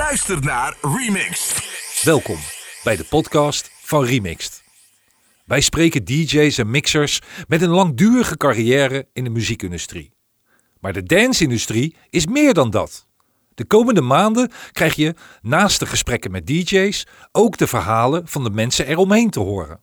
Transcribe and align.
luistert 0.00 0.44
naar 0.44 0.76
Remixed. 0.80 1.64
Welkom 2.02 2.36
bij 2.84 2.96
de 2.96 3.04
podcast 3.04 3.70
van 3.82 4.04
Remixed. 4.04 4.62
Wij 5.44 5.60
spreken 5.60 6.04
DJ's 6.04 6.58
en 6.58 6.70
mixers 6.70 7.20
met 7.48 7.62
een 7.62 7.68
langdurige 7.68 8.36
carrière 8.36 9.08
in 9.12 9.24
de 9.24 9.30
muziekindustrie. 9.30 10.12
Maar 10.78 10.92
de 10.92 11.02
dance-industrie 11.02 11.96
is 12.10 12.26
meer 12.26 12.54
dan 12.54 12.70
dat. 12.70 13.06
De 13.54 13.64
komende 13.64 14.00
maanden 14.00 14.50
krijg 14.72 14.94
je 14.94 15.14
naast 15.40 15.78
de 15.78 15.86
gesprekken 15.86 16.30
met 16.30 16.46
DJ's 16.46 17.06
ook 17.32 17.56
de 17.56 17.66
verhalen 17.66 18.28
van 18.28 18.44
de 18.44 18.50
mensen 18.50 18.86
eromheen 18.86 19.30
te 19.30 19.40
horen. 19.40 19.80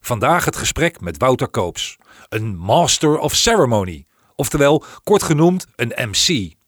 Vandaag 0.00 0.44
het 0.44 0.56
gesprek 0.56 1.00
met 1.00 1.16
Wouter 1.16 1.48
Koops, 1.48 1.96
een 2.28 2.56
Master 2.56 3.18
of 3.18 3.34
Ceremony, 3.34 4.06
oftewel 4.34 4.84
kort 5.02 5.22
genoemd 5.22 5.66
een 5.76 6.08
MC. 6.08 6.58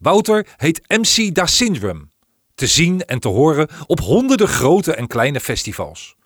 Wouter 0.00 0.46
heet 0.56 0.80
MC 0.88 1.34
Da 1.34 1.46
Syndrome, 1.46 2.08
te 2.54 2.66
zien 2.66 3.04
en 3.04 3.20
te 3.20 3.28
horen 3.28 3.68
op 3.86 4.00
honderden 4.00 4.48
grote 4.48 4.94
en 4.94 5.06
kleine 5.06 5.40
festivals. 5.40 6.16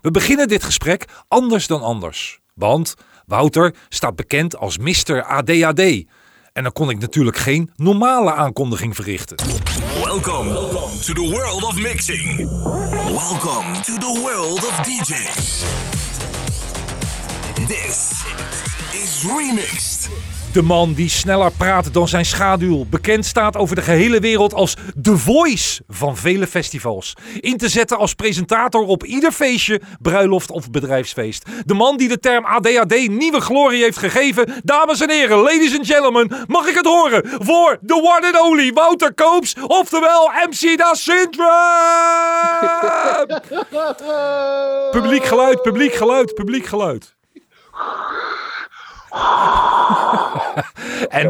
We 0.00 0.10
beginnen 0.10 0.48
dit 0.48 0.62
gesprek 0.62 1.04
anders 1.28 1.66
dan 1.66 1.82
anders, 1.82 2.40
want 2.54 2.94
Wouter 3.26 3.74
staat 3.88 4.16
bekend 4.16 4.56
als 4.56 4.78
Mr. 4.78 5.24
ADHD. 5.24 6.04
En 6.52 6.62
dan 6.62 6.72
kon 6.72 6.90
ik 6.90 6.98
natuurlijk 6.98 7.36
geen 7.36 7.70
normale 7.76 8.32
aankondiging 8.32 8.94
verrichten. 8.94 9.36
Welcome 10.04 10.50
to 11.00 11.12
the 11.12 11.28
world 11.30 11.62
of 11.62 11.80
mixing. 11.80 12.36
Welcome 13.06 13.80
to 13.80 13.98
the 13.98 14.20
world 14.22 14.64
of 14.66 14.80
DJs. 14.80 15.62
This 17.66 18.24
is 18.92 19.24
Remixed. 19.36 20.33
De 20.54 20.62
man 20.62 20.92
die 20.92 21.08
sneller 21.08 21.52
praat 21.52 21.92
dan 21.92 22.08
zijn 22.08 22.24
schaduw, 22.24 22.84
bekend 22.90 23.24
staat 23.24 23.56
over 23.56 23.76
de 23.76 23.82
gehele 23.82 24.20
wereld 24.20 24.54
als 24.54 24.76
The 25.02 25.16
Voice 25.16 25.82
van 25.88 26.16
vele 26.16 26.46
festivals. 26.46 27.16
In 27.40 27.56
te 27.56 27.68
zetten 27.68 27.98
als 27.98 28.14
presentator 28.14 28.86
op 28.86 29.04
ieder 29.04 29.32
feestje, 29.32 29.80
bruiloft 30.00 30.50
of 30.50 30.70
bedrijfsfeest. 30.70 31.46
De 31.64 31.74
man 31.74 31.96
die 31.96 32.08
de 32.08 32.18
term 32.18 32.44
ADHD 32.44 33.08
nieuwe 33.08 33.40
glorie 33.40 33.82
heeft 33.82 33.98
gegeven. 33.98 34.54
Dames 34.62 35.00
en 35.00 35.10
heren, 35.10 35.38
ladies 35.38 35.76
and 35.76 35.86
gentlemen, 35.86 36.44
mag 36.46 36.66
ik 36.66 36.74
het 36.74 36.86
horen 36.86 37.22
voor 37.24 37.78
the 37.86 37.94
one 37.94 38.26
and 38.26 38.40
only 38.40 38.72
Wouter 38.72 39.14
Koops, 39.14 39.54
oftewel 39.66 40.30
MC 40.48 40.78
Da 40.78 40.94
Syndrome! 40.94 41.50
publiek 45.00 45.24
geluid, 45.24 45.62
publiek 45.62 45.94
geluid, 45.94 46.34
publiek 46.34 46.66
geluid. 46.66 47.14
En 51.08 51.28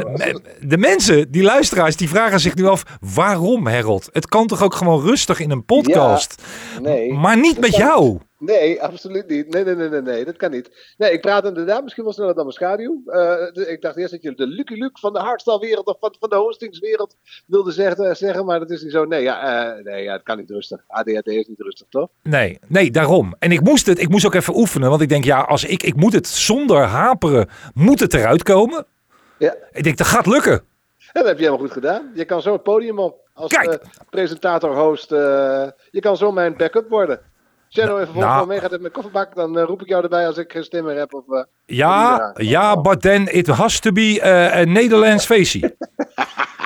de 0.61 0.79
mensen, 0.79 1.31
die 1.31 1.43
luisteraars, 1.43 1.97
die 1.97 2.09
vragen 2.09 2.41
zich 2.41 2.55
nu 2.55 2.67
af: 2.67 2.83
waarom, 3.15 3.67
Harold? 3.67 4.09
Het 4.13 4.29
kan 4.29 4.47
toch 4.47 4.63
ook 4.63 4.75
gewoon 4.75 5.03
rustig 5.03 5.41
in 5.41 5.51
een 5.51 5.65
podcast? 5.65 6.43
Nee. 6.83 7.13
maar 7.13 7.39
niet 7.39 7.61
met 7.61 7.77
jou. 7.77 8.19
Nee, 8.39 8.83
absoluut 8.83 9.29
niet. 9.29 9.49
Nee, 9.49 9.65
nee, 9.65 9.75
nee, 9.75 9.89
nee, 9.89 10.01
nee, 10.03 10.25
dat 10.25 10.37
kan 10.37 10.51
niet. 10.51 10.95
Nee, 10.97 11.13
ik 11.13 11.21
praat 11.21 11.45
inderdaad 11.45 11.83
misschien 11.83 12.05
wel 12.05 12.13
sneller 12.13 12.35
dan 12.35 12.43
mijn 12.45 12.57
schaduw. 12.57 13.03
Eh, 13.07 13.71
ik 13.73 13.81
dacht 13.83 13.97
eerst 13.97 14.11
dat 14.13 14.23
je 14.23 14.35
de 14.35 14.47
Lucky 14.47 14.75
Luke 14.75 15.01
van 15.01 15.13
de 15.13 15.19
hardstyle-wereld 15.19 15.87
of 15.87 15.97
van, 16.01 16.15
van 16.21 16.29
de 16.29 16.37
hostingswereld 16.37 17.17
wilde 17.47 17.73
zeggen, 17.73 18.09
eh, 18.09 18.15
zeggen, 18.15 18.45
maar 18.45 18.59
dat 18.59 18.71
is 18.71 18.83
niet 18.83 18.93
zo. 18.93 19.05
Nee, 19.05 19.23
ja, 19.23 19.67
eh, 19.77 19.85
nee, 19.85 20.03
ja, 20.03 20.13
het 20.13 20.23
kan 20.23 20.37
niet 20.39 20.51
rustig. 20.51 20.85
ADHD 20.87 21.27
is 21.27 21.47
niet 21.47 21.61
rustig, 21.61 21.87
toch? 21.91 22.09
Nee, 22.23 22.59
nee, 22.69 22.91
daarom. 22.91 23.35
En 23.39 23.53
ik 23.53 23.61
moest 23.61 23.87
het, 23.87 23.99
ik 23.99 24.09
moest 24.09 24.27
ook 24.27 24.35
even 24.35 24.57
oefenen, 24.57 24.89
want 24.91 25.01
ik 25.03 25.09
denk, 25.09 25.25
ja, 25.25 25.41
als 25.41 25.65
ik, 25.65 25.83
ik 25.83 25.97
moet 25.97 26.13
het 26.13 26.27
zonder 26.27 26.83
haperen, 26.83 27.49
moet 27.75 28.01
het 28.01 28.15
eruit 28.15 28.43
komen. 28.43 28.87
Ja, 29.39 29.55
Ik 29.73 29.85
denk, 29.85 29.97
dat 29.97 30.07
gaat 30.07 30.27
lukken. 30.27 30.53
en 30.53 30.63
dat 31.13 31.25
heb 31.27 31.37
je 31.39 31.45
helemaal 31.45 31.65
goed 31.67 31.73
gedaan. 31.75 32.11
Je 32.15 32.25
kan 32.25 32.43
zo 32.43 32.53
het 32.53 32.63
podium 32.63 32.99
op 32.99 33.29
als 33.33 33.53
Kijk. 33.53 33.83
presentator, 34.11 34.77
host. 34.77 35.13
eh, 35.13 35.67
je 35.91 36.01
kan 36.01 36.17
zo 36.17 36.33
mijn 36.33 36.57
backup 36.57 36.89
worden. 36.89 37.21
Shadow 37.77 37.95
even 38.01 38.13
volgende 38.13 38.27
nou. 38.27 38.39
keer 38.39 38.47
meegaat 38.49 38.71
met 38.71 38.81
mijn 38.81 38.93
kofferbak, 38.93 39.35
dan 39.35 39.59
eh, 39.59 39.65
roep 39.65 39.81
ik 39.83 39.89
jou 39.89 40.03
erbij 40.03 40.27
als 40.27 40.37
ik 40.37 40.53
geen 40.53 40.65
stem 40.65 40.85
meer 40.85 40.97
heb. 40.97 41.15
Of, 41.15 41.25
eh, 41.29 41.43
Ja, 41.67 42.33
ja, 42.37 42.81
but 42.81 43.01
then 43.01 43.35
it 43.35 43.47
has 43.47 43.81
to 43.81 43.93
be 43.93 44.21
eh, 44.21 44.61
a 44.61 44.65
Nederlands 44.65 45.27
feestje. 45.27 45.77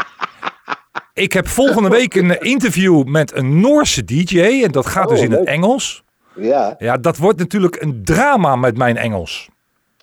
ik 1.13 1.33
heb 1.33 1.49
volgende 1.49 1.89
week 1.89 2.15
een 2.15 2.41
interview 2.41 3.05
met 3.05 3.37
een 3.37 3.61
Noorse 3.61 4.05
DJ 4.05 4.63
en 4.65 4.73
dat 4.73 4.87
gaat 4.87 5.09
dus 5.09 5.19
Oh, 5.19 5.25
in 5.25 5.33
het. 5.33 5.47
Engels. 5.47 6.05
ja, 6.35 6.75
Ja, 6.79 6.97
dat 6.97 7.17
wordt 7.17 7.39
natuurlijk 7.39 7.83
een 7.83 8.05
drama 8.05 8.57
met 8.57 8.77
mijn 8.77 8.97
Engels. 8.97 9.49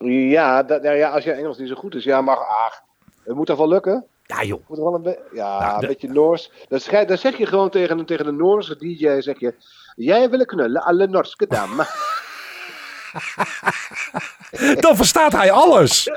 ja, 0.07 0.63
dat, 0.63 0.81
nou 0.83 0.95
ja, 0.95 1.09
als 1.09 1.23
je 1.23 1.31
Engels 1.31 1.57
niet 1.57 1.69
zo 1.69 1.75
goed 1.75 1.95
is, 1.95 2.03
ja, 2.03 2.21
maar 2.21 2.37
ach, 2.37 2.81
het 3.23 3.35
moet 3.35 3.45
toch 3.45 3.57
wel 3.57 3.67
lukken? 3.67 4.05
Ja, 4.25 4.43
joh. 4.43 4.61
Moet 4.67 4.77
wel 4.77 4.93
een, 4.93 5.01
be- 5.01 5.19
ja, 5.33 5.59
Nou, 5.59 5.81
een 5.81 5.87
beetje 5.87 6.09
Noors. 6.09 6.51
Dan, 6.67 6.79
dan 7.07 7.17
zeg 7.17 7.37
je 7.37 7.45
gewoon 7.45 7.69
tegen, 7.69 8.05
tegen 8.05 8.25
de 8.25 8.31
Noorse 8.31 8.77
DJ, 8.77 9.21
zeg 9.21 9.39
je, 9.39 9.53
jij 9.95 10.29
wil 10.29 10.45
knullen, 10.45 10.83
alle 10.83 11.07
Norske 11.07 11.47
dame. 11.47 11.85
Dan 14.79 14.95
verstaat 14.95 15.31
hij 15.31 15.51
alles. 15.51 16.03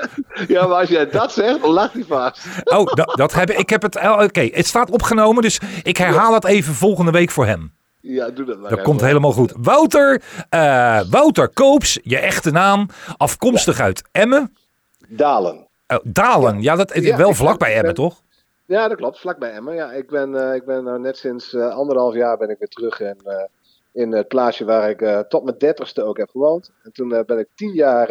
ja, 0.47 0.67
maar 0.67 0.77
als 0.77 0.89
jij 0.89 1.09
dat 1.09 1.31
zegt, 1.31 1.65
lacht 1.65 1.93
hij 1.93 2.03
vast. 2.07 2.45
Oh, 2.63 2.85
dat, 2.93 3.13
dat 3.15 3.33
heb 3.33 3.49
ik. 3.49 3.69
Heb 3.69 3.81
het. 3.81 3.95
Oké, 3.95 4.49
het 4.51 4.67
staat 4.67 4.91
opgenomen, 4.91 5.41
dus 5.41 5.59
ik 5.83 5.97
herhaal 5.97 6.33
het 6.33 6.45
even 6.45 6.73
volgende 6.73 7.11
week 7.11 7.31
voor 7.31 7.45
hem. 7.45 7.73
Ja, 8.01 8.29
doe 8.29 8.45
dat 8.45 8.59
maar. 8.59 8.69
Dat 8.69 8.81
komt 8.81 9.01
helemaal 9.01 9.31
goed. 9.31 9.53
Wouter, 9.57 10.21
eh, 10.49 11.01
Wouter 11.09 11.49
Koops, 11.49 11.99
je 12.03 12.17
echte 12.17 12.51
naam, 12.51 12.89
afkomstig 13.17 13.79
uit 13.79 14.01
Emmen. 14.11 14.53
Dalen. 15.07 15.67
Oh, 15.93 15.99
Dalen, 16.03 16.61
ja, 16.61 16.75
dat 16.75 16.93
is 16.93 17.05
Ja, 17.05 17.17
wel 17.17 17.33
vlak 17.33 17.59
bij 17.59 17.75
Emmen, 17.75 17.93
toch? 17.93 18.21
Ja, 18.69 18.87
dat 18.87 18.97
klopt, 18.97 19.19
vlakbij 19.19 19.51
Emmen. 19.51 19.75
Ja, 19.75 19.91
ik 19.91 20.09
ben, 20.09 20.35
eh, 20.35 20.55
ik 20.55 20.65
ben 20.65 20.83
nou 20.83 20.99
net 20.99 21.17
sinds 21.17 21.53
eh, 21.53 21.69
anderhalf 21.69 22.13
jaar 22.13 22.37
ben 22.37 22.49
ik 22.49 22.57
weer 22.59 22.67
terug 22.67 22.99
in, 22.99 23.19
eh, 23.23 23.43
in 23.91 24.11
het 24.11 24.27
plaatsje 24.27 24.65
waar 24.65 24.89
ik 24.89 25.25
tot 25.29 25.43
mijn 25.43 25.57
dertigste 25.57 26.03
ook 26.03 26.17
heb 26.17 26.29
gewoond. 26.29 26.71
En 26.83 26.91
toen 26.91 27.09
ben 27.09 27.39
ik 27.39 27.47
tien 27.55 27.73
jaar, 27.73 28.07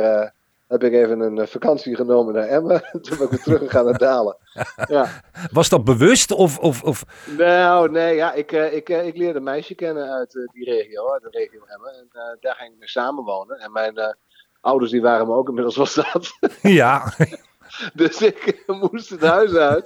heb 0.69 0.83
ik 0.83 0.93
even 0.93 1.21
een 1.21 1.49
vakantie 1.49 1.97
genomen 1.97 2.35
naar 2.35 2.47
Emmen. 2.47 2.83
toen 3.03 3.17
ben 3.17 3.27
ik 3.27 3.31
weer 3.31 3.43
teruggegaan 3.43 3.85
naar 3.85 3.99
Dalen. 3.99 4.37
Ja. 4.89 5.07
Was 5.53 5.69
dat 5.69 5.85
bewust 5.85 6.31
of, 6.33 6.59
of, 6.59 6.83
of 6.83 7.05
Nou, 7.37 7.91
nee, 7.91 8.15
ja, 8.15 8.33
ik, 8.33 8.53
ik, 8.53 8.89
ik 8.89 9.17
leerde 9.17 9.39
een 9.39 9.45
meisje 9.45 9.75
kennen 9.75 10.11
uit 10.11 10.49
die 10.53 10.65
regio, 10.65 11.13
uit 11.13 11.23
de 11.23 11.31
regio 11.31 11.61
Emmen. 11.67 11.93
En 11.93 12.09
daar 12.41 12.55
ging 12.55 12.73
ik 12.73 12.79
mee 12.79 12.89
samenwonen. 12.89 13.59
En 13.59 13.73
mijn 13.73 14.17
ouders 14.61 14.91
die 14.91 15.03
waren 15.03 15.27
me 15.27 15.35
ook 15.35 15.49
inmiddels 15.49 15.77
wel 15.77 15.87
zat. 15.87 16.39
ja, 16.63 17.13
dus 17.95 18.23
ik 18.23 18.65
moest 18.67 19.11
het 19.11 19.21
huis 19.21 19.55
uit. 19.55 19.85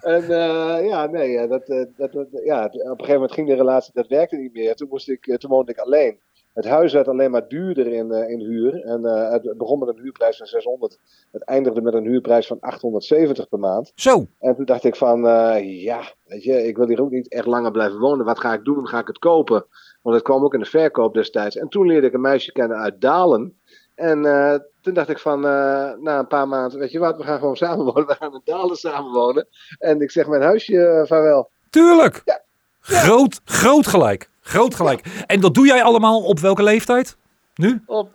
en 0.00 0.22
eh, 0.22 0.86
ja, 0.86 1.06
nee, 1.06 1.38
eh, 1.38 1.50
dat, 1.50 1.68
eh, 1.68 1.84
dat, 1.96 2.12
dat- 2.12 2.26
ja, 2.44 2.64
op 2.64 2.72
een 2.74 2.80
gegeven 2.90 3.12
moment 3.14 3.32
ging 3.32 3.48
de 3.48 3.54
relatie, 3.54 3.92
dat 3.94 4.06
werkte 4.06 4.36
niet 4.36 4.52
meer. 4.52 4.74
Toen, 4.74 4.88
moest 4.90 5.08
ik, 5.08 5.26
eh, 5.26 5.36
toen 5.36 5.50
woonde 5.50 5.72
ik 5.72 5.78
alleen. 5.78 6.18
Het 6.54 6.64
huis 6.64 6.92
werd 6.92 7.08
alleen 7.08 7.30
maar 7.30 7.48
duurder 7.48 7.86
in, 7.86 8.10
eh, 8.12 8.30
in 8.30 8.40
huur. 8.40 8.82
En 8.84 9.04
eh, 9.04 9.30
het 9.30 9.54
begon 9.58 9.78
met 9.78 9.88
een 9.88 10.02
huurprijs 10.02 10.36
van 10.36 10.46
600. 10.46 10.98
Het 11.30 11.42
eindigde 11.44 11.80
met 11.82 11.94
een 11.94 12.04
huurprijs 12.06 12.46
van 12.46 12.60
870 12.60 13.48
per 13.48 13.58
maand. 13.58 13.92
zo. 13.94 14.26
En 14.38 14.54
toen 14.56 14.64
dacht 14.64 14.84
ik 14.84 14.96
van, 14.96 15.26
eh, 15.28 15.82
ja, 15.82 16.00
weet 16.24 16.42
je, 16.44 16.66
ik 16.66 16.76
wil 16.76 16.88
hier 16.88 17.00
ook 17.02 17.10
niet 17.10 17.32
echt 17.32 17.46
langer 17.46 17.70
blijven 17.70 17.98
wonen. 17.98 18.24
Wat 18.26 18.40
ga 18.40 18.52
ik 18.52 18.64
doen? 18.64 18.86
Ga 18.88 18.98
ik 18.98 19.06
het 19.06 19.18
kopen? 19.18 19.64
Want 20.02 20.14
het 20.16 20.24
kwam 20.24 20.44
ook 20.44 20.54
in 20.54 20.60
de 20.60 20.66
verkoop 20.66 21.14
destijds. 21.14 21.56
En 21.56 21.68
toen 21.68 21.86
leerde 21.86 22.06
ik 22.06 22.12
een 22.12 22.20
meisje 22.20 22.52
kennen 22.52 22.76
uit 22.76 23.00
Dalen. 23.00 23.60
En 23.94 24.26
eh, 24.26 24.58
toen 24.80 24.94
dacht 24.94 25.08
ik 25.08 25.18
van, 25.18 25.46
eh, 25.46 25.90
na 26.00 26.18
een 26.18 26.26
paar 26.26 26.48
maanden, 26.48 26.78
weet 26.78 26.92
je 26.92 26.98
wat, 26.98 27.16
we 27.16 27.22
gaan 27.22 27.38
gewoon 27.38 27.56
samenwonen. 27.56 28.06
We 28.12 28.14
gaan 28.14 28.32
in 28.32 28.40
Dalen 28.44 28.76
samenwonen. 28.76 29.46
En 29.78 30.00
ik 30.00 30.10
zeg 30.10 30.26
mijn 30.26 30.42
huisje 30.42 30.86
eh, 30.86 31.06
vaarwel. 31.06 31.50
Tuurlijk. 31.70 32.22
Ja. 32.24 32.40
Groot, 32.80 33.40
groot 33.44 33.86
gelijk. 33.86 34.30
Groot 34.40 34.74
gelijk. 34.74 35.24
En 35.26 35.40
dat 35.40 35.54
doe 35.54 35.66
jij 35.66 35.82
allemaal 35.82 36.22
op 36.22 36.38
welke 36.38 36.62
leeftijd? 36.62 37.16
Nu? 37.54 37.82
Op 37.86 38.12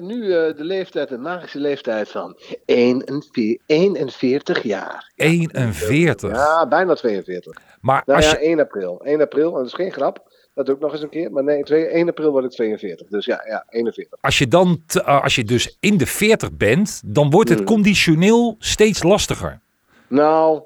nu 0.00 0.20
de 0.28 0.54
leeftijd, 0.56 1.08
de 1.08 1.18
magische 1.18 1.58
leeftijd 1.58 2.08
van 2.08 2.36
41, 2.64 3.56
41 3.66 4.62
jaar. 4.62 5.12
41. 5.14 6.30
Ja, 6.30 6.68
bijna 6.68 6.94
42. 6.94 7.58
Maar 7.80 8.02
Nou 8.06 8.18
als 8.18 8.30
ja, 8.30 8.38
je, 8.38 8.44
1 8.44 8.60
april. 8.60 9.00
1 9.04 9.20
april, 9.20 9.48
en 9.48 9.56
dat 9.56 9.66
is 9.66 9.74
geen 9.74 9.92
grap. 9.92 10.31
Dat 10.54 10.66
doe 10.66 10.74
ik 10.74 10.80
nog 10.80 10.92
eens 10.92 11.02
een 11.02 11.08
keer. 11.08 11.32
Maar 11.32 11.44
nee, 11.44 11.62
2, 11.62 11.86
1 11.86 12.08
april 12.08 12.30
word 12.30 12.44
ik 12.44 12.50
42. 12.50 13.06
Dus 13.08 13.24
ja, 13.26 13.42
ja 13.46 13.64
41. 13.68 14.18
als 14.20 14.38
je 14.38 14.48
dan, 14.48 14.82
te- 14.86 15.02
eh, 15.02 15.22
als 15.22 15.34
je 15.34 15.44
dus 15.44 15.76
in 15.80 15.96
de 15.96 16.06
40 16.06 16.52
bent, 16.52 17.02
dan 17.04 17.30
wordt 17.30 17.48
het 17.48 17.58
Hmm. 17.58 17.66
conditioneel 17.66 18.56
steeds 18.58 19.02
lastiger. 19.02 19.60
Nou, 20.08 20.62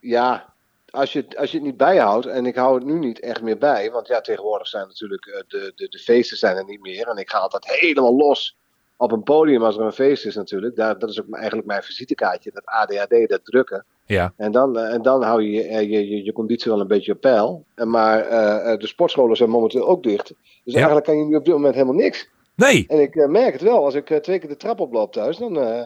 ja. 0.00 0.52
Als 0.90 1.12
je, 1.12 1.26
als 1.36 1.50
je 1.50 1.56
het 1.56 1.66
niet 1.66 1.76
bijhoudt, 1.76 2.26
en 2.26 2.46
ik 2.46 2.54
hou 2.56 2.74
het 2.74 2.84
nu 2.84 2.98
niet 2.98 3.20
echt 3.20 3.42
meer 3.42 3.58
bij, 3.58 3.90
want 3.90 4.06
ja, 4.06 4.20
tegenwoordig 4.20 4.66
zijn 4.66 4.86
natuurlijk 4.86 5.26
eh, 5.26 5.40
de, 5.48 5.72
de, 5.74 5.88
de 5.88 5.98
feesten 5.98 6.36
zijn 6.36 6.56
er 6.56 6.64
niet 6.64 6.80
meer. 6.80 7.08
En 7.08 7.16
ik 7.16 7.30
ga 7.30 7.38
altijd 7.38 7.66
helemaal 7.80 8.16
los 8.16 8.56
op 8.96 9.12
een 9.12 9.22
podium 9.22 9.62
als 9.62 9.76
er 9.76 9.82
een 9.84 9.92
feest 9.92 10.26
is 10.26 10.34
natuurlijk. 10.34 10.76
Daar, 10.76 10.98
dat 10.98 11.10
is 11.10 11.20
ook 11.20 11.34
eigenlijk 11.34 11.66
mijn 11.66 11.82
visitekaartje, 11.82 12.50
dat 12.54 12.66
ADHD, 12.66 13.28
dat 13.28 13.44
drukken. 13.44 13.84
Ja. 14.06 14.32
En 14.36 14.52
dan, 14.52 14.78
eh, 14.78 14.92
en 14.94 15.02
dan 15.02 15.22
hou 15.22 15.42
je 15.42 15.50
je, 15.50 15.88
je, 15.88 16.08
je 16.08 16.24
je 16.24 16.32
conditie 16.32 16.70
wel 16.70 16.80
een 16.80 16.86
beetje 16.86 17.12
op 17.12 17.20
peil. 17.20 17.64
Maar 17.84 18.20
eh, 18.20 18.72
eh, 18.72 18.78
de 18.78 18.86
sportscholen 18.86 19.36
zijn 19.36 19.50
momenteel 19.50 19.88
ook 19.88 20.02
dicht. 20.02 20.26
Dus 20.28 20.36
Ja. 20.64 20.74
eigenlijk 20.74 21.06
kan 21.06 21.18
je 21.18 21.24
nu 21.24 21.36
op 21.36 21.44
dit 21.44 21.54
moment 21.54 21.74
helemaal 21.74 21.94
niks. 21.94 22.28
Nee. 22.56 22.84
En 22.88 23.00
ik 23.00 23.14
eh, 23.16 23.28
merk 23.28 23.52
het 23.52 23.62
wel, 23.62 23.84
als 23.84 23.94
ik 23.94 24.10
eh, 24.10 24.18
twee 24.18 24.38
keer 24.38 24.48
de 24.48 24.56
trap 24.56 24.80
oploop 24.80 25.12
thuis, 25.12 25.36
dan 25.36 25.58
eh, 25.60 25.82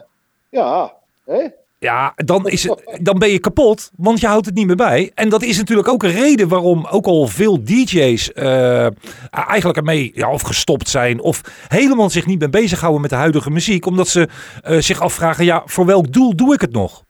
ja, 0.49 0.93
hè? 1.25 1.47
Ja, 1.79 2.13
dan, 2.15 2.47
is 2.47 2.63
het, 2.63 2.83
dan 3.01 3.19
ben 3.19 3.29
je 3.29 3.39
kapot, 3.39 3.91
want 3.97 4.19
je 4.19 4.27
houdt 4.27 4.45
het 4.45 4.55
niet 4.55 4.67
meer 4.67 4.75
bij. 4.75 5.11
En 5.15 5.29
dat 5.29 5.43
is 5.43 5.57
natuurlijk 5.57 5.87
ook 5.87 6.03
een 6.03 6.11
reden 6.11 6.47
waarom 6.47 6.85
ook 6.91 7.05
al 7.05 7.27
veel 7.27 7.63
DJ's 7.63 8.31
uh, 8.35 8.87
eigenlijk 9.31 9.77
ermee 9.77 10.11
ja, 10.13 10.31
of 10.31 10.41
gestopt 10.41 10.89
zijn 10.89 11.21
of 11.21 11.41
helemaal 11.67 12.09
zich 12.09 12.25
niet 12.25 12.39
meer 12.39 12.49
bezighouden 12.49 13.01
met 13.01 13.09
de 13.09 13.15
huidige 13.15 13.49
muziek. 13.49 13.85
Omdat 13.85 14.07
ze 14.07 14.27
uh, 14.67 14.79
zich 14.79 15.01
afvragen, 15.01 15.45
ja, 15.45 15.61
voor 15.65 15.85
welk 15.85 16.13
doel 16.13 16.35
doe 16.35 16.53
ik 16.53 16.61
het 16.61 16.71
nog? 16.71 17.03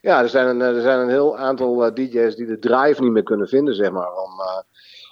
Ja, 0.00 0.22
er 0.22 0.28
zijn 0.28 0.46
een, 0.46 0.60
er 0.60 0.80
zijn 0.80 1.00
een 1.00 1.08
heel 1.08 1.36
aantal 1.36 1.86
uh, 1.86 1.92
DJ's 1.94 2.36
die 2.36 2.46
de 2.46 2.58
drive 2.58 3.02
niet 3.02 3.12
meer 3.12 3.22
kunnen 3.22 3.48
vinden, 3.48 3.74
zeg 3.74 3.90
maar, 3.90 4.12
om, 4.12 4.30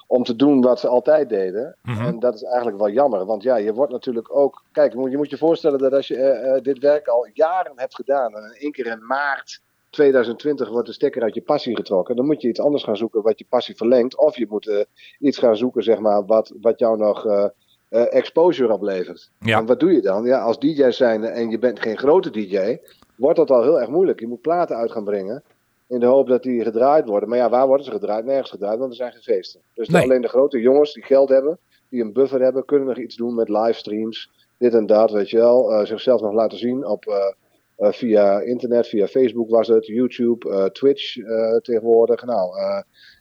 om 0.06 0.24
te 0.24 0.36
doen 0.36 0.60
wat 0.60 0.80
ze 0.80 0.88
altijd 0.88 1.28
deden. 1.28 1.76
Mm 1.82 1.94
-hmm. 1.94 2.06
En 2.06 2.18
dat 2.18 2.34
is 2.34 2.42
eigenlijk 2.42 2.78
wel 2.78 2.90
jammer, 2.90 3.24
want 3.24 3.42
ja, 3.42 3.56
je 3.56 3.72
wordt 3.72 3.92
natuurlijk 3.92 4.36
ook... 4.36 4.62
Kijk, 4.72 4.92
je 4.92 5.16
moet 5.16 5.30
je 5.30 5.38
voorstellen 5.38 5.78
dat 5.78 5.92
als 5.92 6.08
je 6.08 6.58
dit 6.62 6.78
werk 6.78 7.06
al 7.06 7.28
jaren 7.32 7.72
hebt 7.74 7.94
gedaan 7.94 8.34
en 8.34 8.42
in 8.42 8.60
één 8.60 8.72
keer 8.72 8.86
in 8.86 9.06
maart 9.06 9.60
2020 9.96 10.68
wordt 10.68 10.86
de 10.86 10.92
stekker 10.92 11.22
uit 11.22 11.34
je 11.34 11.42
passie 11.42 11.76
getrokken. 11.76 12.16
Dan 12.16 12.26
moet 12.26 12.42
je 12.42 12.48
iets 12.48 12.60
anders 12.60 12.84
gaan 12.84 12.96
zoeken 12.96 13.22
wat 13.22 13.38
je 13.38 13.46
passie 13.48 13.76
verlengt. 13.76 14.16
Of 14.16 14.36
je 14.36 14.46
moet 14.48 14.66
uh, 14.66 14.80
iets 15.18 15.38
gaan 15.38 15.56
zoeken, 15.56 15.82
zeg 15.82 15.98
maar, 15.98 16.24
wat, 16.24 16.52
wat 16.60 16.78
jou 16.78 16.98
nog 16.98 17.26
uh, 17.26 17.44
uh, 17.90 18.14
exposure 18.14 18.72
oplevert. 18.72 19.30
Ja. 19.38 19.58
En 19.58 19.66
wat 19.66 19.80
doe 19.80 19.92
je 19.92 20.00
dan? 20.00 20.24
Ja, 20.24 20.40
als 20.40 20.58
DJ 20.58 20.90
zijn 20.90 21.24
en 21.24 21.50
je 21.50 21.58
bent 21.58 21.80
geen 21.80 21.98
grote 21.98 22.30
DJ, 22.30 22.78
wordt 23.16 23.38
dat 23.38 23.50
al 23.50 23.62
heel 23.62 23.80
erg 23.80 23.88
moeilijk. 23.88 24.20
Je 24.20 24.26
moet 24.26 24.40
platen 24.40 24.76
uit 24.76 24.92
gaan 24.92 25.04
brengen. 25.04 25.42
In 25.88 26.00
de 26.00 26.06
hoop 26.06 26.28
dat 26.28 26.42
die 26.42 26.62
gedraaid 26.62 27.08
worden. 27.08 27.28
Maar 27.28 27.38
ja, 27.38 27.50
waar 27.50 27.66
worden 27.66 27.86
ze 27.86 27.92
gedraaid? 27.92 28.24
Nergens 28.24 28.50
gedraaid, 28.50 28.78
want 28.78 28.90
er 28.90 28.96
zijn 28.96 29.12
geen 29.12 29.22
feesten. 29.22 29.60
Dus 29.74 29.88
nee. 29.88 30.02
alleen 30.02 30.20
de 30.20 30.28
grote 30.28 30.60
jongens 30.60 30.92
die 30.92 31.02
geld 31.02 31.28
hebben, 31.28 31.58
die 31.88 32.02
een 32.02 32.12
buffer 32.12 32.40
hebben, 32.40 32.64
kunnen 32.64 32.88
nog 32.88 32.98
iets 32.98 33.16
doen 33.16 33.34
met 33.34 33.48
livestreams. 33.48 34.30
Dit 34.58 34.74
en 34.74 34.86
dat, 34.86 35.10
weet 35.10 35.30
je 35.30 35.36
wel. 35.36 35.86
zichzelf 35.86 36.20
nog 36.20 36.32
laten 36.32 36.58
zien 36.58 36.86
op 36.86 37.04
uh, 37.06 37.92
via 37.92 38.40
internet, 38.40 38.88
via 38.88 39.06
Facebook 39.06 39.50
was 39.50 39.68
het, 39.68 39.86
YouTube, 39.86 40.70
Twitch 40.72 41.14
tegenwoordig. 41.62 42.24
Nou, 42.24 42.56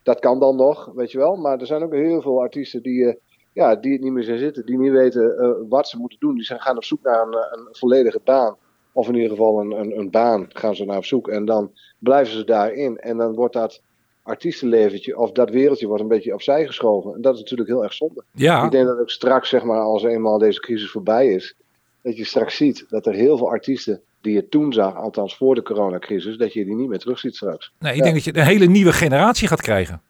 dat 0.03 0.19
kan 0.19 0.39
dan 0.39 0.55
nog, 0.55 0.91
weet 0.95 1.11
je 1.11 1.17
wel. 1.17 1.35
Maar 1.35 1.59
er 1.59 1.65
zijn 1.65 1.83
ook 1.83 1.93
heel 1.93 2.21
veel 2.21 2.41
artiesten 2.41 2.83
die, 2.83 3.19
ja, 3.53 3.75
die 3.75 3.91
het 3.91 4.01
niet 4.01 4.11
meer 4.13 4.23
zijn 4.23 4.39
zitten, 4.39 4.65
die 4.65 4.77
niet 4.77 4.91
weten 4.91 5.65
wat 5.69 5.87
ze 5.87 5.97
moeten 5.97 6.19
doen. 6.19 6.35
Die 6.35 6.43
zijn, 6.43 6.61
gaan 6.61 6.77
op 6.77 6.83
zoek 6.83 7.01
naar 7.01 7.21
een, 7.21 7.33
een 7.33 7.67
volledige 7.71 8.19
baan. 8.23 8.55
Of 8.95 9.07
in 9.07 9.15
ieder 9.15 9.29
geval 9.29 9.59
een, 9.59 9.71
een, 9.71 9.97
een, 9.97 10.09
baan 10.09 10.47
gaan 10.49 10.75
ze 10.75 10.85
naar 10.85 10.97
op 10.97 11.05
zoek. 11.05 11.27
En 11.27 11.45
dan 11.45 11.71
blijven 11.99 12.33
ze 12.33 12.43
daarin. 12.43 12.97
En 12.97 13.17
dan 13.17 13.33
wordt 13.33 13.53
dat 13.53 13.81
artiestenleventje 14.23 15.17
of 15.17 15.31
dat 15.31 15.49
wereldje 15.49 15.87
wordt 15.87 16.01
een 16.01 16.07
beetje 16.07 16.33
opzij 16.33 16.65
geschoven. 16.65 17.13
En 17.13 17.21
dat 17.21 17.33
is 17.33 17.39
natuurlijk 17.39 17.69
heel 17.69 17.83
erg 17.83 17.93
zonde. 17.93 18.23
Ja. 18.31 18.65
Ik 18.65 18.71
denk 18.71 18.85
dat 18.87 18.99
ook 18.99 19.09
straks, 19.09 19.49
zeg 19.49 19.63
maar, 19.63 19.79
als 19.79 20.03
eenmaal 20.03 20.37
deze 20.37 20.59
crisis 20.59 20.91
voorbij 20.91 21.27
is, 21.27 21.55
dat 22.01 22.17
je 22.17 22.25
straks 22.25 22.55
ziet 22.55 22.85
dat 22.89 23.05
er 23.05 23.13
heel 23.13 23.37
veel 23.37 23.49
artiesten 23.49 24.01
die 24.21 24.33
je 24.33 24.49
toen 24.49 24.73
zag, 24.73 24.95
althans 24.95 25.37
voor 25.37 25.55
de 25.55 25.63
coronacrisis, 25.63 26.37
dat 26.37 26.53
je 26.53 26.65
die 26.65 26.75
niet 26.75 26.89
meer 26.89 26.99
terug 26.99 27.19
ziet 27.19 27.35
straks. 27.35 27.71
Nee, 27.79 27.95
ik 27.95 28.03
denk 28.03 28.15
dat 28.15 28.23
je 28.23 28.37
een 28.37 28.45
hele 28.45 28.65
nieuwe 28.65 28.93
generatie 28.93 29.47
gaat 29.47 29.61
krijgen. 29.61 30.01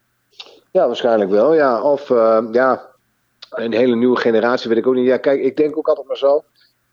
Ja, 0.71 0.87
waarschijnlijk 0.87 1.29
wel. 1.31 1.53
Ja. 1.53 1.81
Of 1.81 2.09
uh, 2.09 2.43
ja, 2.51 2.85
een 3.49 3.73
hele 3.73 3.95
nieuwe 3.95 4.17
generatie 4.17 4.69
weet 4.69 4.77
ik 4.77 4.87
ook 4.87 4.95
niet. 4.95 5.05
Ja, 5.05 5.17
kijk, 5.17 5.41
ik 5.41 5.57
denk 5.57 5.77
ook 5.77 5.87
altijd 5.87 6.07
maar 6.07 6.17
zo. 6.17 6.43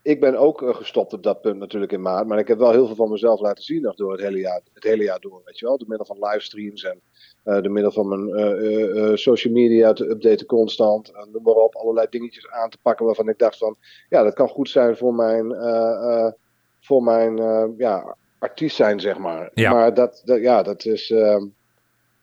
Ik 0.02 0.20
ben 0.20 0.36
ook 0.36 0.62
uh, 0.62 0.74
gestopt 0.74 1.12
op 1.12 1.22
dat 1.22 1.40
punt 1.40 1.58
natuurlijk 1.58 1.92
in 1.92 2.02
maart. 2.02 2.26
Maar 2.26 2.38
ik 2.38 2.48
heb 2.48 2.58
wel 2.58 2.70
heel 2.70 2.86
veel 2.86 2.94
van 2.94 3.10
mezelf 3.10 3.40
laten 3.40 3.64
zien 3.64 3.82
nog 3.82 3.94
door 3.94 4.12
het 4.12 4.20
hele 4.20 4.38
jaar, 4.38 4.60
het 4.74 4.84
hele 4.84 5.02
jaar 5.02 5.20
door. 5.20 5.42
Weet 5.44 5.58
je 5.58 5.66
wel, 5.66 5.78
door 5.78 5.88
middel 5.88 6.06
van 6.06 6.18
livestreams 6.20 6.84
en 6.84 7.00
uh, 7.44 7.62
door 7.62 7.72
middel 7.72 7.92
van 7.92 8.08
mijn 8.08 9.18
social 9.18 9.52
media 9.52 9.92
te 9.92 10.10
updaten 10.10 10.46
constant. 10.46 11.12
En 11.12 11.28
noem 11.32 11.42
maar 11.42 11.54
op, 11.54 11.76
allerlei 11.76 12.06
dingetjes 12.10 12.50
aan 12.50 12.70
te 12.70 12.78
pakken 12.82 13.06
waarvan 13.06 13.28
ik 13.28 13.38
dacht 13.38 13.58
van... 13.58 13.76
Ja, 14.08 14.22
dat 14.22 14.34
kan 14.34 14.48
goed 14.48 14.68
zijn 14.68 14.96
voor 14.96 15.14
mijn 15.14 15.54
voor 16.80 17.02
mijn 17.02 17.36
ja, 17.76 18.16
artiest 18.38 18.76
zijn, 18.76 19.00
zeg 19.00 19.18
maar. 19.18 19.50
Ja. 19.54 19.72
Maar 19.72 19.94
dat, 19.94 20.22
dat, 20.24 20.40
ja, 20.40 20.62
dat 20.62 20.84
is, 20.84 21.08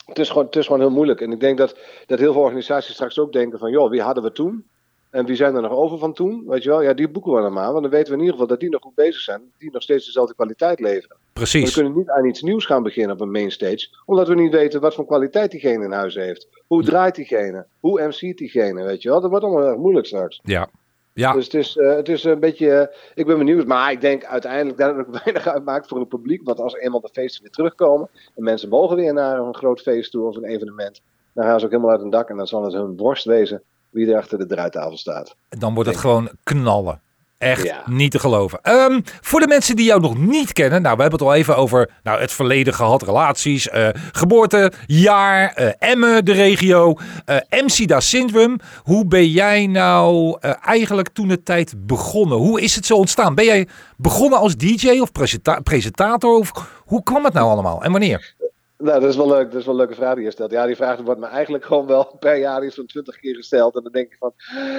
het, 0.05 0.19
is 0.19 0.29
gewoon, 0.29 0.45
het 0.45 0.55
is 0.55 0.65
gewoon 0.65 0.81
heel 0.81 0.91
moeilijk. 0.91 1.21
En 1.21 1.31
ik 1.31 1.39
denk 1.39 1.57
dat, 1.57 1.77
dat 2.05 2.19
heel 2.19 2.33
veel 2.33 2.41
organisaties 2.41 2.93
straks 2.93 3.19
ook 3.19 3.31
denken 3.33 3.59
van, 3.59 3.71
joh, 3.71 3.89
wie 3.89 4.01
hadden 4.01 4.23
we 4.23 4.31
toen? 4.31 4.65
En 5.09 5.25
wie 5.25 5.35
zijn 5.35 5.55
er 5.55 5.61
nog 5.61 5.71
over 5.71 5.97
van 5.97 6.13
toen? 6.13 6.43
Weet 6.47 6.63
je 6.63 6.69
wel, 6.69 6.81
ja, 6.81 6.93
die 6.93 7.09
boeken 7.09 7.33
we 7.33 7.41
dan 7.41 7.53
maar. 7.53 7.71
Want 7.71 7.81
dan 7.81 7.91
weten 7.91 8.07
we 8.07 8.13
in 8.13 8.19
ieder 8.19 8.33
geval 8.33 8.47
dat 8.47 8.59
die 8.59 8.69
nog 8.69 8.81
goed 8.81 8.95
bezig 8.95 9.21
zijn. 9.21 9.41
Die 9.57 9.71
nog 9.71 9.81
steeds 9.81 10.05
dezelfde 10.05 10.35
kwaliteit 10.35 10.79
leveren. 10.79 11.17
Precies. 11.33 11.65
We 11.75 11.81
kunnen 11.81 11.97
niet 11.97 12.09
aan 12.09 12.25
iets 12.25 12.41
nieuws 12.41 12.65
gaan 12.65 12.83
beginnen 12.83 13.11
op 13.11 13.21
een 13.21 13.31
mainstage. 13.31 13.87
Omdat 14.05 14.27
we 14.27 14.35
niet 14.35 14.51
weten 14.51 14.81
wat 14.81 14.95
voor 14.95 15.05
kwaliteit 15.05 15.51
diegene 15.51 15.85
in 15.85 15.91
huis 15.91 16.15
heeft. 16.15 16.47
Hoe 16.67 16.83
draait 16.83 17.15
diegene? 17.15 17.65
Hoe 17.79 18.07
MC't 18.07 18.37
diegene, 18.37 18.83
weet 18.83 19.01
je 19.01 19.09
wel? 19.09 19.21
Dat 19.21 19.29
wordt 19.29 19.45
allemaal 19.45 19.67
erg 19.67 19.77
moeilijk 19.77 20.05
straks. 20.05 20.39
Ja, 20.43 20.69
ja. 21.13 21.33
Dus 21.33 21.45
het 21.45 21.53
is, 21.53 21.75
uh, 21.75 21.95
het 21.95 22.09
is 22.09 22.23
een 22.23 22.39
beetje. 22.39 22.67
Uh, 22.67 22.97
ik 23.15 23.25
ben 23.25 23.37
benieuwd, 23.37 23.65
maar 23.65 23.91
ik 23.91 24.01
denk 24.01 24.25
uiteindelijk 24.25 24.77
dat 24.77 24.95
het 24.95 25.07
ook 25.07 25.13
weinig 25.23 25.47
uitmaakt 25.47 25.87
voor 25.87 25.99
het 25.99 26.09
publiek. 26.09 26.41
Want 26.43 26.59
als 26.59 26.73
eenmaal 26.73 27.01
de 27.01 27.09
feesten 27.11 27.41
weer 27.41 27.51
terugkomen 27.51 28.09
en 28.35 28.43
mensen 28.43 28.69
mogen 28.69 28.95
weer 28.95 29.13
naar 29.13 29.39
een 29.39 29.55
groot 29.55 29.81
feest 29.81 30.11
toe 30.11 30.27
of 30.27 30.35
een 30.35 30.45
evenement, 30.45 31.01
dan 31.33 31.45
gaan 31.45 31.59
ze 31.59 31.65
ook 31.65 31.71
helemaal 31.71 31.91
uit 31.91 32.01
hun 32.01 32.09
dak 32.09 32.29
en 32.29 32.37
dan 32.37 32.47
zal 32.47 32.63
het 32.63 32.73
hun 32.73 32.95
borst 32.95 33.25
wezen 33.25 33.63
wie 33.89 34.11
er 34.11 34.17
achter 34.17 34.37
de 34.37 34.45
draaitafel 34.45 34.97
staat. 34.97 35.35
Dan 35.49 35.73
wordt 35.73 35.89
het 35.89 35.99
gewoon 35.99 36.29
knallen. 36.43 37.01
Echt 37.39 37.63
ja. 37.63 37.83
niet 37.85 38.11
te 38.11 38.19
geloven. 38.19 38.59
Um, 38.63 39.03
voor 39.21 39.39
de 39.39 39.47
mensen 39.47 39.75
die 39.75 39.85
jou 39.85 40.01
nog 40.01 40.17
niet 40.17 40.53
kennen. 40.53 40.81
Nou, 40.81 40.95
we 40.95 41.01
hebben 41.01 41.19
het 41.19 41.27
al 41.27 41.35
even 41.35 41.57
over 41.57 41.89
nou, 42.03 42.21
het 42.21 42.31
verleden 42.31 42.73
gehad. 42.73 43.03
Relaties, 43.03 43.67
uh, 43.67 43.87
geboortejaar, 44.11 45.59
uh, 45.59 45.69
Emmen, 45.77 46.25
de 46.25 46.31
regio. 46.31 46.97
Uh, 47.25 47.35
MCDA 47.49 47.99
Syndrome. 47.99 48.59
Hoe 48.83 49.05
ben 49.05 49.27
jij 49.27 49.67
nou 49.67 50.37
eigenlijk 50.61 51.09
toen 51.09 51.27
de 51.27 51.43
tijd 51.43 51.73
begonnen? 51.77 52.37
Hoe 52.37 52.61
is 52.61 52.75
het 52.75 52.85
zo 52.85 52.95
ontstaan? 52.95 53.35
Ben 53.35 53.45
jij 53.45 53.67
begonnen 53.97 54.39
als 54.39 54.55
DJ 54.55 54.99
of 54.99 55.11
presenta 55.11 55.59
presentator? 55.59 56.37
Of 56.37 56.51
hoe 56.85 57.03
kwam 57.03 57.23
het 57.23 57.33
nou 57.33 57.49
allemaal 57.49 57.83
en 57.83 57.91
wanneer? 57.91 58.35
Nou, 58.83 58.99
dat 58.99 59.09
is 59.09 59.15
wel 59.15 59.27
leuk. 59.27 59.51
Dat 59.51 59.59
is 59.59 59.65
wel 59.65 59.73
een 59.73 59.79
leuke 59.79 59.95
vraag 59.95 60.15
die 60.15 60.23
je 60.23 60.31
stelt. 60.31 60.51
Ja, 60.51 60.65
die 60.65 60.75
vraag 60.75 60.99
wordt 60.99 61.19
me 61.19 61.27
eigenlijk 61.27 61.65
gewoon 61.65 61.85
wel 61.85 62.03
per 62.19 62.37
jaar 62.37 62.65
iets 62.65 62.75
van 62.75 62.85
twintig 62.85 63.19
keer 63.19 63.35
gesteld. 63.35 63.75
En 63.75 63.83
dan 63.83 63.91
denk 63.91 64.11
ik 64.11 64.17
van, 64.19 64.33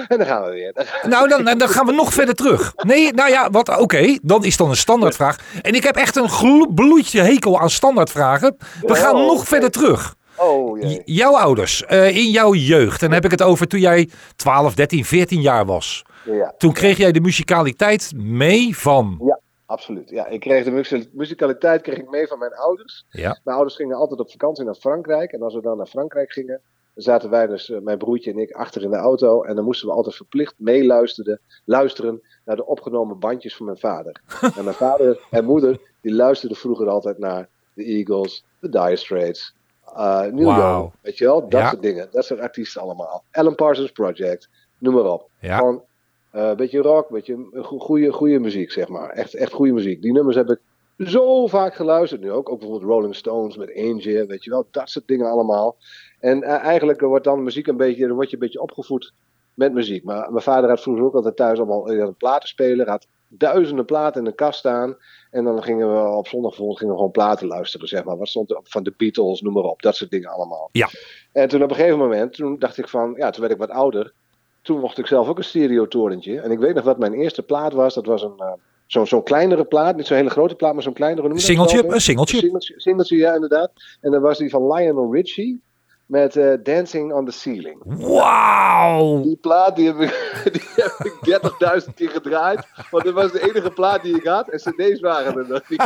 en 0.07 0.17
dan 0.17 0.27
gaan 0.27 0.43
we 0.43 0.51
weer. 0.51 0.73
Nou, 1.09 1.27
dan, 1.27 1.57
dan 1.57 1.69
gaan 1.69 1.85
we 1.85 1.91
nog 1.91 2.13
verder 2.13 2.35
terug. 2.35 2.73
Nee, 2.75 3.13
nou 3.13 3.29
ja, 3.29 3.49
wat, 3.49 3.69
oké. 3.69 3.79
Okay, 3.79 4.19
dan 4.23 4.45
is 4.45 4.57
dan 4.57 4.69
een 4.69 4.75
standaardvraag. 4.75 5.37
En 5.61 5.73
ik 5.73 5.83
heb 5.83 5.95
echt 5.95 6.15
een 6.15 6.71
bloedje 6.73 7.21
hekel 7.21 7.59
aan 7.59 7.69
standaardvragen. 7.69 8.57
We 8.81 8.95
gaan 8.95 9.15
oh, 9.15 9.21
nog 9.21 9.31
okay. 9.31 9.45
verder 9.45 9.71
terug. 9.71 10.15
Oh, 10.37 10.79
jee. 10.79 11.01
Jouw 11.05 11.37
ouders, 11.37 11.83
uh, 11.89 12.17
in 12.17 12.29
jouw 12.29 12.53
jeugd. 12.53 13.01
En 13.01 13.07
dan 13.07 13.15
heb 13.15 13.25
ik 13.25 13.31
het 13.31 13.41
over 13.41 13.67
toen 13.67 13.79
jij 13.79 14.09
12, 14.35 14.73
13, 14.73 15.05
14 15.05 15.41
jaar 15.41 15.65
was. 15.65 16.03
Ja. 16.25 16.53
Toen 16.57 16.73
kreeg 16.73 16.97
jij 16.97 17.11
de 17.11 17.21
muzikaliteit 17.21 18.11
mee 18.15 18.77
van... 18.77 19.21
Ja. 19.25 19.39
Absoluut. 19.71 20.09
Ja, 20.09 20.27
ik 20.27 20.39
kreeg 20.39 20.63
de 20.63 21.07
muzikaliteit 21.13 21.81
kreeg 21.81 21.97
ik 21.97 22.09
mee 22.09 22.27
van 22.27 22.39
mijn 22.39 22.53
ouders. 22.53 23.05
Ja. 23.09 23.39
Mijn 23.43 23.55
ouders 23.57 23.75
gingen 23.77 23.95
altijd 23.95 24.19
op 24.19 24.31
vakantie 24.31 24.65
naar 24.65 24.75
Frankrijk. 24.75 25.31
En 25.31 25.41
als 25.41 25.53
we 25.53 25.61
dan 25.61 25.77
naar 25.77 25.85
Frankrijk 25.85 26.31
gingen, 26.31 26.61
zaten 26.95 27.29
wij 27.29 27.47
dus, 27.47 27.69
uh, 27.69 27.79
mijn 27.79 27.97
broertje 27.97 28.31
en 28.31 28.37
ik, 28.39 28.51
achter 28.51 28.83
in 28.83 28.89
de 28.89 28.95
auto. 28.95 29.43
En 29.43 29.55
dan 29.55 29.63
moesten 29.65 29.87
we 29.87 29.93
altijd 29.93 30.15
verplicht 30.15 30.53
meeluisteren 30.57 31.39
luisteren 31.65 32.21
naar 32.45 32.55
de 32.55 32.65
opgenomen 32.65 33.19
bandjes 33.19 33.55
van 33.55 33.65
mijn 33.65 33.77
vader. 33.77 34.21
en 34.57 34.63
mijn 34.63 34.75
vader 34.75 35.19
en 35.29 35.45
moeder, 35.45 35.79
die 36.01 36.13
luisterden 36.13 36.57
vroeger 36.57 36.89
altijd 36.89 37.17
naar 37.17 37.47
de 37.73 37.83
Eagles, 37.83 38.45
de 38.59 38.69
Dire 38.69 38.95
Straits, 38.95 39.53
uh, 39.93 40.21
wow. 40.21 40.39
Young. 40.39 40.91
Weet 41.01 41.17
je 41.17 41.25
wel? 41.25 41.39
Dat 41.49 41.61
Ja. 41.61 41.69
soort 41.69 41.81
dingen. 41.81 42.07
Dat 42.11 42.25
soort 42.25 42.39
artiesten 42.39 42.81
allemaal. 42.81 43.23
Alan 43.31 43.55
Parsons 43.55 43.91
Project, 43.91 44.49
noem 44.77 44.93
maar 44.93 45.11
op. 45.11 45.29
Ja. 45.39 45.57
Gewoon 45.57 45.75
eh, 45.75 45.83
een 46.31 46.55
beetje 46.55 46.81
rock, 46.81 47.09
een 47.09 47.15
beetje 47.15 47.63
goede, 47.63 48.11
goede 48.11 48.39
muziek, 48.39 48.71
zeg 48.71 48.87
maar. 48.87 49.09
Echt, 49.09 49.33
echt 49.33 49.53
goede 49.53 49.73
muziek. 49.73 50.01
Die 50.01 50.11
nummers 50.11 50.35
heb 50.35 50.49
ik 50.49 50.59
zo 50.97 51.47
vaak 51.47 51.75
geluisterd 51.75 52.21
nu 52.21 52.31
ook. 52.31 52.49
Ook 52.49 52.59
bijvoorbeeld 52.59 52.91
Rolling 52.91 53.15
Stones 53.15 53.57
met 53.57 53.75
Angel, 53.75 54.25
weet 54.25 54.43
je 54.43 54.49
wel. 54.49 54.67
Dat 54.71 54.89
soort 54.89 55.07
dingen 55.07 55.29
allemaal. 55.29 55.77
En 56.19 56.43
eh, 56.43 56.63
eigenlijk 56.63 57.01
wordt 57.01 57.23
dan 57.23 57.43
muziek 57.43 57.67
een 57.67 57.77
beetje, 57.77 58.07
dan 58.07 58.15
word 58.15 58.29
je 58.29 58.33
een 58.33 58.41
beetje 58.41 58.61
opgevoed 58.61 59.13
met 59.53 59.73
muziek. 59.73 60.03
Maar 60.03 60.31
mijn 60.31 60.43
vader 60.43 60.69
had 60.69 60.81
vroeger 60.81 61.05
ook 61.05 61.15
altijd 61.15 61.35
thuis 61.35 61.57
allemaal 61.57 61.91
een 61.91 62.15
platenspeler. 62.15 62.89
Had 62.89 63.07
duizenden 63.27 63.85
platen 63.85 64.19
in 64.19 64.29
de 64.29 64.35
kast 64.35 64.59
staan. 64.59 64.97
En 65.31 65.43
dan 65.43 65.63
gingen 65.63 65.93
we 65.93 66.09
op 66.09 66.27
zondag 66.27 66.55
gingen 66.55 66.75
we 66.87 66.95
gewoon 66.95 67.11
platen 67.11 67.47
luisteren, 67.47 67.87
zeg 67.87 68.03
maar. 68.03 68.17
Wat 68.17 68.27
stond 68.27 68.51
er 68.51 68.57
op 68.57 68.69
van 68.69 68.83
de 68.83 68.93
Beatles, 68.97 69.41
noem 69.41 69.53
maar 69.53 69.63
op. 69.63 69.81
Dat 69.81 69.95
soort 69.95 70.11
dingen 70.11 70.29
allemaal. 70.29 70.69
Ja. 70.71 70.89
En 71.31 71.47
toen 71.47 71.63
op 71.63 71.69
een 71.69 71.75
gegeven 71.75 71.97
moment, 71.97 72.33
toen 72.33 72.59
dacht 72.59 72.77
ik 72.77 72.87
van, 72.87 73.13
ja, 73.17 73.29
toen 73.29 73.41
werd 73.41 73.53
ik 73.53 73.59
wat 73.59 73.69
ouder. 73.69 74.13
Toen 74.61 74.79
mocht 74.79 74.97
ik 74.97 75.07
zelf 75.07 75.27
ook 75.27 75.37
een 75.37 75.43
stereotorentje. 75.43 76.39
En 76.39 76.51
ik 76.51 76.59
weet 76.59 76.75
nog 76.75 76.83
wat 76.83 76.97
mijn 76.97 77.13
eerste 77.13 77.43
plaat 77.43 77.73
was. 77.73 77.93
Dat 77.93 78.05
was 78.05 78.23
een, 78.23 78.35
uh, 78.39 78.51
zo'n 78.87 79.07
zo'n 79.07 79.23
kleinere 79.23 79.65
plaat. 79.65 79.95
Niet 79.95 80.07
zo'n 80.07 80.17
hele 80.17 80.29
grote 80.29 80.55
plaat, 80.55 80.73
maar 80.73 80.83
zo'n 80.83 80.93
kleinere. 80.93 81.27
Noem 81.27 81.37
dat 81.37 81.45
Singeltje, 81.45 81.87
een 81.87 82.01
singeltje. 82.01 82.37
Singeltje, 82.37 82.73
singeltje, 82.77 83.17
ja, 83.17 83.33
inderdaad. 83.33 83.71
En 84.01 84.11
dan 84.11 84.21
was 84.21 84.37
die 84.37 84.49
van 84.49 84.73
Lionel 84.73 85.13
Richie. 85.13 85.61
Met 86.11 86.35
eh, 86.35 86.53
Dancing 86.63 87.13
on 87.13 87.25
the 87.25 87.31
Ceiling. 87.31 87.81
Wauw! 87.85 89.21
Die 89.21 89.37
plaat 89.41 89.75
die 89.75 89.87
heb 89.87 89.99
ik, 89.99 90.41
die 91.23 91.33
heb 91.33 91.43
ik 91.43 91.83
30.000 91.87 91.93
keer 91.95 92.09
gedraaid. 92.09 92.67
Want 92.89 93.03
dat 93.03 93.13
was 93.13 93.31
de 93.31 93.49
enige 93.49 93.71
plaat 93.71 94.03
die 94.03 94.15
ik 94.15 94.23
had. 94.23 94.49
En 94.49 94.57
cd's 94.57 94.99
waren 94.99 95.37
er 95.37 95.47
nog 95.47 95.69
niet. 95.69 95.83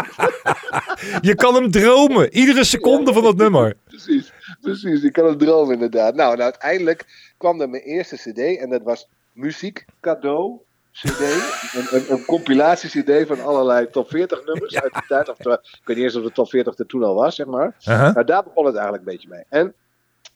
Je 1.30 1.36
kan 1.36 1.54
hem 1.56 1.72
dromen. 1.72 2.34
Iedere 2.34 2.64
seconde 2.64 3.14
van 3.14 3.24
dat 3.24 3.36
nummer. 3.36 3.74
Precies, 3.96 4.34
precies. 4.62 5.04
Ik 5.04 5.14
kan 5.14 5.26
het 5.26 5.40
dromen 5.40 5.74
inderdaad. 5.74 6.16
Nou, 6.16 6.34
en 6.34 6.42
uiteindelijk 6.42 7.32
kwam 7.38 7.62
er 7.62 7.70
mijn 7.70 7.84
eerste 7.84 8.16
cd. 8.16 8.58
En 8.60 8.70
dat 8.70 8.82
was 8.84 9.08
Muziek 9.32 9.86
Cadeau 10.02 10.60
CD. 10.92 11.20
Een, 11.76 11.88
een, 11.92 12.12
een 12.12 12.26
compilatie-CD 12.26 13.28
van 13.28 13.44
allerlei 13.44 13.90
top 13.90 14.10
40 14.10 14.46
nummers 14.46 14.82
uit 14.82 14.94
die 14.94 15.06
tijd. 15.08 15.30
Of, 15.30 15.40
ik 15.40 15.82
weet 15.86 15.96
niet 15.96 16.06
eens 16.06 16.16
of 16.16 16.24
de 16.24 16.32
top 16.32 16.50
40 16.50 16.78
er 16.78 16.86
toen 16.86 17.04
al 17.04 17.16
was, 17.16 17.36
zeg 17.36 17.46
maar. 17.46 17.76
Uh-huh. 17.80 18.14
Nou, 18.14 18.26
daar 18.26 18.44
begon 18.44 18.66
het 18.66 18.76
eigenlijk 18.76 19.06
een 19.06 19.12
beetje 19.14 19.30
mee. 19.30 19.44
En 19.50 19.74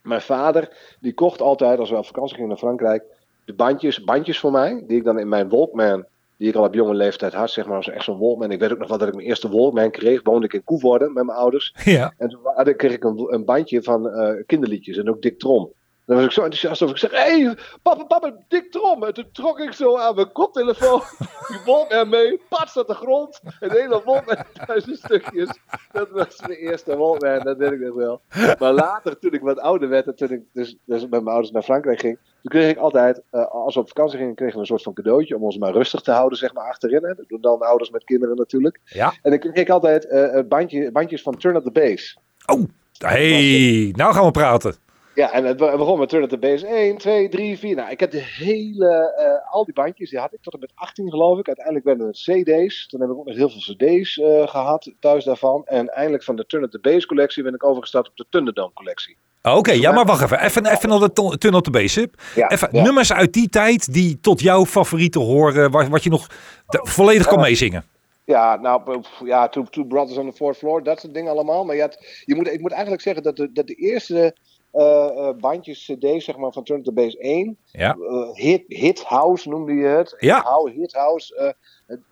mijn 0.01 0.21
vader, 0.21 0.69
die 0.99 1.13
kocht 1.13 1.41
altijd, 1.41 1.79
als 1.79 1.89
we 1.89 1.97
op 1.97 2.05
vakantie 2.05 2.33
gingen 2.33 2.49
naar 2.49 2.57
Frankrijk, 2.57 3.03
de 3.45 3.53
bandjes, 3.53 4.03
bandjes 4.03 4.39
voor 4.39 4.51
mij. 4.51 4.83
Die 4.87 4.97
ik 4.97 5.03
dan 5.03 5.19
in 5.19 5.29
mijn 5.29 5.49
Walkman, 5.49 6.05
die 6.39 6.47
ik 6.47 6.55
al 6.55 6.63
op 6.63 6.73
jonge 6.73 6.93
leeftijd 6.93 7.33
had, 7.33 7.51
zeg 7.51 7.65
maar, 7.65 7.75
was 7.75 7.89
echt 7.89 8.03
zo'n 8.03 8.19
Walkman. 8.19 8.51
Ik 8.51 8.59
weet 8.59 8.71
ook 8.71 8.77
nog 8.77 8.89
wel 8.89 8.97
dat 8.97 9.07
ik 9.07 9.15
mijn 9.15 9.27
eerste 9.27 9.49
Walkman 9.49 9.91
kreeg. 9.91 10.23
Woonde 10.23 10.45
ik 10.45 10.53
in 10.53 10.63
Koevoorde 10.63 11.09
met 11.09 11.25
mijn 11.25 11.37
ouders. 11.37 11.75
Ja. 11.83 12.13
En 12.17 12.29
toen 12.29 12.75
kreeg 12.75 12.91
ik 12.91 13.03
een, 13.03 13.33
een 13.33 13.45
bandje 13.45 13.83
van 13.83 14.09
eh, 14.09 14.43
kinderliedjes 14.45 14.97
en 14.97 15.09
ook 15.09 15.21
Dick 15.21 15.39
Trom. 15.39 15.73
Dan 16.09 16.17
was 16.17 16.27
ik 16.27 16.33
zo 16.33 16.41
enthousiast 16.41 16.81
of 16.81 16.89
ik 16.89 16.97
zeg, 16.97 17.11
hé, 17.11 17.43
hey, 17.43 17.57
papa, 17.81 18.03
papa, 18.03 18.33
Dick 18.47 18.71
Trom. 18.71 19.03
En 19.03 19.13
toen 19.13 19.29
trok 19.31 19.59
ik 19.59 19.73
zo 19.73 19.97
aan 19.97 20.15
mijn 20.15 20.31
koptelefoon, 20.31 21.01
die 21.47 21.59
Walkman 21.65 22.09
mee, 22.09 22.41
pats 22.49 22.77
op 22.77 22.87
de 22.87 22.93
grond. 22.93 23.41
En 23.59 23.69
de 23.69 23.79
hele 23.79 24.01
Walkman 24.05 24.35
in 24.53 24.65
duizend 24.65 24.97
stukjes. 24.97 25.59
Dat 25.91 26.09
was 26.09 26.41
mijn 26.41 26.59
eerste 26.59 26.97
Walkman, 26.97 27.43
dat 27.43 27.57
weet 27.57 27.71
ik 27.71 27.79
nog 27.79 27.95
wel. 27.95 28.21
Maar 28.59 28.73
later, 28.73 29.19
toen 29.19 29.33
ik 29.33 29.41
wat 29.41 29.59
ouder 29.59 29.89
werd 29.89 30.07
en 30.07 30.15
toen 30.15 30.31
ik 30.31 30.41
dus, 30.53 30.77
dus 30.85 31.01
met 31.01 31.09
mijn 31.09 31.27
ouders 31.27 31.51
naar 31.51 31.63
Frankrijk 31.63 31.99
ging, 31.99 32.17
toen 32.41 32.51
kreeg 32.51 32.69
ik 32.69 32.77
altijd, 32.77 33.21
eh, 33.29 33.45
als 33.45 33.75
we 33.75 33.81
op 33.81 33.87
vakantie 33.87 34.17
gingen, 34.17 34.35
kregen 34.35 34.53
we 34.53 34.59
een 34.59 34.65
soort 34.65 34.83
van 34.83 34.93
cadeautje 34.93 35.35
om 35.35 35.43
ons 35.43 35.57
maar 35.57 35.71
rustig 35.71 36.01
te 36.01 36.11
houden, 36.11 36.37
zeg 36.37 36.53
maar, 36.53 36.67
achterin. 36.67 37.03
Hè. 37.03 37.13
Dat 37.13 37.27
doen 37.27 37.41
dan 37.41 37.59
ouders 37.59 37.89
met 37.89 38.03
kinderen 38.03 38.35
natuurlijk. 38.35 38.79
Ja. 38.85 39.13
En 39.21 39.29
dan 39.29 39.39
kreeg 39.39 39.53
ik 39.53 39.69
altijd 39.69 40.11
een 40.11 40.47
bandje, 40.47 40.91
bandjes 40.91 41.21
van 41.21 41.37
Turn 41.37 41.55
Up 41.55 41.63
The 41.63 41.71
Bass. 41.71 42.17
Oh, 42.45 42.63
hey, 42.97 43.93
nou 43.95 44.13
gaan 44.13 44.25
we 44.25 44.31
praten. 44.31 44.87
Ja, 45.19 45.31
en 45.31 45.45
het 45.45 45.57
be- 45.57 45.73
begon 45.77 45.99
met 45.99 46.09
Turn 46.09 46.23
Up 46.23 46.29
The 46.29 46.37
Bass 46.37 46.63
1, 46.63 46.97
2, 46.97 47.29
3, 47.29 47.57
4. 47.59 47.75
Nou, 47.75 47.89
ik 47.89 47.99
heb 47.99 48.11
de 48.11 48.21
hele, 48.37 49.13
eh, 49.17 49.53
al 49.53 49.65
die 49.65 49.73
bandjes, 49.73 50.09
die 50.09 50.19
had 50.19 50.33
ik 50.33 50.41
tot 50.41 50.53
en 50.53 50.59
met 50.59 50.71
18 50.75 51.09
geloof 51.09 51.39
ik. 51.39 51.47
Uiteindelijk 51.47 51.85
werden 51.85 52.07
het 52.07 52.17
CD's. 52.17 52.87
Toen 52.87 53.01
heb 53.01 53.09
ik 53.09 53.15
ook 53.17 53.25
nog 53.25 53.35
heel 53.35 53.49
veel 53.49 53.75
CD's 53.75 54.17
eh, 54.19 54.47
gehad 54.47 54.91
thuis 54.99 55.23
daarvan. 55.23 55.61
En 55.65 55.87
eindelijk 55.89 56.23
van 56.23 56.35
de 56.35 56.45
Turn 56.45 56.63
Up 56.63 56.71
The 56.71 56.79
Bass 56.79 57.05
collectie 57.05 57.43
ben 57.43 57.53
ik 57.53 57.63
overgestapt 57.65 58.09
op 58.09 58.17
de 58.17 58.25
Thunderdome 58.29 58.73
collectie. 58.73 59.17
Oké, 59.43 59.71
ja, 59.71 59.91
maar 59.91 60.05
wacht 60.05 60.23
even. 60.23 60.39
Even, 60.43 60.65
even 60.65 60.89
naar 60.89 60.99
de 60.99 61.35
tunnel 61.37 61.61
te 61.61 61.69
basic. 61.71 62.13
Ja, 62.35 62.49
Even 62.49 62.69
ja. 62.71 62.83
nummers 62.83 63.13
uit 63.13 63.33
die 63.33 63.49
tijd 63.49 63.93
die 63.93 64.19
tot 64.19 64.41
jouw 64.41 64.65
favorieten 64.65 65.21
horen, 65.21 65.71
wat, 65.71 65.87
wat 65.87 66.03
je 66.03 66.09
nog 66.09 66.27
de- 66.67 66.79
volledig 66.83 67.27
kan 67.27 67.39
meezingen. 67.39 67.83
Ja, 68.25 68.55
nou, 68.55 69.01
ja, 69.25 69.47
Two, 69.49 69.63
two 69.63 69.83
Brothers 69.83 70.17
on 70.17 70.29
the 70.29 70.35
Fourth 70.35 70.57
Floor, 70.57 70.83
dat 70.83 70.99
soort 70.99 71.13
dingen 71.13 71.31
allemaal. 71.31 71.65
Maar 71.65 71.75
je 71.75 71.81
had, 71.81 72.21
je 72.25 72.35
moet, 72.35 72.47
ik 72.51 72.59
moet 72.61 72.71
eigenlijk 72.71 73.01
zeggen 73.01 73.23
dat 73.23 73.35
de, 73.35 73.51
dat 73.51 73.67
de 73.67 73.73
eerste 73.73 74.35
eh, 74.71 75.27
eh, 75.27 75.35
bandjes, 75.35 75.83
cd's 75.85 76.25
zeg 76.25 76.37
maar, 76.37 76.51
van 76.51 76.63
Turn 76.63 76.83
to 76.83 76.91
Base 76.91 77.17
1. 77.17 77.57
Ja. 77.65 77.97
Eh, 78.09 78.33
hit, 78.33 78.63
hit 78.67 79.03
House 79.03 79.49
noemde 79.49 79.73
je 79.73 79.85
het. 79.85 80.15
Ja. 80.19 80.61
Hit 80.75 80.93
House. 80.93 81.55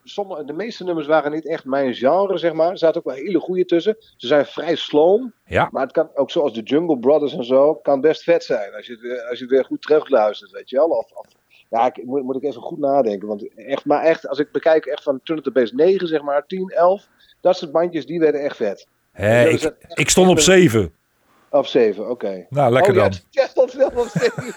sommige, 0.03 0.45
de 0.45 0.53
meeste 0.53 0.83
nummers 0.83 1.07
waren 1.07 1.31
niet 1.31 1.47
echt 1.47 1.65
mijn 1.65 1.93
genre, 1.93 2.37
zeg 2.37 2.53
maar. 2.53 2.71
Er 2.71 2.77
zaten 2.77 2.97
ook 2.97 3.07
wel 3.07 3.23
hele 3.23 3.39
goede 3.39 3.65
tussen. 3.65 3.95
Ze 3.99 4.27
zijn 4.27 4.45
vrij 4.45 4.75
sloom. 4.75 5.33
Ja. 5.45 5.69
Maar 5.71 5.83
het 5.83 5.91
kan 5.91 6.09
ook 6.13 6.31
zoals 6.31 6.53
de 6.53 6.61
Jungle 6.61 6.99
Brothers 6.99 7.33
en 7.33 7.43
zo, 7.43 7.75
kan 7.75 8.01
best 8.01 8.23
vet 8.23 8.43
zijn. 8.43 8.73
Als 8.73 8.85
je 8.85 8.91
het 8.91 9.01
weer, 9.01 9.21
als 9.29 9.39
je 9.39 9.45
weer 9.45 9.65
goed 9.65 9.81
terugluistert, 9.81 10.51
weet 10.51 10.69
je 10.69 10.77
wel. 10.77 10.87
Of, 10.87 11.11
of 11.11 11.25
ja, 11.69 11.85
ik, 11.85 12.05
moet, 12.05 12.23
moet 12.23 12.35
ik 12.35 12.43
even 12.43 12.61
goed 12.61 12.79
nadenken. 12.79 13.27
Want 13.27 13.55
echt, 13.55 13.85
maar 13.85 14.03
echt, 14.03 14.27
als 14.27 14.39
ik 14.39 14.51
bekijk 14.51 14.85
echt 14.85 15.03
van 15.03 15.19
Turn 15.23 15.41
to 15.41 15.51
Base 15.51 15.75
9, 15.75 16.07
zeg 16.07 16.21
maar, 16.21 16.45
10, 16.45 16.69
11. 16.69 17.07
Dat 17.41 17.57
soort 17.57 17.71
bandjes, 17.71 18.05
die 18.05 18.19
werden 18.19 18.43
echt 18.43 18.55
vet. 18.55 18.87
Dus 19.15 19.63
ik, 19.63 19.75
ik, 19.93 20.09
stond 20.09 20.29
op 20.29 20.39
7. 20.39 20.93
Op 21.49 21.65
7. 21.65 22.09
oké. 22.09 22.45
Nou, 22.49 22.71
lekker 22.71 22.93
oh, 22.93 22.99
dan. 22.99 23.11
Ja, 23.29 23.47
ja, 23.53 24.07
zeven. 24.07 24.53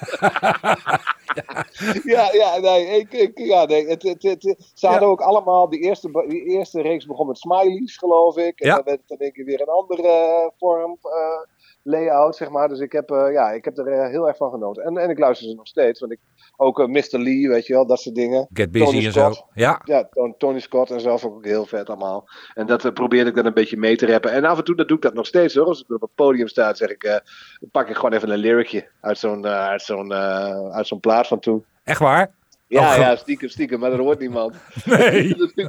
ja, 2.12 2.32
ja, 2.32 2.58
nee, 2.58 2.86
ik, 2.86 3.12
ik, 3.12 3.38
ja, 3.38 3.64
nee 3.64 3.88
het, 3.88 4.02
het, 4.02 4.22
het, 4.22 4.70
ze 4.74 4.86
hadden 4.86 5.08
ook 5.08 5.20
allemaal, 5.20 5.68
die 5.68 5.80
eerste, 5.80 6.24
die 6.28 6.44
eerste 6.44 6.82
reeks 6.82 7.06
begon 7.06 7.26
met 7.26 7.38
smileys, 7.38 7.96
geloof 7.96 8.36
ik. 8.36 8.60
En 8.60 8.68
dan 8.68 8.82
werd 8.84 9.00
het 9.06 9.42
weer 9.44 9.60
een 9.60 9.68
andere 9.68 10.08
eh, 10.08 10.48
vorm. 10.58 10.98
Eh, 11.02 11.40
layout, 11.90 12.36
zeg 12.36 12.50
maar. 12.50 12.68
Dus 12.68 12.78
ik 12.78 12.92
heb, 12.92 13.10
eh, 13.10 13.32
ja, 13.32 13.50
ik 13.50 13.64
heb 13.64 13.78
er 13.78 13.86
eh, 13.86 14.08
heel 14.08 14.28
erg 14.28 14.36
van 14.36 14.50
genoten. 14.50 14.82
En, 14.84 14.96
en 14.98 15.10
ik 15.10 15.18
luister 15.18 15.48
ze 15.48 15.54
nog 15.54 15.66
steeds, 15.66 16.00
want 16.00 16.12
ik, 16.12 16.18
ook 16.56 16.78
eh, 16.80 16.86
Mr. 16.86 17.18
Lee, 17.18 17.48
weet 17.48 17.66
je 17.66 17.72
wel, 17.72 17.86
dat 17.86 18.00
soort 18.00 18.14
dingen. 18.14 18.48
Get 18.52 18.70
busy 18.70 18.84
Tony 18.84 19.06
en 19.06 19.12
zo. 19.12 19.20
Scott. 19.32 19.44
Ja, 19.54 19.80
Ja, 19.84 20.08
Ton- 20.10 20.34
Tony 20.38 20.60
Scott 20.60 20.90
en 20.90 21.00
zo 21.00 21.16
vond 21.16 21.32
ik 21.32 21.38
ook 21.38 21.44
heel 21.44 21.66
vet 21.66 21.88
allemaal. 21.88 22.28
En 22.54 22.66
dat 22.66 22.94
probeerde 22.94 23.30
ik 23.30 23.36
dan 23.36 23.46
een 23.46 23.54
beetje 23.54 23.76
mee 23.76 23.96
te 23.96 24.06
rappen. 24.06 24.32
En 24.32 24.44
af 24.44 24.58
en 24.58 24.64
toe 24.64 24.76
dat 24.76 24.88
doe 24.88 24.96
ik 24.96 25.02
dat 25.02 25.14
nog 25.14 25.26
steeds 25.26 25.54
hoor. 25.54 25.66
Als 25.66 25.80
ik 25.80 25.94
op 25.94 26.00
het 26.00 26.14
podium 26.14 26.48
sta, 26.48 26.74
zeg 26.74 26.90
ik, 26.90 27.22
pak 27.72 27.88
ik 27.88 27.94
gewoon 27.96 28.12
even 28.12 28.30
een 28.30 28.38
lyricje 28.38 28.88
uit 29.00 29.18
zo'n 29.18 29.46
uit 29.46 29.82
zo'n 29.82 30.12
uit 30.72 30.86
zo'n 30.86 31.00
plaat 31.00 31.26
van 31.26 31.38
toen. 31.38 31.64
echt 31.84 32.00
waar? 32.00 32.30
Ja, 32.70 32.90
Oh, 32.92 32.96
ja, 32.96 33.16
stiekem, 33.16 33.48
stiekem, 33.48 33.78
maar 33.80 33.90
dat 33.90 33.98
hoort 33.98 34.18
niemand. 34.18 34.54
Nee. 34.84 35.34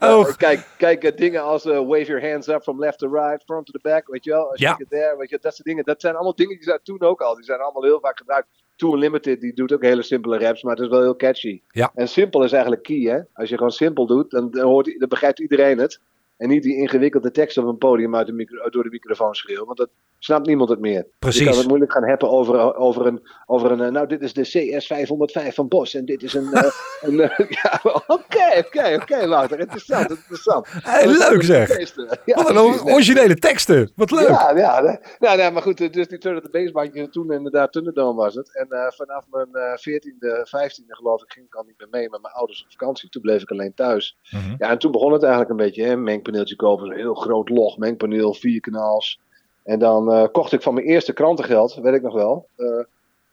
Ja, 0.00 0.18
Oh. 0.18 0.36
Kijk, 0.36 0.66
kijk 0.78 1.04
eh, 1.04 1.16
dingen 1.16 1.42
als 1.42 1.64
eh, 1.64 1.76
wave 1.78 2.04
your 2.04 2.30
hands 2.30 2.48
up 2.48 2.62
from 2.62 2.78
left 2.78 2.98
to 2.98 3.12
right, 3.12 3.42
front 3.44 3.66
to 3.66 3.72
the 3.72 3.78
back, 3.82 4.06
weet 4.08 4.24
je 4.24 4.30
wel. 4.30 4.50
Als 4.50 4.60
Ja. 4.60 4.78
there, 4.88 5.16
weet 5.18 5.30
je, 5.30 5.38
dat 5.40 5.54
soort 5.54 5.66
dingen. 5.66 5.84
Dat 5.84 6.00
zijn 6.00 6.14
allemaal 6.14 6.34
dingen 6.34 6.54
die 6.54 6.64
zijn 6.64 6.78
toen 6.82 7.00
ook 7.00 7.20
al. 7.20 7.34
Die 7.34 7.44
zijn 7.44 7.60
allemaal 7.60 7.82
heel 7.82 8.00
vaak 8.00 8.18
gebruikt. 8.18 8.48
Too 8.76 8.92
Unlimited, 8.94 9.40
die 9.40 9.52
doet 9.54 9.72
ook 9.72 9.82
hele 9.82 10.02
simpele 10.02 10.38
raps, 10.38 10.62
maar 10.62 10.74
het 10.74 10.84
is 10.84 10.90
wel 10.90 11.00
heel 11.00 11.16
catchy. 11.16 11.62
Ja. 11.70 11.92
En 11.94 12.08
simpel 12.08 12.44
is 12.44 12.52
eigenlijk 12.52 12.82
key, 12.82 13.00
hè. 13.00 13.20
Als 13.32 13.48
je 13.48 13.56
gewoon 13.56 13.72
simpel 13.72 14.06
doet, 14.06 14.30
dan, 14.30 14.50
dan, 14.50 14.64
hoort, 14.66 14.94
dan 14.98 15.08
begrijpt 15.08 15.40
iedereen 15.40 15.78
het. 15.78 16.00
En 16.36 16.48
niet 16.48 16.62
die 16.62 16.76
ingewikkelde 16.76 17.30
tekst 17.30 17.58
op 17.58 17.66
een 17.66 17.78
podium 17.78 18.16
uit 18.16 18.26
de 18.26 18.32
micro, 18.32 18.68
door 18.68 18.82
de 18.82 18.90
microfoon 18.90 19.34
schreeuwen, 19.34 19.66
want 19.66 19.78
dat 19.78 19.90
snapt 20.24 20.46
niemand 20.46 20.70
het 20.70 20.80
meer. 20.80 20.92
Je 20.92 21.10
Precies. 21.18 21.48
kan 21.48 21.56
het 21.56 21.66
moeilijk 21.66 21.92
gaan 21.92 22.04
hebben 22.04 22.30
over, 22.30 22.74
over 22.74 23.06
een, 23.06 23.28
over 23.46 23.70
een, 23.70 23.80
eh, 23.80 23.90
nou 23.90 24.06
dit 24.06 24.22
is 24.22 24.32
de 24.32 24.42
CS 24.42 24.86
505 24.86 25.54
van 25.54 25.68
Bos 25.68 25.94
en 25.94 26.04
dit 26.04 26.22
is 26.22 26.34
een, 26.34 26.52
eh, 26.52 26.70
een 27.06 27.20
eh, 27.20 27.50
ja, 27.62 27.80
oké, 28.06 28.58
oké, 28.58 28.98
oké, 29.00 29.28
Wouter, 29.28 29.58
interessant, 29.58 30.10
interessant. 30.10 30.66
Hey, 30.68 31.06
leuk 31.06 31.42
zeg. 31.42 31.94
Ja, 32.24 32.34
Wat 32.34 32.50
een 32.50 32.58
originele 32.92 33.34
teksten. 33.34 33.92
Wat 33.96 34.10
leuk. 34.10 34.28
Ja, 34.28 34.56
ja, 34.56 35.00
nou, 35.18 35.36
nee, 35.36 35.50
maar 35.50 35.62
goed, 35.62 35.92
dus 35.92 36.08
die 36.08 36.18
Turn 36.18 36.36
Up 36.36 36.42
The 36.42 36.50
Bassbandje, 36.50 37.08
toen 37.08 37.32
inderdaad 37.32 37.72
Thunderdome 37.72 38.14
was 38.14 38.34
het. 38.34 38.56
En 38.56 38.66
vanaf 38.94 39.24
mijn 39.30 39.48
eh 39.52 39.78
14e, 39.78 40.46
15e 40.46 40.86
geloof 40.86 41.22
ik, 41.22 41.32
ging 41.32 41.46
ik 41.46 41.54
al 41.54 41.64
niet 41.66 41.78
meer 41.78 41.88
mee 41.90 42.10
met 42.10 42.22
mijn 42.22 42.34
ouders 42.34 42.62
op 42.62 42.70
vakantie. 42.70 43.08
Toen 43.08 43.22
bleef 43.22 43.42
ik 43.42 43.50
alleen 43.50 43.74
thuis. 43.74 44.18
Mhm. 44.30 44.54
Ja, 44.58 44.70
en 44.70 44.78
toen 44.78 44.92
begon 44.92 45.12
het 45.12 45.22
eigenlijk 45.22 45.50
een 45.50 45.66
beetje, 45.66 45.84
hè, 45.84 45.96
mengpaneeltje 45.96 46.56
kopen, 46.56 46.90
een 46.90 46.96
heel 46.96 47.14
groot 47.14 47.48
log 47.48 47.78
mengpaneel, 47.78 48.34
vier 48.34 48.60
kanaals. 48.60 49.20
En 49.64 49.78
dan 49.78 50.12
eh, 50.12 50.24
kocht 50.32 50.52
ik 50.52 50.62
van 50.62 50.74
mijn 50.74 50.86
eerste 50.86 51.12
krantengeld, 51.12 51.74
weet 51.74 51.94
ik 51.94 52.02
nog 52.02 52.14
wel, 52.14 52.48
eh, 52.56 52.66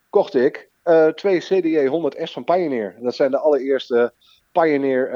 kocht 0.10 0.36
ik 0.36 0.70
eh, 0.84 1.08
twee 1.08 1.40
CDJ 1.40 1.88
100S 1.88 2.32
van 2.32 2.44
Pioneer. 2.44 2.96
Dat 3.00 3.16
zijn 3.16 3.32
de 3.32 3.40
allereerste 3.40 4.14
Pioneer 4.52 5.10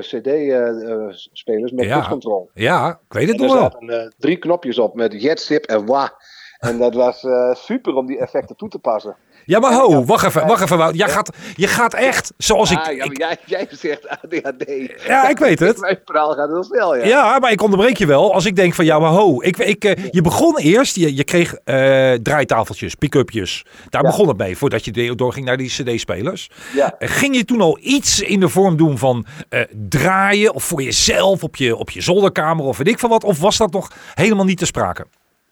CD-spelers 0.00 1.72
met 1.72 1.84
Ja. 1.84 2.08
control. 2.08 2.50
Ja, 2.54 3.00
ik 3.08 3.12
weet 3.12 3.28
het 3.28 3.40
er 3.40 3.46
nog 3.46 3.54
wel. 3.54 3.62
zaten 3.62 3.88
eh, 3.90 4.10
drie 4.18 4.36
knopjes 4.36 4.78
op 4.78 4.94
met 4.94 5.22
jet, 5.22 5.40
zip 5.40 5.64
en 5.64 5.86
wa. 5.86 6.12
En 6.58 6.78
dat 6.78 6.94
was 6.94 7.26
super 7.52 7.94
om 7.94 8.06
die 8.06 8.18
effecten 8.18 8.56
toe 8.56 8.68
te 8.68 8.78
passen. 8.78 9.16
Ja, 9.48 9.58
maar 9.58 9.72
ho, 9.72 10.04
wacht 10.04 10.26
even, 10.26 10.46
wacht 10.46 10.62
even. 10.62 10.78
Wout. 10.78 10.96
Jij 10.96 11.08
gaat, 11.08 11.30
je 11.54 11.66
gaat 11.66 11.94
echt, 11.94 12.32
zoals 12.36 12.70
ik... 12.70 12.78
ah, 12.78 12.96
ja, 12.96 13.06
maar 13.06 13.16
jij, 13.16 13.36
jij 13.46 13.66
zegt 13.70 14.08
ADHD. 14.08 14.64
Ja, 15.06 15.28
ik 15.28 15.38
weet 15.38 15.58
het. 15.58 15.78
Mijn 15.86 15.98
verhaal 16.04 16.32
gaat 16.34 16.48
heel 16.48 16.64
snel, 16.64 16.96
ja. 16.96 17.04
Ja, 17.04 17.38
maar 17.38 17.52
ik 17.52 17.62
onderbreek 17.62 17.96
je 17.96 18.06
wel 18.06 18.32
als 18.34 18.44
ik 18.44 18.56
denk 18.56 18.74
van 18.74 18.84
ja, 18.84 18.98
maar 18.98 19.10
ho. 19.10 19.42
Ik, 19.42 19.56
ik, 19.56 19.84
eh, 19.84 20.04
je 20.10 20.20
begon 20.22 20.58
eerst, 20.58 20.96
je, 20.96 21.14
je 21.16 21.24
kreeg 21.24 21.54
eh, 21.54 22.12
draaitafeltjes, 22.12 22.94
pick-upjes. 22.94 23.64
Daar 23.88 24.02
Ja. 24.02 24.08
begon 24.08 24.28
het 24.28 24.36
mee, 24.36 24.56
voordat 24.56 24.84
je 24.84 25.14
doorging 25.14 25.46
naar 25.46 25.56
die 25.56 25.68
cd-spelers. 25.68 26.50
Ja. 26.74 26.94
Eh, 26.98 27.08
Ging 27.10 27.36
je 27.36 27.44
toen 27.44 27.60
al 27.60 27.78
iets 27.80 28.20
in 28.20 28.40
de 28.40 28.48
vorm 28.48 28.76
doen 28.76 28.98
van 28.98 29.26
draaien 29.88 30.54
of 30.54 30.64
voor 30.64 30.82
jezelf 30.82 31.42
op 31.42 31.56
je, 31.56 31.76
op 31.76 31.90
je 31.90 32.00
zolderkamer 32.00 32.64
of 32.64 32.76
weet 32.78 32.88
ik 32.88 32.98
van 32.98 33.10
wat? 33.10 33.24
Of 33.24 33.40
was 33.40 33.56
dat 33.56 33.72
nog 33.72 33.90
helemaal 34.14 34.44
niet 34.44 34.58
te 34.58 34.66
sprake? 34.66 35.06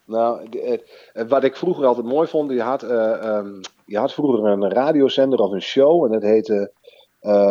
Nou, 0.06 0.48
eh, 0.50 0.72
eh, 1.12 1.28
wat 1.28 1.44
ik 1.44 1.56
vroeger 1.56 1.86
altijd 1.86 2.06
mooi 2.06 2.28
vond, 2.28 2.50
je 2.50 2.62
had, 2.62 2.82
eh, 2.82 3.12
ehm, 3.12 3.60
je 3.86 3.98
had 3.98 4.12
vroeger 4.12 4.44
een 4.44 4.70
radiozender 4.70 5.38
of 5.38 5.52
een 5.52 5.62
show 5.62 6.04
en 6.04 6.12
dat 6.12 6.22
heette 6.22 6.72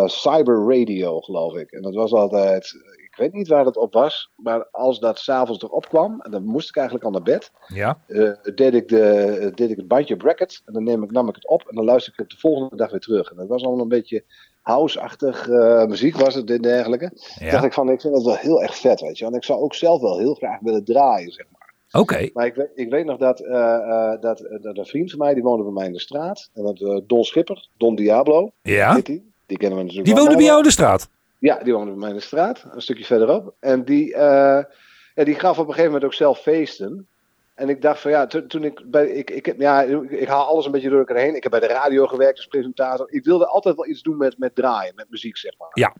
Cyber 0.06 0.78
Radio, 0.78 1.22
geloof 1.22 1.56
ik. 1.56 1.72
En 1.72 1.82
dat 1.82 1.94
was 1.94 2.14
altijd, 2.14 2.74
ik 3.06 3.16
weet 3.16 3.34
niet 3.34 3.48
waar 3.48 3.66
het 3.66 3.78
op 3.78 3.94
was, 3.94 4.32
maar 4.36 4.68
als 4.72 5.00
dat 5.00 5.20
s'avonds 5.20 5.64
erop 5.64 5.90
kwam, 5.90 6.22
en 6.22 6.32
dan 6.32 6.44
moest 6.44 6.70
ik 6.70 6.76
eigenlijk 6.76 7.06
al 7.06 7.12
naar 7.12 7.22
bed, 7.22 7.52
Ja. 7.68 7.98
deed, 8.56 8.74
ik 8.74 8.88
de, 8.88 9.52
deed 9.56 9.70
ik 9.70 9.78
het 9.78 9.88
bandje 9.88 10.18
bracket 10.18 10.62
en 10.66 10.74
dan 10.74 10.84
neem 10.84 11.04
ik, 11.04 11.12
nam 11.12 11.30
ik 11.30 11.36
het 11.36 11.48
op 11.48 11.68
en 11.68 11.76
dan 11.76 11.86
luister 11.86 12.14
ik 12.14 12.20
het 12.20 12.30
de 12.30 12.38
volgende 12.38 12.76
dag 12.76 12.92
weer 12.92 13.00
terug. 13.00 13.32
En 13.32 13.38
dat 13.38 13.48
was 13.48 13.64
allemaal 13.64 13.82
een 13.82 13.88
beetje 13.88 14.24
house-achtig 14.62 15.48
muziek 15.88 16.16
was 16.16 16.36
het 16.36 16.50
en 16.50 16.62
dergelijke. 16.62 17.12
ja. 17.40 17.52
dacht 17.52 17.64
ik 17.64 17.74
van, 17.74 17.90
ik 17.90 18.02
vind 18.02 18.14
dat 18.14 18.24
wel 18.24 18.36
heel 18.36 18.62
erg 18.62 18.76
vet, 18.76 19.02
weet 19.02 19.18
je. 19.18 19.24
Want 19.24 19.36
ik 19.36 19.44
zou 19.44 19.60
ook 19.60 19.74
zelf 19.74 20.02
wel 20.02 20.18
heel 20.18 20.34
graag 20.34 20.60
willen 20.60 20.84
draaien, 20.84 21.32
zeg 21.32 21.46
maar. 21.52 21.63
Oké. 21.98 22.30
Maar 22.34 22.46
ik 22.46 22.56
weet, 22.56 22.70
ik 22.76 22.90
weet 22.90 23.06
nog 23.06 23.18
dat, 23.18 23.40
eh, 23.40 23.76
eh, 23.76 24.22
dat, 24.22 24.40
eh, 24.40 24.62
dat 24.62 24.78
een 24.78 24.86
vriend 24.86 25.10
van 25.10 25.20
mij, 25.20 25.34
die 25.34 25.44
woonde 25.44 25.64
bij 25.64 25.74
mij 25.74 25.86
in 25.86 25.94
de 25.94 26.00
straat. 26.00 26.50
En 26.54 26.64
dat 26.64 27.04
Don 27.08 27.24
Schipper, 27.24 27.68
Don 27.78 27.96
Diablo, 27.96 28.52
Ja. 28.62 29.00
die. 29.00 29.32
Die 29.46 29.58
kennen 29.58 29.78
we 29.78 29.84
natuurlijk 29.84 30.10
Die 30.14 30.24
woonde 30.24 30.36
bij 30.36 30.46
jou 30.46 30.58
in 30.58 30.64
de 30.64 30.72
straat? 30.72 31.10
Ja, 31.40 31.64
die 31.64 31.74
woonde 31.74 31.92
bij 31.92 32.00
mij 32.00 32.10
in 32.10 32.16
de 32.16 32.22
straat, 32.22 32.66
een 32.72 32.82
stukje 32.82 33.06
verderop. 33.06 33.54
En 33.60 33.84
die, 33.84 34.08
ja, 35.16 35.24
die 35.24 35.36
gaf 35.36 35.58
op 35.58 35.68
een 35.68 35.74
gegeven 35.74 35.92
moment 35.92 36.04
ook 36.04 36.14
zelf 36.14 36.40
feesten. 36.40 37.08
En 37.56 37.70
ik 37.70 37.82
dacht 37.82 38.00
van 38.00 38.12
ja, 38.12 38.28
toen, 38.28 38.48
toen 38.48 38.64
ik 38.64 38.82
bij. 38.86 39.08
Ik, 39.08 39.30
ik, 39.30 39.56
ja, 39.58 39.82
ik 40.10 40.28
haal 40.28 40.46
alles 40.46 40.66
een 40.66 40.72
beetje 40.72 40.90
door 40.90 41.00
elkaar 41.00 41.18
heen. 41.18 41.36
Ik 41.36 41.44
heb 41.44 41.52
bij 41.52 41.62
de 41.62 41.68
radio 41.68 42.08
gewerkt 42.08 42.38
als 42.38 42.48
presentator. 42.48 43.12
Ik 43.12 43.24
wilde 43.24 43.48
altijd 43.48 43.76
wel 43.76 43.88
iets 43.88 44.02
doen 44.02 44.18
met, 44.18 44.38
met 44.38 44.56
draaien, 44.56 44.96
met 44.96 45.10
muziek, 45.10 45.38
zeg 45.38 45.58
maar. 45.58 45.72
Ja. 45.74 45.94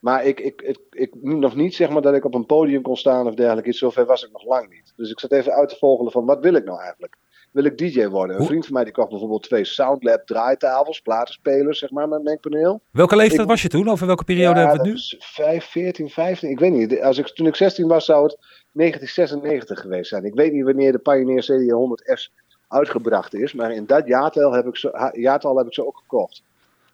Maar 0.00 0.24
ik, 0.24 0.40
ik, 0.40 0.62
ik, 0.62 0.78
ik 0.90 1.14
nog 1.22 1.56
niet 1.56 1.74
zeg 1.74 1.90
maar 1.90 2.02
dat 2.02 2.14
ik 2.14 2.24
op 2.24 2.34
een 2.34 2.46
podium 2.46 2.82
kon 2.82 2.96
staan 2.96 3.26
of 3.26 3.34
dergelijke. 3.34 3.72
Zover 3.72 4.06
was 4.06 4.22
ik 4.24 4.32
nog 4.32 4.44
lang 4.44 4.68
niet. 4.70 4.92
Dus 4.96 5.10
ik 5.10 5.20
zat 5.20 5.32
even 5.32 5.52
uit 5.52 5.68
te 5.68 5.76
volgen 5.76 6.10
van 6.10 6.24
wat 6.26 6.40
wil 6.40 6.54
ik 6.54 6.64
nou 6.64 6.80
eigenlijk? 6.80 7.16
Wil 7.52 7.64
ik 7.64 7.78
DJ 7.78 8.06
worden? 8.06 8.40
Een 8.40 8.46
vriend 8.46 8.64
van 8.64 8.74
mij 8.74 8.84
die 8.84 8.92
kocht 8.92 9.08
bijvoorbeeld 9.08 9.42
twee 9.42 9.64
Soundlab 9.64 10.26
draaitafels, 10.26 11.00
platenspelers, 11.00 11.78
zeg 11.78 11.90
maar, 11.90 12.08
met 12.08 12.22
mengpaneel. 12.22 12.80
Welke 12.90 13.16
leeftijd 13.16 13.40
Ik- 13.40 13.46
was 13.48 13.62
je 13.62 13.68
toen? 13.68 13.88
Over 13.88 14.06
welke 14.06 14.24
periode 14.24 14.60
Ja, 14.60 14.66
hebben 14.66 14.82
we 14.82 14.88
het 14.90 15.10
nu? 15.10 15.16
is 15.16 15.16
5, 15.18 15.64
14, 15.64 16.08
15. 16.08 16.50
Ik 16.50 16.58
weet 16.58 16.72
niet. 16.72 17.00
Als 17.00 17.18
ik, 17.18 17.26
toen 17.26 17.46
ik 17.46 17.54
16 17.56 17.86
was, 17.88 18.04
zou 18.04 18.22
het 18.22 18.38
1996 18.72 19.80
geweest 19.80 20.08
zijn. 20.08 20.24
Ik 20.24 20.34
weet 20.34 20.52
niet 20.52 20.64
wanneer 20.64 20.92
de 20.92 20.98
Pioneer 20.98 21.42
CD100S 21.42 22.32
uitgebracht 22.68 23.34
is. 23.34 23.52
Maar 23.52 23.72
in 23.72 23.86
dat 23.86 24.06
jaartal 24.06 24.52
heb 24.52 24.66
ik 24.66 24.76
ze, 24.76 25.10
jaartal 25.12 25.56
heb 25.56 25.66
ik 25.66 25.74
ze 25.74 25.86
ook 25.86 25.96
gekocht. 25.98 26.42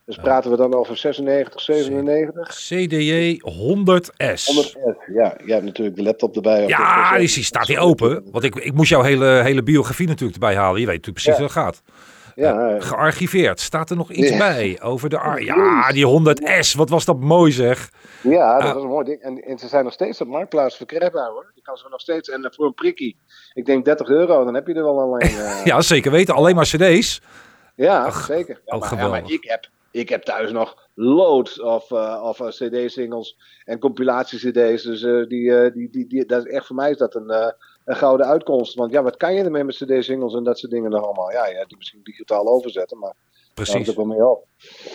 Dus 0.06 0.16
praten 0.16 0.50
we 0.50 0.56
dan 0.56 0.74
over 0.74 0.96
96, 0.96 1.60
97? 1.60 2.48
CDJ 2.48 3.40
100S. 3.50 4.44
100S. 4.44 5.12
Ja, 5.14 5.34
je 5.44 5.52
hebt 5.52 5.64
natuurlijk 5.64 5.96
de 5.96 6.02
laptop 6.02 6.36
erbij. 6.36 6.66
Ja, 6.66 7.18
die 7.18 7.28
staat 7.28 7.66
hier 7.66 7.78
open. 7.78 8.24
Want 8.30 8.44
ik, 8.44 8.54
ik 8.54 8.72
moest 8.74 8.90
jouw 8.90 9.02
hele, 9.02 9.26
hele 9.26 9.62
biografie 9.62 10.06
natuurlijk 10.06 10.34
erbij 10.42 10.56
halen. 10.56 10.80
Je 10.80 10.86
weet 10.86 10.96
natuurlijk 11.06 11.24
precies 11.24 11.40
Ja. 11.40 11.46
hoe 11.62 11.64
het 11.64 11.74
gaat. 11.74 11.82
Ja, 12.34 12.68
eh, 12.76 12.82
Gearchiveerd. 12.82 13.60
Staat 13.60 13.90
er 13.90 13.96
nog 13.96 14.12
iets 14.12 14.28
Ja. 14.30 14.38
bij 14.38 14.78
over 14.82 15.08
de... 15.08 15.18
ar- 15.18 15.42
Ja, 15.42 15.92
die 15.92 16.06
100S. 16.06 16.74
Wat 16.74 16.88
was 16.90 17.04
dat 17.04 17.20
mooi 17.20 17.52
zeg. 17.52 17.90
ja, 18.22 18.58
dat 18.58 18.68
Ah. 18.68 18.74
was 18.74 18.82
een 18.82 18.88
mooi 18.88 19.04
ding. 19.04 19.20
En, 19.20 19.36
en 19.42 19.58
ze 19.58 19.68
zijn 19.68 19.84
nog 19.84 19.92
steeds 19.92 20.20
op 20.20 20.26
marktplaats 20.28 20.76
verkrijgbaar 20.76 21.28
hoor. 21.30 21.52
Je 21.54 21.62
kan 21.62 21.76
ze 21.76 21.86
nog 21.90 22.00
steeds. 22.00 22.28
En 22.28 22.52
voor 22.54 22.66
een 22.66 22.74
prikkie. 22.74 23.16
Ik 23.54 23.64
denk 23.66 23.84
30 23.84 24.08
euro, 24.08 24.44
dan 24.44 24.54
heb 24.54 24.66
je 24.66 24.74
er 24.74 24.82
wel 24.82 25.00
alleen. 25.00 25.28
eh, 25.38 25.64
Ja, 25.64 25.80
zeker 25.80 26.10
weten. 26.10 26.34
Alleen 26.34 26.54
maar 26.54 26.64
cd's. 26.64 27.20
Ja, 27.74 28.04
Ach, 28.04 28.24
zeker. 28.24 28.60
Ja, 28.64 28.76
maar, 28.76 28.94
ja, 28.98 29.08
maar 29.08 29.22
ik, 29.30 29.44
heb, 29.44 29.66
ik 29.96 30.08
heb 30.08 30.22
thuis 30.22 30.52
nog 30.52 30.88
loads 30.94 31.60
of, 31.60 31.90
eh, 31.90 32.22
of 32.24 32.40
eh, 32.40 32.48
CD-singles 32.48 33.36
en 33.64 33.78
compilatie-CD's. 33.78 34.82
Dus 34.82 35.02
eh, 35.02 35.26
die, 35.26 35.72
die, 35.72 35.90
die, 35.90 36.06
die, 36.06 36.26
dat 36.26 36.46
is 36.46 36.52
echt 36.52 36.66
voor 36.66 36.76
mij 36.76 36.90
is 36.90 36.96
dat 36.96 37.14
een, 37.14 37.54
een 37.84 37.96
gouden 37.96 38.26
uitkomst. 38.26 38.74
Want 38.74 38.92
ja, 38.92 39.02
wat 39.02 39.16
kan 39.16 39.34
je 39.34 39.42
ermee 39.42 39.64
met 39.64 39.76
CD-singles 39.76 40.34
en 40.34 40.44
dat 40.44 40.58
soort 40.58 40.72
dingen 40.72 40.90
nog 40.90 41.04
allemaal? 41.04 41.30
Ja, 41.30 41.46
ja, 41.46 41.64
die 41.64 41.76
misschien 41.76 42.00
digitaal 42.02 42.46
overzetten, 42.46 42.98
maar 42.98 43.14
daar 43.14 43.66
houdt 43.66 43.70
Precies. 43.70 43.86
het 43.86 43.96
wel 43.96 44.04
mee 44.04 44.28
op. 44.28 44.46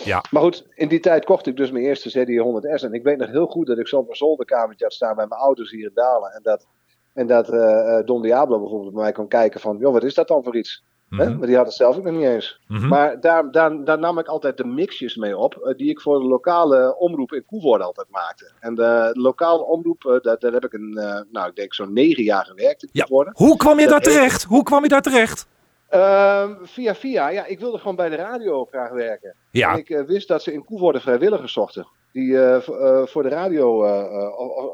Ja. 0.04 0.24
Maar 0.30 0.42
goed, 0.42 0.66
in 0.74 0.88
die 0.88 1.00
tijd 1.00 1.24
kocht 1.24 1.46
ik 1.46 1.56
dus 1.56 1.70
mijn 1.70 1.84
eerste 1.84 2.10
CD100S. 2.10 2.84
En 2.84 2.92
ik 2.92 3.02
weet 3.02 3.18
nog 3.18 3.28
heel 3.28 3.46
goed 3.46 3.66
dat 3.66 3.78
ik 3.78 3.88
zo 3.88 3.96
op 3.96 4.04
mijn 4.04 4.16
zolderkamertje 4.16 4.84
had 4.84 4.94
staan 4.94 5.16
bij 5.16 5.26
mijn 5.26 5.40
ouders 5.40 5.70
hier 5.70 5.84
in 5.84 5.94
Dalen. 5.94 6.32
En 6.32 6.42
dat, 6.42 6.66
en 7.14 7.26
dat 7.26 7.46
Don 8.06 8.22
Diablo 8.22 8.58
bijvoorbeeld 8.60 8.92
bij 8.92 9.02
mij 9.02 9.12
kon 9.12 9.28
kijken 9.28 9.60
van, 9.60 9.78
joh, 9.78 9.92
wat 9.92 10.04
is 10.04 10.14
dat 10.14 10.28
dan 10.28 10.44
voor 10.44 10.56
iets? 10.56 10.84
Hè? 11.16 11.28
Mhm, 11.28 11.38
Maar 11.38 11.46
die 11.46 11.56
had 11.56 11.66
het 11.66 11.74
zelf 11.74 11.96
ook 11.96 12.04
nog 12.04 12.12
niet 12.14 12.24
eens. 12.24 12.60
mhm. 12.68 12.88
Maar 12.88 13.20
daar, 13.20 13.50
daar, 13.50 13.84
daar 13.84 13.98
nam 13.98 14.18
ik 14.18 14.26
altijd 14.26 14.56
de 14.56 14.64
mixjes 14.64 15.16
mee 15.16 15.36
op, 15.36 15.54
eh, 15.56 15.76
die 15.76 15.90
ik 15.90 16.00
voor 16.00 16.18
de 16.18 16.26
lokale 16.26 16.96
omroep 16.98 17.32
in 17.32 17.44
Koevoorde 17.44 17.84
altijd 17.84 18.06
maakte. 18.10 18.50
En 18.60 18.74
de 18.74 19.10
lokale 19.12 19.62
omroep, 19.62 20.04
eh, 20.04 20.20
daar, 20.20 20.38
daar 20.38 20.52
heb 20.52 20.64
ik 20.64 20.72
een, 20.72 20.96
eh, 20.98 21.20
nou 21.32 21.48
ik 21.48 21.56
denk 21.56 21.74
zo'n 21.74 21.92
negen 21.92 22.22
jaar 22.24 22.44
gewerkt 22.44 22.82
in 22.82 22.88
Ja. 22.92 23.04
Koevoorde. 23.04 23.30
Hoe 23.34 23.56
kwam 23.56 23.80
je 23.80 23.86
daar 23.88 24.00
terecht? 24.00 24.42
Hoe 24.42 24.62
kwam 24.62 24.82
je 24.82 24.88
daar 24.88 25.02
terecht? 25.02 25.46
Ehm, 25.88 26.54
via 26.62 26.94
via, 26.94 27.28
ja, 27.28 27.46
ik 27.46 27.60
wilde 27.60 27.78
gewoon 27.78 27.96
bij 27.96 28.08
de 28.08 28.16
radio 28.16 28.64
graag 28.64 28.90
werken. 28.90 29.34
Ja, 29.50 29.72
En 29.72 29.78
ik 29.78 30.02
wist 30.06 30.28
dat 30.28 30.42
ze 30.42 30.52
in 30.52 30.64
Koevoorde 30.64 31.00
vrijwilligers 31.00 31.52
zochten. 31.52 31.86
Die 32.12 32.36
voor 33.04 33.22
de 33.22 33.28
radio, 33.28 33.86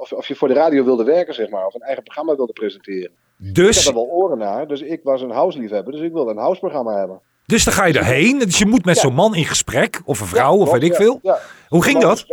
of, 0.00 0.12
of 0.12 0.26
je 0.28 0.34
voor 0.34 0.48
de 0.48 0.54
radio 0.54 0.84
wilde 0.84 1.04
werken, 1.04 1.34
zeg 1.34 1.48
maar, 1.48 1.66
of 1.66 1.74
een 1.74 1.80
eigen 1.80 2.02
programma 2.02 2.36
wilde 2.36 2.52
presenteren. 2.52 3.10
Ik 3.40 3.46
had 3.46 3.54
dus, 3.54 3.86
er 3.86 3.94
wel 3.94 4.06
oren 4.10 4.38
naar, 4.38 4.66
dus 4.68 4.80
ik 4.80 5.00
was 5.02 5.22
een 5.22 5.30
house-liefhebber, 5.30 5.92
dus 5.92 6.02
ik 6.02 6.12
wilde 6.12 6.30
een 6.30 6.36
house-programma 6.38 6.98
hebben. 6.98 7.20
dus 7.46 7.64
dan 7.64 7.72
ga 7.74 7.84
je 7.86 7.98
erheen. 7.98 8.38
Dus 8.38 8.58
je 8.58 8.66
moet 8.66 8.84
met 8.84 8.94
Ja. 8.94 9.00
zo'n 9.00 9.14
man 9.14 9.34
in 9.34 9.44
gesprek. 9.44 10.00
Of 10.04 10.20
een 10.20 10.26
vrouw, 10.26 10.56
of 10.56 10.70
weet 10.72 10.82
ik 10.82 10.94
veel. 10.94 11.20
Hoe 11.68 11.82
ging 11.84 12.00
dat? 12.00 12.26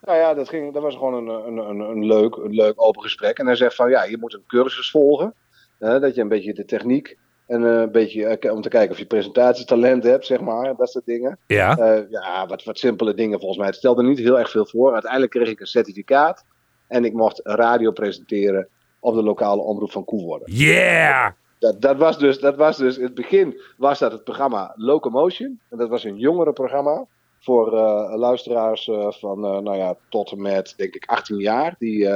Nou 0.00 0.18
ja, 0.18 0.34
dat, 0.34 0.48
ging, 0.48 0.72
dat 0.72 0.82
was 0.82 0.94
gewoon 0.94 1.14
een, 1.14 1.46
een, 1.46 1.56
een, 1.56 1.80
een, 1.80 2.04
leuk, 2.06 2.36
een 2.36 2.54
leuk 2.54 2.82
open 2.82 3.02
gesprek. 3.02 3.38
En 3.38 3.46
hij 3.46 3.56
zegt 3.56 3.74
van 3.74 3.90
ja, 3.90 4.04
je 4.04 4.18
moet 4.18 4.34
een 4.34 4.44
cursus 4.46 4.90
volgen. 4.90 5.34
hè, 5.78 6.00
dat 6.00 6.14
je 6.14 6.20
een 6.20 6.28
beetje 6.28 6.54
de 6.54 6.64
techniek 6.64 7.16
en 7.46 7.64
eh, 7.64 7.80
een 7.80 7.92
beetje 7.92 8.26
eh, 8.26 8.52
om 8.52 8.60
te 8.62 8.68
kijken 8.68 8.90
of 8.90 8.98
je 8.98 9.06
presentatietalent 9.06 10.04
hebt, 10.04 10.26
zeg 10.26 10.40
maar. 10.40 10.76
Dat 10.76 10.90
soort 10.90 11.06
dingen. 11.06 11.38
Ja. 11.46 11.76
Eh, 11.76 12.10
ja, 12.10 12.46
wat, 12.46 12.64
wat 12.64 12.78
simpele 12.78 13.14
dingen 13.14 13.38
volgens 13.38 13.58
mij. 13.58 13.66
Het 13.68 13.76
stelde 13.76 14.02
niet 14.02 14.18
heel 14.18 14.38
erg 14.38 14.50
veel 14.50 14.66
voor. 14.66 14.92
Uiteindelijk 14.92 15.32
kreeg 15.32 15.48
ik 15.48 15.60
een 15.60 15.66
certificaat. 15.66 16.44
En 16.88 17.04
ik 17.04 17.12
mocht 17.12 17.40
radio 17.42 17.90
presenteren 17.90 18.68
op 19.06 19.14
de 19.14 19.22
lokale 19.22 19.62
omroep 19.62 19.90
van 19.90 20.04
Koevoorde. 20.04 20.44
Yeah! 20.52 21.30
Dat, 21.58 21.80
dat, 21.80 21.96
was 21.96 22.18
dus, 22.18 22.40
dat 22.40 22.56
was 22.56 22.76
dus, 22.76 22.96
in 22.96 23.04
het 23.04 23.14
begin 23.14 23.60
was 23.76 23.98
dat 23.98 24.12
het 24.12 24.24
programma 24.24 24.72
Locomotion. 24.76 25.60
En 25.70 25.78
dat 25.78 25.88
was 25.88 26.04
een 26.04 26.16
jongerenprogramma 26.16 27.06
voor 27.40 27.76
eh, 27.76 28.14
luisteraars 28.16 28.88
eh, 28.88 29.10
van, 29.10 29.44
eh, 29.44 29.58
nou 29.58 29.76
ja, 29.76 29.96
tot 30.08 30.30
en 30.30 30.42
met, 30.42 30.74
denk 30.76 30.94
ik, 30.94 31.04
18 31.06 31.38
jaar. 31.38 31.74
Die 31.78 32.08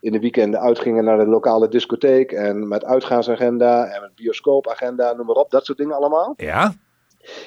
in 0.00 0.12
de 0.12 0.20
weekenden 0.20 0.60
uitgingen 0.60 1.04
naar 1.04 1.18
de 1.18 1.26
lokale 1.26 1.68
discotheek. 1.68 2.32
En 2.32 2.68
met 2.68 2.84
uitgaansagenda 2.84 3.86
en 3.86 4.00
met 4.00 4.14
bioscoopagenda, 4.14 5.12
noem 5.12 5.26
maar 5.26 5.36
op. 5.36 5.50
Dat 5.50 5.64
soort 5.64 5.78
dingen 5.78 5.96
allemaal. 5.96 6.34
Ja? 6.36 6.74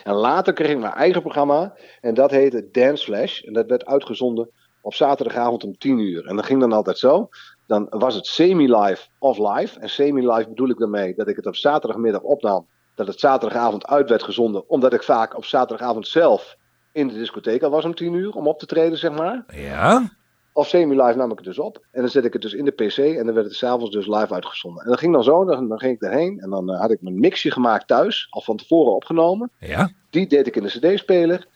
En 0.04 0.14
later 0.14 0.54
kreeg 0.54 0.72
ik 0.72 0.80
mijn 0.80 0.94
eigen 0.94 1.22
programma. 1.22 1.74
En 2.02 2.14
dat 2.14 2.32
heette 2.32 2.70
Dance 2.72 3.04
Flash. 3.04 3.42
En 3.42 3.54
dat 3.54 3.68
werd 3.68 3.86
uitgezonden 3.86 4.50
op 4.82 4.94
zaterdagavond 4.94 5.64
om 5.64 5.78
10 5.78 6.00
uur. 6.00 6.26
En 6.26 6.36
dat 6.36 6.46
ging 6.46 6.60
dan 6.60 6.72
altijd 6.72 6.98
zo. 6.98 7.30
Dan 7.66 7.88
was 7.90 8.16
het 8.16 8.26
semi-live 8.26 9.08
of 9.20 9.38
live. 9.38 9.80
En 9.80 9.90
semi-live 9.90 10.50
bedoel 10.50 10.70
ik 10.70 10.78
daarmee 10.78 11.16
dat 11.16 11.28
ik 11.28 11.36
het 11.36 11.46
op 11.46 11.56
zaterdagmiddag 11.56 12.22
opnam. 12.22 12.68
Dat 12.96 13.08
het 13.08 13.20
zaterdagavond 13.20 13.88
uit 13.88 14.10
werd 14.10 14.24
gezonden. 14.24 14.70
Omdat 14.70 14.94
ik 14.94 15.04
vaak 15.04 15.38
op 15.38 15.46
zaterdagavond 15.46 16.08
zelf 16.08 16.58
in 16.92 17.08
de 17.08 17.14
discotheek 17.14 17.64
al 17.64 17.70
was 17.70 17.86
om 17.86 17.96
10 17.96 18.14
uur. 18.14 18.36
Om 18.36 18.48
op 18.48 18.60
te 18.60 18.66
treden, 18.66 18.98
zeg 18.98 19.12
maar. 19.12 19.44
Ja? 19.48 20.12
Of 20.54 20.68
semi-live 20.68 21.18
nam 21.18 21.32
ik 21.32 21.38
het 21.38 21.46
dus 21.46 21.60
op. 21.60 21.86
En 21.92 22.02
dan 22.02 22.10
zet 22.10 22.26
ik 22.26 22.34
het 22.34 22.42
dus 22.42 22.54
in 22.54 22.66
de 22.66 22.72
PC. 22.72 22.98
En 22.98 23.26
dan 23.26 23.34
werd 23.34 23.46
het 23.46 23.56
s'avonds 23.56 23.92
dus 23.92 24.08
live 24.08 24.34
uitgezonden. 24.34 24.84
En 24.84 24.90
dat 24.90 25.00
ging 25.00 25.14
dan 25.14 25.24
zo. 25.24 25.46
Dan, 25.46 25.68
dan 25.68 25.80
ging 25.80 25.94
ik 25.94 26.00
daarheen. 26.00 26.40
En 26.40 26.50
dan 26.50 26.72
eh, 26.72 26.80
had 26.80 26.92
ik 26.92 27.02
mijn 27.02 27.20
mixje 27.20 27.52
gemaakt 27.52 27.88
thuis. 27.88 28.28
Al 28.30 28.42
van 28.42 28.58
tevoren 28.58 28.96
opgenomen. 28.96 29.52
Ja? 29.60 29.92
Die 30.10 30.28
deed 30.28 30.48
ik 30.48 30.56
in 30.56 30.64
de 30.64 30.70
CD-speler. 30.70 31.48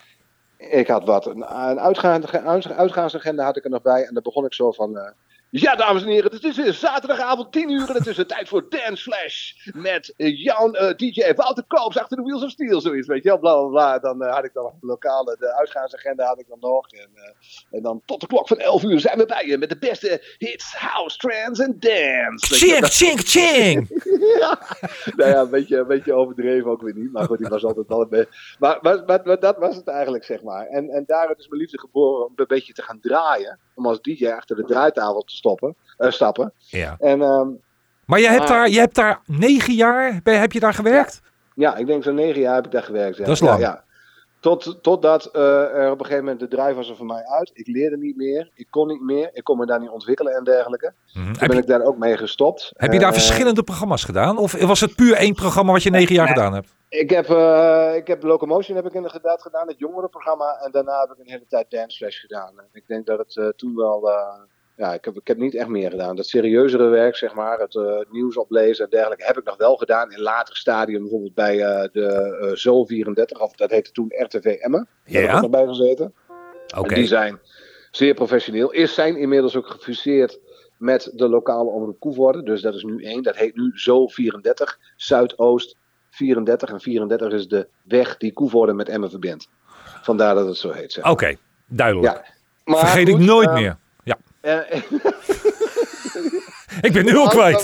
Ik 0.69 0.87
had 0.87 1.05
wat, 1.05 1.25
een, 1.25 1.45
uitgaande, 1.45 2.41
uitgaansagenda 2.75 3.43
had 3.43 3.57
ik 3.57 3.63
er 3.63 3.69
nog 3.69 3.81
bij. 3.81 4.03
En 4.05 4.13
dan 4.13 4.23
begon 4.23 4.45
ik 4.45 4.53
zo 4.53 4.71
van. 4.71 5.13
Ja, 5.61 5.75
dames 5.75 6.01
en 6.01 6.07
heren, 6.07 6.31
het 6.31 6.43
is 6.43 6.79
zaterdagavond 6.79 7.51
10 7.51 7.69
uur. 7.69 7.89
En 7.89 7.95
het 7.95 8.07
is 8.07 8.15
de 8.15 8.25
tijd 8.25 8.47
voor 8.47 8.69
Dance 8.69 9.03
Flash. 9.03 9.51
Met 9.73 10.13
eh, 10.17 10.43
jouw 10.43 10.71
eh, 10.71 10.95
DJ 10.95 11.33
Wouter 11.35 11.63
Koops 11.67 11.97
achter 11.97 12.17
de 12.17 12.23
Wheels 12.23 12.43
of 12.43 12.49
Steel. 12.49 12.81
Zoiets, 12.81 13.07
weet 13.07 13.23
je 13.23 13.29
wel. 13.29 13.39
Bla 13.39 13.55
bla 13.55 13.67
bla. 13.67 13.99
Dan 13.99 14.23
eh, 14.23 14.33
had 14.33 14.45
ik 14.45 14.53
dan 14.53 14.63
nog 14.63 14.73
de 14.79 14.85
lokale, 14.85 15.35
de 15.39 15.55
uitgaansagenda 15.57 16.25
had 16.25 16.39
ik 16.39 16.47
dan 16.47 16.57
nog. 16.59 16.91
En, 16.91 17.09
en 17.71 17.81
dan 17.81 18.01
tot 18.05 18.21
de 18.21 18.27
klok 18.27 18.47
van 18.47 18.57
11 18.57 18.83
uur 18.83 18.99
zijn 18.99 19.17
we 19.17 19.25
bij 19.25 19.47
je. 19.47 19.57
Met 19.57 19.69
de 19.69 19.77
beste 19.77 20.35
hits, 20.37 20.75
house, 20.75 21.17
trance 21.17 21.63
en 21.63 21.75
dance. 21.79 22.55
Ching, 22.55 22.85
ching, 22.85 23.19
ching! 23.19 24.03
ja. 24.39 24.59
Nou 25.15 25.29
ja, 25.29 25.39
een 25.39 25.49
beetje, 25.49 25.77
een 25.77 25.87
beetje 25.87 26.13
overdreven 26.13 26.71
ook 26.71 26.81
weer 26.81 26.95
niet. 26.95 27.11
Maar 27.11 27.25
goed, 27.25 27.37
die 27.37 27.47
was 27.47 27.65
altijd 27.65 27.87
wel 27.87 28.01
een 28.01 28.09
beetje... 28.09 28.55
Maar, 28.59 28.79
maar, 28.81 29.03
maar, 29.05 29.21
maar 29.23 29.39
dat 29.39 29.57
was 29.57 29.75
het 29.75 29.87
eigenlijk, 29.87 30.23
zeg 30.23 30.43
maar. 30.43 30.67
En, 30.67 30.89
en 30.89 31.03
daaruit 31.07 31.39
is 31.39 31.47
mijn 31.47 31.61
liefde 31.61 31.79
geboren 31.79 32.25
om 32.25 32.33
een 32.35 32.45
beetje 32.47 32.73
te 32.73 32.81
gaan 32.83 32.99
draaien. 32.99 33.59
Om 33.75 33.85
als 33.87 34.01
DJ 34.01 34.27
achter 34.27 34.55
de 34.55 34.63
draaitafel 34.63 35.21
te 35.21 35.35
stoppen, 35.35 35.75
eh, 35.97 36.09
stappen. 36.11 36.53
Ja. 36.57 36.95
En 36.99 37.21
ehm, 37.21 37.47
Maar 38.05 38.19
je 38.19 38.27
hebt, 38.27 38.39
Maar- 38.39 38.47
daar, 38.47 38.69
je 38.69 38.79
hebt 38.79 38.95
daar 38.95 39.19
negen 39.25 39.73
jaar, 39.73 40.19
ben- 40.23 40.39
heb 40.39 40.51
je 40.51 40.59
daar 40.59 40.73
gewerkt? 40.73 41.21
ja, 41.55 41.75
ik 41.75 41.87
denk 41.87 42.03
zo'n 42.03 42.15
negen 42.15 42.41
jaar 42.41 42.55
heb 42.55 42.65
ik 42.65 42.71
daar 42.71 42.83
gewerkt. 42.83 43.17
Ja. 43.17 43.23
Dat 43.25 43.33
is 43.33 43.39
Ja, 43.39 43.45
lang. 43.45 43.59
Ja, 43.59 43.83
Tot, 44.39 44.77
totdat 44.81 45.25
eh, 45.25 45.41
er 45.75 45.91
op 45.91 45.99
een 45.99 46.05
gegeven 46.05 46.23
moment 46.25 46.39
de 46.39 46.47
drive 46.55 46.73
was 46.73 46.89
er 46.89 46.95
voor 46.95 47.05
mij 47.05 47.25
uit. 47.25 47.51
Ik 47.53 47.67
leerde 47.67 47.97
niet 47.97 48.15
meer. 48.17 48.49
Ik 48.53 48.67
kon 48.69 48.87
niet 48.87 49.01
meer. 49.01 49.29
Ik 49.33 49.43
kon 49.43 49.57
me 49.57 49.65
daar 49.65 49.79
niet 49.79 49.89
ontwikkelen 49.89 50.33
en 50.35 50.43
dergelijke. 50.43 50.93
Toen 51.13 51.25
Heb, 51.25 51.37
ben 51.47 51.55
je, 51.55 51.61
ik 51.61 51.67
daar 51.67 51.81
ook 51.81 51.97
mee 51.97 52.17
gestopt. 52.17 52.71
heb 52.75 52.93
je 52.93 52.99
daar 52.99 53.07
Eh, 53.07 53.13
verschillende 53.13 53.63
programma's 53.63 54.03
gedaan? 54.03 54.37
Of 54.37 54.51
was 54.61 54.79
het 54.81 54.95
puur 54.95 55.13
één 55.15 55.33
programma 55.33 55.71
wat 55.71 55.83
je 55.83 55.89
negen 55.89 56.15
jaar 56.15 56.25
Nee. 56.25 56.33
gedaan 56.33 56.53
hebt? 56.53 56.75
Ik 56.89 57.09
heb, 57.09 57.29
eh, 57.29 57.95
ik 57.95 58.07
heb 58.07 58.23
Locomotion 58.23 58.75
heb 58.75 58.85
ik 58.85 58.93
inderdaad 58.93 59.41
gedaan, 59.41 59.67
het 59.67 59.79
jongerenprogramma. 59.79 60.59
En 60.63 60.71
daarna 60.71 60.99
heb 60.99 61.11
ik 61.11 61.19
een 61.19 61.31
hele 61.31 61.45
tijd 61.47 61.71
Dance 61.71 61.97
Flash 61.97 62.19
gedaan. 62.19 62.59
En 62.59 62.67
ik 62.73 62.87
denk 62.87 63.05
dat 63.05 63.17
het 63.17 63.37
eh, 63.37 63.47
toen 63.47 63.75
wel... 63.75 64.09
eh, 64.11 64.39
ja, 64.77 64.93
ik 64.93 65.05
heb, 65.05 65.15
ik 65.15 65.27
heb 65.27 65.37
niet 65.37 65.55
echt 65.55 65.67
meer 65.67 65.89
gedaan. 65.89 66.15
Dat 66.15 66.25
serieuzere 66.25 66.87
werk, 66.87 67.15
zeg 67.15 67.33
maar, 67.33 67.59
het 67.59 68.05
nieuws 68.11 68.37
oplezen 68.37 68.83
en 68.83 68.89
dergelijke, 68.89 69.25
heb 69.25 69.37
ik 69.37 69.43
nog 69.43 69.57
wel 69.57 69.75
gedaan. 69.75 70.11
In 70.11 70.19
later 70.21 70.55
stadium, 70.55 71.01
bijvoorbeeld 71.01 71.33
bij 71.33 71.57
de 71.91 72.51
Zo 72.55 72.85
34, 72.85 73.39
of 73.41 73.55
dat 73.55 73.71
heette 73.71 73.91
toen 73.91 74.11
RTV 74.17 74.45
Emmen. 74.45 74.87
Daar 75.03 75.13
heb 75.13 75.23
ik 75.23 75.29
Ja. 75.29 75.41
nog 75.41 75.49
bij 75.49 75.65
gezeten. 75.67 76.13
Oké. 76.77 76.93
Die 76.95 77.07
zijn 77.07 77.39
zeer 77.91 78.13
professioneel. 78.13 78.71
Is 78.71 78.93
zijn 78.93 79.17
inmiddels 79.17 79.55
ook 79.55 79.67
gefuseerd 79.67 80.39
met 80.77 81.11
de 81.13 81.27
lokale 81.29 81.69
omroep 81.69 81.99
Koevoorde. 81.99 82.43
Dus 82.43 82.61
dat 82.61 82.73
is 82.75 82.83
nu 82.83 83.03
één. 83.03 83.23
Dat 83.23 83.35
heet 83.35 83.55
nu 83.55 83.71
Zo 83.73 84.07
34. 84.07 84.79
Zuidoost 84.95 85.75
34. 86.15 86.69
En 86.69 86.81
34 86.81 87.31
is 87.31 87.47
de 87.47 87.67
weg 87.83 88.17
die 88.17 88.33
Koevoorde 88.33 88.73
met 88.73 88.89
Emmen 88.89 89.09
verbindt. 89.09 89.49
Vandaar 90.01 90.35
dat 90.35 90.47
het 90.47 90.57
zo 90.57 90.71
heet. 90.71 90.91
Zeg. 90.91 91.09
Oké, 91.09 91.35
duidelijk. 91.67 92.13
Ja. 92.13 92.23
Maar 92.63 92.79
Vergeet 92.79 93.07
ik 93.07 93.17
nooit 93.17 93.47
eh, 93.47 93.53
meer. 93.53 93.77
Ja. 94.03 94.17
eh, 94.41 94.81
Ik 96.81 96.93
ben 96.93 97.05
nu 97.05 97.15
al 97.15 97.27
kwijt. 97.27 97.63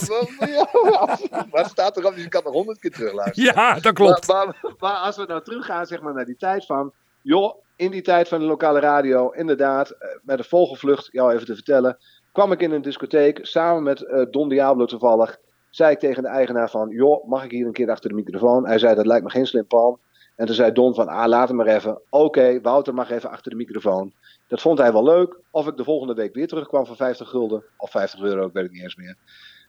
Het 1.52 1.68
staat 1.68 1.98
erop, 1.98 2.14
dus 2.14 2.24
je 2.24 2.30
kan 2.30 2.44
nog 2.44 2.54
honderd 2.54 2.80
keer 2.80 2.92
terugluisteren. 2.92 3.54
Ja, 3.54 3.80
dat 3.80 3.94
klopt. 3.94 4.28
Maar, 4.28 4.46
maar, 4.46 4.74
maar 4.80 4.96
als 4.96 5.18
we 5.18 5.26
nou 5.28 5.44
teruggaan 5.44 5.86
zeg 5.86 6.02
maar, 6.02 6.14
naar 6.14 6.26
die 6.26 6.38
tijd 6.38 6.66
van... 6.66 6.94
Joh, 7.22 7.56
in 7.76 7.92
die 7.92 8.02
tijd 8.02 8.28
van 8.28 8.40
de 8.40 8.46
lokale 8.46 8.80
radio, 8.80 9.30
inderdaad, 9.30 9.90
eh, 9.90 10.10
met 10.22 10.40
een 10.40 10.46
vogelvlucht, 10.46 11.10
jou 11.12 11.34
even 11.34 11.46
te 11.46 11.54
vertellen... 11.54 11.98
kwam 12.32 12.52
ik 12.52 12.62
in 12.62 12.72
een 12.72 12.82
discotheek, 12.82 13.40
samen 13.42 13.84
met 13.84 14.28
Don 14.32 14.50
Diablo 14.50 14.86
toevallig... 14.86 15.40
zei 15.72 15.92
ik 15.92 16.00
tegen 16.00 16.24
de 16.24 16.30
eigenaar 16.30 16.70
van, 16.70 16.90
joh, 16.90 17.28
mag 17.28 17.44
ik 17.44 17.52
hier 17.52 17.66
een 17.66 17.72
keer 17.72 17.90
achter 17.90 18.10
de 18.10 18.16
microfoon? 18.16 18.68
Hij 18.68 18.80
zei, 18.80 18.96
dat 18.96 19.06
lijkt 19.06 19.24
me 19.24 19.30
geen 19.30 19.46
slim 19.46 19.68
plan. 19.68 20.00
En 20.36 20.46
toen 20.46 20.56
zei 20.56 20.72
Don 20.72 20.94
van, 20.94 21.08
ah, 21.08 21.28
laat 21.28 21.48
hem 21.48 21.58
maar 21.58 21.68
even. 21.68 22.02
Oké, 22.10 22.62
Wouter 22.62 22.94
mag 22.94 23.12
even 23.12 23.30
achter 23.30 23.52
de 23.52 23.58
microfoon. 23.58 24.14
Dat 24.48 24.62
vond 24.62 24.78
hij 24.78 24.92
wel 24.92 25.04
leuk. 25.04 25.38
Of 25.52 25.68
ik 25.68 25.78
de 25.78 25.84
volgende 25.84 26.14
week 26.14 26.34
weer 26.34 26.48
terugkwam 26.48 26.86
voor 26.86 26.96
50 26.96 27.30
gulden. 27.30 27.64
Of 27.78 27.92
50 27.92 28.22
euro, 28.22 28.46
ik 28.46 28.54
weet 28.54 28.64
het 28.64 28.72
niet 28.72 28.84
eens 28.84 28.96
meer. 28.96 29.16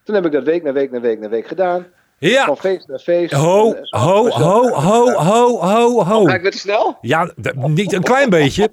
Toen 0.03 0.15
heb 0.15 0.25
ik 0.25 0.33
dat 0.33 0.45
week 0.45 0.63
na 0.63 0.73
week 0.73 0.91
na 0.91 1.01
week 1.01 1.21
na 1.21 1.29
week 1.29 1.47
gedaan. 1.47 1.87
Ja. 2.31 2.45
Van 2.47 2.57
feest 2.57 2.89
naar 2.89 2.99
feest. 2.99 3.33
Ho, 3.33 3.73
En 3.73 3.87
ho, 4.01 4.29
ho, 4.29 4.69
ho, 4.69 5.11
ho, 5.13 5.59
ho, 5.61 6.05
ho. 6.05 6.25
Ga 6.25 6.35
ik 6.35 6.43
weer 6.43 6.51
te 6.51 6.59
snel? 6.59 6.99
Ja, 7.01 7.33
niet 7.55 7.93
een 7.93 8.03
klein 8.03 8.31
beetje. 8.31 8.71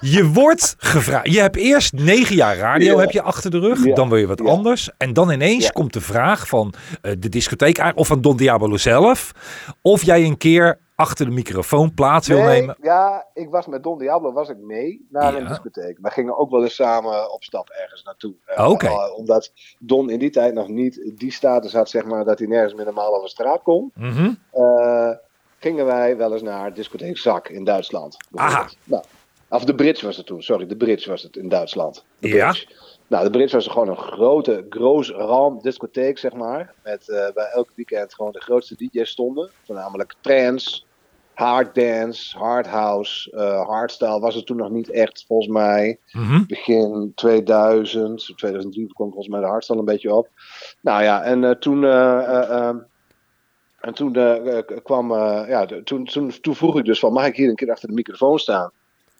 Je 0.00 0.26
wordt 0.28 0.74
gevraagd. 0.78 1.32
Je 1.32 1.40
hebt 1.40 1.56
eerst 1.56 1.92
negen 1.92 2.34
jaar 2.36 2.56
radio 2.56 2.94
Ja. 2.94 3.00
heb 3.00 3.10
je 3.10 3.22
achter 3.22 3.50
de 3.50 3.58
rug. 3.58 3.84
Ja. 3.84 3.94
Dan 3.94 4.08
wil 4.08 4.18
je 4.18 4.26
wat 4.26 4.40
Ja. 4.44 4.50
anders. 4.50 4.90
En 4.96 5.12
dan 5.12 5.30
ineens 5.30 5.64
Ja. 5.64 5.70
komt 5.70 5.92
de 5.92 6.00
vraag 6.00 6.48
van 6.48 6.74
eh, 7.02 7.12
de 7.18 7.28
discotheek 7.28 7.92
of 7.94 8.06
van 8.06 8.20
Don 8.20 8.36
Diablo 8.36 8.76
zelf. 8.76 9.32
Of 9.82 10.02
jij 10.04 10.24
een 10.24 10.36
keer 10.38 10.78
achter 10.98 11.26
de 11.26 11.32
microfoon 11.32 11.94
plaats 11.94 12.28
wil 12.28 12.42
nemen. 12.42 12.76
ja, 12.82 13.26
ik 13.34 13.48
was 13.50 13.66
met 13.66 13.82
Don 13.82 13.98
Diablo 13.98 14.32
was 14.32 14.48
ik 14.48 14.56
mee 14.58 15.06
naar 15.10 15.32
Ja. 15.32 15.38
een 15.40 15.46
discotheek. 15.46 15.98
We 16.00 16.10
gingen 16.10 16.38
ook 16.38 16.50
wel 16.50 16.62
eens 16.62 16.74
samen 16.74 17.32
op 17.32 17.42
stap 17.42 17.68
ergens 17.68 18.02
naartoe. 18.02 18.34
Eh, 18.44 18.70
Oké. 18.70 18.86
eh, 18.86 19.16
omdat 19.16 19.52
Don 19.78 20.10
in 20.10 20.18
die 20.18 20.30
tijd 20.30 20.54
nog 20.54 20.68
niet 20.68 21.12
die 21.14 21.32
status 21.32 21.72
had, 21.72 21.88
zeg 21.90 22.04
maar, 22.04 22.24
dat 22.24 22.38
hij 22.38 22.48
nergens 22.48 22.74
meer 22.74 22.84
normaal 22.84 23.16
over 23.16 23.28
straat 23.28 23.62
kon. 23.62 23.92
Mhm. 23.94 24.32
eh, 24.52 25.10
gingen 25.58 25.84
wij 25.86 26.16
wel 26.16 26.32
eens 26.32 26.42
naar 26.42 26.74
discotheek 26.74 27.18
Zak 27.18 27.48
in 27.48 27.64
Duitsland. 27.64 28.16
bijvoorbeeld. 28.30 28.76
Nou, 28.84 29.04
of 29.48 29.64
de 29.64 29.74
Bridge 29.74 30.06
was 30.06 30.16
het 30.16 30.26
toen, 30.26 30.42
sorry, 30.42 30.66
de 30.66 30.76
Bridge 30.76 31.10
was 31.10 31.22
het 31.22 31.36
in 31.36 31.48
Duitsland. 31.48 32.04
De 32.18 32.28
Ja. 32.28 32.50
Bridge. 32.50 32.66
Nou, 33.06 33.24
de 33.24 33.30
Bridge 33.30 33.56
was 33.56 33.66
gewoon 33.66 33.88
een 33.88 33.96
grote, 33.96 34.66
groot 34.68 35.08
raam 35.08 35.58
discotheek, 35.62 36.18
zeg 36.18 36.32
maar. 36.32 36.74
Met 36.82 37.04
bij 37.34 37.50
elk 37.54 37.68
weekend 37.74 38.14
gewoon 38.14 38.32
de 38.32 38.40
grootste 38.40 38.74
DJ's 38.76 39.10
stonden. 39.10 39.50
Voornamelijk 39.64 40.14
trance, 40.20 40.82
hard 41.38 41.74
dance, 41.74 42.38
hard 42.38 42.66
house, 42.66 43.30
eh 43.30 43.66
hardstyle 43.66 44.20
was 44.20 44.34
het 44.34 44.46
toen 44.46 44.56
nog 44.56 44.70
niet 44.70 44.90
echt, 44.90 45.24
volgens 45.26 45.48
mij 45.48 45.98
Mhm. 46.12 46.42
begin 46.46 47.12
2000, 47.14 48.32
2003 48.36 48.92
kwam 48.92 49.06
volgens 49.08 49.28
mij 49.28 49.40
de 49.40 49.46
hardstyle 49.46 49.78
een 49.78 49.84
beetje 49.84 50.14
op. 50.14 50.28
Nou 50.80 51.02
ja, 51.02 51.22
en 51.22 51.44
eh, 51.44 51.50
toen, 51.50 51.84
eh, 51.84 52.68
en 53.80 53.94
toen 53.94 54.12
kwam, 54.82 55.12
ja, 55.48 55.66
toen, 55.84 56.04
toen, 56.04 56.32
toen 56.40 56.54
vroeg 56.54 56.78
ik 56.78 56.84
dus 56.84 56.98
van, 56.98 57.12
mag 57.12 57.26
ik 57.26 57.36
hier 57.36 57.48
een 57.48 57.54
keer 57.54 57.70
achter 57.70 57.88
de 57.88 57.94
microfoon 57.94 58.38
staan? 58.38 58.70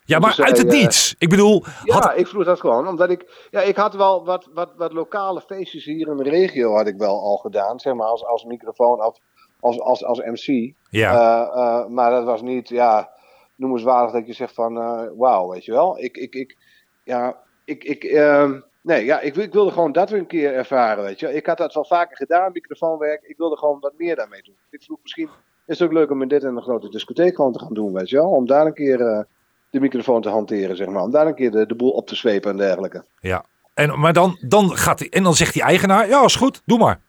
Ja, 0.04 0.18
maar 0.18 0.36
uit 0.40 0.58
het 0.58 0.68
niets. 0.68 1.14
Ik 1.18 1.28
bedoel, 1.28 1.64
Ja, 1.84 1.94
had, 1.94 2.12
ik 2.18 2.26
vroeg 2.26 2.44
dat 2.44 2.60
gewoon, 2.60 2.88
omdat 2.88 3.10
ik, 3.10 3.48
ja, 3.50 3.60
ik 3.60 3.76
had 3.76 3.94
wel 3.94 4.24
wat, 4.24 4.48
wat, 4.54 4.70
wat 4.76 4.92
lokale 4.92 5.40
feestjes 5.40 5.84
hier 5.84 6.08
in 6.08 6.16
de 6.16 6.30
regio 6.30 6.74
had 6.74 6.86
ik 6.86 6.96
wel 6.96 7.20
al 7.20 7.36
gedaan, 7.36 7.80
zeg 7.80 7.94
maar, 7.94 8.06
als, 8.06 8.24
als 8.24 8.44
microfoon, 8.44 9.04
of 9.04 9.18
als, 9.60 9.80
als, 9.80 10.04
als 10.04 10.18
MC. 10.18 10.72
Ja. 10.88 11.12
Eh, 11.12 11.62
eh, 11.62 11.86
maar 11.86 12.10
dat 12.10 12.24
was 12.24 12.42
niet, 12.42 12.68
ja, 12.68 13.10
noemenswaardig 13.54 14.12
dat 14.12 14.26
je 14.26 14.32
zegt 14.32 14.54
van, 14.54 14.78
eh, 14.78 15.02
wauw, 15.16 15.48
weet 15.48 15.64
je 15.64 15.72
wel. 15.72 15.98
Ik, 15.98 16.16
ik, 16.16 16.34
ik, 16.34 16.56
ja, 17.04 17.36
ik, 17.64 17.84
ik, 17.84 18.04
ehm, 18.04 18.60
nee, 18.80 19.04
ja, 19.04 19.20
ik, 19.20 19.36
ik 19.36 19.52
wilde 19.52 19.70
gewoon 19.70 19.92
dat 19.92 20.10
weer 20.10 20.20
een 20.20 20.26
keer 20.26 20.54
ervaren, 20.54 21.04
weet 21.04 21.20
je. 21.20 21.34
Ik 21.34 21.46
had 21.46 21.58
dat 21.58 21.74
wel 21.74 21.84
vaker 21.84 22.16
gedaan, 22.16 22.52
microfoonwerk. 22.52 23.22
Ik 23.22 23.36
wilde 23.36 23.56
gewoon 23.56 23.80
wat 23.80 23.92
meer 23.96 24.16
daarmee 24.16 24.42
doen. 24.42 24.56
Ik 24.70 24.82
vroeg 24.82 24.98
misschien, 25.02 25.28
is 25.66 25.78
het 25.78 25.88
ook 25.88 25.94
leuk 25.94 26.10
om 26.10 26.22
in 26.22 26.28
dit 26.28 26.42
in 26.42 26.56
een 26.56 26.62
grote 26.62 26.88
discotheek 26.88 27.36
gewoon 27.36 27.52
te 27.52 27.58
gaan 27.58 27.74
doen, 27.74 27.92
weet 27.92 28.10
je 28.10 28.16
wel. 28.16 28.30
Om 28.30 28.46
daar 28.46 28.66
een 28.66 28.74
keer 28.74 29.26
de 29.70 29.80
microfoon 29.80 30.22
te 30.22 30.28
hanteren, 30.28 30.76
zeg 30.76 30.88
maar. 30.88 31.02
Om 31.02 31.10
daar 31.10 31.26
een 31.26 31.34
keer 31.34 31.50
de, 31.50 31.66
de 31.66 31.74
boel 31.74 31.90
op 31.90 32.06
te 32.06 32.16
zwepen 32.16 32.50
en 32.50 32.56
dergelijke. 32.56 33.04
ja. 33.20 33.44
En, 33.74 34.00
maar 34.00 34.12
dan, 34.12 34.38
dan 34.40 34.76
gaat 34.76 34.98
die, 34.98 35.10
en 35.10 35.22
dan 35.22 35.34
zegt 35.34 35.52
die 35.52 35.62
eigenaar, 35.62 36.08
ja, 36.08 36.24
is 36.24 36.36
goed, 36.36 36.62
doe 36.64 36.78
maar. 36.78 37.00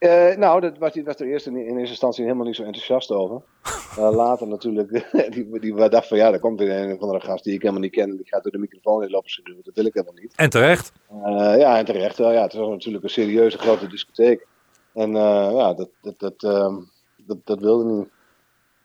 Eh, 0.00 0.36
nou, 0.36 0.60
dat 0.60 0.78
was, 0.78 0.92
was 1.04 1.20
er 1.20 1.26
eerst 1.26 1.46
in, 1.46 1.56
in 1.56 1.76
eerste 1.76 1.90
instantie 1.90 2.24
helemaal 2.24 2.46
niet 2.46 2.56
zo 2.56 2.62
enthousiast 2.62 3.10
over. 3.10 3.42
Eh, 3.90 4.10
later 4.12 4.46
natuurlijk, 4.48 5.10
die, 5.34 5.60
die 5.60 5.88
dacht 5.88 6.08
van 6.08 6.16
ja, 6.16 6.32
er 6.32 6.38
komt 6.38 6.58
weer 6.58 6.70
een 6.70 6.92
of 6.92 7.00
andere 7.00 7.20
gast 7.20 7.44
die 7.44 7.54
ik 7.54 7.60
helemaal 7.60 7.82
niet 7.82 7.92
ken. 7.92 8.16
Die 8.16 8.26
gaat 8.26 8.42
door 8.42 8.52
de 8.52 8.58
microfoon 8.58 9.02
in 9.02 9.10
lopen 9.10 9.44
doen. 9.44 9.60
Dat 9.62 9.74
wil 9.74 9.84
ik 9.84 9.94
helemaal 9.94 10.14
niet. 10.14 10.32
En 10.36 10.50
terecht. 10.50 10.92
Eh, 11.08 11.54
ja, 11.58 11.78
en 11.78 11.84
terecht. 11.84 12.16
ja, 12.16 12.42
het 12.42 12.52
was 12.52 12.68
natuurlijk 12.68 13.04
een 13.04 13.10
serieuze 13.10 13.58
grote 13.58 13.86
discotheek. 13.86 14.46
En 14.94 15.12
ja, 15.12 15.74
dat, 15.74 15.88
dat, 16.00 16.18
dat, 16.18 16.42
ehm, 16.42 16.74
dat, 17.16 17.36
dat 17.44 17.60
wilde 17.60 17.84
niet. 17.84 18.08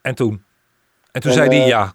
En 0.01 0.15
toen? 0.15 0.43
En 1.11 1.21
toen 1.21 1.31
En, 1.31 1.37
zei 1.37 1.57
hij 1.57 1.67
ja. 1.67 1.93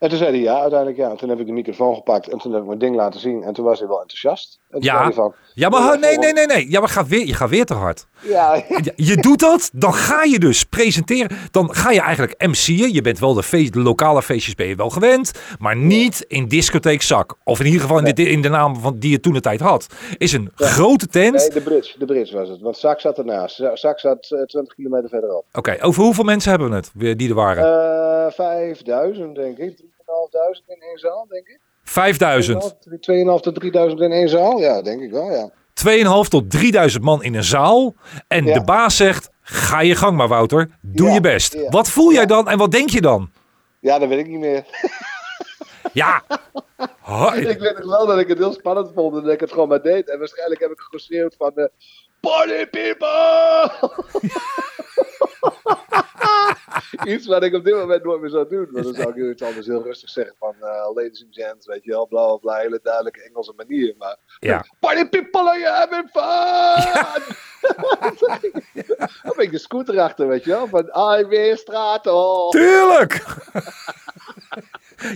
En 0.00 0.08
toen 0.08 0.18
zei 0.18 0.30
hij 0.30 0.40
ja, 0.40 0.60
uiteindelijk 0.60 0.98
ja. 0.98 1.14
Toen 1.14 1.28
heb 1.28 1.40
ik 1.40 1.46
de 1.46 1.52
microfoon 1.52 1.94
gepakt 1.94 2.28
en 2.28 2.38
toen 2.38 2.52
heb 2.52 2.60
ik 2.60 2.66
mijn 2.66 2.78
ding 2.78 2.96
laten 2.96 3.20
zien. 3.20 3.42
En 3.42 3.52
toen 3.52 3.64
was 3.64 3.78
hij 3.78 3.88
wel 3.88 4.00
enthousiast. 4.00 4.58
En 4.70 4.80
toen 4.80 4.82
Ja. 4.90 5.02
hij 5.02 5.12
van, 5.12 5.34
Ja, 5.54 5.68
maar 5.68 5.98
nee, 5.98 6.18
nee, 6.18 6.32
nee, 6.32 6.46
nee. 6.46 6.70
Ja, 6.70 6.80
maar 6.80 6.88
ga 6.88 7.06
weer, 7.06 7.26
je 7.26 7.34
gaat 7.34 7.48
weer 7.50 7.64
te 7.64 7.74
hard. 7.74 8.06
ja, 8.20 8.54
Je- 8.68 8.92
Je 8.96 9.16
doet 9.16 9.38
dat, 9.40 9.70
dan 9.72 9.94
ga 9.94 10.22
je 10.22 10.38
dus 10.38 10.64
presenteren. 10.64 11.36
Dan 11.50 11.74
ga 11.74 11.90
je 11.90 12.00
eigenlijk 12.00 12.34
MC'en. 12.46 12.92
Je 12.92 13.00
bent 13.02 13.18
wel 13.18 13.34
de, 13.34 13.42
feest, 13.42 13.72
de 13.72 13.80
lokale 13.80 14.22
feestjes 14.22 14.54
ben 14.54 14.66
je 14.66 14.74
wel 14.74 14.90
gewend. 14.90 15.32
Maar 15.58 15.76
niet 15.76 16.24
in 16.28 16.48
discotheek 16.48 17.02
zak. 17.02 17.34
Of 17.44 17.60
in 17.60 17.66
ieder 17.66 17.80
geval 17.80 17.98
in, 18.06 18.14
de, 18.14 18.28
in 18.28 18.42
de 18.42 18.48
naam 18.48 18.76
van, 18.76 18.98
die 18.98 19.10
je 19.10 19.20
toen 19.20 19.32
de 19.32 19.40
tijd 19.40 19.60
had. 19.60 19.86
Is 20.18 20.32
een 20.32 20.50
grote 20.54 21.06
tent. 21.06 21.34
nee, 21.36 21.44
Oké, 21.44 21.54
de 21.54 21.60
Bridge, 21.60 21.98
de 21.98 22.04
Bridge 22.04 22.36
was 22.38 22.48
het. 22.48 22.60
Want 22.60 22.76
Zak 22.76 23.00
zat 23.00 23.18
ernaast. 23.18 23.56
Za- 23.56 23.76
Zak 23.76 23.98
zat 24.00 24.28
eh, 24.30 24.42
20 24.42 24.74
kilometer 24.74 25.08
verderop. 25.08 25.44
over 25.80 26.02
hoeveel 26.02 26.24
mensen 26.24 26.50
hebben 26.50 26.70
we 26.70 27.06
het 27.06 27.18
die 27.18 27.28
er 27.28 27.34
waren? 27.34 27.64
Eh 28.26 28.32
5000 28.32 29.34
denk 29.34 29.58
ik. 29.58 29.88
3.500 30.10 30.66
in 30.66 30.80
één 30.82 30.98
zaal, 30.98 31.26
denk 31.28 31.46
ik. 31.48 31.60
5000. 31.82 32.74
2.500 32.74 33.42
tot 33.42 33.54
3000 33.54 34.00
in 34.00 34.12
één 34.12 34.28
zaal? 34.28 34.58
Ja, 34.60 34.82
denk 34.82 35.02
ik 35.02 35.10
wel, 35.10 35.30
ja. 35.30 35.50
2.500 36.24 36.28
tot 36.28 36.50
3000 36.50 37.04
man 37.04 37.22
in 37.22 37.34
een 37.34 37.44
zaal. 37.44 37.94
En 38.28 38.44
Ja. 38.44 38.54
de 38.58 38.64
baas 38.64 38.96
zegt, 38.96 39.30
ga 39.42 39.80
je 39.80 39.94
gang 39.96 40.16
maar 40.16 40.28
Wouter. 40.28 40.70
Doe 40.80 41.08
Ja, 41.08 41.14
je 41.14 41.20
best. 41.20 41.52
ja, 41.54 41.68
Wat 41.68 41.88
voel 41.88 42.12
jij 42.12 42.26
dan 42.26 42.48
en 42.48 42.58
wat 42.58 42.70
denk 42.70 42.90
je 42.90 43.00
dan? 43.00 43.30
Ja, 43.80 43.98
dat 43.98 44.08
weet 44.08 44.18
ik 44.18 44.26
niet 44.26 44.40
meer. 44.40 44.64
Ja. 45.92 46.22
Ik 47.34 47.58
weet 47.58 47.78
nog 47.78 47.86
wel 47.90 48.06
dat 48.06 48.18
ik 48.18 48.28
het 48.28 48.38
heel 48.38 48.52
spannend 48.52 48.90
vond 48.94 49.16
en 49.16 49.22
dat 49.22 49.32
ik 49.32 49.40
het 49.40 49.52
gewoon 49.52 49.68
maar 49.68 49.82
deed. 49.82 50.08
En 50.10 50.18
waarschijnlijk 50.18 50.60
heb 50.60 50.70
ik 50.70 50.80
geschreeuwd 50.80 51.34
van... 51.38 51.52
eh 51.54 51.64
Party 52.20 52.66
people! 52.66 53.70
Iets 57.04 57.26
wat 57.26 57.42
ik 57.42 57.54
op 57.54 57.64
dit 57.64 57.74
moment 57.74 58.04
nooit 58.04 58.20
meer 58.20 58.30
zou 58.30 58.48
doen. 58.48 58.68
Want 58.70 58.84
dan 58.84 58.94
zou 58.94 59.08
ik 59.24 59.32
iets 59.32 59.42
anders 59.42 59.66
heel 59.66 59.82
rustig 59.82 60.10
zeggen 60.10 60.34
van... 60.38 60.54
eh, 60.60 60.94
ladies 60.94 61.24
and 61.24 61.34
gents, 61.34 61.66
weet 61.66 61.84
je 61.84 61.90
wel, 61.90 62.06
bla 62.06 62.26
bla 62.26 62.36
bla. 62.36 62.56
Hele 62.56 62.80
duidelijke 62.82 63.22
Engelse 63.22 63.52
manier. 63.56 63.94
Maar 63.98 64.16
Ja. 64.38 64.64
Party 64.80 65.04
people, 65.08 65.48
are 65.48 65.58
you 65.58 65.74
having 65.74 66.08
fun? 66.12 67.36
Dan 69.22 69.32
ben 69.36 69.44
ik 69.44 69.50
de 69.50 69.58
scooter 69.58 70.00
achter, 70.00 70.28
weet 70.28 70.44
je 70.44 70.50
wel. 70.50 70.66
Van, 70.68 71.18
I 71.20 71.24
weer 71.24 71.56
straat 71.56 72.06
op. 72.06 72.50
Tuurlijk! 72.52 73.24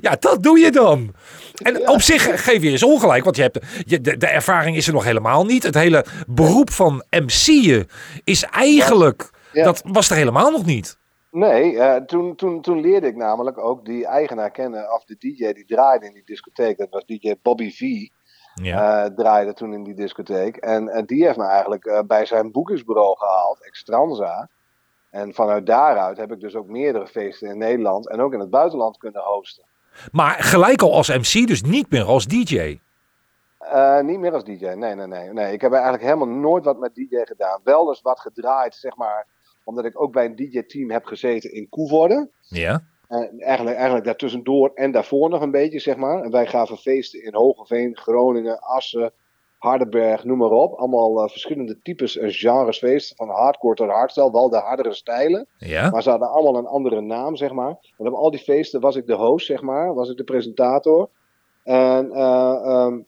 ja, 0.00 0.16
dat 0.20 0.42
doe 0.42 0.58
je 0.58 0.70
dan. 0.70 1.14
En 1.62 1.88
op 1.88 2.00
zich 2.02 2.44
geef 2.44 2.62
je 2.62 2.70
eens 2.70 2.82
ongelijk, 2.82 3.24
want 3.24 3.36
je 3.36 3.42
hebt, 3.42 3.58
je, 3.86 4.00
de, 4.00 4.16
de 4.16 4.26
ervaring 4.26 4.76
is 4.76 4.86
er 4.86 4.92
nog 4.92 5.04
helemaal 5.04 5.44
niet. 5.44 5.62
Het 5.62 5.74
hele 5.74 6.04
beroep 6.26 6.70
van 6.70 7.04
MC'en 7.10 7.88
is 8.24 8.42
eigenlijk, 8.42 9.30
Ja. 9.52 9.64
dat 9.64 9.82
was 9.86 10.10
er 10.10 10.16
helemaal 10.16 10.50
nog 10.50 10.64
niet. 10.64 10.98
Nee, 11.34 11.78
eh, 11.78 12.02
toen, 12.02 12.34
toen, 12.34 12.60
toen 12.60 12.80
leerde 12.80 13.06
ik 13.06 13.16
namelijk 13.16 13.58
ook 13.58 13.84
die 13.84 14.06
eigenaar 14.06 14.50
kennen, 14.50 14.92
of 14.92 15.04
de 15.04 15.16
DJ 15.18 15.52
die 15.52 15.64
draaide 15.64 16.06
in 16.06 16.12
die 16.12 16.22
discotheek. 16.24 16.78
Dat 16.78 16.90
was 16.90 17.04
DJ 17.06 17.34
Bobby 17.42 17.70
V. 17.70 17.80
Ja. 18.62 19.04
eh, 19.04 19.10
draaide 19.14 19.52
toen 19.52 19.72
in 19.72 19.82
die 19.82 19.94
discotheek. 19.94 20.56
En 20.56 21.04
die 21.06 21.24
heeft 21.24 21.36
me 21.36 21.44
eigenlijk 21.44 21.84
eh, 21.84 22.00
bij 22.06 22.26
zijn 22.26 22.52
boekingsbureau 22.52 23.16
gehaald, 23.18 23.64
Extranza. 23.64 24.48
En 25.10 25.34
vanuit 25.34 25.66
daaruit 25.66 26.16
heb 26.16 26.32
ik 26.32 26.40
dus 26.40 26.54
ook 26.54 26.66
meerdere 26.66 27.06
feesten 27.06 27.48
in 27.48 27.58
Nederland 27.58 28.08
en 28.08 28.20
ook 28.20 28.32
in 28.32 28.40
het 28.40 28.50
buitenland 28.50 28.96
kunnen 28.96 29.22
hosten. 29.22 29.64
Maar 30.12 30.34
gelijk 30.42 30.82
al 30.82 30.94
als 30.94 31.08
MC, 31.08 31.46
dus 31.46 31.62
niet 31.62 31.90
meer 31.90 32.04
als 32.04 32.26
DJ. 32.26 32.78
Niet 34.02 34.18
meer 34.18 34.32
als 34.32 34.44
DJ, 34.44 34.66
nee, 34.66 34.94
nee, 34.94 35.06
nee, 35.06 35.32
nee. 35.32 35.52
Ik 35.52 35.60
heb 35.60 35.72
eigenlijk 35.72 36.02
helemaal 36.02 36.28
nooit 36.28 36.64
wat 36.64 36.78
met 36.78 36.94
DJ 36.94 37.16
gedaan. 37.24 37.60
Wel 37.64 37.88
eens 37.88 38.02
wat 38.02 38.20
gedraaid, 38.20 38.74
zeg 38.74 38.96
maar, 38.96 39.26
omdat 39.64 39.84
ik 39.84 40.00
ook 40.00 40.12
bij 40.12 40.24
een 40.24 40.36
DJ-team 40.36 40.90
heb 40.90 41.04
gezeten 41.04 41.52
in 41.52 41.68
Koevoorde. 41.68 42.30
Ja. 42.48 42.82
En 43.08 43.40
eigenlijk, 43.40 43.76
eigenlijk 43.76 44.04
daartussendoor 44.04 44.70
en 44.74 44.92
daarvoor 44.92 45.30
nog 45.30 45.40
een 45.40 45.50
beetje, 45.50 45.78
zeg 45.78 45.96
maar. 45.96 46.22
En 46.22 46.30
wij 46.30 46.46
gaven 46.46 46.76
feesten 46.76 47.24
in 47.24 47.34
Hogeveen, 47.34 47.96
Groningen, 47.96 48.60
Assen, 48.60 49.12
Hardenberg, 49.58 50.24
noem 50.24 50.38
maar 50.38 50.50
op. 50.50 50.72
Allemaal 50.72 51.22
eh, 51.22 51.30
verschillende 51.30 51.78
types 51.82 52.16
en 52.16 52.32
genres 52.32 52.78
feesten. 52.78 53.16
Van 53.16 53.28
hardcore 53.28 53.74
tot 53.74 53.88
hardstyle, 53.88 54.30
wel 54.30 54.48
de 54.48 54.56
hardere 54.56 54.94
stijlen. 54.94 55.46
Ja. 55.58 55.90
Maar 55.90 56.02
ze 56.02 56.10
hadden 56.10 56.30
allemaal 56.30 56.56
een 56.56 56.66
andere 56.66 57.00
naam, 57.00 57.36
zeg 57.36 57.52
maar. 57.52 57.76
En 57.98 58.06
op 58.06 58.14
al 58.14 58.30
die 58.30 58.40
feesten 58.40 58.80
was 58.80 58.96
ik 58.96 59.06
de 59.06 59.14
host, 59.14 59.46
zeg 59.46 59.62
maar. 59.62 59.94
Was 59.94 60.10
ik 60.10 60.16
de 60.16 60.24
presentator. 60.24 61.08
En 61.62 62.12
ehm, 62.12 62.98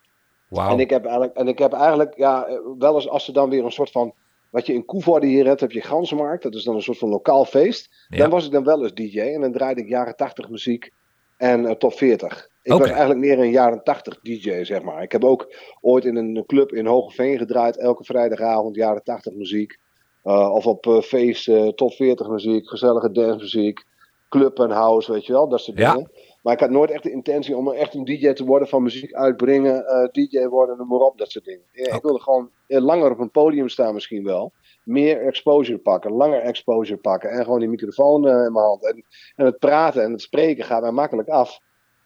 Wauw. 0.49 0.71
En 0.71 0.81
ik 0.81 0.91
heb 0.91 1.05
eigenlijk, 1.05 1.37
en 1.37 1.49
ik 1.49 1.59
heb 1.59 1.73
eigenlijk 1.73 2.17
ja, 2.17 2.47
eh, 2.47 2.59
wel 2.79 2.95
eens 2.95 3.09
als 3.09 3.25
ze 3.25 3.33
dan 3.33 3.51
weer 3.51 3.65
een 3.65 3.73
soort 3.73 3.91
van. 3.91 4.15
Wat 4.51 4.67
je 4.67 4.73
in 4.73 4.85
Koevoorde 4.85 5.27
hier 5.27 5.47
hebt, 5.47 5.61
heb 5.61 5.73
je 5.73 5.81
Gansmarkt. 5.81 6.43
Dat 6.43 6.55
is 6.55 6.65
dan 6.65 6.75
een 6.75 6.83
soort 6.83 6.99
van 6.99 7.09
lokaal 7.09 7.45
feest. 7.45 8.07
Ja. 8.09 8.17
Dan 8.19 8.31
was 8.31 8.47
ik 8.47 8.53
dan 8.53 8.65
wel 8.65 8.83
eens 8.83 8.95
DJ. 8.95 9.21
En 9.21 9.41
dan 9.41 9.53
draaide 9.53 9.81
ik 9.81 9.89
jaren 9.89 10.17
80 10.17 10.49
muziek 10.49 10.91
en 11.37 11.67
eh, 11.67 11.75
top 11.75 11.93
40. 11.93 12.49
Ik 12.63 12.73
was 12.73 12.89
eigenlijk 12.89 13.21
meer 13.21 13.39
een 13.39 13.51
jaren 13.51 13.83
80 13.83 14.21
DJ, 14.23 14.65
zeg 14.65 14.83
maar. 14.83 15.03
Ik 15.03 15.13
heb 15.13 15.25
ook 15.25 15.55
ooit 15.81 16.05
in 16.05 16.17
een 16.17 16.45
club 16.47 16.73
in 16.73 16.87
Hogeveen 16.87 17.39
gedraaid. 17.39 17.77
Elke 17.79 18.05
vrijdagavond 18.05 18.77
jaren 18.77 19.03
80 19.03 19.33
muziek. 19.35 19.79
Eh, 20.23 20.53
of 20.53 20.67
op 20.67 20.87
eh, 20.87 21.01
feesten, 21.01 21.75
top 21.75 21.93
40 21.93 22.29
muziek, 22.29 22.69
gezellige 22.69 23.13
dancemuziek. 23.13 23.85
Club 24.29 24.59
en 24.59 24.71
house, 24.71 25.13
weet 25.13 25.27
je 25.27 25.33
wel, 25.33 25.49
dat 25.49 25.61
soort 25.61 25.79
Ja. 25.79 25.93
dingen. 25.93 26.11
Maar 26.47 26.55
ik 26.55 26.61
had 26.61 26.71
nooit 26.71 26.91
echt 26.91 27.03
de 27.03 27.11
intentie 27.11 27.57
om 27.57 27.73
echt 27.73 27.95
een 27.95 28.05
DJ 28.05 28.33
te 28.33 28.45
worden 28.45 28.69
van 28.69 28.83
muziek 28.83 29.13
uitbrengen, 29.13 29.87
eh, 29.87 30.09
DJ 30.13 30.47
worden, 30.47 30.77
noem 30.77 30.89
maar 30.89 30.99
op, 30.99 31.19
dat 31.19 31.31
soort 31.31 31.45
dingen. 31.45 31.63
Ja, 31.73 31.95
ik 31.95 32.03
wilde 32.03 32.21
gewoon 32.21 32.51
eh, 32.67 32.81
langer 32.81 33.11
op 33.11 33.19
een 33.19 33.31
podium 33.31 33.69
staan 33.69 33.95
misschien 33.95 34.25
wel. 34.25 34.53
Meer 34.85 35.21
exposure 35.21 35.79
pakken, 35.79 36.13
langer 36.13 36.41
exposure 36.41 36.99
pakken. 36.99 37.31
En 37.31 37.45
gewoon 37.45 37.59
die 37.59 37.69
microfoon 37.69 38.27
eh, 38.29 38.33
in 38.33 38.53
mijn 38.53 38.65
hand. 38.65 38.85
En, 38.85 39.05
en 39.37 39.45
het 39.45 39.59
praten 39.59 40.03
en 40.03 40.13
het 40.13 40.21
spreken 40.21 40.65
gaat 40.65 40.83
mij 40.83 40.91
makkelijk 40.91 41.29
af. 41.29 41.61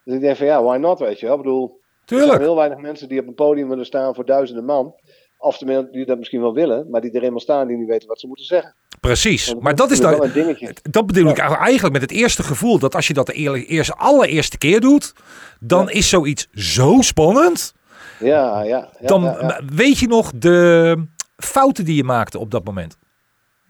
Dus 0.05 0.15
ik 0.15 0.21
denk 0.21 0.37
van 0.37 0.47
ja, 0.47 0.63
why 0.63 0.77
not, 0.77 0.99
weet 0.99 1.21
je 1.21 1.27
wel. 1.27 1.37
Ik 1.37 1.43
bedoel, 1.43 1.65
er 1.65 1.71
zijn 2.05 2.21
Tuurlijk. 2.21 2.41
heel 2.41 2.57
weinig 2.57 2.79
mensen 2.79 3.09
die 3.09 3.21
op 3.21 3.27
een 3.27 3.35
podium 3.35 3.69
willen 3.69 3.87
staan 3.87 4.15
voor 4.15 4.25
duizenden 4.25 4.65
man. 4.65 4.95
Of 5.43 5.57
die 5.59 6.07
dat 6.07 6.19
misschien 6.19 6.41
wel 6.41 6.55
willen, 6.55 6.87
maar 6.91 7.01
die 7.01 7.11
er 7.13 7.23
eenmaal 7.23 7.41
staan 7.41 7.67
die 7.67 7.77
niet 7.77 7.89
weten 7.89 8.09
wat 8.09 8.21
ze 8.21 8.27
moeten 8.27 8.45
zeggen. 8.47 8.75
Precies. 9.01 9.55
Maar 9.55 9.75
dat 9.75 9.91
is 9.91 10.01
dan. 10.01 10.23
een 10.23 10.33
dingetje. 10.33 10.75
Dat 10.83 11.07
bedoel 11.07 11.29
ik 11.31 11.39
eigenlijk 11.39 11.93
met 11.93 12.03
het 12.03 12.11
eerste 12.11 12.43
gevoel. 12.43 12.79
Dat 12.79 12.95
als 12.95 13.07
je 13.07 13.15
dat 13.15 13.27
de 13.27 13.33
eerste, 13.67 13.95
allereerste 13.95 14.59
keer 14.59 14.81
doet. 14.81 15.13
Dan 15.61 15.85
Ja. 15.85 15.91
is 15.93 16.09
zoiets 16.09 16.49
zo 16.53 16.97
spannend. 17.01 17.75
Ja, 18.19 18.63
ja. 18.63 18.89
ja, 19.01 19.07
Dan 19.07 19.53
weet 19.75 19.99
je 19.99 20.07
nog 20.07 20.33
de 20.35 20.97
fouten 21.37 21.85
die 21.85 21.97
je 21.97 22.05
maakte 22.05 22.39
op 22.39 22.51
dat 22.51 22.65
moment. 22.65 22.99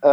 Eh, 0.00 0.11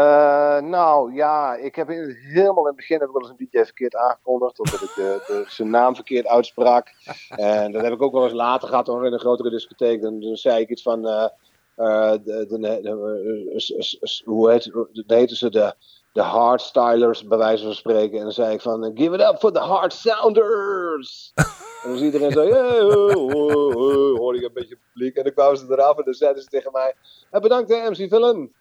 nou 0.62 1.14
ja, 1.14 1.56
ik 1.56 1.76
heb 1.76 1.90
in, 1.90 2.16
helemaal 2.34 2.62
in 2.62 2.68
het 2.68 2.76
begin 2.76 3.00
heb 3.00 3.08
ik 3.08 3.14
wel 3.14 3.22
eens 3.22 3.32
een 3.38 3.48
DJ 3.52 3.64
verkeerd 3.64 3.96
aangekondigd. 3.96 4.60
Omdat 4.60 4.82
ik 4.82 4.92
de, 4.96 5.24
de, 5.28 5.44
zijn 5.48 5.70
naam 5.70 5.96
verkeerd 5.96 6.28
uitsprak. 6.28 6.88
En 7.30 7.72
dat 7.72 7.84
heb 7.84 7.94
ik 7.94 8.02
ook 8.02 8.14
wel 8.14 8.24
eens 8.24 8.34
later 8.34 8.68
gehad 8.68 8.88
hoor, 8.88 9.06
in 9.06 9.14
een 9.14 9.20
grotere 9.20 9.50
discotheek. 9.50 10.02
Dan, 10.02 10.20
dan 10.20 10.36
zei 10.36 10.62
ik 10.62 10.70
iets 10.70 10.82
van. 10.82 11.08
eh, 11.08 11.24
eh, 11.24 11.30
de, 11.78 12.46
de, 12.50 12.68
eh, 12.84 14.24
hoe 14.26 14.52
heet, 14.52 14.72
heten 15.08 15.36
ze 15.38 15.50
de, 15.50 15.74
de 16.12 16.22
hardstylers, 16.22 17.24
bij 17.24 17.38
wijze 17.38 17.64
van 17.64 17.74
spreken. 17.74 18.18
En 18.18 18.24
dan 18.24 18.32
zei 18.32 18.54
ik 18.54 18.62
van. 18.62 18.84
eh, 18.86 18.92
Give 18.94 19.14
it 19.16 19.22
up 19.22 19.40
for 19.40 19.52
the 19.52 19.60
hard 19.60 19.94
sounders! 19.94 21.32
en 21.36 21.44
dan 21.84 21.92
was 21.92 22.02
iedereen 22.02 22.32
zo. 22.32 22.44
Yeah, 22.44 22.88
oh, 22.98 23.34
oh, 23.34 23.76
oh, 23.76 24.18
hoorde 24.18 24.38
ik 24.40 24.46
een 24.46 24.54
beetje 24.54 24.78
publiek. 24.94 25.16
En 25.16 25.24
dan 25.24 25.34
kwamen 25.34 25.58
ze 25.58 25.66
eraf 25.70 25.98
en 25.98 26.04
dan 26.06 26.14
zeiden 26.14 26.44
ze 26.44 26.50
tegen 26.50 26.72
mij. 26.72 26.94
"Eh, 27.32 27.42
bedankt 27.42 27.70
hè, 27.70 27.90
MC 27.90 27.96
Villain. 28.10 28.54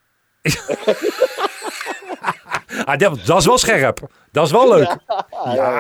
Ah, 2.85 2.99
dat, 2.99 3.19
dat 3.27 3.39
is 3.39 3.47
wel 3.47 3.59
scherp. 3.59 4.01
Dat 4.33 4.45
is 4.45 4.51
wel 4.53 4.69
leuk. 4.69 4.97
Ja, 5.07 5.27
ja, 5.45 5.55
Ja. 5.55 5.71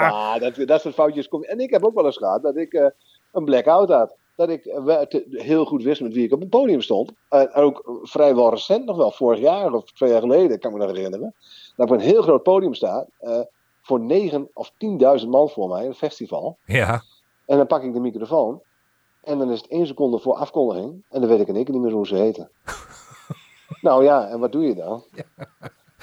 ja. 0.00 0.34
Ja, 0.34 0.38
dat, 0.38 0.66
dat 0.68 0.80
soort 0.80 0.94
foutjes 0.94 1.28
En 1.28 1.60
ik 1.60 1.70
heb 1.70 1.84
ook 1.84 1.94
wel 1.94 2.04
eens 2.04 2.16
gehad 2.16 2.42
dat 2.42 2.56
ik 2.56 2.72
eh, 2.72 2.86
een 3.32 3.44
blackout 3.44 3.88
had. 3.90 4.16
Dat 4.36 4.48
ik 4.48 4.64
eh, 4.64 4.98
te- 5.00 5.24
heel 5.30 5.64
goed 5.64 5.82
wist 5.82 6.00
met 6.00 6.12
wie 6.12 6.24
ik 6.24 6.32
op 6.32 6.40
het 6.40 6.50
podium 6.50 6.80
stond. 6.80 7.12
Eh, 7.28 7.40
En 7.40 7.52
ook 7.62 7.98
vrijwel 8.02 8.50
recent 8.50 8.84
nog 8.84 8.96
wel, 8.96 9.10
vorig 9.10 9.40
jaar 9.40 9.72
of 9.72 9.84
twee 9.92 10.10
jaar 10.10 10.20
geleden, 10.20 10.58
kan 10.58 10.70
ik 10.72 10.76
me 10.78 10.84
nog 10.86 10.94
herinneren. 10.96 11.34
Dat 11.76 11.86
ik 11.86 11.92
op 11.92 11.98
een 12.00 12.06
heel 12.06 12.22
groot 12.22 12.42
podium 12.42 12.74
sta. 12.74 13.06
eh, 13.18 13.40
voor 13.82 14.00
9 14.00 14.48
of 14.52 14.72
10.000 15.22 15.28
man 15.28 15.48
voor 15.48 15.68
mij, 15.68 15.86
een 15.86 15.94
festival. 15.94 16.56
Ja. 16.64 17.02
En 17.46 17.56
dan 17.56 17.66
pak 17.66 17.82
ik 17.82 17.92
de 17.92 18.00
microfoon. 18.00 18.60
En 19.22 19.38
dan 19.38 19.50
is 19.50 19.60
het 19.60 19.70
één 19.70 19.86
seconde 19.86 20.18
voor 20.18 20.34
afkondiging. 20.34 21.02
En 21.10 21.20
dan 21.20 21.28
weet 21.30 21.40
ik 21.40 21.48
in 21.48 21.54
één 21.56 21.64
keer 21.64 21.74
niet 21.74 21.82
meer 21.82 21.92
hoe 21.92 22.06
ze 22.06 22.14
heten. 22.16 22.50
nou 23.80 24.04
ja, 24.04 24.28
en 24.28 24.38
wat 24.38 24.52
doe 24.52 24.62
je 24.66 24.74
dan? 24.74 25.02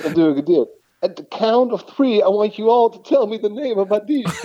Dan 0.04 0.14
doe 0.14 0.36
ik 0.36 0.46
dit. 0.46 0.68
At 1.00 1.16
the 1.16 1.28
count 1.28 1.72
of 1.72 1.84
three, 1.84 2.16
I 2.18 2.24
want 2.30 2.56
you 2.56 2.70
all 2.70 2.90
to 2.90 3.00
tell 3.02 3.28
me 3.28 3.40
the 3.40 3.50
name 3.50 3.76
of 3.82 3.88
my 3.90 4.00
dish. 4.14 4.42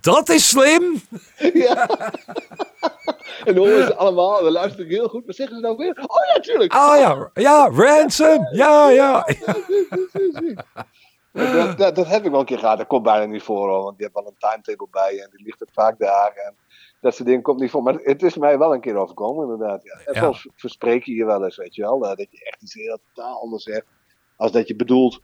Dat 0.00 0.28
is 0.28 0.48
slim. 0.48 1.00
ja. 1.52 1.86
en 3.46 3.54
dan 3.54 3.56
horen 3.56 3.86
ze 3.86 3.94
allemaal, 3.94 4.42
dan 4.42 4.52
luister 4.52 4.84
ik 4.84 4.90
heel 4.90 5.08
goed. 5.08 5.26
Wat 5.26 5.34
zeggen 5.34 5.56
ze 5.56 5.62
nou 5.62 5.76
weer? 5.76 5.90
Oh 6.06 6.34
ja, 6.34 6.40
tuurlijk. 6.40 6.72
Ah 6.72 6.98
ja. 6.98 7.30
Ja, 7.34 7.70
ransom. 7.72 8.48
Ja, 8.52 8.88
ja. 8.90 9.26
Dat, 11.32 11.78
dat, 11.78 11.94
dat 11.94 12.06
heb 12.06 12.24
ik 12.24 12.30
wel 12.30 12.40
een 12.40 12.46
keer 12.46 12.58
gehad. 12.58 12.78
Dat 12.78 12.86
komt 12.86 13.02
bijna 13.02 13.24
niet 13.24 13.42
voor 13.42 13.68
hoor. 13.68 13.82
Want 13.82 13.96
die 13.98 14.06
heeft 14.06 14.14
wel 14.24 14.26
een 14.26 14.50
timetable 14.50 14.86
bij 14.90 15.14
je. 15.14 15.22
En 15.22 15.28
die 15.36 15.44
ligt 15.44 15.62
ook 15.62 15.68
vaak 15.72 15.98
daar. 15.98 16.32
En 16.34 16.54
dat 17.00 17.14
soort 17.14 17.26
dingen 17.28 17.42
komt 17.42 17.60
niet 17.60 17.70
voor. 17.70 17.82
Maar 17.82 17.94
het 17.94 18.22
is 18.22 18.36
mij 18.36 18.58
wel 18.58 18.74
een 18.74 18.80
keer 18.80 18.96
overkomen 18.96 19.42
inderdaad. 19.50 19.82
Ja. 19.82 19.92
En 20.04 20.14
Ja. 20.14 20.20
soms 20.20 20.48
verspreek 20.56 21.04
je 21.04 21.14
je 21.14 21.24
wel 21.24 21.44
eens, 21.44 21.56
weet 21.56 21.74
je 21.74 21.82
wel. 21.82 22.02
eh, 22.02 22.08
Dat 22.16 22.26
je 22.30 22.44
echt 22.44 22.62
iets 22.62 22.74
heel 22.74 22.98
totaal 23.14 23.40
anders 23.40 23.62
zegt. 23.62 23.84
Als 24.36 24.52
dat 24.52 24.68
je 24.68 24.76
bedoelt. 24.76 25.20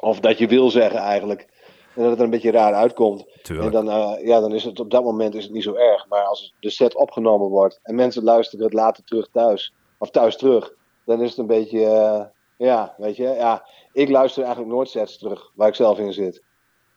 Of 0.00 0.20
dat 0.20 0.38
je 0.38 0.46
wil 0.46 0.70
zeggen 0.70 1.00
eigenlijk. 1.00 1.46
En 1.96 2.02
dat 2.02 2.10
het 2.10 2.18
er 2.18 2.24
een 2.24 2.30
beetje 2.30 2.50
raar 2.50 2.74
uitkomt. 2.74 3.24
En 3.64 3.70
dan, 3.70 3.90
eh, 3.90 4.26
ja, 4.26 4.40
dan 4.40 4.54
is 4.54 4.64
het 4.64 4.80
op 4.80 4.90
dat 4.90 5.04
moment 5.04 5.34
is 5.34 5.44
het 5.44 5.52
niet 5.52 5.62
zo 5.62 5.74
erg. 5.74 6.08
Maar 6.08 6.24
als 6.24 6.54
de 6.60 6.70
set 6.70 6.94
opgenomen 6.94 7.48
wordt. 7.48 7.80
En 7.82 7.94
mensen 7.94 8.24
luisteren 8.24 8.64
het 8.64 8.74
later 8.74 9.04
terug 9.04 9.28
thuis. 9.32 9.72
Of 9.98 10.10
thuis 10.10 10.36
terug. 10.36 10.74
Dan 11.04 11.22
is 11.22 11.28
het 11.30 11.38
een 11.38 11.46
beetje... 11.46 11.84
eh, 11.84 12.24
ja, 12.56 12.94
weet 12.96 13.16
je. 13.16 13.22
Ja, 13.22 13.66
ik 13.92 14.08
luister 14.08 14.42
eigenlijk 14.42 14.74
nooit 14.74 14.88
sets 14.88 15.18
terug. 15.18 15.50
Waar 15.54 15.68
ik 15.68 15.74
zelf 15.74 15.98
in 15.98 16.12
zit. 16.12 16.42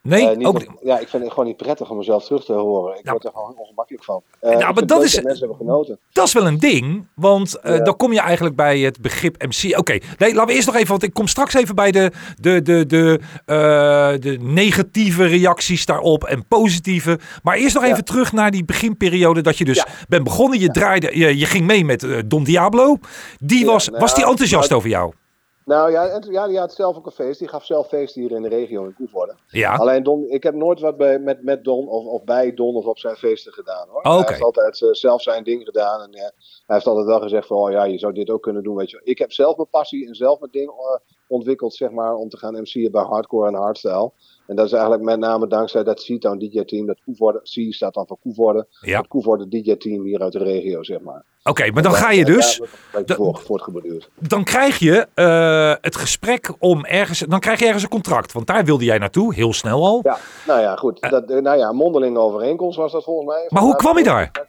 Nee, 0.10 0.30
Eh, 0.30 0.48
ook 0.48 0.54
dat- 0.60 0.68
ja, 0.84 1.00
ik 1.00 1.08
vind 1.08 1.24
het 1.24 1.32
gewoon 1.32 1.46
niet 1.48 1.58
prettig 1.58 1.90
om 1.90 1.98
mezelf 1.98 2.26
terug 2.26 2.46
te 2.46 2.54
horen. 2.54 3.00
Ik 3.00 3.10
word 3.10 3.26
er 3.26 3.32
gewoon 3.34 3.54
ongemakkelijk 3.58 4.04
van. 4.04 4.22
Nou, 4.42 4.54
ik 4.58 4.60
maar 4.74 4.86
dat 4.86 5.04
is- 5.04 5.22
Mensen 5.22 5.40
hebben 5.48 5.58
genoten. 5.58 6.00
Dat 6.12 6.28
is 6.28 6.34
wel 6.34 6.48
een 6.48 6.58
ding, 6.60 7.08
want 7.16 7.58
Ja. 7.64 7.80
dan 7.80 7.96
kom 7.96 8.14
je 8.14 8.20
eigenlijk 8.20 8.56
bij 8.56 8.80
het 8.80 9.02
begrip 9.02 9.36
MC. 9.44 9.78
Oké, 9.78 9.98
nee, 10.18 10.34
laten 10.34 10.48
we 10.48 10.54
eerst 10.54 10.66
nog 10.68 10.76
even, 10.76 10.88
want 10.90 11.04
ik 11.04 11.14
kom 11.14 11.28
straks 11.28 11.54
even 11.54 11.76
bij 11.76 11.92
de, 11.92 12.12
de, 12.40 12.62
de, 12.62 12.86
de, 12.86 13.20
de 14.20 14.38
negatieve 14.42 15.26
reacties 15.26 15.86
daarop 15.86 16.24
en 16.24 16.48
positieve. 16.48 17.20
Maar 17.44 17.56
eerst 17.58 17.74
nog 17.76 17.84
Ja. 17.86 17.90
even 17.92 18.06
terug 18.06 18.32
naar 18.32 18.52
die 18.52 18.66
beginperiode 18.66 19.42
dat 19.42 19.58
je 19.58 19.66
dus 19.66 19.78
Ja. 19.78 19.86
bent 20.08 20.24
begonnen. 20.24 20.60
Je 20.60 20.70
draaide, 20.72 21.18
je, 21.18 21.38
je 21.38 21.46
ging 21.46 21.66
mee 21.66 21.86
met 21.86 22.08
Don 22.26 22.44
Diablo. 22.44 22.98
Die 23.40 23.66
was, 23.66 23.88
nou, 23.88 24.00
was 24.00 24.16
die 24.16 24.26
enthousiast 24.26 24.70
nou, 24.70 24.80
over 24.82 24.90
jou? 24.92 25.14
Nou 25.70 25.92
ja, 25.92 26.08
en, 26.08 26.32
ja, 26.32 26.48
die 26.48 26.58
had 26.58 26.74
zelf 26.74 26.98
ook 26.98 27.06
een 27.06 27.12
feest. 27.12 27.40
Die 27.40 27.48
gaf 27.48 27.66
zelf 27.66 27.88
feesten 27.88 28.22
hier 28.22 28.32
in 28.32 28.42
de 28.42 28.50
regio 28.50 28.84
in 28.84 28.94
Koevoorde. 28.94 29.36
Ja, 29.48 29.76
Alleen 29.76 30.04
Don, 30.04 30.30
ik 30.30 30.44
heb 30.44 30.54
nooit 30.54 30.80
wat 30.80 30.98
bij, 30.98 31.20
met, 31.20 31.44
met 31.44 31.64
Don 31.64 31.88
of, 31.88 32.06
of 32.06 32.24
bij 32.24 32.54
Don 32.54 32.76
of 32.76 32.86
op 32.86 33.00
zijn 33.00 33.16
feesten 33.16 33.54
gedaan 33.54 33.88
hoor. 33.90 34.02
Hij 34.02 34.24
heeft 34.28 34.42
altijd 34.42 34.82
eh, 34.82 34.90
zelf 34.92 35.22
zijn 35.22 35.44
ding 35.44 35.64
gedaan. 35.64 36.02
En 36.02 36.12
eh, 36.12 36.22
hij 36.22 36.32
heeft 36.76 36.88
altijd 36.88 37.06
wel 37.06 37.20
gezegd 37.20 37.48
van, 37.48 37.58
oh 37.58 37.72
ja, 37.72 37.84
je 37.84 37.98
zou 37.98 38.14
dit 38.14 38.30
ook 38.30 38.42
kunnen 38.42 38.64
doen. 38.64 38.76
Weet 38.76 38.90
je. 38.90 39.02
Ik 39.04 39.18
heb 39.18 39.32
zelf 39.32 39.56
mijn 39.56 39.70
passie 39.70 40.08
en 40.08 40.16
zelf 40.16 40.40
mijn 40.40 40.52
ding 40.52 40.70
eh, 40.70 40.76
ontwikkeld, 41.30 41.74
zeg 41.74 41.92
maar, 41.92 42.14
om 42.14 42.30
te 42.30 42.38
gaan 42.38 42.62
MC'en 42.62 42.92
bij 42.92 43.04
hardcore 43.04 43.48
en 43.48 43.54
hardstyle. 43.54 44.12
En 44.48 44.56
dat 44.56 44.66
is 44.66 44.72
eigenlijk 44.72 45.04
met 45.04 45.20
name 45.20 45.48
dankzij 45.48 45.84
dat 45.84 46.04
C-Town 46.04 46.38
DJ-team, 46.38 46.86
dat 46.86 47.00
Koevoorde, 47.06 47.40
C 47.40 47.74
staat 47.74 47.94
dan 47.94 48.08
voor 48.08 48.18
Koevoorde, 48.22 48.68
ja. 48.82 48.98
het 48.98 49.08
Koevoorde 49.08 49.48
DJ-team 49.48 50.04
hier 50.04 50.22
uit 50.22 50.32
de 50.32 50.44
regio, 50.44 50.84
zeg 50.84 51.00
maar. 51.00 51.24
Oké, 51.44 51.72
maar 51.72 51.84
dan 51.84 51.94
ga 51.94 52.12
je 52.12 52.26
dus, 52.26 52.62
dan 54.20 54.44
krijg 54.44 54.80
je 54.80 55.08
eh, 55.14 55.74
het 55.82 55.96
gesprek 55.96 56.54
om 56.60 56.86
ergens, 56.86 57.20
dan 57.20 57.40
krijg 57.40 57.60
je 57.60 57.66
ergens 57.66 57.84
een 57.84 57.90
contract. 57.90 58.32
Want 58.32 58.48
daar 58.48 58.66
wilde 58.66 58.84
jij 58.84 58.98
naartoe, 58.98 59.34
heel 59.34 59.54
snel 59.54 59.86
al. 59.86 60.00
Ja, 60.04 60.18
nou 60.48 60.62
ja, 60.62 60.76
goed. 60.76 61.10
Dat, 61.10 61.30
eh, 61.30 61.42
nou 61.42 61.58
ja, 61.58 61.72
mondelinge 61.72 62.20
overeenkomst 62.20 62.78
was 62.78 62.92
dat 62.92 63.04
volgens 63.04 63.28
mij. 63.28 63.46
Maar 63.50 63.64
hoe 63.64 63.76
kwam 63.76 63.98
je 63.98 64.04
daar? 64.04 64.48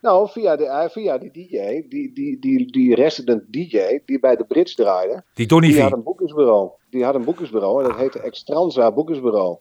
Nou, 0.00 0.28
via, 0.28 0.56
de, 0.56 0.64
eh, 0.64 0.88
via 0.88 1.18
die 1.18 1.30
DJ, 1.30 1.88
die, 1.88 2.12
die, 2.12 2.38
die, 2.38 2.72
die 2.72 2.94
resident 2.94 3.52
DJ, 3.52 4.00
die 4.04 4.20
bij 4.20 4.36
de 4.36 4.44
Brits 4.44 4.74
draaide, 4.74 5.22
Die 5.34 5.46
Donny 5.46 5.68
die 5.68 5.82
had 5.82 5.92
een 5.92 6.02
boekingsbureau. 6.02 6.70
Die 6.90 7.04
had 7.04 7.14
een 7.14 7.24
boekingsbureau 7.24 7.82
en 7.82 7.88
dat 7.88 7.98
heette 7.98 8.20
Extranza 8.20 8.92
Boekingsbureau. 8.92 9.58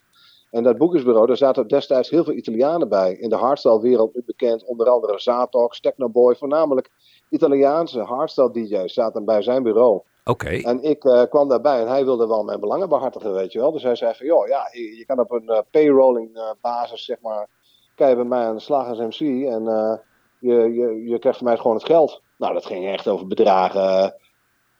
En 0.52 0.64
dat 0.64 0.78
boekingsbureau, 0.78 1.28
daar 1.28 1.38
zaten 1.38 1.68
destijds 1.68 2.10
heel 2.10 2.24
veel 2.24 2.34
Italianen 2.34 2.90
bij. 2.90 3.14
In 3.14 3.30
de 3.30 3.36
hardstyle-wereld 3.36 4.16
nu 4.16 4.24
bekend, 4.26 4.66
onder 4.66 4.90
andere 4.90 5.20
Zatox, 5.20 5.80
Technoboy, 5.80 6.36
voornamelijk 6.36 6.90
Italiaanse 7.30 8.00
hardstyle 8.00 8.52
DJ's 8.52 8.94
zaten 8.94 9.26
bij 9.26 9.42
zijn 9.42 9.64
bureau. 9.64 10.02
Oké, 10.26 10.50
En 10.50 10.84
ik 10.84 11.04
eh, 11.04 11.22
kwam 11.30 11.50
daarbij 11.50 11.82
en 11.82 11.88
hij 11.88 12.06
wilde 12.06 12.28
wel 12.28 12.44
mijn 12.44 12.60
belangen 12.60 12.90
behartigen, 12.90 13.34
weet 13.34 13.52
je 13.52 13.60
wel. 13.60 13.72
Dus 13.72 13.84
hij 13.84 13.96
zei 13.96 14.14
van, 14.16 14.26
joh, 14.26 14.48
ja, 14.48 14.70
je, 14.72 14.98
je 14.98 15.06
kan 15.06 15.20
op 15.20 15.32
een 15.32 15.50
eh, 15.50 15.60
payrolling 15.72 16.56
basis, 16.62 17.06
zeg 17.06 17.18
maar, 17.22 17.48
kan 17.96 18.10
je 18.10 18.16
bij 18.16 18.24
mij 18.26 18.46
aan 18.46 18.56
de 18.56 18.62
slag 18.62 18.88
als 18.88 18.98
MC 19.00 19.20
en 19.48 19.68
eh, 19.68 19.94
je, 20.40 20.54
je, 20.74 21.04
je 21.10 21.20
krijgt 21.20 21.38
van 21.38 21.48
mij 21.48 21.58
gewoon 21.58 21.76
het 21.76 21.86
geld. 21.86 22.22
Nou, 22.38 22.54
dat 22.54 22.66
ging 22.66 22.88
echt 22.88 23.08
over 23.08 23.28
bedragen, 23.28 24.16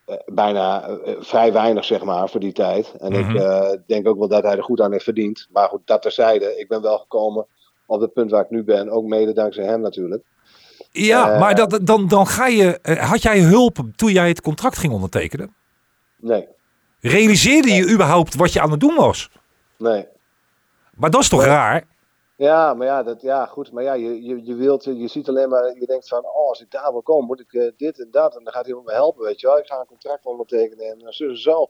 eh, 0.06 0.16
bijna 0.26 0.84
eh, 0.88 1.14
vrij 1.20 1.54
weinig, 1.54 1.86
zeg 1.86 2.04
maar, 2.04 2.30
voor 2.30 2.40
die 2.40 2.52
tijd. 2.54 2.94
En 3.00 3.12
Mhm. 3.12 3.30
ik 3.36 3.42
eh, 3.42 3.70
denk 3.88 4.08
ook 4.08 4.18
wel 4.18 4.28
dat 4.28 4.44
hij 4.44 4.58
er 4.58 4.64
goed 4.64 4.82
aan 4.82 4.92
heeft 4.92 5.04
verdiend. 5.04 5.48
Maar 5.52 5.68
goed, 5.70 5.82
dat 5.86 6.02
terzijde, 6.02 6.60
ik 6.60 6.68
ben 6.68 6.82
wel 6.82 6.98
gekomen 6.98 7.46
op 7.86 8.02
het 8.02 8.14
punt 8.14 8.32
waar 8.32 8.44
ik 8.44 8.50
nu 8.50 8.64
ben, 8.64 8.90
ook 8.90 9.04
mede 9.06 9.34
dankzij 9.34 9.64
hem 9.66 9.82
natuurlijk. 9.82 10.24
ja, 10.92 11.40
maar 11.40 11.56
dat, 11.56 11.80
dan, 11.84 12.08
dan 12.08 12.28
ga 12.28 12.48
je, 12.48 12.80
had 13.00 13.22
jij 13.22 13.40
hulp 13.40 13.78
toen 13.96 14.12
jij 14.12 14.28
het 14.28 14.42
contract 14.42 14.78
ging 14.78 14.94
ondertekenen? 14.94 15.54
Nee, 16.16 16.48
Realiseerde 17.02 17.72
je 17.74 17.90
überhaupt 17.92 18.36
wat 18.36 18.54
je 18.54 18.62
aan 18.62 18.72
het 18.72 18.80
doen 18.80 18.96
was? 18.96 19.30
nee. 19.78 20.08
Maar 20.96 21.10
dat 21.10 21.22
is 21.22 21.30
toch 21.30 21.40
Nee. 21.40 21.50
raar? 21.50 21.84
Ja, 22.44 22.74
maar 22.74 22.88
ja, 22.88 23.04
dat, 23.04 23.22
ja 23.22 23.46
goed. 23.46 23.72
Maar 23.72 23.84
ja, 23.84 23.94
je, 23.94 24.24
je, 24.24 24.46
je, 24.46 24.56
wilt, 24.56 24.84
je 24.84 25.08
ziet 25.08 25.30
alleen 25.30 25.50
maar, 25.50 25.80
je 25.80 25.86
denkt 25.86 26.08
van, 26.08 26.26
oh, 26.26 26.50
als 26.50 26.62
ik 26.62 26.72
daar 26.72 26.92
wil 26.92 27.02
komen, 27.02 27.26
moet 27.26 27.40
ik 27.40 27.54
eh, 27.54 27.72
dit 27.78 28.00
en 28.00 28.08
dat. 28.12 28.38
En 28.38 28.44
dan 28.44 28.54
gaat 28.54 28.68
iemand 28.68 28.86
me 28.86 28.92
helpen, 28.92 29.24
weet 29.24 29.40
je 29.40 29.48
wel. 29.48 29.58
Ik 29.58 29.66
ga 29.66 29.80
een 29.80 29.86
contract 29.86 30.26
ondertekenen 30.26 30.86
en 30.86 31.02
uh, 31.02 31.08
zo 31.10 31.34
zo. 31.34 31.70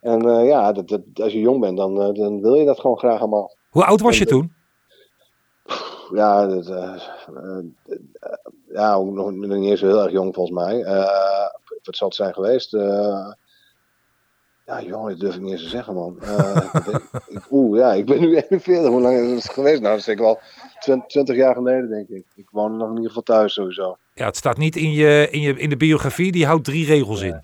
En 0.00 0.26
uh, 0.26 0.46
ja, 0.46 0.72
dat, 0.72 0.88
dat, 0.88 1.00
als 1.16 1.32
je 1.32 1.40
jong 1.40 1.60
bent, 1.60 1.76
dan, 1.76 2.14
dan 2.14 2.40
wil 2.40 2.54
je 2.54 2.64
dat 2.64 2.80
gewoon 2.80 2.98
graag 2.98 3.18
allemaal. 3.18 3.54
Hoe 3.70 3.84
oud 3.84 4.00
was 4.00 4.18
je 4.18 4.26
toen? 4.26 4.54
Ja, 6.12 6.46
dat, 6.46 6.66
ja 8.68 8.98
nog 8.98 9.30
niet 9.30 9.50
eens 9.50 9.80
zo 9.80 9.86
heel 9.86 10.02
erg 10.02 10.12
jong 10.12 10.34
volgens 10.34 10.56
mij. 10.56 10.84
wat 11.84 11.96
zal 11.96 12.06
het 12.06 12.16
zijn 12.16 12.34
geweest? 12.34 12.72
Ja, 14.66 14.82
jongen, 14.82 15.10
dat 15.10 15.20
durf 15.20 15.34
ik 15.34 15.40
niet 15.40 15.52
eens 15.52 15.62
te 15.62 15.68
zeggen, 15.68 15.94
man. 15.94 16.18
Uh, 16.22 16.96
Oeh, 17.50 17.78
ja, 17.78 17.92
ik 17.92 18.06
ben 18.06 18.20
nu 18.20 18.34
41. 18.50 18.90
Hoe 18.90 19.00
lang 19.00 19.16
is 19.18 19.44
het 19.44 19.52
geweest? 19.52 19.80
Nou, 19.80 19.92
dat 19.92 19.98
is 19.98 20.08
ik 20.08 20.18
wel 20.18 20.40
20, 21.08 21.36
jaar 21.36 21.54
geleden, 21.54 21.88
denk 21.88 22.08
ik. 22.08 22.24
Ik 22.34 22.48
woon 22.50 22.76
nog 22.76 22.88
in 22.88 22.94
ieder 22.94 23.08
geval 23.08 23.22
thuis, 23.22 23.52
sowieso. 23.52 23.96
Ja, 24.14 24.26
het 24.26 24.36
staat 24.36 24.56
niet 24.56 24.76
in, 24.76 24.92
je, 24.92 25.28
in, 25.30 25.40
je, 25.40 25.58
in 25.58 25.68
de 25.68 25.76
biografie. 25.76 26.32
Die 26.32 26.46
houdt 26.46 26.64
drie 26.64 26.86
regels 26.86 27.20
in. 27.20 27.42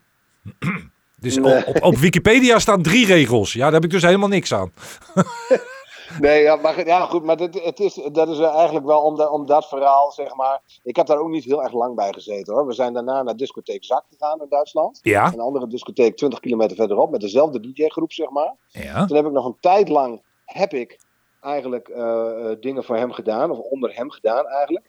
dus 1.20 1.38
op, 1.38 1.62
op, 1.66 1.83
op, 1.83 1.96
Wikipedia 1.96 2.59
staan 2.59 2.83
drie 2.83 3.06
regels. 3.06 3.52
Ja, 3.52 3.64
daar 3.64 3.72
heb 3.72 3.85
ik 3.85 3.90
dus 3.90 4.02
helemaal 4.02 4.28
niks 4.28 4.54
aan. 4.54 4.72
Nee, 6.18 6.42
ja, 6.42 6.57
maar, 6.57 6.87
ja, 6.87 7.01
goed, 7.01 7.25
maar 7.25 7.37
dit, 7.37 7.64
het 7.64 7.81
is, 7.81 7.94
dat 8.12 8.29
is 8.29 8.38
eigenlijk 8.38 8.87
wel 8.87 9.03
om, 9.03 9.16
de, 9.16 9.31
om 9.31 9.46
dat 9.46 9.68
verhaal, 9.68 10.12
zeg 10.12 10.35
maar. 10.35 10.61
Ik 10.83 10.96
heb 10.96 11.07
daar 11.07 11.18
ook 11.18 11.29
niet 11.29 11.44
heel 11.44 11.62
erg 11.62 11.73
lang 11.73 11.94
bij 11.94 12.12
gezeten 12.12 12.55
hoor. 12.55 12.66
We 12.66 12.73
zijn 12.73 12.92
daarna 12.92 13.23
naar 13.23 13.37
discotheek 13.37 13.85
Zak 13.85 14.05
gegaan 14.11 14.40
in 14.40 14.46
Duitsland. 14.49 14.99
Ja. 15.03 15.33
Een 15.33 15.40
andere 15.40 15.66
discotheek 15.66 16.16
20 16.16 16.40
kilometer 16.40 16.77
verderop 16.77 17.11
met 17.11 17.20
dezelfde 17.20 17.61
DJ-groep, 17.61 18.12
zeg 18.12 18.31
maar. 18.31 18.55
Ja. 18.68 19.07
Toen 19.07 19.16
heb 19.16 19.27
ik 19.27 19.33
nog 19.33 19.44
een 19.44 19.57
tijd 19.61 19.88
lang, 19.88 20.23
heb 20.44 20.73
ik 20.73 20.99
eigenlijk 21.40 21.88
uh, 21.88 22.51
dingen 22.61 22.85
voor 22.85 22.96
hem 22.96 23.12
gedaan, 23.12 23.51
of 23.51 23.59
onder 23.59 23.96
hem 23.96 24.11
gedaan 24.11 24.46
eigenlijk. 24.46 24.87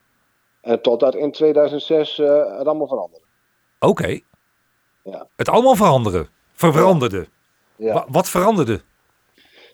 En 0.62 0.82
totdat 0.82 1.16
in 1.16 1.32
2006 1.32 2.18
uh, 2.18 2.58
het 2.58 2.68
allemaal 2.68 2.88
veranderde. 2.88 3.26
Oké. 3.80 3.88
Okay. 3.92 4.24
Ja. 5.04 5.28
Het 5.36 5.50
allemaal 5.50 5.76
veranderen. 5.76 6.30
Veranderde. 6.54 7.28
Ja. 7.76 8.06
Wat 8.10 8.30
veranderde? 8.30 8.82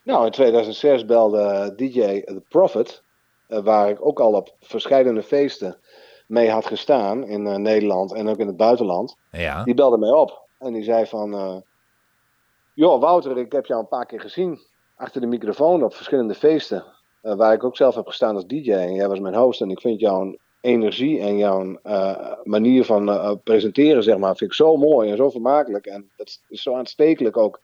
Nou, 0.08 0.26
in 0.26 0.32
2006 0.32 1.06
belde 1.06 1.74
DJ 1.76 2.22
The 2.22 2.42
Prophet, 2.50 3.04
uh, 3.50 3.60
waar 3.60 3.90
ik 3.90 4.06
ook 4.06 4.20
al 4.20 4.34
op 4.34 4.56
verschillende 4.62 5.24
feesten 5.24 5.78
mee 6.28 6.50
had 6.50 6.66
gestaan 6.66 7.28
in 7.28 7.46
uh, 7.46 7.56
Nederland 7.56 8.14
en 8.14 8.28
ook 8.28 8.38
in 8.38 8.48
het 8.48 8.58
buitenland. 8.58 9.18
Ja. 9.32 9.64
Die 9.64 9.74
belde 9.74 9.98
mij 9.98 10.12
op 10.12 10.42
en 10.60 10.74
die 10.74 10.84
zei 10.84 11.06
van, 11.06 11.34
uh, 11.34 11.56
joh 12.74 13.02
Wouter, 13.02 13.38
ik 13.38 13.52
heb 13.52 13.66
jou 13.66 13.80
een 13.80 13.88
paar 13.88 14.06
keer 14.06 14.20
gezien 14.20 14.60
achter 14.96 15.22
de 15.22 15.28
microfoon 15.28 15.84
op 15.84 15.94
verschillende 15.94 16.36
feesten, 16.36 16.84
waar 17.22 17.54
ik 17.54 17.64
ook 17.64 17.78
zelf 17.78 17.96
heb 17.96 18.08
gestaan 18.08 18.36
als 18.36 18.46
DJ. 18.46 18.72
En 18.72 18.94
jij 18.94 19.08
was 19.08 19.20
mijn 19.20 19.36
host 19.36 19.62
en 19.62 19.70
ik 19.70 19.82
vind 19.82 20.00
jouw 20.00 20.36
energie 20.62 21.20
en 21.20 21.38
jouw 21.38 21.80
manier 22.44 22.86
van 22.86 23.40
presenteren, 23.44 24.04
zeg 24.04 24.18
maar, 24.18 24.36
vind 24.36 24.50
ik 24.50 24.56
zo 24.56 24.78
mooi 24.78 25.10
en 25.12 25.18
zo 25.18 25.30
vermakelijk. 25.30 25.86
En 25.86 26.12
dat 26.16 26.42
is 26.48 26.62
zo 26.62 26.76
aanstekelijk 26.76 27.38
ook 27.38 27.62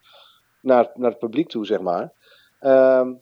naar, 0.59 0.91
naar 0.93 1.09
het 1.09 1.19
publiek 1.19 1.49
toe, 1.49 1.65
zeg 1.65 1.79
maar. 1.79 2.13
Um, 2.65 3.21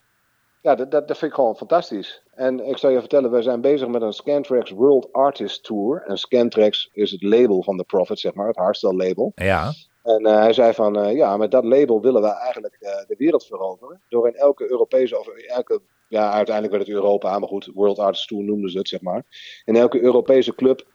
ja, 0.62 0.76
dat, 0.76 0.92
dat, 0.92 1.08
dat, 1.08 1.18
vind 1.18 1.32
ik 1.32 1.38
gewoon 1.38 1.56
fantastisch. 1.56 2.22
En 2.34 2.68
ik 2.68 2.78
zal 2.78 2.90
je 2.90 3.00
vertellen, 3.00 3.32
wij 3.32 3.42
zijn 3.42 3.62
bezig 3.62 3.88
met 3.88 4.02
een 4.02 4.14
Scantrax 4.14 4.72
World 4.72 5.14
Artist 5.14 5.64
Tour. 5.64 6.04
En 6.08 6.18
Scantrax 6.18 6.90
is 6.94 7.12
het 7.12 7.24
label 7.24 7.64
van 7.64 7.78
The 7.78 7.84
Prophet, 7.84 8.20
zeg 8.20 8.34
maar, 8.34 8.48
het 8.48 8.56
hardstyle 8.56 8.96
label. 8.96 9.32
Ja. 9.36 9.72
En 10.04 10.28
uh, 10.28 10.36
hij 10.36 10.54
zei 10.54 10.74
van, 10.74 11.06
uh, 11.06 11.16
ja, 11.16 11.38
met 11.38 11.52
dat 11.52 11.64
label 11.64 12.02
willen 12.02 12.22
we 12.22 12.28
eigenlijk 12.28 12.78
uh, 12.80 12.90
de 13.08 13.16
wereld 13.18 13.46
veroveren. 13.46 14.02
Door 14.10 14.28
in 14.28 14.36
elke 14.36 14.70
Europese, 14.70 15.20
of 15.20 15.28
elke, 15.28 15.82
ja, 16.08 16.32
uiteindelijk 16.32 16.76
werd 16.76 16.88
het 16.88 16.96
Europa, 16.96 17.40
maar 17.40 17.50
goed, 17.50 17.70
World 17.74 18.00
Artist 18.00 18.28
Tour 18.28 18.44
noemden 18.44 18.72
ze 18.72 18.78
het, 18.78 18.88
zeg 18.88 19.02
maar. 19.02 19.24
In 19.66 19.76
elke 19.76 20.02
Europese 20.02 20.56
club 20.56 20.86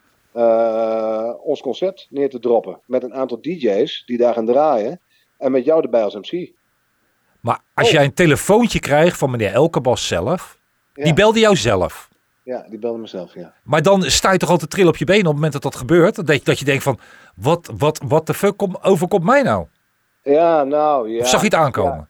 ons 1.43 1.61
concert 1.61 2.07
neer 2.11 2.31
te 2.31 2.39
droppen. 2.39 2.81
Met 2.87 3.03
een 3.03 3.15
aantal 3.15 3.41
DJ's 3.41 4.03
die 4.07 4.19
daar 4.19 4.35
gaan 4.35 4.47
draaien. 4.47 5.01
En 5.39 5.53
met 5.53 5.65
jou 5.65 5.83
erbij 5.83 6.03
als 6.03 6.15
MC. 6.15 6.53
Maar 7.47 7.61
als 7.75 7.87
oh. 7.87 7.93
jij 7.93 8.05
een 8.05 8.15
telefoontje 8.15 8.81
krijgt 8.81 9.19
van 9.19 9.31
meneer 9.31 9.53
Elkebas 9.53 10.07
zelf, 10.07 10.59
ja. 10.95 11.05
die 11.05 11.15
belde 11.15 11.39
jou 11.39 11.57
zelf. 11.57 12.09
Ja, 12.43 12.67
die 12.69 12.79
belde 12.79 12.99
mezelf, 12.99 13.35
ja. 13.35 13.53
Maar 13.63 13.83
dan 13.83 14.03
sta 14.03 14.33
je 14.33 14.39
toch 14.39 14.51
altijd 14.51 14.71
trillen 14.71 14.91
op 14.91 14.97
je 14.97 15.05
benen 15.05 15.21
op 15.21 15.27
het 15.27 15.35
moment 15.35 15.53
dat 15.53 15.63
dat 15.63 15.77
gebeurt? 15.77 16.27
Dat 16.27 16.37
je, 16.37 16.45
dat 16.45 16.59
je 16.59 16.65
denkt 16.65 16.83
van, 16.83 16.99
wat, 17.35 17.71
wat, 17.79 18.01
wat 18.07 18.27
de 18.27 18.35
fuck 18.35 18.57
kom, 18.57 18.77
overkomt 18.83 19.25
mij 19.25 19.43
nou? 19.43 19.67
Ja, 20.23 20.65
nou 20.65 21.11
ja. 21.11 21.21
Of 21.21 21.29
zag 21.29 21.41
je 21.41 21.47
het 21.47 21.55
aankomen? 21.55 22.09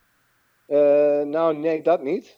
Ja. 0.66 1.20
Uh, 1.20 1.27
nou, 1.27 1.57
nee, 1.57 1.83
dat 1.83 2.03
niet. 2.03 2.37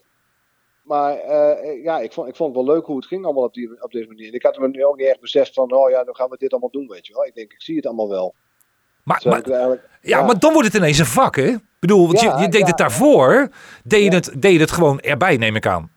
Maar 0.81 1.13
uh, 1.13 1.83
ja, 1.83 1.99
ik 1.99 2.13
vond, 2.13 2.27
ik 2.27 2.35
vond 2.35 2.55
het 2.55 2.65
wel 2.65 2.75
leuk 2.75 2.85
hoe 2.85 2.95
het 2.95 3.05
ging 3.05 3.25
allemaal 3.25 3.43
op, 3.43 3.53
die, 3.53 3.83
op 3.83 3.91
deze 3.91 4.07
manier. 4.07 4.33
Ik 4.33 4.43
had 4.43 4.57
me 4.57 4.67
nu 4.67 4.85
ook 4.85 4.97
niet 4.97 5.07
echt 5.07 5.19
beseft 5.19 5.53
van, 5.53 5.71
oh 5.71 5.89
ja, 5.89 6.03
dan 6.03 6.15
gaan 6.15 6.29
we 6.29 6.37
dit 6.37 6.51
allemaal 6.51 6.71
doen, 6.71 6.87
weet 6.87 7.07
je 7.07 7.13
wel. 7.13 7.25
Ik 7.25 7.35
denk, 7.35 7.53
ik 7.53 7.61
zie 7.61 7.75
het 7.75 7.85
allemaal 7.85 8.09
wel. 8.09 8.33
Maar, 9.03 9.21
maar 9.23 9.49
ja, 9.49 9.77
ja, 10.01 10.21
maar 10.25 10.39
dan 10.39 10.53
wordt 10.53 10.67
het 10.67 10.77
ineens 10.77 10.99
een 10.99 11.05
vak, 11.05 11.35
hè? 11.35 11.55
Ik 11.79 11.87
bedoel, 11.87 12.07
want 12.07 12.21
ja, 12.21 12.37
je, 12.37 12.41
je 12.41 12.49
deed 12.49 12.67
het 12.67 12.77
daarvoor, 12.77 13.49
deed 13.83 14.03
je, 14.03 14.09
het, 14.09 14.31
deed 14.37 14.59
het 14.59 14.71
gewoon 14.71 14.99
erbij, 14.99 15.37
neem 15.37 15.55
ik 15.55 15.67
aan. 15.67 15.91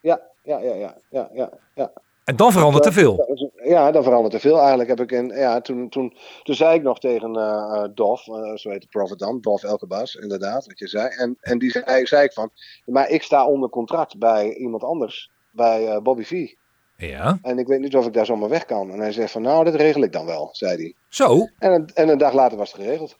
Ja, 0.00 0.20
ja, 0.42 0.58
ja, 0.58 0.74
ja, 0.74 0.94
ja, 1.10 1.28
ja. 1.32 1.50
ja. 1.74 1.90
En 2.24 2.36
dan 2.36 2.52
verandert 2.52 2.86
er 2.86 2.92
veel. 2.92 3.38
Ja, 3.64 3.90
dan 3.90 4.02
verandert 4.02 4.34
er 4.34 4.40
veel. 4.40 4.58
Eigenlijk 4.58 4.88
heb 4.88 5.00
ik 5.00 5.12
in, 5.12 5.26
ja, 5.26 5.60
toen, 5.60 5.88
toen, 5.88 6.16
toen 6.42 6.54
zei 6.54 6.74
ik 6.74 6.82
nog 6.82 6.98
tegen 6.98 7.36
uh, 7.36 7.84
Dof, 7.94 8.26
uh, 8.26 8.56
zo 8.56 8.70
heet 8.70 8.80
de 8.80 8.86
prophet 8.90 9.18
dan, 9.18 9.40
Dof 9.40 9.62
Elkebas, 9.62 10.14
inderdaad, 10.14 10.66
wat 10.66 10.78
je 10.78 10.88
zei. 10.88 11.08
En, 11.08 11.36
en 11.40 11.58
die 11.58 11.70
zei, 11.70 12.06
zei 12.06 12.24
ik 12.24 12.32
van, 12.32 12.50
maar 12.84 13.08
ik 13.08 13.22
sta 13.22 13.46
onder 13.46 13.68
contract 13.68 14.18
bij 14.18 14.54
iemand 14.54 14.84
anders, 14.84 15.30
bij 15.50 15.86
uh, 15.86 15.98
Bobby 15.98 16.24
V. 16.24 16.52
Ja. 16.96 17.38
En 17.42 17.58
ik 17.58 17.66
weet 17.66 17.80
niet 17.80 17.96
of 17.96 18.06
ik 18.06 18.12
daar 18.12 18.26
zomaar 18.26 18.48
weg 18.48 18.64
kan. 18.64 18.90
En 18.90 18.98
hij 18.98 19.12
zegt 19.12 19.32
van, 19.32 19.42
nou, 19.42 19.64
dat 19.64 19.74
regel 19.74 20.02
ik 20.02 20.12
dan 20.12 20.26
wel, 20.26 20.48
zei 20.52 20.76
hij. 20.76 20.94
Zo? 21.08 21.48
En 21.58 21.72
een, 21.72 21.90
en 21.94 22.08
een 22.08 22.18
dag 22.18 22.32
later 22.32 22.58
was 22.58 22.72
het 22.72 22.80
geregeld. 22.80 23.16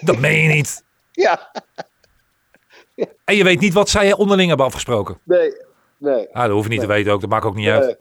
Dat 0.00 0.18
meen 0.18 0.42
je 0.42 0.48
niet? 0.48 0.84
Ja. 1.14 1.50
ja. 2.94 3.06
En 3.24 3.36
je 3.36 3.44
weet 3.44 3.60
niet 3.60 3.74
wat 3.74 3.88
zij 3.88 4.12
onderling 4.12 4.48
hebben 4.48 4.66
afgesproken? 4.66 5.18
Nee, 5.24 5.52
nee. 5.98 6.28
Ah, 6.32 6.42
dat 6.42 6.52
hoef 6.52 6.62
je 6.62 6.68
niet 6.68 6.78
nee. 6.78 6.88
te 6.88 6.94
weten 6.94 7.12
ook, 7.12 7.20
dat 7.20 7.30
maakt 7.30 7.44
ook 7.44 7.54
niet 7.54 7.66
nee. 7.66 7.74
uit. 7.74 7.98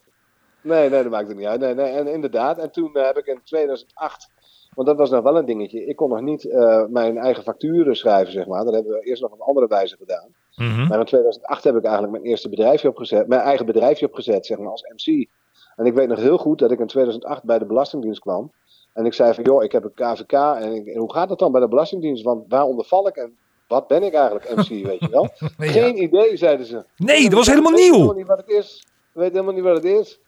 Nee, 0.61 0.89
nee, 0.89 1.03
dat 1.03 1.11
maakt 1.11 1.27
het 1.27 1.37
niet 1.37 1.47
uit. 1.47 1.59
Nee, 1.59 1.73
nee. 1.73 1.91
En 1.91 2.07
inderdaad, 2.07 2.57
en 2.57 2.71
toen 2.71 2.89
uh, 2.93 3.05
heb 3.05 3.17
ik 3.17 3.25
in 3.25 3.39
2008... 3.43 4.31
Want 4.73 4.87
dat 4.87 4.97
was 4.97 5.09
nog 5.09 5.23
wel 5.23 5.37
een 5.37 5.45
dingetje. 5.45 5.85
Ik 5.85 5.95
kon 5.95 6.09
nog 6.09 6.21
niet 6.21 6.43
uh, 6.43 6.85
mijn 6.85 7.17
eigen 7.17 7.43
facturen 7.43 7.95
schrijven, 7.95 8.33
zeg 8.33 8.47
maar. 8.47 8.63
Dat 8.63 8.73
hebben 8.73 8.93
we 8.93 9.05
eerst 9.05 9.21
nog 9.21 9.31
op 9.31 9.39
een 9.39 9.45
andere 9.45 9.67
wijze 9.67 9.97
gedaan. 9.97 10.27
Mm 10.55 10.69
-hmm. 10.69 10.87
Maar 10.87 10.99
in 10.99 11.05
2008 11.05 11.63
heb 11.63 11.75
ik 11.75 11.83
eigenlijk 11.83 12.13
mijn 12.13 12.25
eerste 12.25 12.49
bedrijfje 12.49 12.89
opgezet, 12.89 13.27
mijn 13.27 13.41
eigen 13.41 13.65
bedrijfje 13.65 14.05
opgezet, 14.05 14.45
zeg 14.45 14.57
maar, 14.57 14.71
als 14.71 14.83
MC. 14.95 15.27
En 15.75 15.85
ik 15.85 15.93
weet 15.93 16.07
nog 16.07 16.19
heel 16.19 16.37
goed 16.37 16.59
dat 16.59 16.71
ik 16.71 16.79
in 16.79 16.87
2008 16.87 17.43
bij 17.43 17.59
de 17.59 17.65
Belastingdienst 17.65 18.19
kwam. 18.19 18.51
En 18.93 19.05
ik 19.05 19.13
zei 19.13 19.33
van, 19.33 19.43
joh, 19.43 19.63
ik 19.63 19.71
heb 19.71 19.83
een 19.83 19.93
KVK. 19.93 20.31
En, 20.31 20.73
ik, 20.73 20.87
en 20.87 20.99
hoe 20.99 21.13
gaat 21.13 21.29
het 21.29 21.39
dan 21.39 21.51
bij 21.51 21.61
de 21.61 21.67
Belastingdienst? 21.67 22.23
Want 22.23 22.45
waaronder 22.47 22.85
val 22.85 23.07
ik? 23.07 23.15
En 23.15 23.37
wat 23.67 23.87
ben 23.87 24.03
ik 24.03 24.13
eigenlijk, 24.13 24.55
MC, 24.55 24.67
weet 24.87 24.99
je 24.99 25.09
wel? 25.09 25.29
ja. 25.57 25.71
Geen 25.71 26.03
idee, 26.03 26.37
zeiden 26.37 26.65
ze. 26.65 26.83
Nee, 26.97 27.23
dat 27.23 27.33
was 27.33 27.47
helemaal 27.47 27.71
weet 27.71 27.81
nieuw. 27.81 27.93
Helemaal 27.93 28.15
niet 28.15 28.27
wat 28.27 28.37
het 28.37 28.49
is. 28.49 28.85
weet 29.11 29.31
helemaal 29.31 29.53
niet 29.53 29.63
wat 29.63 29.75
het 29.75 29.85
is. 29.85 30.19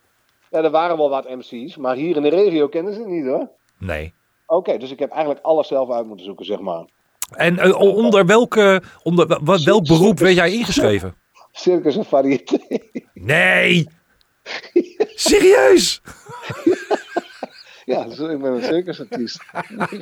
Ja, 0.50 0.62
er 0.62 0.70
waren 0.70 0.96
wel 0.96 1.10
wat 1.10 1.28
MC's, 1.28 1.76
maar 1.76 1.96
hier 1.96 2.16
in 2.16 2.22
de 2.22 2.28
regio 2.28 2.68
kennen 2.68 2.94
ze 2.94 2.98
het 3.00 3.08
niet 3.08 3.26
hoor. 3.26 3.48
Nee. 3.78 4.14
Oké, 4.46 4.58
okay, 4.58 4.78
dus 4.78 4.90
ik 4.90 4.98
heb 4.98 5.10
eigenlijk 5.10 5.44
alles 5.44 5.68
zelf 5.68 5.90
uit 5.90 6.06
moeten 6.06 6.24
zoeken, 6.24 6.46
zeg 6.46 6.60
maar. 6.60 6.84
En 7.30 7.54
uh, 7.54 7.80
onder, 7.80 8.26
welke, 8.26 8.82
onder 9.02 9.40
welk 9.44 9.58
Circus, 9.58 9.88
beroep 9.88 10.18
werd 10.18 10.34
jij 10.34 10.52
ingeschreven? 10.52 11.14
Circus 11.52 11.96
en 11.96 12.04
variété. 12.04 12.58
Nee! 13.14 13.88
Serieus? 15.14 16.00
ja, 17.86 18.04
ik 18.04 18.40
ben 18.40 18.52
een 18.52 18.62
circusartiest. 18.62 19.42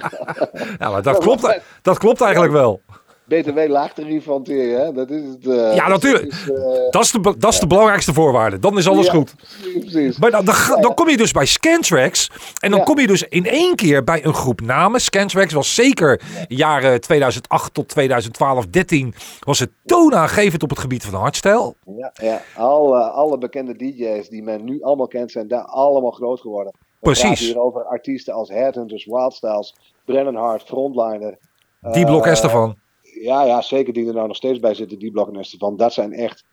ja, 0.79 0.91
maar 0.91 1.03
dat, 1.03 1.19
klopt, 1.19 1.61
dat 1.83 1.99
klopt 1.99 2.21
eigenlijk 2.21 2.53
wel. 2.53 2.81
BTW 3.25 3.69
laagtarief 3.69 4.25
hanteer 4.25 4.69
je, 4.69 4.77
hè? 4.77 4.93
Dat 4.93 5.11
is 5.11 5.29
het. 5.29 5.45
Uh, 5.45 5.75
ja, 5.75 5.89
natuurlijk. 5.89 6.25
Is, 6.25 6.49
uh, 6.49 6.57
dat, 6.91 7.03
is 7.03 7.11
de, 7.11 7.35
dat 7.39 7.53
is 7.53 7.59
de 7.59 7.67
belangrijkste 7.67 8.13
voorwaarde. 8.13 8.59
Dan 8.59 8.79
is 8.79 8.89
alles 8.89 9.07
ja, 9.07 9.13
goed. 9.13 9.35
Precies. 9.81 10.19
Maar 10.19 10.31
dan, 10.31 10.45
dan, 10.45 10.55
dan, 10.81 10.95
kom 10.95 11.09
je 11.09 11.17
dus 11.17 11.33
bij 11.33 11.47
Scantrax. 11.47 12.31
En 12.61 12.71
dan 12.71 12.79
ja. 12.79 12.85
kom 12.85 12.99
je 12.99 13.07
dus 13.07 13.23
in 13.29 13.47
één 13.47 13.77
keer 13.77 14.05
bij 14.05 14.25
een 14.25 14.35
groep 14.35 14.61
namen. 14.61 15.01
Scantrax 15.01 15.53
was 15.53 15.75
zeker 15.75 16.21
jaren 16.49 17.01
2008 17.01 17.75
tot 17.75 17.89
2012, 17.89 18.67
13 18.67 19.15
was 19.41 19.59
het 19.59 19.71
toonaangevend 19.85 20.63
op 20.63 20.71
het 20.71 20.79
gebied 20.79 21.05
van 21.05 21.21
hardstyle. 21.21 21.75
Ja, 21.97 22.13
ja. 22.15 22.43
Alle, 22.57 23.01
alle 23.01 23.39
bekende 23.39 23.77
DJ's 23.77 24.29
die 24.29 24.43
men 24.43 24.65
nu 24.65 24.83
allemaal 24.83 25.09
kent 25.09 25.31
zijn 25.31 25.49
daar 25.49 25.65
allemaal 25.65 26.11
groot 26.11 26.41
geworden. 26.41 26.73
We 27.05 27.11
Precies. 27.11 27.41
hier 27.41 27.61
over 27.61 27.85
artiesten 27.85 28.35
als 28.35 28.49
Headhunters, 28.49 29.05
Wildstyles, 29.05 29.75
Brennan 30.05 30.35
Hart, 30.35 30.63
Frontliner. 30.63 31.39
Die 31.81 32.07
blok 32.07 32.27
uh, 32.27 32.33
Estefan. 32.33 32.77
Ja, 33.03 33.45
ja, 33.45 33.61
zeker 33.61 33.93
die 33.93 34.07
er 34.07 34.15
nou 34.15 34.27
nog 34.27 34.37
steeds 34.37 34.61
bij 34.61 34.75
zitten, 34.75 34.99
die 34.99 35.11
blok 35.11 35.29
en 35.29 35.37
Estefan. 35.37 35.77
Dat 35.77 35.93
zijn 35.93 36.13
echt 36.13 36.45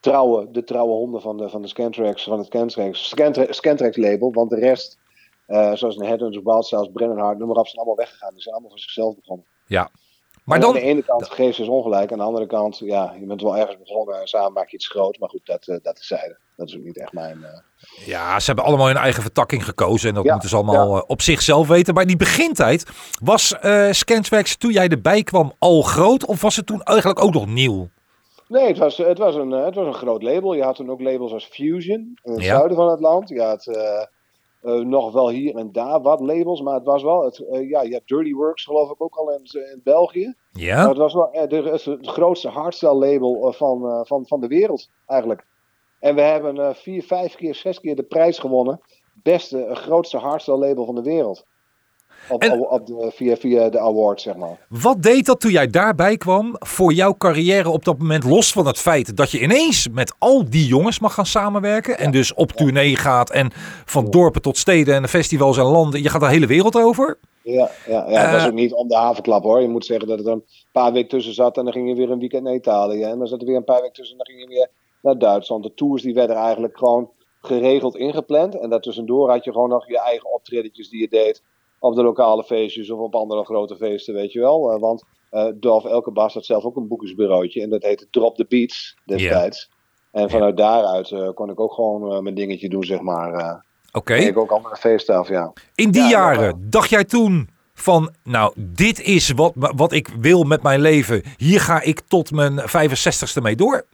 trouwe, 0.00 0.50
de 0.50 0.64
trouwe 0.64 0.92
honden 0.92 1.20
van 1.20 1.36
de, 1.36 1.48
van 1.48 1.62
de 1.62 1.68
Scantrax, 1.68 2.24
van 2.24 2.38
het 2.38 2.46
Scantrax, 2.46 3.08
Scantrax, 3.08 3.56
Scantrax 3.56 3.96
label. 3.96 4.32
Want 4.32 4.50
de 4.50 4.58
rest, 4.58 4.98
uh, 5.48 5.74
zoals 5.74 5.96
een 5.96 6.06
Headhunters, 6.06 6.44
Wildstyles, 6.44 6.90
Brennan 6.92 7.18
Hart, 7.18 7.38
noem 7.38 7.48
maar 7.48 7.56
op, 7.56 7.66
zijn 7.66 7.76
allemaal 7.76 7.96
weggegaan. 7.96 8.32
Die 8.32 8.42
zijn 8.42 8.54
allemaal 8.54 8.72
voor 8.72 8.80
zichzelf 8.80 9.14
begonnen. 9.14 9.46
Ja. 9.66 9.90
Maar 10.44 10.60
dan, 10.60 10.68
aan 10.68 10.74
de 10.74 10.86
ene 10.86 11.02
kant 11.02 11.30
geeft 11.30 11.56
ze 11.56 11.70
ongelijk. 11.70 12.12
Aan 12.12 12.18
de 12.18 12.24
andere 12.24 12.46
kant, 12.46 12.78
ja, 12.78 13.14
je 13.20 13.26
bent 13.26 13.42
wel 13.42 13.56
ergens 13.56 13.78
begonnen 13.78 14.20
en 14.20 14.26
samen 14.26 14.52
maak 14.52 14.68
je 14.68 14.76
iets 14.76 14.88
groot. 14.88 15.18
Maar 15.18 15.28
goed, 15.28 15.46
dat, 15.46 15.66
eh, 15.66 15.76
dat 15.82 15.98
is 15.98 16.06
zijde. 16.06 16.38
Dat 16.58 16.68
is 16.68 16.76
ook 16.76 16.82
niet 16.84 16.98
echt 16.98 17.12
mijn... 17.12 17.44
eh, 17.44 18.06
ja, 18.06 18.40
ze 18.40 18.46
hebben 18.46 18.64
allemaal 18.64 18.86
hun 18.86 18.96
eigen 18.96 19.22
vertakking 19.22 19.64
gekozen. 19.64 20.08
En 20.08 20.14
dat 20.14 20.24
Ja, 20.24 20.30
moeten 20.32 20.48
ze 20.48 20.56
allemaal 20.56 20.96
eh, 20.96 21.02
op 21.06 21.22
zichzelf 21.22 21.68
weten. 21.68 21.94
Maar 21.94 22.06
die 22.06 22.16
begintijd, 22.16 22.86
was 23.22 23.54
Scanswax 23.90 24.56
toen 24.56 24.72
jij 24.72 24.88
erbij 24.88 25.22
kwam 25.22 25.52
al 25.58 25.82
groot? 25.82 26.24
Of 26.26 26.40
was 26.40 26.56
het 26.56 26.66
toen 26.66 26.82
eigenlijk 26.82 27.22
ook 27.22 27.32
nog 27.32 27.46
nieuw? 27.46 27.88
Nee, 28.48 28.66
het 28.66 28.78
was, 28.78 28.96
het, 28.96 29.18
was 29.18 29.34
een, 29.34 29.50
het 29.50 29.74
was 29.74 29.86
een 29.86 29.94
groot 29.94 30.22
label. 30.22 30.54
Je 30.54 30.62
had 30.62 30.76
toen 30.76 30.90
ook 30.90 31.00
labels 31.00 31.32
als 31.32 31.44
Fusion 31.44 32.18
in 32.22 32.32
het 32.32 32.42
Ja. 32.42 32.56
zuiden 32.56 32.76
van 32.76 32.90
het 32.90 33.00
land. 33.00 33.28
Je 33.28 33.42
had 33.42 33.66
nog 34.84 35.12
wel 35.12 35.28
hier 35.28 35.56
en 35.56 35.72
daar 35.72 36.00
wat 36.02 36.20
labels, 36.20 36.60
maar 36.60 36.74
het 36.74 36.84
was 36.84 37.02
wel... 37.02 37.24
Het, 37.24 37.42
ja, 37.68 37.82
je 37.82 37.92
hebt 37.92 38.08
Dirty 38.08 38.32
Works 38.32 38.64
geloof 38.64 38.90
ik 38.90 39.02
ook 39.02 39.14
al 39.16 39.30
in, 39.32 39.40
in 39.72 39.80
België. 39.84 40.34
Maar 40.52 40.62
Ja? 40.62 40.88
het 40.88 40.96
was 40.96 41.14
wel 41.14 41.30
de, 41.48 41.62
het, 41.62 42.06
grootste 42.08 42.48
hardstyle 42.48 42.94
label 42.94 43.52
van, 43.52 44.06
van, 44.06 44.26
van 44.26 44.40
de 44.40 44.46
wereld 44.46 44.88
eigenlijk. 45.06 45.46
En 46.00 46.14
we 46.14 46.20
hebben 46.20 46.58
eh, 46.58 46.74
vier, 46.74 47.02
vijf 47.02 47.34
keer, 47.34 47.54
zes 47.54 47.80
keer 47.80 47.96
de 47.96 48.02
prijs 48.02 48.38
gewonnen. 48.38 48.80
Beste, 49.22 49.64
eh, 49.64 49.76
grootste 49.76 50.16
hardstyle 50.16 50.58
label 50.58 50.84
van 50.84 50.94
de 50.94 51.02
wereld. 51.02 51.44
Op, 52.28 52.42
En- 52.42 52.68
op, 52.68 52.86
de, 52.86 53.10
via, 53.14 53.36
via 53.36 53.68
de 53.68 53.78
awards, 53.80 54.22
zeg 54.22 54.36
maar. 54.36 54.66
Wat 54.68 55.02
deed 55.02 55.26
dat 55.26 55.40
toen 55.40 55.50
jij 55.50 55.66
daarbij 55.66 56.16
kwam 56.16 56.56
voor 56.58 56.92
jouw 56.92 57.16
carrière 57.16 57.70
op 57.70 57.84
dat 57.84 57.98
moment? 57.98 58.24
Los 58.24 58.52
van 58.52 58.66
het 58.66 58.78
feit 58.78 59.16
dat 59.16 59.30
je 59.30 59.40
ineens 59.40 59.88
met 59.88 60.14
al 60.18 60.50
die 60.50 60.66
jongens 60.66 60.98
mag 61.00 61.14
gaan 61.14 61.26
samenwerken. 61.26 61.98
En 61.98 62.10
dus 62.10 62.34
op 62.34 62.52
tournee 62.52 62.96
gaat 62.96 63.30
en 63.30 63.50
van 63.84 64.10
dorpen 64.10 64.42
tot 64.42 64.56
steden 64.56 64.94
en 64.94 65.08
festivals 65.08 65.56
en 65.58 65.64
landen. 65.64 66.02
Je 66.02 66.08
gaat 66.08 66.20
de 66.20 66.28
hele 66.28 66.46
wereld 66.46 66.76
over. 66.76 67.18
Ja, 67.42 67.70
ja, 67.86 68.04
ja 68.08 68.20
het 68.20 68.30
was 68.32 68.40
Eh, 68.42 68.46
ook 68.48 68.52
niet 68.54 68.72
om 68.72 68.88
de 68.88 68.96
havenklap 68.96 69.42
hoor. 69.42 69.60
Je 69.60 69.68
moet 69.68 69.84
zeggen 69.86 70.08
dat 70.08 70.18
er 70.20 70.26
een 70.26 70.44
paar 70.72 70.92
weken 70.92 71.08
tussen 71.08 71.34
zat 71.34 71.56
en 71.56 71.64
dan 71.64 71.72
ging 71.72 71.88
je 71.88 71.94
weer 71.94 72.10
een 72.10 72.18
weekend 72.18 72.42
naar 72.42 72.54
Italië. 72.54 73.02
En 73.02 73.18
dan 73.18 73.26
zat 73.26 73.40
er 73.40 73.46
weer 73.46 73.56
een 73.56 73.64
paar 73.64 73.80
weken 73.80 73.92
tussen 73.94 74.18
en 74.18 74.24
dan 74.24 74.34
ging 74.36 74.48
je 74.48 74.54
weer 74.56 74.70
naar 75.00 75.18
Duitsland. 75.18 75.62
De 75.62 75.74
tours 75.74 76.02
die 76.02 76.14
werden 76.14 76.36
eigenlijk 76.36 76.78
gewoon 76.78 77.10
geregeld 77.40 77.96
ingepland. 77.96 78.60
En 78.60 78.70
daartussendoor 78.70 79.30
had 79.30 79.44
je 79.44 79.52
gewoon 79.52 79.68
nog 79.68 79.88
je 79.88 80.00
eigen 80.00 80.32
optredetjes 80.32 80.88
die 80.88 81.00
je 81.00 81.08
deed 81.08 81.42
op 81.78 81.94
de 81.94 82.02
lokale 82.02 82.44
feestjes 82.44 82.90
of 82.90 82.98
op 82.98 83.14
andere 83.14 83.44
grote 83.44 83.76
feesten, 83.76 84.14
weet 84.14 84.32
je 84.32 84.40
wel. 84.40 84.72
Eh, 84.72 84.80
want 84.80 85.04
eh 85.30 85.46
Dolf 85.54 85.84
Elkebas 85.84 86.34
had 86.34 86.44
zelf 86.44 86.64
ook 86.64 86.76
een 86.76 86.88
boekingsbureautje 86.88 87.62
en 87.62 87.70
dat 87.70 87.82
heette 87.82 88.06
Drop 88.10 88.36
the 88.36 88.46
Beats 88.48 88.96
destijds. 89.04 89.70
En 90.12 90.30
vanuit 90.30 90.56
daaruit 90.56 91.10
eh, 91.10 91.28
kon 91.34 91.50
ik 91.50 91.60
ook 91.60 91.72
gewoon 91.72 92.22
mijn 92.22 92.34
dingetje 92.34 92.68
doen, 92.68 92.84
zeg 92.84 93.00
maar. 93.00 93.62
Oké. 93.92 94.14
ik 94.14 94.38
ook 94.38 94.50
andere 94.50 94.76
feesten 94.76 95.16
af, 95.16 95.28
ja. 95.28 95.52
In 95.74 95.90
die 95.90 96.02
Ja, 96.02 96.08
jaren 96.08 96.70
dacht 96.70 96.90
jij 96.90 97.04
toen 97.04 97.48
van, 97.74 98.14
nou, 98.24 98.52
dit 98.56 99.00
is 99.00 99.30
wat, 99.30 99.52
wat 99.54 99.92
ik 99.92 100.08
wil 100.20 100.42
met 100.42 100.62
mijn 100.62 100.80
leven. 100.80 101.22
Hier 101.36 101.60
ga 101.60 101.82
ik 101.82 102.00
tot 102.00 102.30
mijn 102.30 102.60
65ste 102.60 103.42
mee 103.42 103.56
door. 103.56 103.84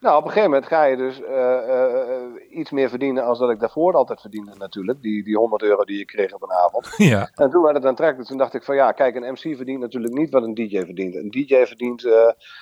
Nou, 0.00 0.16
op 0.16 0.22
een 0.24 0.28
gegeven 0.30 0.50
moment 0.50 0.68
ga 0.68 0.84
je 0.84 0.96
dus 0.96 1.22
eh, 1.22 1.56
eh, 1.58 2.00
eh, 2.00 2.22
iets 2.50 2.70
meer 2.70 2.88
verdienen 2.88 3.24
als 3.24 3.38
dat 3.38 3.50
ik 3.50 3.60
daarvoor 3.60 3.94
altijd 3.94 4.20
verdiende 4.20 4.52
natuurlijk. 4.58 5.02
Die, 5.02 5.24
die 5.24 5.36
100 5.36 5.62
euro 5.62 5.84
die 5.84 5.98
je 5.98 6.04
kreeg 6.04 6.32
op 6.34 6.42
een 6.42 6.52
avond. 6.52 6.94
Ja, 6.96 7.30
En 7.34 7.50
toen 7.50 7.62
werd 7.62 7.74
het 7.74 7.84
aantrekkelijk. 7.84 8.28
Toen 8.28 8.38
dacht 8.38 8.54
ik 8.54 8.62
van 8.62 8.74
ja, 8.74 8.92
kijk, 8.92 9.14
een 9.14 9.32
MC 9.32 9.56
verdient 9.56 9.80
natuurlijk 9.80 10.14
niet 10.14 10.30
wat 10.30 10.42
een 10.42 10.54
DJ 10.54 10.78
verdient. 10.84 11.14
Een 11.14 11.30
DJ 11.30 11.64
verdient, 11.64 12.04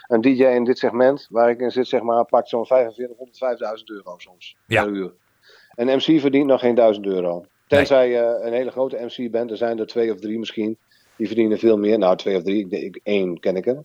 een 0.08 0.20
DJ 0.20 0.44
in 0.44 0.64
dit 0.64 0.78
segment, 0.78 1.26
waar 1.30 1.50
ik 1.50 1.60
in 1.60 1.70
zit, 1.70 1.86
zeg 1.88 2.02
maar, 2.02 2.24
pakt 2.24 2.48
zo'n 2.48 2.66
4500, 2.66 3.38
5000 3.38 3.90
euro 3.90 4.14
soms 4.18 4.56
Ja. 4.66 4.84
per 4.84 4.92
uur. 4.92 5.12
Een 5.74 5.86
MC 5.96 6.20
verdient 6.20 6.46
nog 6.46 6.60
geen 6.60 6.74
1000 6.74 7.06
euro. 7.06 7.44
Tenzij 7.66 8.08
je 8.10 8.38
een 8.42 8.52
hele 8.52 8.70
grote 8.70 8.98
MC 9.08 9.30
bent, 9.30 9.50
er 9.50 9.56
zijn 9.56 9.78
er 9.78 9.86
twee 9.86 10.12
of 10.12 10.20
drie 10.20 10.38
misschien. 10.38 10.76
Die 11.16 11.26
verdienen 11.26 11.58
veel 11.58 11.78
meer. 11.78 11.98
Nou, 11.98 12.16
twee 12.16 12.36
of 12.36 12.42
drie, 12.42 12.58
ik, 12.58 12.70
denk- 12.70 12.82
ik, 12.82 13.00
één 13.02 13.40
ken 13.40 13.56
ik 13.56 13.64
hem. 13.64 13.84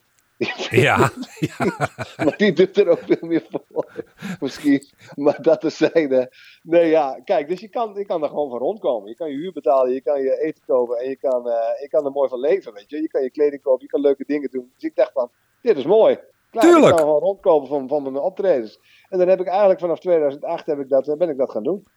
Ja, 0.70 1.12
Maar 2.24 2.38
die 2.38 2.54
doet 2.54 2.78
er 2.78 2.88
ook 2.88 3.04
veel 3.06 3.28
meer 3.28 3.46
voor. 3.50 4.06
Misschien. 4.40 4.84
Maar 5.16 5.42
dat 5.42 5.62
terzijde. 5.62 6.34
Nee, 6.64 6.90
ja. 6.90 7.20
Kijk, 7.24 7.48
dus 7.48 7.60
je 7.60 7.68
kan, 7.68 7.94
je 7.96 8.06
kan 8.06 8.24
er 8.24 8.30
gewoon 8.30 8.50
van 8.50 8.60
rondkomen. 8.60 9.10
Je 9.10 9.16
kan 9.16 9.30
je 9.30 9.38
huur 9.38 9.52
betalen, 9.52 9.94
je 9.94 10.02
kan 10.02 10.22
je 10.22 10.42
eten 10.42 10.64
kopen 10.66 10.98
en 10.98 11.10
je 11.10 11.16
kan, 11.16 11.50
eh, 11.50 11.82
je 11.82 11.88
kan 11.90 12.06
er 12.06 12.12
mooi 12.12 12.30
van 12.30 12.40
leven, 12.40 12.74
weet 12.74 12.90
je. 12.90 13.02
Je 13.02 13.08
kan 13.08 13.24
je 13.24 13.30
kleding 13.30 13.62
kopen, 13.62 13.82
je 13.82 13.92
kan 13.92 14.02
leuke 14.02 14.24
dingen 14.28 14.50
doen. 14.52 14.72
Dus 14.74 14.84
ik 14.84 14.96
dacht 14.96 15.12
van, 15.12 15.32
dit 15.62 15.78
is 15.78 15.86
mooi. 15.86 16.20
Klaar, 16.50 16.64
Tuurlijk. 16.64 16.86
Ik 16.86 16.90
kan 16.90 17.00
gewoon 17.00 17.22
rondkomen 17.22 17.68
van, 17.68 17.88
van 17.88 18.04
mijn 18.04 18.16
optredens. 18.18 18.80
En 19.10 19.18
dan 19.18 19.28
heb 19.28 19.40
ik 19.40 19.48
eigenlijk 19.48 19.80
vanaf 19.80 20.00
2008 20.00 20.66
heb 20.66 20.80
ik 20.80 20.90
dat, 20.90 21.08
eh, 21.08 21.18
ben 21.18 21.30
ik 21.30 21.38
dat 21.38 21.52
gaan 21.52 21.64
doen. 21.64 21.88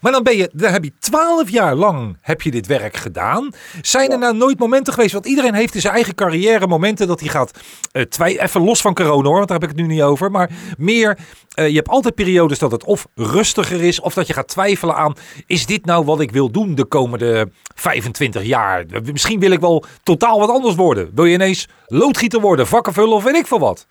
Maar 0.00 0.12
dan 0.12 0.22
ben 0.22 0.36
je, 0.36 0.50
dan 0.52 0.72
heb 0.72 0.84
je 0.84 0.92
twaalf 0.98 1.50
jaar 1.50 1.74
lang 1.74 2.18
heb 2.20 2.42
je 2.42 2.50
dit 2.50 2.66
werk 2.66 2.96
gedaan. 2.96 3.50
Zijn 3.82 4.10
er 4.10 4.18
nou 4.18 4.36
nooit 4.36 4.58
momenten 4.58 4.92
geweest, 4.92 5.12
want 5.12 5.26
iedereen 5.26 5.54
heeft 5.54 5.74
in 5.74 5.80
zijn 5.80 5.94
eigen 5.94 6.14
carrière 6.14 6.66
momenten 6.66 7.06
dat 7.06 7.20
hij 7.20 7.28
gaat 7.28 7.50
eh 7.92 8.02
twee, 8.02 8.42
even 8.42 8.64
los 8.64 8.80
van 8.80 8.94
corona 8.94 9.28
hoor, 9.28 9.36
want 9.36 9.48
daar 9.48 9.60
heb 9.60 9.70
ik 9.70 9.76
het 9.76 9.86
nu 9.86 9.94
niet 9.94 10.02
over. 10.02 10.30
Maar 10.30 10.50
meer, 10.78 11.18
eh, 11.54 11.68
je 11.68 11.74
hebt 11.74 11.88
altijd 11.88 12.14
periodes 12.14 12.58
dat 12.58 12.72
het 12.72 12.84
of 12.84 13.06
rustiger 13.14 13.82
is, 13.82 14.00
of 14.00 14.14
dat 14.14 14.26
je 14.26 14.32
gaat 14.32 14.48
twijfelen 14.48 14.94
aan, 14.94 15.14
is 15.46 15.66
dit 15.66 15.84
nou 15.84 16.04
wat 16.04 16.20
ik 16.20 16.30
wil 16.30 16.50
doen 16.50 16.74
de 16.74 16.84
komende 16.84 17.50
25 17.74 18.44
jaar? 18.44 18.84
Misschien 19.12 19.40
wil 19.40 19.50
ik 19.50 19.60
wel 19.60 19.84
totaal 20.02 20.38
wat 20.38 20.50
anders 20.50 20.74
worden. 20.74 21.10
Wil 21.14 21.24
je 21.24 21.34
ineens 21.34 21.68
loodgieter 21.86 22.40
worden, 22.40 22.66
vakken 22.66 22.92
vullen 22.92 23.14
of 23.14 23.24
weet 23.24 23.36
ik 23.36 23.46
veel 23.46 23.58
wat? 23.58 23.86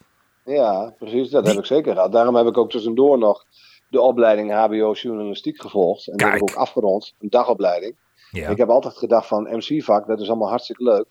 Ja, 0.45 0.93
precies. 0.97 1.29
Dat 1.29 1.47
heb 1.47 1.57
ik 1.57 1.65
zeker 1.65 1.93
gehad. 1.93 2.11
Daarom 2.11 2.35
heb 2.35 2.47
ik 2.47 2.57
ook 2.57 2.69
tussendoor 2.69 3.17
nog 3.17 3.45
de 3.89 4.01
opleiding 4.01 4.51
HBO 4.53 4.91
journalistiek 4.91 5.61
gevolgd. 5.61 6.07
En 6.07 6.17
die 6.17 6.25
heb 6.27 6.35
ik 6.35 6.45
Kijk. 6.45 6.51
ook 6.57 6.61
afgerond. 6.61 7.13
Een 7.19 7.29
dagopleiding. 7.29 7.95
Ja, 8.31 8.49
Ik 8.49 8.57
heb 8.57 8.69
altijd 8.69 8.97
gedacht 8.97 9.27
van 9.27 9.43
MC-vak, 9.51 10.07
dat 10.07 10.19
is 10.19 10.27
allemaal 10.29 10.49
hartstikke 10.49 10.83
leuk. 10.83 11.05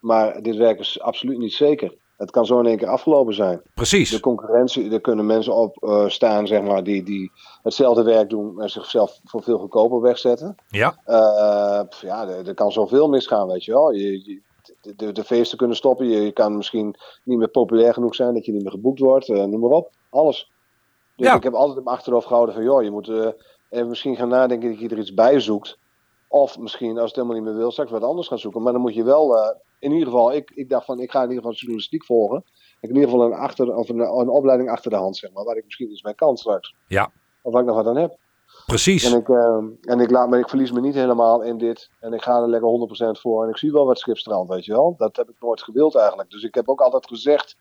Maar 0.00 0.42
dit 0.42 0.56
werk 0.56 0.78
is 0.78 1.00
absoluut 1.00 1.38
niet 1.38 1.52
zeker. 1.52 1.94
Het 2.16 2.30
kan 2.30 2.46
zo 2.46 2.58
in 2.58 2.66
één 2.66 2.76
keer 2.76 2.88
afgelopen 2.88 3.34
zijn. 3.34 3.56
De 3.64 3.70
precies. 3.74 4.20
concurrentie, 4.20 4.92
er 4.92 5.00
kunnen 5.00 5.26
mensen 5.26 5.54
op 5.54 5.82
eh, 5.82 6.08
staan, 6.08 6.46
zeg 6.46 6.62
maar, 6.62 6.84
die, 6.84 7.02
die 7.02 7.32
hetzelfde 7.62 8.02
werk 8.02 8.30
doen 8.30 8.60
en 8.62 8.70
zichzelf 8.70 9.20
voor 9.24 9.42
veel 9.42 9.58
goedkoper 9.58 10.00
wegzetten. 10.00 10.54
Ja, 10.68 10.94
Eh, 11.04 11.80
ja, 12.00 12.28
er, 12.28 12.48
er 12.48 12.54
kan 12.54 12.72
zoveel 12.72 13.08
misgaan, 13.08 13.46
weet 13.48 13.64
je 13.64 13.72
wel. 13.72 13.90
Je, 13.92 14.12
je- 14.24 14.40
de, 14.80 14.94
de, 14.96 15.12
de 15.12 15.24
feesten 15.24 15.58
kunnen 15.58 15.76
stoppen. 15.76 16.06
Je, 16.08 16.20
je 16.20 16.32
kan 16.32 16.56
misschien 16.56 16.94
niet 17.24 17.38
meer 17.38 17.48
populair 17.48 17.92
genoeg 17.94 18.14
zijn 18.14 18.34
dat 18.34 18.44
je 18.44 18.52
niet 18.52 18.62
meer 18.62 18.70
geboekt 18.70 18.98
wordt. 19.00 19.28
eh, 19.28 19.44
noem 19.44 19.60
maar 19.60 19.70
op. 19.70 19.90
Alles. 20.10 20.50
Dus 21.20 21.28
Ja. 21.28 21.34
ik 21.36 21.42
heb 21.42 21.54
altijd 21.54 21.78
in 21.78 21.84
mijn 21.84 21.96
achterhoofd 21.96 22.26
gehouden 22.26 22.54
van, 22.54 22.64
joh, 22.64 22.82
je 22.82 22.90
moet 22.90 23.08
eh, 23.08 23.26
even 23.68 23.88
misschien 23.88 24.16
gaan 24.16 24.28
nadenken 24.28 24.70
dat 24.70 24.78
je 24.80 24.88
er 24.88 24.98
iets 24.98 25.14
bij 25.14 25.40
zoekt. 25.40 25.78
Of 26.28 26.58
misschien, 26.58 26.98
als 26.98 27.06
het 27.06 27.14
helemaal 27.14 27.36
niet 27.36 27.44
meer 27.44 27.56
wil, 27.56 27.70
straks 27.70 27.90
wat 27.90 28.02
anders 28.02 28.28
gaan 28.28 28.38
zoeken. 28.38 28.62
Maar 28.62 28.72
dan 28.72 28.80
moet 28.80 28.94
je 28.94 29.04
wel, 29.04 29.36
eh, 29.36 29.56
in 29.78 29.90
ieder 29.92 30.06
geval, 30.06 30.32
ik, 30.32 30.50
ik 30.54 30.68
dacht 30.68 30.84
van, 30.84 31.00
ik 31.00 31.10
ga 31.10 31.18
in 31.18 31.28
ieder 31.28 31.42
geval 31.42 31.56
journalistiek 31.56 32.04
volgen. 32.04 32.44
Ik 32.46 32.76
heb 32.80 32.90
in 32.90 32.96
ieder 32.96 33.10
geval 33.10 33.26
een, 33.26 33.32
achter, 33.38 33.76
of 33.76 33.88
een, 33.88 33.98
een 34.00 34.28
opleiding 34.28 34.70
achter 34.70 34.90
de 34.90 34.96
hand, 34.96 35.16
zeg 35.16 35.32
maar, 35.32 35.44
waar 35.44 35.56
ik 35.56 35.64
misschien 35.64 35.90
iets 35.90 36.02
mee 36.02 36.14
kan 36.14 36.36
straks. 36.36 36.74
Ja. 36.86 37.10
Of 37.42 37.52
waar 37.52 37.60
ik 37.62 37.66
nog 37.68 37.76
wat 37.76 37.86
aan 37.86 37.96
heb. 37.96 38.16
precies. 38.66 39.12
En 39.12 39.18
ik, 39.18 39.28
ehm, 39.28 39.66
en 39.80 40.00
ik, 40.00 40.10
laat 40.10 40.28
me, 40.28 40.38
ik 40.38 40.48
verlies 40.48 40.72
me 40.72 40.80
niet 40.80 40.94
helemaal 40.94 41.42
in 41.42 41.58
dit. 41.58 41.90
En 42.00 42.12
ik 42.12 42.22
ga 42.22 42.40
er 42.40 42.48
lekker 42.48 42.68
100% 42.68 43.20
voor. 43.20 43.44
En 43.44 43.50
ik 43.50 43.56
zie 43.56 43.72
wel 43.72 43.86
wat 43.86 43.98
schipstrand, 43.98 44.48
weet 44.48 44.64
je 44.64 44.72
wel. 44.72 44.94
Dat 44.96 45.16
heb 45.16 45.28
ik 45.28 45.36
nooit 45.40 45.62
gewild 45.62 45.94
eigenlijk. 45.94 46.30
Dus 46.30 46.42
ik 46.42 46.54
heb 46.54 46.68
ook 46.68 46.80
altijd 46.80 47.06
gezegd. 47.06 47.56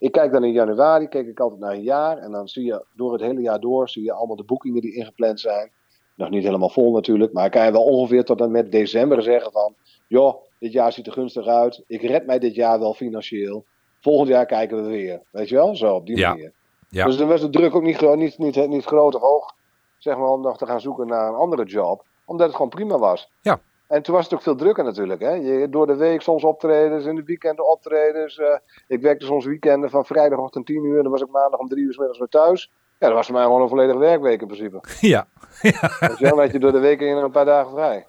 Ik 0.00 0.12
kijk 0.12 0.32
dan 0.32 0.44
in 0.44 0.52
januari, 0.52 1.08
kijk 1.08 1.26
ik 1.26 1.40
altijd 1.40 1.60
naar 1.60 1.72
een 1.72 1.82
jaar. 1.82 2.18
En 2.18 2.30
dan 2.30 2.48
zie 2.48 2.64
je 2.64 2.84
door 2.94 3.12
het 3.12 3.20
hele 3.20 3.40
jaar 3.40 3.60
door, 3.60 3.88
zie 3.88 4.04
je 4.04 4.12
allemaal 4.12 4.36
de 4.36 4.44
boekingen 4.44 4.80
die 4.80 4.94
ingepland 4.94 5.40
zijn. 5.40 5.70
Nog 6.14 6.30
niet 6.30 6.44
helemaal 6.44 6.68
vol 6.68 6.92
natuurlijk. 6.92 7.32
Maar 7.32 7.44
ik 7.44 7.50
kan 7.50 7.64
je 7.64 7.72
wel 7.72 7.84
ongeveer 7.84 8.24
tot 8.24 8.40
en 8.40 8.50
met 8.50 8.72
december 8.72 9.22
zeggen 9.22 9.52
van... 9.52 9.74
Joh, 10.06 10.34
dit 10.58 10.72
jaar 10.72 10.92
ziet 10.92 11.06
er 11.06 11.12
gunstig 11.12 11.46
uit. 11.46 11.82
Ik 11.86 12.02
red 12.02 12.26
mij 12.26 12.38
dit 12.38 12.54
jaar 12.54 12.78
wel 12.78 12.94
financieel. 12.94 13.64
Volgend 14.00 14.28
jaar 14.28 14.46
kijken 14.46 14.82
we 14.82 14.88
weer. 14.88 15.22
Weet 15.30 15.48
je 15.48 15.54
wel? 15.54 15.76
Zo, 15.76 15.94
op 15.94 16.06
die 16.06 16.16
Ja. 16.16 16.28
manier. 16.28 16.52
Ja. 16.88 17.04
Dus 17.04 17.16
dan 17.16 17.28
was 17.28 17.40
de 17.40 17.50
druk 17.50 17.74
ook 17.74 17.82
niet, 17.82 18.00
niet, 18.16 18.38
niet, 18.38 18.68
niet 18.68 18.84
groot 18.84 19.14
of 19.14 19.20
hoog 19.20 19.54
zeg 19.98 20.16
maar, 20.16 20.28
om 20.28 20.40
nog 20.40 20.58
te 20.58 20.66
gaan 20.66 20.80
zoeken 20.80 21.06
naar 21.06 21.28
een 21.28 21.34
andere 21.34 21.64
job. 21.64 22.04
Omdat 22.24 22.46
het 22.46 22.56
gewoon 22.56 22.70
prima 22.70 22.98
was. 22.98 23.30
Ja. 23.40 23.60
En 23.90 24.02
toen 24.02 24.14
was 24.14 24.24
het 24.24 24.34
ook 24.34 24.42
veel 24.42 24.54
drukker 24.56 24.84
natuurlijk. 24.84 25.20
Hè? 25.20 25.30
Je, 25.32 25.66
door 25.70 25.86
de 25.86 25.94
week 25.96 26.20
soms 26.22 26.44
optredens, 26.44 27.04
in 27.04 27.14
de 27.14 27.22
weekenden 27.24 27.70
optredens. 27.70 28.38
eh, 28.38 28.46
ik 28.86 29.00
werkte 29.00 29.26
soms 29.26 29.44
weekenden 29.44 29.90
van 29.90 30.04
vrijdagochtend 30.04 30.66
10 30.66 30.84
uur. 30.84 30.96
En 30.96 31.02
dan 31.02 31.12
was 31.12 31.20
ik 31.20 31.28
maandag 31.30 31.60
om 31.60 31.68
3 31.68 31.84
uur 31.84 31.92
's 31.92 31.96
middags 31.96 32.18
weer 32.18 32.28
thuis. 32.28 32.70
Ja, 32.98 33.06
dat 33.06 33.16
was 33.16 33.26
voor 33.26 33.34
mij 33.34 33.44
gewoon 33.44 33.62
een 33.62 33.68
volledige 33.68 33.98
werkweek 33.98 34.40
in 34.40 34.46
principe. 34.46 34.80
Ja. 35.00 35.26
Je 35.62 36.16
wel, 36.18 36.30
dan 36.30 36.38
had 36.38 36.52
je 36.52 36.58
door 36.58 36.72
de 36.72 36.78
week 36.78 37.00
in 37.00 37.16
een 37.16 37.30
paar 37.30 37.44
dagen 37.44 37.70
vrij. 37.70 38.06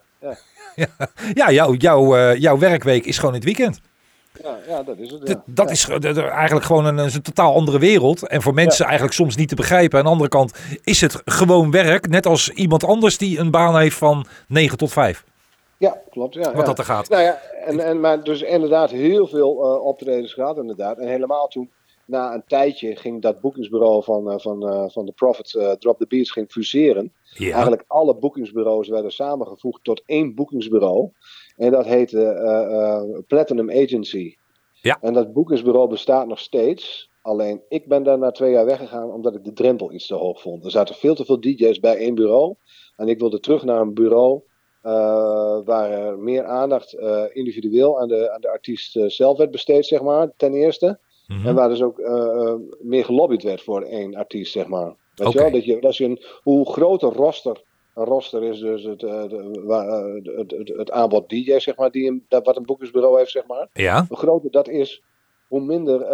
Ja, 1.34 1.52
jouw, 1.52 1.74
jouw, 1.74 2.16
eh, 2.16 2.36
jouw 2.36 2.58
werkweek 2.58 3.06
is 3.06 3.16
gewoon 3.18 3.34
in 3.34 3.40
het 3.40 3.46
weekend. 3.58 3.82
Ja, 4.44 4.58
ja 4.68 4.84
dat 4.84 4.98
is 4.98 5.12
het. 5.12 5.28
Ja. 5.28 5.44
Dat 5.46 5.66
Ja. 5.68 5.72
is 5.74 5.88
eigenlijk 6.30 6.66
gewoon 6.66 6.86
een, 6.86 6.98
een 6.98 7.22
totaal 7.22 7.56
andere 7.56 7.80
wereld. 7.80 8.28
En 8.28 8.42
voor 8.42 8.54
mensen 8.54 8.86
eigenlijk 8.86 9.14
soms 9.16 9.36
niet 9.36 9.50
te 9.50 9.56
begrijpen. 9.56 9.98
Aan 10.00 10.06
de 10.06 10.12
andere 10.12 10.30
kant 10.30 10.54
is 10.84 11.02
het 11.02 11.22
gewoon 11.26 11.72
werk. 11.72 12.08
Net 12.10 12.26
als 12.26 12.50
iemand 12.50 12.84
anders 12.84 13.18
die 13.18 13.40
een 13.40 13.52
baan 13.52 13.78
heeft 13.78 13.98
van 13.98 14.26
9 14.48 14.78
tot 14.78 14.92
5. 14.92 15.24
Ja, 15.82 16.02
klopt. 16.10 16.34
Ja, 16.34 16.42
Wat 16.42 16.56
ja. 16.56 16.64
dat 16.64 16.78
er 16.78 16.86
gaat. 16.86 17.10
Nou 17.10 17.24
ja, 17.24 17.42
en, 17.66 17.80
en, 17.80 18.00
maar 18.00 18.24
dus 18.24 18.42
inderdaad 18.42 18.92
heel 18.92 19.28
veel 19.28 19.64
eh, 19.64 19.86
optredens 19.86 20.34
gehad 20.34 20.58
inderdaad. 20.58 20.98
En 20.98 21.08
helemaal 21.08 21.48
toen, 21.48 21.72
na 22.06 22.34
een 22.34 22.44
tijdje, 22.48 22.96
ging 22.96 23.22
dat 23.22 23.42
boekingsbureau 23.42 24.04
van, 24.04 24.32
eh, 24.32 24.40
van, 24.40 24.68
eh, 24.68 24.90
van 24.90 25.06
de 25.06 25.12
Prophet 25.12 25.56
eh, 25.56 25.72
Drop 25.72 25.98
the 25.98 26.06
Beats 26.08 26.32
ging 26.32 26.52
fuseren. 26.52 27.14
Ja. 27.34 27.52
Eigenlijk 27.52 27.84
alle 27.88 28.16
boekingsbureaus 28.16 28.88
werden 28.88 29.12
samengevoegd 29.12 29.84
tot 29.84 30.04
één 30.06 30.36
boekingsbureau. 30.36 31.10
En 31.58 31.72
dat 31.72 31.86
heette 31.86 33.24
Platinum 33.28 33.72
Agency. 33.72 34.36
Ja. 34.82 34.98
En 35.02 35.14
dat 35.14 35.34
boekingsbureau 35.34 35.90
bestaat 35.90 36.28
nog 36.28 36.40
steeds. 36.40 37.10
Alleen 37.22 37.62
ik 37.70 37.88
ben 37.88 38.04
daar 38.04 38.18
na 38.18 38.32
twee 38.32 38.52
jaar 38.52 38.66
weggegaan 38.66 39.12
omdat 39.12 39.36
ik 39.36 39.44
de 39.44 39.54
drempel 39.54 39.94
iets 39.94 40.08
te 40.08 40.16
hoog 40.16 40.42
vond. 40.42 40.66
Er 40.66 40.72
zaten 40.72 40.96
veel 40.96 41.16
te 41.16 41.26
veel 41.26 41.40
DJ's 41.40 41.80
bij 41.80 41.98
één 41.98 42.16
bureau. 42.16 42.56
En 42.96 43.08
ik 43.08 43.20
wilde 43.20 43.40
terug 43.40 43.64
naar 43.64 43.82
een 43.82 43.94
bureau 43.94 44.42
eh, 44.82 45.58
waar 45.66 45.92
er 45.92 46.20
meer 46.20 46.44
aandacht 46.44 46.94
eh, 46.94 47.24
individueel 47.34 48.00
aan 48.00 48.08
de, 48.08 48.32
aan 48.32 48.42
de 48.42 48.50
artiest 48.50 48.96
eh, 48.96 49.06
zelf 49.08 49.38
werd 49.38 49.52
besteed, 49.52 49.86
zeg 49.86 50.02
maar, 50.02 50.32
ten 50.38 50.54
eerste. 50.54 51.00
Mhm. 51.28 51.48
En 51.48 51.56
waar 51.56 51.70
dus 51.70 51.82
ook 51.82 51.98
meer 52.80 53.06
gelobbyd 53.06 53.44
werd 53.44 53.62
voor 53.62 53.82
één 53.82 54.16
artiest, 54.16 54.52
zeg 54.52 54.68
maar. 54.68 54.96
Weet 55.16 55.32
je 55.32 55.40
wel? 55.40 55.52
Dat 55.52 55.66
je, 55.66 55.82
als 55.82 55.98
je 55.98 56.06
een, 56.06 56.22
hoe 56.44 56.72
groter 56.72 57.10
roster, 57.10 57.62
een 57.96 58.06
roster 58.06 58.44
is 58.44 58.60
dus 58.60 58.84
het, 58.84 59.00
de, 59.00 59.62
waar, 59.64 60.04
het, 60.04 60.52
het, 60.52 60.68
het 60.78 60.92
aanbod 60.92 61.30
DJ, 61.30 61.60
zeg 61.60 61.76
maar, 61.76 61.92
die 61.92 62.08
een, 62.10 62.26
dat, 62.28 62.46
wat 62.46 62.58
een 62.58 62.66
boekingsbureau 62.66 63.18
heeft, 63.18 63.32
zeg 63.32 63.46
maar. 63.48 63.68
Ja, 63.74 64.06
Hoe 64.08 64.18
groter 64.18 64.52
dat 64.52 64.68
is, 64.68 65.04
hoe 65.48 65.62
minder 65.62 66.08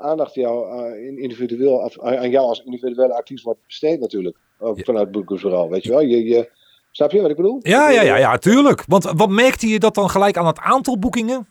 aandacht 0.00 0.34
jou, 0.34 0.86
in- 0.98 1.18
individueel, 1.18 1.90
aan 2.00 2.30
jou 2.30 2.46
als 2.46 2.62
individuele 2.64 3.14
artiest 3.14 3.44
wordt 3.44 3.60
besteed 3.66 4.00
natuurlijk. 4.00 4.36
Vanuit 4.58 5.04
het 5.04 5.10
boekingsbureau, 5.12 5.70
weet 5.70 5.82
je 5.82 5.90
wel. 5.90 6.00
Je, 6.00 6.24
je, 6.24 6.50
snap 6.92 7.10
je 7.10 7.20
wat 7.20 7.30
ik 7.30 7.36
bedoel? 7.36 7.58
ja, 7.62 7.90
ja, 7.90 8.02
ja, 8.02 8.16
ja, 8.16 8.38
tuurlijk. 8.38 8.84
Want 8.86 9.04
wat 9.16 9.28
merkte 9.28 9.66
je 9.66 9.78
dat 9.78 9.94
dan 9.94 10.10
gelijk 10.10 10.36
aan 10.36 10.46
het 10.46 10.58
aantal 10.58 10.98
boekingen? 10.98 11.46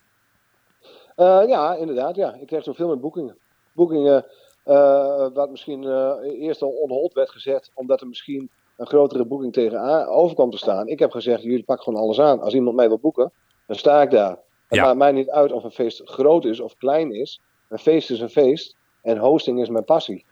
Eh, 1.16 1.42
ja, 1.48 1.76
inderdaad. 1.76 2.16
Ja. 2.16 2.34
Ik 2.34 2.48
kreeg 2.48 2.64
zoveel 2.64 2.88
met 2.88 3.02
boekingen. 3.02 3.38
Boekingen, 3.74 4.26
eh, 4.64 5.28
wat 5.34 5.50
misschien 5.50 5.84
eh, 5.84 6.12
eerst 6.40 6.62
al 6.62 6.70
onhold 6.70 7.14
werd 7.14 7.30
gezet, 7.30 7.72
omdat 7.74 8.02
er 8.02 8.08
misschien 8.08 8.50
een 8.78 8.88
grotere 8.88 9.26
boeking 9.26 9.54
tegenover 9.54 10.36
kwam 10.36 10.50
te 10.52 10.58
staan. 10.58 10.88
Ik 10.88 11.00
heb 11.00 11.12
gezegd, 11.12 11.44
jullie 11.44 11.64
pakken 11.64 11.84
gewoon 11.86 12.02
alles 12.02 12.20
aan. 12.20 12.42
Als 12.42 12.54
iemand 12.54 12.76
mij 12.76 12.88
wil 12.88 13.00
boeken, 13.00 13.32
dan 13.66 13.76
sta 13.76 14.02
ik 14.02 14.12
daar. 14.12 14.38
Het 14.68 14.80
Ja. 14.80 14.84
maakt 14.86 14.98
mij 14.98 15.12
niet 15.12 15.30
uit 15.30 15.52
of 15.52 15.64
een 15.64 15.72
feest 15.72 16.02
groot 16.06 16.46
is 16.46 16.60
of 16.60 16.78
klein 16.78 17.14
is. 17.14 17.42
Een 17.70 17.80
feest 17.80 18.10
is 18.10 18.20
een 18.20 18.30
feest 18.30 18.76
en 19.02 19.18
hosting 19.18 19.62
is 19.62 19.70
mijn 19.70 19.84
passie. 19.86 20.26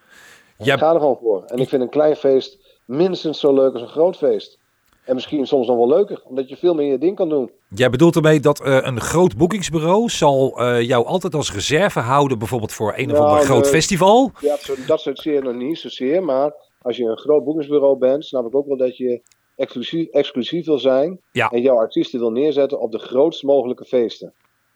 Ja. 0.57 0.73
Ik 0.73 0.79
ga 0.79 0.93
er 0.93 0.99
gewoon 0.99 1.17
voor. 1.21 1.43
En 1.45 1.57
ik 1.57 1.69
vind 1.69 1.81
een 1.81 1.89
klein 1.89 2.15
feest 2.15 2.57
minstens 2.85 3.39
zo 3.39 3.53
leuk 3.53 3.73
als 3.73 3.81
een 3.81 3.87
groot 3.87 4.17
feest. 4.17 4.57
En 5.09 5.15
misschien 5.15 5.47
soms 5.47 5.67
nog 5.67 5.77
wel 5.77 5.87
leuker, 5.87 6.21
omdat 6.25 6.49
je 6.49 6.57
veel 6.57 6.73
meer 6.73 6.91
je 6.91 6.97
ding 6.97 7.15
kan 7.15 7.29
doen. 7.29 7.51
Jij 7.69 7.89
bedoelt 7.89 8.15
ermee 8.15 8.39
dat 8.39 8.61
eh, 8.61 8.77
een 8.81 8.99
groot 9.01 9.37
boekingsbureau 9.37 10.09
zal 10.09 10.59
eh, 10.59 10.81
jou 10.81 11.05
altijd 11.05 11.35
als 11.35 11.53
reserve 11.53 11.99
houden, 11.99 12.37
bijvoorbeeld 12.39 12.71
voor 12.73 12.93
een 12.95 13.11
of 13.11 13.17
Nou, 13.17 13.29
ander 13.29 13.45
groot 13.45 13.63
de- 13.63 13.69
festival? 13.69 14.31
Ja, 14.39 14.55
dat 14.87 15.01
soort 15.01 15.19
zeer 15.19 15.43
nog 15.43 15.53
niet 15.53 15.77
zozeer. 15.77 16.23
Maar 16.23 16.53
als 16.81 16.97
je 16.97 17.03
een 17.03 17.17
groot 17.17 17.43
boekingsbureau 17.43 17.97
bent, 17.97 18.25
snap 18.25 18.45
ik 18.47 18.55
ook 18.55 18.67
wel 18.67 18.77
dat 18.77 18.97
je 18.97 19.21
exclusief, 19.55 20.07
exclusief 20.07 20.65
wil 20.65 20.79
zijn. 20.79 21.19
Ja. 21.31 21.49
En 21.49 21.61
jouw 21.61 21.77
artiesten 21.77 22.19
wil 22.19 22.31
neerzetten 22.31 22.79
op 22.79 22.91
de 22.91 22.99
grootst 22.99 23.43
mogelijke 23.43 23.85
feesten. 23.85 24.33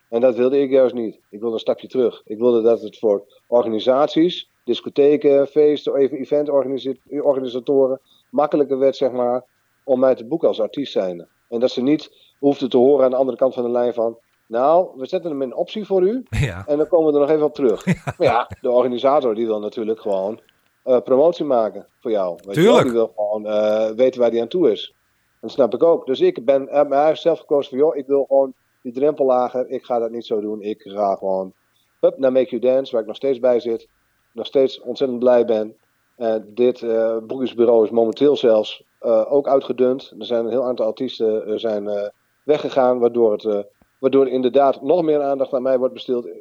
En 0.08 0.20
dat 0.20 0.36
wilde 0.36 0.60
ik 0.60 0.70
juist 0.70 0.94
niet. 0.94 1.14
Ik 1.30 1.40
wilde 1.40 1.54
een 1.54 1.60
stapje 1.60 1.88
terug. 1.88 2.22
Ik 2.24 2.38
wilde 2.38 2.62
dat 2.62 2.80
het 2.82 2.98
voor 2.98 3.22
organisaties, 3.46 4.48
discotheken, 4.64 5.46
feesten, 5.46 5.94
even 5.96 6.18
eventorganisatoren 6.18 8.00
makkelijker 8.30 8.78
werd, 8.78 8.96
zeg 8.96 9.10
maar, 9.12 9.44
om 9.84 10.00
mij 10.00 10.14
te 10.14 10.24
boeken 10.24 10.48
als 10.48 10.60
artiest 10.60 10.92
zijnde. 10.92 11.28
En 11.48 11.60
dat 11.60 11.70
ze 11.70 11.82
niet 11.82 12.10
hoefden 12.38 12.68
te 12.68 12.76
horen 12.76 13.04
aan 13.04 13.10
de 13.10 13.16
andere 13.16 13.36
kant 13.36 13.54
van 13.54 13.62
de 13.62 13.70
lijn 13.70 13.94
van, 13.94 14.18
nou, 14.46 14.88
we 14.96 15.06
zetten 15.06 15.30
hem 15.30 15.42
in 15.42 15.50
een 15.50 15.56
optie 15.56 15.84
voor 15.84 16.02
u. 16.02 16.22
Ja, 16.30 16.64
En 16.66 16.78
dan 16.78 16.88
komen 16.88 17.06
we 17.06 17.12
er 17.12 17.20
nog 17.20 17.30
even 17.30 17.44
op 17.44 17.54
terug. 17.54 17.86
Maar 18.04 18.14
ja, 18.26 18.50
de 18.60 18.70
organisator 18.70 19.34
die 19.34 19.46
wil 19.46 19.60
natuurlijk 19.60 20.00
gewoon 20.00 20.40
eh, 20.82 21.00
promotie 21.00 21.44
maken 21.44 21.86
voor 22.00 22.10
jou. 22.10 22.38
Weet 22.44 22.54
je 22.54 22.62
wel? 22.62 22.72
Tuurlijk. 22.72 22.84
Die 22.84 22.92
wil 22.92 23.12
gewoon 23.16 23.46
eh, 23.46 23.90
weten 23.90 24.20
waar 24.20 24.30
hij 24.30 24.40
aan 24.40 24.48
toe 24.48 24.70
is. 24.70 24.94
Dat 25.40 25.50
snap 25.50 25.74
ik 25.74 25.82
ook. 25.82 26.06
Dus 26.06 26.20
ik 26.20 26.44
ben, 26.44 26.88
heeft 26.88 27.20
zelf 27.20 27.38
gekozen 27.38 27.70
van, 27.70 27.78
joh, 27.78 27.96
ik 27.96 28.06
wil 28.06 28.24
gewoon 28.24 28.54
die 28.82 28.92
drempel 28.92 29.26
lager. 29.26 29.68
Ik 29.68 29.84
ga 29.84 29.98
dat 29.98 30.10
niet 30.10 30.26
zo 30.26 30.40
doen. 30.40 30.62
Ik 30.62 30.82
ga 30.82 31.14
gewoon 31.14 31.52
hup, 32.00 32.18
naar 32.18 32.32
Make 32.32 32.56
You 32.56 32.62
Dance, 32.62 32.92
waar 32.92 33.00
ik 33.00 33.06
nog 33.06 33.16
steeds 33.16 33.38
bij 33.38 33.60
zit. 33.60 33.88
Nog 34.32 34.46
steeds 34.46 34.80
ontzettend 34.80 35.18
blij 35.18 35.44
ben. 35.44 35.76
En 36.16 36.50
dit 36.54 36.80
boekingsbureau 37.26 37.84
is 37.84 37.90
momenteel 37.90 38.36
zelfs 38.36 38.82
eh, 39.04 39.32
ook 39.32 39.48
uitgedund. 39.48 40.14
Er 40.18 40.26
zijn 40.26 40.44
een 40.44 40.50
heel 40.50 40.64
aantal 40.64 40.86
artiesten 40.86 41.46
eh, 41.46 41.52
zijn, 41.56 41.88
eh, 41.88 42.08
weggegaan, 42.42 42.98
waardoor 42.98 43.32
het... 43.32 43.64
Waardoor 43.98 44.28
inderdaad 44.28 44.82
nog 44.82 45.02
meer 45.02 45.22
aandacht 45.22 45.52
aan 45.52 45.62
mij 45.62 45.78
wordt 45.78 45.94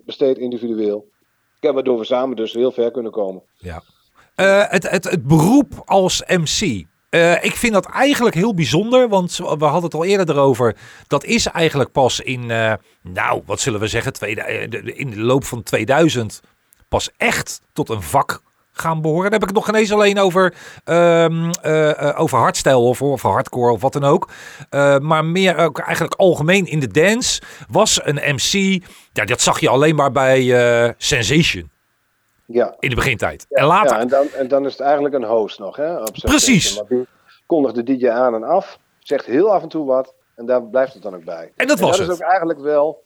besteed, 0.05 0.38
individueel. 0.38 1.05
Ja, 1.59 1.74
waardoor 1.74 1.97
we 1.97 2.03
samen 2.05 2.36
dus 2.36 2.53
heel 2.53 2.72
ver 2.72 2.91
kunnen 2.91 3.11
komen. 3.11 3.43
ja. 3.57 3.82
Het, 4.70 4.89
het, 4.89 5.03
het 5.09 5.28
beroep 5.28 5.82
als 5.86 6.24
MC. 6.28 6.61
Ik 7.41 7.55
vind 7.55 7.74
dat 7.74 7.86
eigenlijk 7.86 8.36
heel 8.36 8.53
bijzonder, 8.53 9.09
want 9.09 9.38
we 9.38 9.43
hadden 9.66 9.84
het 9.84 9.93
al 9.93 10.03
eerder 10.05 10.30
erover. 10.36 10.76
Dat 11.07 11.24
is 11.24 11.47
eigenlijk 11.47 11.91
pas 11.91 12.20
in, 12.20 12.45
nou, 13.01 13.41
wat 13.45 13.59
zullen 13.59 13.80
we 13.80 13.88
zeggen, 13.88 14.14
tweede- 14.14 14.68
de- 14.70 14.82
de- 14.84 14.93
in 14.95 15.09
de 15.09 15.20
loop 15.22 15.43
van 15.43 15.64
2000 15.64 16.41
pas 16.89 17.09
echt 17.18 17.61
tot 17.74 17.89
een 17.89 18.01
vak 18.01 18.41
gaan 18.74 19.01
behoren. 19.01 19.24
Dan 19.24 19.32
heb 19.32 19.41
ik 19.41 19.47
het 19.47 19.57
nog 19.57 19.65
geen 19.65 19.76
eens 19.76 19.91
alleen 19.91 20.19
over, 20.19 20.53
eh, 20.84 22.13
over 22.15 22.38
hardstyle 22.38 22.78
of, 22.78 23.01
of 23.01 23.21
hardcore 23.21 23.71
of 23.71 23.82
wat 23.82 23.93
dan 23.93 24.03
ook. 24.03 24.30
Eh, 24.69 24.97
maar 24.97 25.26
meer 25.26 25.57
ook 25.57 25.80
eigenlijk 25.80 26.15
algemeen 26.15 26.65
in 26.65 26.80
de 26.80 26.88
dance 26.88 27.41
was 27.69 27.99
een 28.03 28.36
MC. 28.36 28.84
Ja, 29.13 29.26
dat 29.26 29.41
zag 29.41 29.59
je 29.59 29.69
alleen 29.69 29.95
maar 29.95 30.11
bij 30.11 30.95
Sensation 30.97 31.71
Ja, 32.45 32.76
in 32.80 32.89
de 32.89 32.95
begintijd. 32.95 33.45
en 33.49 33.65
later, 33.65 33.95
ja 33.95 33.99
en, 34.01 34.07
dan, 34.07 34.28
en 34.38 34.47
dan 34.47 34.65
is 34.65 34.71
het 34.71 34.82
eigenlijk 34.82 35.15
een 35.15 35.24
host 35.24 35.59
nog. 35.59 35.76
Hè, 35.76 35.97
op 35.97 36.13
Precies. 36.21 36.76
Maar 36.76 36.86
die 36.89 37.07
kondigt 37.45 37.76
de 37.76 37.84
DJ 37.84 38.09
aan 38.09 38.36
en 38.36 38.43
af, 38.43 38.80
zegt 38.99 39.26
heel 39.26 39.53
af 39.53 39.61
en 39.61 39.69
toe 39.69 39.86
wat. 39.86 40.13
En 40.36 40.45
daar 40.45 40.63
blijft 40.63 40.93
het 40.93 41.03
dan 41.03 41.15
ook 41.15 41.24
bij. 41.24 41.51
En 41.55 41.67
dat 41.67 41.80
was 41.80 41.97
dat 41.97 42.07
het. 42.07 42.17
is 42.17 42.24
ook 42.24 42.30
eigenlijk 42.30 42.59
wel 42.59 43.03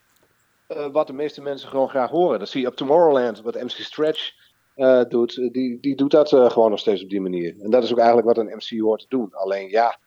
wat 0.91 1.07
de 1.07 1.13
meeste 1.13 1.41
mensen 1.41 1.69
gewoon 1.69 1.89
graag 1.89 2.09
horen. 2.09 2.39
Dat 2.39 2.49
zie 2.49 2.61
je 2.61 2.67
op 2.67 2.75
Tomorrowland, 2.75 3.41
wat 3.41 3.55
MC 3.55 3.69
Stretch 3.69 4.31
eh, 4.77 5.01
doet. 5.09 5.37
Eh, 5.37 5.51
Die, 5.51 5.77
die 5.81 5.95
doet 5.95 6.11
dat 6.11 6.33
eh, 6.33 6.49
gewoon 6.49 6.69
nog 6.69 6.79
steeds 6.79 7.03
op 7.03 7.09
die 7.09 7.21
manier. 7.21 7.55
En 7.61 7.69
dat 7.69 7.83
is 7.83 7.91
ook 7.91 7.97
eigenlijk 7.97 8.27
wat 8.27 8.37
een 8.37 8.53
MC 8.55 8.79
hoort 8.79 8.99
te 9.01 9.05
doen. 9.09 9.29
Alleen 9.33 9.69
ja. 9.69 9.97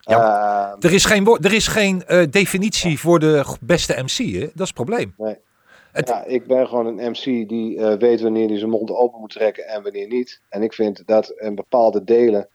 Ja, 0.00 0.72
eh, 0.76 0.84
er 0.88 0.92
is 0.92 1.04
geen, 1.04 1.26
er 1.26 1.52
is 1.52 1.66
geen 1.66 2.02
definitie 2.30 2.98
voor 2.98 3.18
de 3.18 3.56
beste 3.60 4.02
MC. 4.02 4.32
Hè? 4.32 4.40
Dat 4.40 4.50
is 4.54 4.66
het 4.66 4.74
probleem. 4.74 5.14
Het- 5.92 6.08
Ja, 6.08 6.24
ik 6.24 6.46
ben 6.46 6.68
gewoon 6.68 6.86
een 6.86 7.10
MC 7.10 7.48
die 7.48 7.80
weet 7.98 8.20
wanneer 8.20 8.48
hij 8.48 8.58
zijn 8.58 8.70
mond 8.70 8.90
open 8.90 9.20
moet 9.20 9.30
trekken 9.32 9.66
en 9.66 9.82
wanneer 9.82 10.06
niet. 10.06 10.40
En 10.48 10.62
ik 10.62 10.72
vind 10.72 11.06
dat 11.06 11.28
in 11.30 11.54
bepaalde 11.54 12.04
delen 12.04 12.48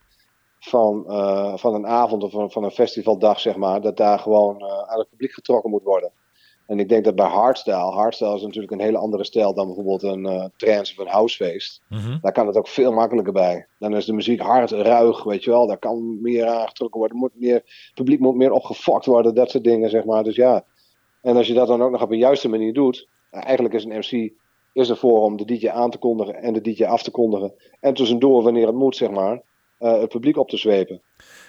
van, 0.59 1.03
van 1.59 1.73
een 1.73 1.87
avond 1.87 2.23
of 2.23 2.31
van, 2.31 2.51
van 2.51 2.63
een 2.63 2.71
festivaldag, 2.71 3.39
zeg 3.39 3.55
maar, 3.55 3.81
dat 3.81 3.97
daar 3.97 4.19
gewoon 4.19 4.63
aan 4.63 4.99
het 4.99 5.09
publiek 5.09 5.33
getrokken 5.33 5.69
moet 5.69 5.83
worden. 5.83 6.11
En 6.67 6.79
ik 6.79 6.89
denk 6.89 7.03
dat 7.03 7.15
bij 7.15 7.25
hardstyle, 7.25 7.75
hardstyle 7.75 8.35
is 8.35 8.41
natuurlijk 8.41 8.71
een 8.71 8.79
hele 8.79 8.97
andere 8.97 9.23
stijl 9.23 9.53
dan 9.53 9.65
bijvoorbeeld 9.65 10.03
een 10.03 10.25
eh 10.25 10.45
trance 10.57 10.93
of 10.93 11.05
een 11.05 11.11
housefeest. 11.11 11.81
Mhm. 11.89 12.17
Daar 12.21 12.31
kan 12.31 12.47
het 12.47 12.57
ook 12.57 12.67
veel 12.67 12.91
makkelijker 12.91 13.33
bij. 13.33 13.67
Dan 13.79 13.95
is 13.95 14.05
de 14.05 14.13
muziek 14.13 14.39
hard, 14.39 14.71
ruig, 14.71 15.23
weet 15.23 15.43
je 15.43 15.49
wel. 15.49 15.67
Daar 15.67 15.77
kan 15.77 16.21
meer 16.21 16.45
aangetrokken 16.47 16.99
worden. 16.99 17.17
Moet 17.17 17.39
meer, 17.39 17.55
het 17.55 17.93
publiek 17.93 18.19
moet 18.19 18.35
meer 18.35 18.51
opgefokt 18.51 19.05
worden, 19.05 19.35
dat 19.35 19.49
soort 19.49 19.63
dingen, 19.63 19.89
zeg 19.89 20.05
maar. 20.05 20.23
Dus 20.23 20.35
ja. 20.35 20.65
En 21.21 21.37
als 21.37 21.47
je 21.47 21.53
dat 21.53 21.67
dan 21.67 21.81
ook 21.81 21.91
nog 21.91 22.01
op 22.01 22.11
een 22.11 22.17
juiste 22.17 22.49
manier 22.49 22.73
doet. 22.73 23.07
nou, 23.31 23.43
eigenlijk 23.43 23.75
is 23.75 23.83
een 23.83 23.97
MC 23.97 24.33
is 24.73 24.89
ervoor 24.89 25.21
om 25.21 25.37
de 25.37 25.45
DJ 25.45 25.69
aan 25.69 25.89
te 25.89 25.97
kondigen 25.97 26.35
en 26.35 26.53
de 26.53 26.61
DJ 26.61 26.83
af 26.83 27.03
te 27.03 27.11
kondigen. 27.11 27.53
En 27.79 27.93
tussendoor, 27.93 28.43
wanneer 28.43 28.65
het 28.65 28.75
moet, 28.75 28.95
zeg 28.95 29.09
maar, 29.09 29.41
eh, 29.77 29.99
het 29.99 30.09
publiek 30.09 30.37
op 30.37 30.49
te 30.49 30.57
zwepen. 30.57 31.01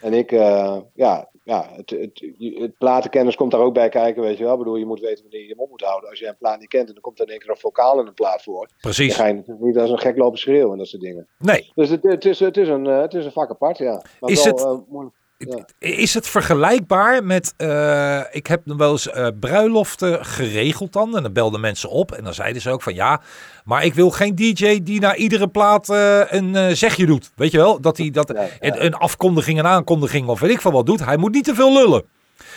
En 0.02 0.12
ik, 0.12 0.32
eh, 0.32 0.76
ja, 0.94 1.28
ja 1.46 1.68
het, 1.72 1.90
het, 1.90 2.22
het 2.38 2.78
platenkennis 2.78 3.34
komt 3.36 3.50
daar 3.50 3.60
ook 3.60 3.74
bij 3.74 3.88
kijken, 3.88 4.22
weet 4.22 4.38
je 4.38 4.44
wel. 4.44 4.52
Ik 4.52 4.58
bedoel, 4.58 4.76
je 4.76 4.86
moet 4.86 5.00
weten 5.00 5.22
wanneer 5.22 5.40
je 5.40 5.48
je 5.48 5.54
mond 5.56 5.70
moet 5.70 5.80
houden. 5.82 6.10
Als 6.10 6.18
je 6.18 6.26
een 6.26 6.36
plaat 6.36 6.58
niet 6.60 6.68
kent 6.68 6.86
en 6.88 6.92
dan 6.92 7.02
komt 7.02 7.18
er 7.18 7.24
in 7.24 7.30
één 7.30 7.40
keer 7.40 7.50
een 7.50 7.56
vocaal 7.56 8.00
in 8.00 8.06
een 8.06 8.14
plaat 8.14 8.42
voor. 8.42 8.66
Dan 8.66 8.76
Precies. 8.80 9.14
ga 9.14 9.26
je 9.26 9.34
natuurlijk 9.34 9.64
niet 9.66 9.78
als 9.78 9.90
een 9.90 9.98
gek 9.98 10.16
lopen 10.16 10.38
schreeuwen 10.38 10.72
en 10.72 10.78
dat 10.78 10.86
soort 10.88 11.02
dingen. 11.02 11.28
Nee. 11.38 11.72
Dus 11.74 11.88
het, 11.88 12.02
het, 12.02 12.24
is, 12.24 12.40
het, 12.40 12.56
is, 12.56 12.68
een, 12.68 12.86
eh, 12.86 13.00
het 13.00 13.14
is 13.14 13.24
een 13.24 13.32
vak 13.32 13.50
apart, 13.50 13.78
ja. 13.78 14.02
Maar 14.20 14.30
Is 14.30 14.44
wel, 14.44 14.54
het- 14.54 14.88
eh. 14.90 15.04
Ja. 15.38 15.64
Is 15.78 16.14
het 16.14 16.26
vergelijkbaar 16.28 17.24
met. 17.24 17.54
eh, 17.56 18.20
ik 18.30 18.46
heb 18.46 18.66
nog 18.66 18.76
wel 18.76 18.90
eens 18.92 19.10
eh, 19.10 19.28
bruiloften 19.40 20.24
geregeld 20.24 20.92
dan. 20.92 21.16
En 21.16 21.22
dan 21.22 21.32
belden 21.32 21.60
mensen 21.60 21.90
op. 21.90 22.12
En 22.12 22.24
dan 22.24 22.34
zeiden 22.34 22.62
ze 22.62 22.70
ook 22.70 22.82
van 22.82 22.94
ja. 22.94 23.20
Maar 23.64 23.84
ik 23.84 23.94
wil 23.94 24.10
geen 24.10 24.34
DJ 24.34 24.82
die 24.82 25.00
na 25.00 25.16
iedere 25.16 25.48
plaat 25.48 25.88
eh, 25.88 26.20
een 26.28 26.76
zegje 26.76 27.06
doet. 27.06 27.30
Weet 27.34 27.50
je 27.50 27.56
wel? 27.58 27.80
Dat 27.80 27.96
hij 27.96 28.10
dat, 28.10 28.28
Nee, 28.28 28.50
een, 28.60 28.84
een 28.84 28.94
afkondiging, 28.94 29.58
een 29.58 29.66
aankondiging 29.66 30.28
of 30.28 30.40
weet 30.40 30.50
ik 30.50 30.60
van 30.60 30.72
wat 30.72 30.86
doet. 30.86 31.04
Hij 31.04 31.16
moet 31.16 31.32
niet 31.32 31.44
te 31.44 31.54
veel 31.54 31.72
lullen. 31.72 32.04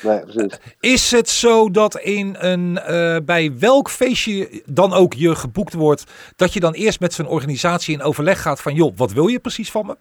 Nee, 0.04 0.20
precies. 0.20 0.60
Is 0.80 1.12
het 1.12 1.30
zo 1.30 1.72
dat 1.72 2.00
in 2.00 2.36
een, 2.40 2.80
bij 3.26 3.58
welk 3.60 3.90
feestje 3.90 4.62
dan 4.66 4.94
ook 4.94 5.14
je 5.14 5.36
geboekt 5.36 5.74
wordt, 5.74 6.04
dat 6.36 6.54
je 6.54 6.60
dan 6.60 6.74
eerst 6.74 7.00
met 7.00 7.14
zo'n 7.14 7.28
organisatie 7.28 7.94
in 7.94 8.02
overleg 8.02 8.42
gaat 8.42 8.62
van, 8.62 8.74
joh, 8.74 8.94
wat 8.98 9.12
wil 9.12 9.28
je 9.28 9.40
precies 9.40 9.72
van 9.72 9.86
me? 9.86 9.98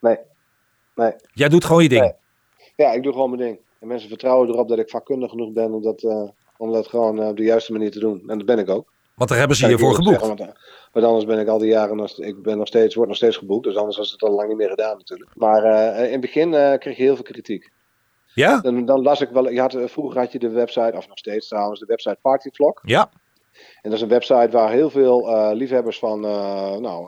Nee. 0.00 0.16
Nee. 0.94 1.12
Jij 1.32 1.48
doet 1.48 1.64
gewoon 1.64 1.82
je 1.82 1.88
ding. 1.88 2.02
Nee. 2.02 2.12
Ja, 2.76 2.92
ik 2.92 3.02
doe 3.02 3.12
gewoon 3.12 3.30
mijn 3.30 3.42
ding. 3.42 3.58
En 3.84 3.90
mensen 3.90 4.08
vertrouwen 4.08 4.48
erop 4.48 4.68
dat 4.68 4.78
ik 4.78 4.90
vakkundig 4.90 5.30
genoeg 5.30 5.52
ben 5.52 5.72
om 5.72 5.82
dat, 5.82 6.02
eh, 6.02 6.28
om 6.56 6.72
dat 6.72 6.88
gewoon 6.88 7.20
eh, 7.20 7.28
op 7.28 7.36
de 7.36 7.42
juiste 7.42 7.72
manier 7.72 7.90
te 7.90 7.98
doen. 7.98 8.22
En 8.26 8.38
dat 8.38 8.46
ben 8.46 8.58
ik 8.58 8.68
ook. 8.68 8.92
Want 9.14 9.28
daar 9.28 9.38
hebben 9.38 9.56
ze 9.56 9.68
je 9.68 9.78
voor 9.78 9.94
geboekt. 9.94 10.20
zeggen, 10.20 10.36
want, 10.36 10.40
eh, 10.50 10.62
want 10.92 11.06
anders 11.06 11.24
ben 11.24 11.38
ik 11.38 11.48
al 11.48 11.58
die 11.58 11.68
jaren 11.68 12.10
ik 12.16 12.42
ben 12.42 12.58
nog 12.58 12.66
steeds, 12.66 12.94
word 12.94 13.08
nog 13.08 13.16
steeds 13.16 13.36
geboekt. 13.36 13.64
Dus 13.64 13.76
anders 13.76 13.96
was 13.96 14.10
het 14.10 14.22
al 14.22 14.30
lang 14.30 14.48
niet 14.48 14.56
meer 14.56 14.68
gedaan 14.68 14.96
natuurlijk. 14.96 15.30
Maar 15.34 15.64
in 16.04 16.12
het 16.12 16.20
begin 16.20 16.50
kreeg 16.50 16.96
je 16.96 17.02
heel 17.02 17.14
veel 17.14 17.24
kritiek. 17.24 17.72
Ja? 18.34 18.60
Dan, 18.60 18.84
dan 18.84 19.02
las 19.02 19.20
ik 19.20 19.28
wel, 19.28 19.50
je 19.50 19.60
had, 19.60 19.76
vroeger 19.84 20.20
had 20.20 20.32
je 20.32 20.38
de 20.38 20.50
website, 20.50 20.96
of 20.96 21.08
nog 21.08 21.18
steeds 21.18 21.48
trouwens, 21.48 21.80
de 21.80 21.86
website 21.86 22.18
Partyvlog. 22.22 22.80
Ja. 22.82 23.10
En 23.52 23.90
dat 23.90 23.92
is 23.92 24.00
een 24.00 24.08
website 24.08 24.48
waar 24.50 24.70
heel 24.70 24.90
veel 24.90 25.52
liefhebbers 25.54 25.98
van 25.98 26.20
nou, 26.20 27.06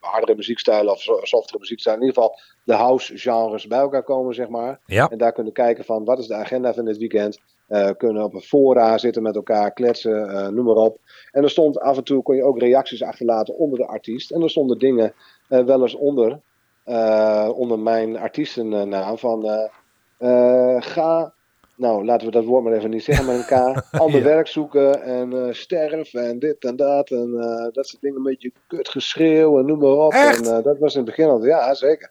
hardere 0.00 0.34
muziekstijlen 0.34 0.92
of 0.92 1.00
so- 1.00 1.24
softere 1.24 1.58
muziekstijlen, 1.58 2.00
in 2.02 2.06
ieder 2.06 2.22
geval 2.22 2.38
de 2.64 2.74
house 2.74 3.18
genres 3.18 3.66
bij 3.66 3.78
elkaar 3.78 4.02
komen, 4.02 4.34
zeg 4.34 4.48
maar. 4.48 4.80
Ja. 4.86 5.08
En 5.08 5.18
daar 5.18 5.32
kunnen 5.32 5.52
kijken 5.52 5.84
van 5.84 6.04
wat 6.04 6.18
is 6.18 6.26
de 6.26 6.34
agenda 6.34 6.74
van 6.74 6.84
dit 6.84 6.98
weekend. 6.98 7.40
Eh, 7.68 7.90
kunnen 7.96 8.24
op 8.24 8.34
een 8.34 8.40
fora 8.40 8.98
zitten 8.98 9.22
met 9.22 9.34
elkaar, 9.36 9.72
kletsen, 9.72 10.28
eh, 10.28 10.48
noem 10.48 10.64
maar 10.64 10.74
op. 10.74 10.98
En 11.30 11.42
er 11.42 11.50
stond 11.50 11.80
af 11.80 11.96
en 11.96 12.04
toe 12.04 12.22
kon 12.22 12.36
je 12.36 12.42
ook 12.42 12.58
reacties 12.58 13.02
achterlaten 13.02 13.54
onder 13.54 13.78
de 13.78 13.86
artiest. 13.86 14.30
En 14.30 14.42
er 14.42 14.50
stonden 14.50 14.78
dingen 14.78 15.14
eh, 15.48 15.64
wel 15.64 15.82
eens 15.82 15.94
onder, 15.94 16.40
onder 17.54 17.78
mijn 17.78 18.18
artiestennaam 18.18 19.18
van 19.18 19.70
ga, 20.78 21.32
nou 21.78 22.04
laten 22.04 22.26
we 22.26 22.32
dat 22.32 22.44
woord 22.44 22.64
maar 22.64 22.72
even 22.72 22.90
niet 22.90 23.04
zeggen 23.04 23.26
met 23.26 23.36
elkaar, 23.36 23.84
ander 24.04 24.18
Ja. 24.20 24.24
werk 24.26 24.46
zoeken 24.46 25.02
en 25.02 25.46
eh, 25.46 25.52
sterf 25.52 26.14
en 26.14 26.38
dit 26.38 26.64
en 26.64 26.76
dat 26.76 27.10
en 27.10 27.34
eh, 27.40 27.72
dat 27.72 27.86
soort 27.86 28.02
dingen, 28.02 28.16
een 28.16 28.22
beetje 28.22 28.52
kut 28.66 28.88
geschreeuw 28.88 29.58
en 29.58 29.66
noem 29.66 29.78
maar 29.78 29.90
op. 30.06 30.12
Echt? 30.12 30.46
En 30.46 30.56
eh, 30.56 30.62
dat 30.64 30.78
was 30.78 30.92
in 30.94 31.00
het 31.00 31.08
begin 31.08 31.28
al, 31.28 31.44
ja 31.44 31.74
zeker. 31.74 32.10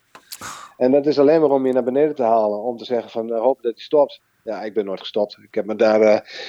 En 0.77 0.91
dat 0.91 1.05
is 1.05 1.19
alleen 1.19 1.41
maar 1.41 1.49
om 1.49 1.65
je 1.65 1.73
naar 1.73 1.83
beneden 1.83 2.15
te 2.15 2.23
halen. 2.23 2.59
Om 2.63 2.77
te 2.77 2.85
zeggen 2.85 3.09
van 3.09 3.31
hoop 3.31 3.61
dat 3.61 3.73
hij 3.73 3.83
stopt. 3.83 4.21
Ja, 4.43 4.61
ik 4.63 4.73
ben 4.73 4.85
nooit 4.85 4.99
gestopt. 4.99 5.37
Ik 5.41 5.55
heb, 5.55 5.65
me 5.65 5.75
daar, 5.75 6.01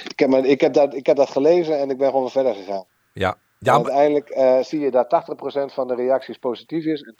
ik, 0.09 0.19
heb 0.19 0.29
me, 0.29 0.49
ik, 0.49 0.61
heb 0.61 0.73
dat, 0.73 0.95
ik 0.95 1.07
heb 1.07 1.16
dat 1.16 1.31
gelezen 1.31 1.79
en 1.79 1.91
ik 1.91 1.99
ben 1.99 2.11
gewoon 2.11 2.31
verder 2.31 2.55
gegaan. 2.55 2.85
Ja. 3.12 3.37
Ja, 3.59 3.79
maar- 3.79 3.91
uiteindelijk 3.93 4.64
zie 4.64 4.81
je 4.81 4.91
dat 4.91 5.25
80% 5.71 5.73
van 5.73 5.89
de 5.89 5.95
reacties 5.95 6.39
positief 6.39 6.85
is 6.85 7.03
en 7.03 7.14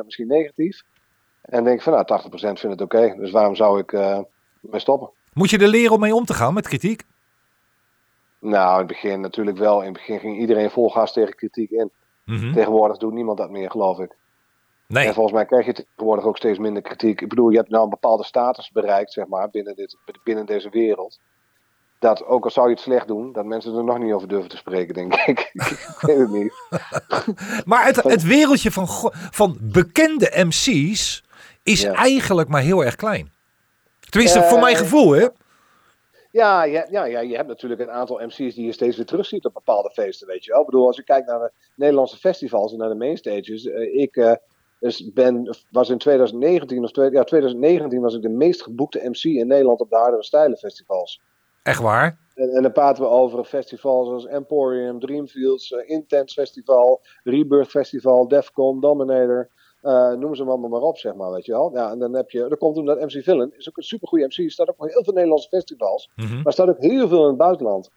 20% 0.00 0.04
misschien 0.04 0.26
negatief. 0.26 0.82
En 1.40 1.64
denk 1.64 1.82
van 1.82 1.92
nou, 1.92 2.22
80% 2.22 2.28
vindt 2.36 2.62
het 2.62 2.80
oké. 2.80 3.14
dus 3.18 3.30
waarom 3.30 3.54
zou 3.54 3.78
ik 3.78 3.92
mee 4.60 4.80
stoppen? 4.80 5.10
Moet 5.34 5.50
je 5.50 5.58
er 5.58 5.68
leren 5.68 5.92
om 5.92 6.00
mee 6.00 6.14
om 6.14 6.24
te 6.24 6.34
gaan 6.34 6.54
met 6.54 6.68
kritiek? 6.68 7.02
Nou, 8.38 8.72
in 8.72 8.78
het 8.78 8.86
begin 8.86 9.20
natuurlijk 9.20 9.58
wel. 9.58 9.78
In 9.80 9.84
het 9.84 9.92
begin 9.92 10.18
ging 10.18 10.38
iedereen 10.38 10.70
vol 10.70 10.90
gas 10.90 11.12
tegen 11.12 11.34
kritiek 11.34 11.70
in. 11.70 11.90
Mhm. 12.24 12.52
Tegenwoordig 12.52 12.96
doet 12.96 13.12
niemand 13.12 13.38
dat 13.38 13.50
meer, 13.50 13.70
geloof 13.70 13.98
ik. 13.98 14.16
Nee. 14.86 15.06
En 15.06 15.14
volgens 15.14 15.34
mij 15.34 15.44
krijg 15.44 15.66
je 15.66 15.72
tegenwoordig 15.72 16.24
ook 16.24 16.36
steeds 16.36 16.58
minder 16.58 16.82
kritiek. 16.82 17.20
Ik 17.20 17.28
bedoel, 17.28 17.50
je 17.50 17.56
hebt 17.56 17.70
nou 17.70 17.84
een 17.84 17.90
bepaalde 17.90 18.24
status 18.24 18.70
bereikt, 18.70 19.12
zeg 19.12 19.26
maar, 19.26 19.50
binnen, 19.50 19.76
dit, 19.76 19.96
binnen 20.24 20.46
deze 20.46 20.68
wereld. 20.70 21.18
Dat 21.98 22.24
ook 22.26 22.44
al 22.44 22.50
zou 22.50 22.68
je 22.68 22.74
het 22.74 22.82
slecht 22.82 23.06
doen, 23.06 23.32
dat 23.32 23.44
mensen 23.44 23.76
er 23.76 23.84
nog 23.84 23.98
niet 23.98 24.12
over 24.12 24.28
durven 24.28 24.50
te 24.50 24.56
spreken, 24.56 24.94
denk 24.94 25.14
ik. 25.14 25.50
ik 25.54 25.98
weet 26.00 26.18
het 26.18 26.30
niet. 26.30 26.52
Maar 27.70 27.84
het, 27.86 28.02
het 28.02 28.22
wereldje 28.22 28.70
van, 28.70 28.86
van 29.30 29.58
bekende 29.60 30.32
MC's 30.46 31.22
is 31.62 31.80
Ja. 31.80 31.92
eigenlijk 31.92 32.48
maar 32.48 32.62
heel 32.62 32.84
erg 32.84 32.96
klein. 32.96 33.32
Tenminste, 34.14 34.38
Eh, 34.40 34.48
voor 34.48 34.60
mijn 34.60 34.76
gevoel, 34.76 35.10
hè? 35.12 35.26
Ja, 36.30 36.64
je, 36.64 36.86
ja, 36.90 37.04
ja, 37.04 37.20
je 37.20 37.36
hebt 37.36 37.48
natuurlijk 37.48 37.80
een 37.80 37.90
aantal 37.90 38.20
MC's 38.20 38.54
die 38.54 38.64
je 38.64 38.72
steeds 38.72 38.96
weer 38.96 39.06
terugziet 39.06 39.44
op 39.44 39.54
bepaalde 39.54 39.90
feesten, 39.90 40.26
weet 40.26 40.44
je 40.44 40.50
wel. 40.50 40.60
Ik 40.60 40.66
bedoel, 40.66 40.86
als 40.86 40.96
je 40.96 41.02
kijkt 41.04 41.26
naar 41.26 41.38
de 41.38 41.52
Nederlandse 41.74 42.16
festivals 42.16 42.72
en 42.72 42.78
naar 42.78 42.88
de 42.88 42.94
mainstages. 42.94 43.66
eh, 43.66 43.94
ik 44.00 44.16
eh, 44.16 44.32
dus 44.80 45.12
ben, 45.12 45.56
was 45.70 45.88
in 45.90 45.98
2019, 45.98 46.82
of 46.84 46.90
twee- 46.90 47.10
ja, 47.10 47.24
2019 47.24 48.00
was 48.00 48.14
ik 48.14 48.22
de 48.22 48.28
meest 48.28 48.62
geboekte 48.62 49.00
MC 49.08 49.22
in 49.24 49.46
Nederland 49.46 49.80
op 49.80 49.90
de 49.90 49.96
Hardere 49.96 50.22
Stijlen 50.24 50.56
festivals. 50.58 51.20
Echt 51.62 51.80
waar. 51.80 52.18
En, 52.34 52.50
en 52.50 52.62
dan 52.62 52.72
praten 52.72 53.02
we 53.02 53.08
over 53.08 53.44
festivals 53.44 54.08
als 54.08 54.26
Emporium, 54.26 55.00
Dreamfields, 55.00 55.72
eh, 55.72 55.88
Intense 55.90 56.34
Festival, 56.40 57.00
Rebirth 57.24 57.68
Festival, 57.70 58.28
Defcon, 58.28 58.80
Dominator. 58.80 59.48
Eh, 59.84 60.10
noem 60.12 60.34
ze 60.34 60.44
allemaal 60.44 60.68
maar 60.70 60.80
op, 60.80 60.98
zeg 60.98 61.14
maar, 61.14 61.30
weet 61.30 61.44
je 61.46 61.52
wel. 61.52 61.70
Ja, 61.74 61.90
en 61.90 61.98
dan 61.98 62.14
heb 62.14 62.30
je, 62.30 62.44
er 62.48 62.56
komt 62.56 62.74
toen 62.74 62.84
dat 62.84 63.00
MC 63.00 63.22
Villain, 63.22 63.52
is 63.56 63.68
ook 63.68 63.76
een 63.76 63.82
supergoeie 63.82 64.24
MC, 64.26 64.50
staat 64.50 64.68
ook 64.68 64.74
op 64.82 64.88
heel 64.90 65.04
veel 65.04 65.12
Nederlandse 65.12 65.48
festivals, 65.48 66.10
Mhm. 66.16 66.42
maar 66.42 66.52
staat 66.52 66.68
ook 66.68 66.78
heel 66.80 67.08
veel 67.08 67.22
in 67.22 67.28
het 67.28 67.36
buitenland. 67.36 67.90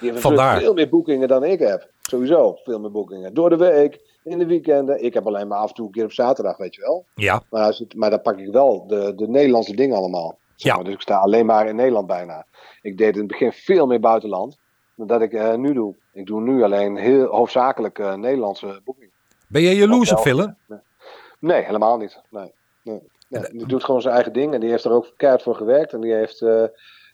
Die 0.00 0.12
Vandaar. 0.14 0.58
veel 0.60 0.74
meer 0.74 0.88
boekingen 0.88 1.28
dan 1.28 1.44
ik 1.44 1.58
heb. 1.58 1.88
Sowieso, 2.02 2.58
veel 2.64 2.80
meer 2.80 2.90
boekingen. 2.90 3.34
Door 3.34 3.50
de 3.50 3.56
week, 3.56 4.00
in 4.24 4.38
de 4.38 4.46
weekenden. 4.46 5.04
Ik 5.04 5.14
heb 5.14 5.26
alleen 5.26 5.48
maar 5.48 5.58
af 5.58 5.68
en 5.68 5.74
toe 5.74 5.86
een 5.86 5.92
keer 5.92 6.04
op 6.04 6.12
zaterdag, 6.12 6.56
weet 6.56 6.74
je 6.74 6.80
wel. 6.80 7.04
Ja. 7.14 7.42
Maar, 7.50 7.66
het, 7.66 7.94
maar 7.94 8.10
dan 8.10 8.22
pak 8.22 8.38
ik 8.38 8.52
wel 8.52 8.86
de, 8.86 9.12
de 9.16 9.28
Nederlandse 9.28 9.76
dingen 9.76 9.96
allemaal. 9.96 10.38
Zeg 10.56 10.70
Ja. 10.70 10.74
maar. 10.76 10.84
Dus 10.84 10.94
ik 10.94 11.00
sta 11.00 11.16
alleen 11.16 11.46
maar 11.46 11.68
in 11.68 11.76
Nederland 11.76 12.06
bijna. 12.06 12.44
Ik 12.82 12.98
deed 12.98 13.12
in 13.14 13.18
het 13.18 13.28
begin 13.28 13.52
veel 13.52 13.86
meer 13.86 14.00
buitenland 14.00 14.56
dan 14.94 15.06
dat 15.06 15.20
ik 15.22 15.32
eh, 15.32 15.54
nu 15.54 15.72
doe. 15.72 15.94
Ik 16.12 16.26
doe 16.26 16.40
nu 16.40 16.62
alleen 16.62 16.96
heel 16.96 17.24
hoofdzakelijk 17.26 17.98
eh, 17.98 18.14
Nederlandse 18.14 18.80
boekingen. 18.84 19.10
Ben 19.48 19.62
jij 19.62 19.74
jaloers 19.74 20.12
op 20.12 20.18
Of 20.18 20.24
wel. 20.24 20.54
Nee, 21.38 21.62
helemaal 21.64 21.96
niet. 21.96 22.20
Nee. 22.30 22.52
nee. 22.82 23.00
nee. 23.28 23.42
Die 23.52 23.66
doet 23.66 23.84
gewoon 23.84 24.00
zijn 24.00 24.14
eigen 24.14 24.32
ding 24.32 24.54
en 24.54 24.60
die 24.60 24.70
heeft 24.70 24.84
er 24.84 24.92
ook 24.92 25.12
keihard 25.16 25.42
voor 25.42 25.54
gewerkt. 25.54 25.92
En 25.92 26.00
die 26.00 26.12
heeft 26.14 26.42
eh, 26.42 26.64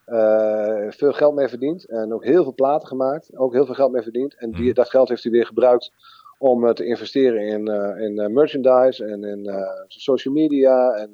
eh, 0.05 0.91
veel 0.93 1.13
geld 1.13 1.35
mee 1.35 1.49
verdiend. 1.49 1.85
En 1.85 2.15
ook 2.15 2.25
heel 2.25 2.43
veel 2.43 2.55
platen 2.55 2.89
gemaakt. 2.89 3.37
Ook 3.37 3.53
heel 3.53 3.67
veel 3.67 3.75
geld 3.75 3.93
mee 3.93 4.03
verdiend. 4.03 4.35
En 4.39 4.51
die, 4.51 4.65
Mhm. 4.65 4.75
dat 4.75 4.91
geld 4.91 5.09
heeft 5.09 5.23
hij 5.23 5.33
weer 5.33 5.47
gebruikt 5.47 5.93
om 6.39 6.67
eh, 6.67 6.73
te 6.73 6.85
investeren 6.85 7.41
in, 7.47 7.67
in 8.01 8.33
merchandise 8.33 9.05
en 9.05 9.25
in 9.25 9.51
social 9.89 10.35
media 10.35 10.91
en 10.93 11.11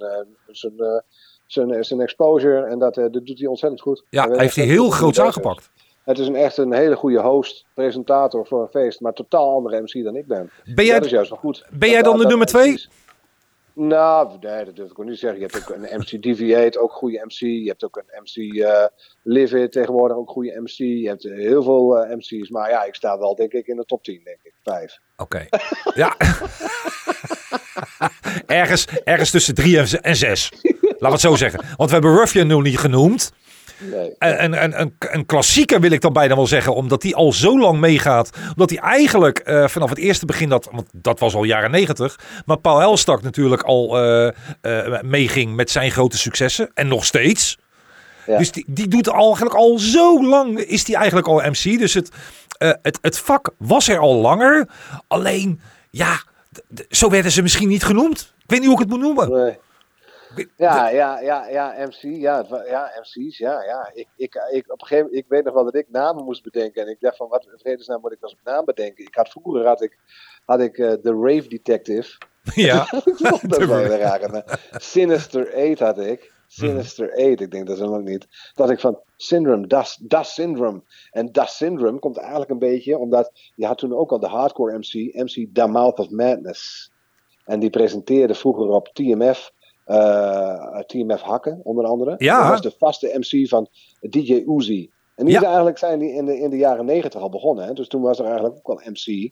zijn, 0.46 1.02
zijn, 1.46 1.84
zijn 1.84 2.00
exposure. 2.00 2.62
En 2.66 2.78
dat, 2.78 2.94
dat 2.94 3.12
doet 3.12 3.38
hij 3.38 3.46
ontzettend 3.48 3.80
goed. 3.80 4.04
Ja, 4.10 4.28
weet 4.28 4.38
heeft 4.40 4.56
hij 4.56 4.64
heel 4.64 4.90
groots 4.90 5.18
is. 5.18 5.24
aangepakt. 5.24 5.70
Het 6.08 6.18
is 6.18 6.26
een, 6.26 6.36
echt 6.36 6.56
een 6.56 6.72
hele 6.72 6.96
goede 6.96 7.20
host, 7.20 7.64
presentator 7.74 8.46
voor 8.46 8.62
een 8.62 8.68
feest. 8.68 9.00
Maar 9.00 9.12
totaal 9.12 9.54
andere 9.54 9.80
MC 9.80 10.04
dan 10.04 10.16
ik 10.16 10.26
ben. 10.26 10.50
Ben 10.64 10.84
jij, 10.84 10.94
dat 10.94 11.04
is 11.04 11.10
juist 11.10 11.30
wel 11.30 11.38
goed. 11.38 11.64
ben 11.70 11.90
jij 11.90 12.02
dan 12.02 12.18
de 12.18 12.26
nummer 12.26 12.46
twee? 12.46 12.72
MC's 12.72 12.88
Nou, 13.72 14.36
nee, 14.40 14.64
dat 14.64 14.76
durf 14.76 14.90
ik 14.90 14.98
ook 14.98 15.04
niet 15.04 15.14
te 15.14 15.20
zeggen. 15.20 15.40
Je 15.40 15.46
hebt 15.46 15.56
ook 15.56 15.68
een 15.76 15.98
MC 15.98 16.22
Deviate, 16.22 16.80
ook 16.80 16.92
goede 16.92 17.20
MC. 17.24 17.38
Je 17.38 17.68
hebt 17.68 17.84
ook 17.84 17.96
een 17.96 18.22
MC 18.22 18.62
eh 18.62 18.84
Live 19.22 19.62
It, 19.62 19.72
tegenwoordig 19.72 20.16
ook 20.16 20.30
goede 20.30 20.60
MC. 20.60 20.76
Je 20.76 21.08
hebt 21.08 21.22
heel 21.22 21.62
veel 21.62 21.98
eh, 21.98 22.16
MC's. 22.16 22.48
Maar 22.48 22.70
ja, 22.70 22.84
ik 22.84 22.94
sta 22.94 23.18
wel 23.18 23.34
denk 23.34 23.52
ik 23.52 23.66
in 23.66 23.76
de 23.76 23.84
top 23.84 24.02
10, 24.02 24.20
denk 24.24 24.38
ik. 24.42 24.52
Vijf. 24.62 24.98
Oké. 25.16 25.46
Ja. 25.94 26.16
ergens, 28.46 28.86
ergens 29.04 29.30
tussen 29.30 29.54
drie 29.54 29.98
en 30.00 30.16
zes. 30.16 30.50
Laten 30.80 30.98
we 30.98 31.08
het 31.08 31.20
zo 31.20 31.34
zeggen. 31.34 31.60
Want 31.76 31.90
we 31.90 31.96
hebben 31.96 32.16
Ruffian 32.16 32.46
nog 32.46 32.62
niet 32.62 32.78
genoemd. 32.78 33.32
Nee. 33.78 34.14
En, 34.18 34.54
en, 34.54 34.72
en, 34.72 34.96
een, 34.98 35.26
klassieker 35.26 35.80
wil 35.80 35.90
ik 35.90 36.00
dan 36.00 36.12
bijna 36.12 36.34
wel 36.34 36.46
zeggen, 36.46 36.74
omdat 36.74 37.02
die 37.02 37.16
al 37.16 37.32
zo 37.32 37.58
lang 37.58 37.78
meegaat. 37.78 38.30
Omdat 38.48 38.70
hij 38.70 38.78
eigenlijk 38.78 39.38
eh, 39.38 39.68
vanaf 39.68 39.88
het 39.88 39.98
eerste 39.98 40.26
begin, 40.26 40.48
dat, 40.48 40.68
want 40.72 40.88
dat 40.92 41.18
was 41.18 41.34
al 41.34 41.44
jaren 41.44 41.70
negentig. 41.70 42.18
Maar 42.46 42.58
Paul 42.58 42.80
Elstak 42.80 43.22
natuurlijk 43.22 43.62
al 43.62 43.98
eh, 43.98 44.26
eh, 44.60 45.02
meeging 45.02 45.54
met 45.54 45.70
zijn 45.70 45.90
grote 45.90 46.18
successen. 46.18 46.70
En 46.74 46.88
nog 46.88 47.04
steeds. 47.04 47.58
Ja. 48.26 48.38
Dus 48.38 48.52
die, 48.52 48.64
die 48.66 48.88
doet 48.88 49.08
al, 49.08 49.26
eigenlijk 49.26 49.56
al 49.56 49.78
zo 49.78 50.24
lang, 50.24 50.58
is 50.58 50.84
die 50.84 50.96
eigenlijk 50.96 51.26
al 51.28 51.36
MC. 51.36 51.78
Dus 51.78 51.94
het, 51.94 52.10
het, 52.58 52.98
het 53.02 53.18
vak 53.18 53.50
was 53.58 53.88
er 53.88 53.98
al 53.98 54.14
langer. 54.14 54.68
Alleen, 55.06 55.60
ja, 55.90 56.22
zo 56.88 57.10
werden 57.10 57.32
ze 57.32 57.42
misschien 57.42 57.68
niet 57.68 57.84
genoemd. 57.84 58.34
Ik 58.38 58.50
weet 58.50 58.58
niet 58.58 58.68
hoe 58.68 58.78
ik 58.78 58.82
het 58.82 58.90
moet 58.90 59.00
noemen. 59.00 59.30
Nee. 59.30 59.58
Ja, 60.56 60.88
ja, 60.88 61.20
ja, 61.20 61.48
ja, 61.48 61.74
MC, 61.86 62.02
ja, 62.02 62.46
ja, 62.66 62.90
MC's, 63.00 63.38
ja, 63.38 63.62
ja. 63.62 63.90
Ik, 63.94 64.08
ik, 64.16 64.34
ik, 64.50 64.72
op 64.72 64.80
een 64.80 64.86
gegeven 64.86 65.04
moment, 65.04 65.24
ik 65.24 65.28
weet 65.28 65.44
nog 65.44 65.54
wel 65.54 65.64
dat 65.64 65.74
ik 65.74 65.90
namen 65.90 66.24
moest 66.24 66.42
bedenken. 66.42 66.82
En 66.82 66.88
ik 66.88 67.00
dacht 67.00 67.16
van, 67.16 67.28
wat 67.28 67.44
in 67.44 67.58
vredesnaam 67.58 68.00
moet 68.00 68.12
ik 68.12 68.22
als 68.22 68.36
naam 68.44 68.64
bedenken? 68.64 69.04
Ik 69.04 69.14
had 69.14 69.28
vroeger, 69.28 69.66
had 69.66 69.82
ik, 69.82 69.98
had 70.44 70.60
ik 70.60 70.78
eh, 70.78 70.92
The 70.92 71.12
Rave 71.12 71.48
Detective. 71.48 72.16
Ja, 72.54 72.86
dat 73.42 73.60
is 73.60 73.66
wel 73.66 73.84
raar. 74.06 74.60
Sinister 74.70 75.54
8 75.54 75.78
had 75.78 75.98
ik. 75.98 76.32
Sinister 76.46 77.10
8, 77.10 77.40
ik 77.40 77.50
denk 77.50 77.66
dat 77.66 77.76
is 77.76 77.82
ook 77.82 78.02
niet. 78.02 78.26
Dat 78.54 78.70
ik 78.70 78.80
van 78.80 79.00
Syndrome, 79.16 79.66
Das, 79.66 79.98
das 80.02 80.34
Syndrome. 80.34 80.82
En 81.10 81.32
Das 81.32 81.56
Syndrome 81.56 81.98
komt 81.98 82.16
eigenlijk 82.16 82.50
een 82.50 82.58
beetje 82.58 82.98
omdat 82.98 83.30
je 83.54 83.66
had 83.66 83.78
toen 83.78 83.94
ook 83.94 84.10
al 84.10 84.20
de 84.20 84.26
hardcore 84.26 84.78
MC, 84.78 85.14
MC 85.14 85.54
The 85.54 85.66
Mouth 85.66 85.98
of 85.98 86.10
Madness. 86.10 86.90
En 87.44 87.60
die 87.60 87.70
presenteerde 87.70 88.34
vroeger 88.34 88.68
op 88.68 88.88
TMF, 88.88 89.52
TMF 90.86 91.20
Hakken 91.20 91.60
onder 91.62 91.84
andere. 91.84 92.14
Ja. 92.18 92.40
Dat 92.40 92.48
was 92.50 92.60
de 92.60 92.78
vaste 92.78 93.18
MC 93.18 93.48
van 93.48 93.68
DJ 94.00 94.44
Uzi. 94.46 94.90
En 95.14 95.24
die 95.24 95.34
Ja. 95.34 95.42
eigenlijk 95.46 95.78
zijn 95.78 95.98
die 95.98 96.12
in 96.12 96.24
de, 96.24 96.38
in 96.38 96.50
de 96.50 96.56
jaren 96.56 96.84
negentig 96.84 97.20
al 97.20 97.28
begonnen. 97.28 97.64
Hè? 97.64 97.72
Dus 97.72 97.88
toen 97.88 98.02
was 98.02 98.18
er 98.18 98.24
eigenlijk 98.24 98.54
ook 98.62 98.68
al 98.68 98.90
MC. 98.90 99.30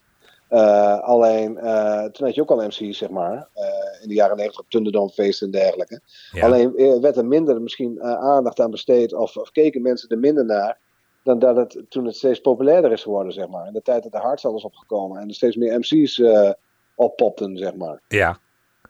Eh, 0.49 0.99
alleen, 1.01 1.59
eh, 1.59 2.05
toen 2.05 2.27
had 2.27 2.35
je 2.35 2.41
ook 2.41 2.51
al 2.51 2.63
MC, 2.67 2.95
zeg 2.95 3.09
maar. 3.11 3.49
eh, 3.55 4.03
in 4.03 4.09
de 4.09 4.15
jaren 4.15 4.37
negentig 4.37 4.61
op 4.61 4.71
Thunderdome 4.71 5.11
feesten 5.11 5.47
en 5.47 5.53
dergelijke. 5.53 6.01
Ja. 6.33 6.45
Alleen 6.47 6.77
eh, 6.77 6.99
werd 7.01 7.17
er 7.17 7.27
minder 7.27 7.63
misschien 7.63 7.99
eh, 7.99 8.13
aandacht 8.15 8.61
aan 8.61 8.71
besteed. 8.71 9.15
Of, 9.15 9.37
of 9.37 9.51
keken 9.51 9.83
mensen 9.83 10.09
er 10.09 10.19
minder 10.19 10.45
naar. 10.45 10.79
Dan 11.23 11.39
dat 11.39 11.57
het 11.57 11.81
toen 11.89 12.05
het 12.05 12.17
steeds 12.17 12.41
populairder 12.41 12.93
is 12.93 13.03
geworden, 13.03 13.33
zeg 13.33 13.49
maar. 13.49 13.67
In 13.67 13.73
de 13.73 13.83
tijd 13.83 14.03
dat 14.03 14.13
de 14.13 14.19
hardstyle 14.19 14.55
is 14.57 14.65
opgekomen. 14.65 15.21
En 15.21 15.29
er 15.29 15.35
steeds 15.35 15.57
meer 15.57 15.79
MC's 15.79 16.19
eh 16.21 16.51
oppopten, 16.95 17.57
zeg 17.57 17.75
maar. 17.75 18.01
ja. 18.09 18.39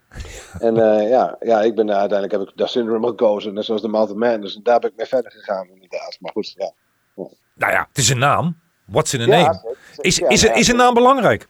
En 0.59 0.77
eh, 0.77 1.09
ja, 1.09 1.37
ja, 1.41 1.63
ik 1.63 1.75
ben 1.75 1.89
eh, 1.89 1.97
uiteindelijk 1.97 2.41
heb 2.41 2.49
ik 2.51 2.57
dat 2.57 2.71
syndrome 2.71 3.07
gekozen. 3.07 3.55
Net 3.55 3.65
zoals 3.65 3.83
de 3.83 3.89
Mouth 3.89 4.11
of 4.11 4.17
Madness. 4.17 4.57
En 4.57 4.63
daar 4.63 4.79
ben 4.79 4.91
ik 4.91 4.97
mee 4.97 5.07
verder 5.07 5.33
gegaan, 5.33 5.69
inderdaad. 5.69 6.17
Maar 6.21 6.33
goed, 6.33 6.55
ja. 6.57 6.73
Nou 7.55 7.73
ja, 7.73 7.87
het 7.89 7.99
is 7.99 8.09
een 8.09 8.19
naam. 8.19 8.59
What's 8.85 9.15
in 9.15 9.21
a 9.21 9.27
name? 9.27 9.77
Is, 9.97 10.17
Ja, 10.17 10.29
is, 10.29 10.43
nou 10.43 10.55
ja, 10.55 10.61
is 10.61 10.69
een 10.69 10.77
naam 10.77 10.95
belangrijk? 10.95 11.47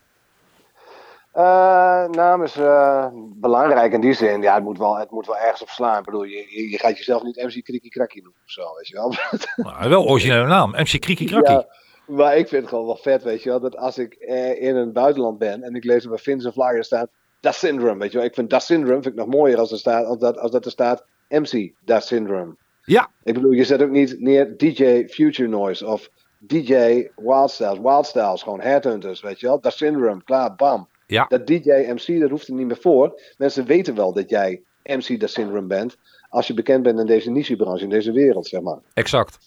Uh, 1.36 2.06
naam 2.08 2.42
is 2.42 2.56
uh, 2.56 3.06
belangrijk 3.14 3.92
in 3.92 4.00
die 4.00 4.12
zin. 4.12 4.42
Ja, 4.42 4.54
het 4.54 4.62
moet 4.62 4.78
wel, 4.78 4.98
het 4.98 5.10
moet 5.10 5.26
wel 5.26 5.38
ergens 5.38 5.62
op 5.62 5.68
slaan. 5.68 5.98
Ik 5.98 6.04
bedoel, 6.04 6.22
je, 6.22 6.46
je, 6.48 6.70
je 6.70 6.78
gaat 6.78 6.96
jezelf 6.96 7.22
niet 7.22 7.36
MC 7.36 7.64
Kriki 7.64 7.88
Krakkie 7.88 8.22
noemen 8.22 8.40
of 8.44 8.50
zo, 8.50 8.74
weet 8.76 8.88
je 8.88 8.94
wel. 8.94 9.14
Nou, 9.72 9.88
wel 9.88 10.06
originele 10.06 10.46
naam, 10.46 10.70
MC 10.70 11.00
Kriki 11.00 11.24
Krakkie. 11.24 11.66
Maar 12.06 12.36
ik 12.36 12.48
vind 12.48 12.60
het 12.60 12.70
gewoon 12.70 12.86
wel 12.86 12.96
vet, 12.96 13.22
weet 13.22 13.42
je 13.42 13.48
wel, 13.48 13.60
dat 13.60 13.76
als 13.76 13.98
ik 13.98 14.14
eh, 14.14 14.62
in 14.62 14.76
een 14.76 14.92
buitenland 14.92 15.38
ben 15.38 15.62
en 15.62 15.74
ik 15.74 15.84
lees 15.84 16.06
op 16.06 16.12
een 16.12 16.18
Finse 16.18 16.52
flyer 16.52 16.84
staat, 16.84 17.08
Dat 17.40 17.54
Syndrome, 17.54 17.98
weet 17.98 18.12
je 18.12 18.18
wel. 18.18 18.26
Ik 18.26 18.34
vind 18.34 18.50
Dat 18.50 18.62
Syndrome 18.62 19.02
vind 19.02 19.14
ik 19.14 19.20
nog 19.20 19.26
mooier 19.26 19.58
als, 19.58 19.72
er 19.72 19.78
staat, 19.78 20.06
als, 20.06 20.18
dat, 20.18 20.38
als 20.38 20.50
dat 20.50 20.64
er 20.64 20.70
staat 20.70 21.04
MC 21.28 21.72
Dat 21.84 22.06
Syndrome. 22.06 22.56
Ja. 22.84 23.10
Ik 23.22 23.34
bedoel, 23.34 23.50
je 23.50 23.64
zet 23.64 23.82
ook 23.82 23.90
niet 23.90 24.20
neer 24.20 24.56
DJ 24.56 25.06
Future 25.08 25.48
Noise 25.48 25.86
of 25.86 26.10
DJ 26.38 27.08
Wildstyles. 27.16 27.78
Wildstyles, 27.78 28.42
gewoon 28.42 28.60
Headhunters, 28.60 29.20
weet 29.20 29.40
je 29.40 29.46
wel. 29.46 29.60
Dat 29.60 29.72
Syndrome, 29.72 30.22
klaar, 30.24 30.54
bam. 30.54 30.88
Ja. 31.06 31.26
Dat 31.28 31.46
DJ 31.46 31.70
MC, 31.70 32.20
dat 32.20 32.30
hoeft 32.30 32.48
er 32.48 32.54
niet 32.54 32.66
meer 32.66 32.78
voor. 32.80 33.20
Mensen 33.38 33.64
weten 33.64 33.94
wel 33.94 34.12
dat 34.12 34.30
jij 34.30 34.62
MC 34.82 35.20
Dat 35.20 35.30
Syndrome 35.30 35.66
bent. 35.66 35.96
Als 36.28 36.46
je 36.46 36.54
bekend 36.54 36.82
bent 36.82 36.98
in 36.98 37.06
deze 37.06 37.30
niche-branche, 37.30 37.84
in 37.84 37.90
deze 37.90 38.12
wereld, 38.12 38.46
zeg 38.46 38.60
maar. 38.60 38.78
Exact. 38.94 39.38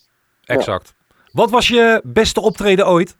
Exact. 0.46 0.94
Wat 1.32 1.50
was 1.50 1.68
je 1.68 2.02
beste 2.04 2.42
optreden 2.42 2.88
ooit? 2.88 3.18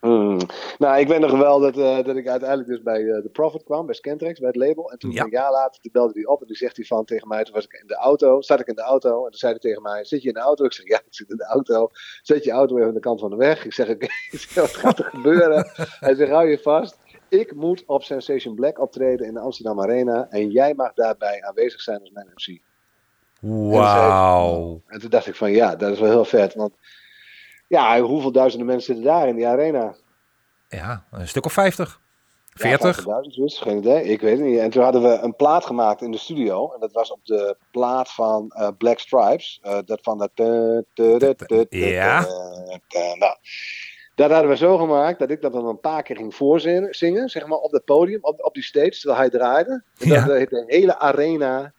Hmm. 0.00 0.38
Nou, 0.78 0.98
ik 0.98 1.08
weet 1.08 1.18
nog 1.18 1.38
wel 1.38 1.60
dat, 1.60 1.76
uh, 1.76 2.02
dat 2.02 2.16
ik 2.16 2.28
uiteindelijk 2.28 2.68
dus 2.68 2.82
bij 2.82 3.00
uh, 3.00 3.22
The 3.22 3.28
Profit 3.28 3.62
kwam, 3.62 3.86
bij 3.86 3.94
Scantrax, 3.94 4.38
bij 4.38 4.48
het 4.48 4.56
label. 4.56 4.90
En 4.90 4.98
toen 4.98 5.18
een 5.18 5.30
jaar 5.30 5.50
later, 5.50 5.80
toen 5.80 5.92
belde 5.92 6.12
hij 6.14 6.26
op 6.26 6.40
en 6.40 6.46
toen 6.46 6.56
zegt 6.56 6.76
hij 6.76 6.84
van 6.84 7.04
tegen 7.04 7.28
mij, 7.28 7.44
toen 7.44 7.54
was 7.54 7.64
ik 7.64 7.72
in 7.72 7.86
de 7.86 7.94
auto, 7.94 8.40
zat 8.40 8.60
ik 8.60 8.66
in 8.66 8.74
de 8.74 8.82
auto 8.82 9.16
en 9.24 9.30
toen 9.30 9.38
zei 9.38 9.52
hij 9.52 9.60
tegen 9.60 9.82
mij, 9.82 10.04
zit 10.04 10.22
je 10.22 10.28
in 10.28 10.34
de 10.34 10.40
auto? 10.40 10.64
Ik 10.64 10.72
zeg, 10.72 10.88
ja, 10.88 10.96
ik 10.96 11.14
zit 11.14 11.30
in 11.30 11.36
de 11.36 11.44
auto. 11.44 11.88
Zet 12.22 12.44
je 12.44 12.50
auto 12.50 12.76
even 12.76 12.88
aan 12.88 12.94
de 12.94 13.00
kant 13.00 13.20
van 13.20 13.30
de 13.30 13.36
weg. 13.36 13.64
Ik 13.64 13.72
zeg, 13.72 13.88
oké, 13.88 14.06
okay. 14.34 14.62
wat 14.62 14.76
gaat 14.76 14.98
er 14.98 15.04
gebeuren? 15.04 15.70
hij 16.06 16.14
zegt, 16.14 16.30
hou 16.30 16.48
je 16.48 16.58
vast. 16.58 16.98
Ik 17.28 17.54
moet 17.54 17.84
op 17.86 18.02
Sensation 18.02 18.54
Black 18.54 18.78
optreden 18.78 19.26
in 19.26 19.34
de 19.34 19.40
Amsterdam 19.40 19.80
Arena 19.80 20.26
en 20.30 20.50
jij 20.50 20.74
mag 20.74 20.92
daarbij 20.94 21.42
aanwezig 21.42 21.80
zijn 21.80 22.00
als 22.00 22.10
mijn 22.10 22.26
MC. 22.34 22.60
Wauw. 23.72 24.72
En, 24.72 24.82
en 24.86 25.00
toen 25.00 25.10
dacht 25.10 25.26
ik 25.26 25.34
van, 25.34 25.50
ja, 25.50 25.76
dat 25.76 25.92
is 25.92 26.00
wel 26.00 26.10
heel 26.10 26.24
vet, 26.24 26.54
want 26.54 26.74
ja, 27.70 28.00
hoeveel 28.00 28.32
duizenden 28.32 28.66
mensen 28.66 28.94
zitten 28.94 29.12
daar 29.12 29.28
in 29.28 29.36
die 29.36 29.46
arena? 29.46 29.94
Ja, 30.68 31.04
een 31.10 31.28
stuk 31.28 31.44
of 31.44 31.52
50. 31.52 32.00
40? 32.54 33.06
Ja, 33.06 33.20
dus, 33.20 33.58
geen 33.58 33.78
idee. 33.78 34.04
Ik 34.04 34.20
weet 34.20 34.38
het 34.38 34.46
niet. 34.46 34.58
En 34.58 34.70
toen 34.70 34.82
hadden 34.82 35.02
we 35.02 35.18
een 35.22 35.36
plaat 35.36 35.64
gemaakt 35.64 36.02
in 36.02 36.10
de 36.10 36.18
studio. 36.18 36.72
En 36.72 36.80
dat 36.80 36.92
was 36.92 37.10
op 37.10 37.24
de 37.24 37.56
plaat 37.70 38.12
van 38.12 38.52
uh, 38.56 38.68
Black 38.78 38.98
Stripes. 38.98 39.60
Uh, 39.62 39.78
dat 39.84 39.98
van 40.02 40.18
dat... 40.18 40.30
Ja. 41.68 42.26
Nou, 43.18 43.36
dat 44.14 44.30
hadden 44.30 44.50
we 44.50 44.56
zo 44.56 44.76
gemaakt 44.78 45.18
dat 45.18 45.30
ik 45.30 45.40
dat 45.40 45.52
dan 45.52 45.66
een 45.66 45.80
paar 45.80 46.02
keer 46.02 46.16
ging 46.16 46.34
voorzingen, 46.34 46.94
zingen, 46.94 47.28
zeg 47.28 47.46
maar, 47.46 47.58
op 47.58 47.72
het 47.72 47.84
podium, 47.84 48.18
op, 48.22 48.44
op 48.44 48.54
die 48.54 48.62
stage, 48.62 48.90
terwijl 48.90 49.18
hij 49.18 49.30
draaide. 49.30 49.82
En 49.98 50.08
ja. 50.08 50.24
dat, 50.24 50.48
de 50.50 50.64
hele 50.66 50.98
arena, 50.98 51.72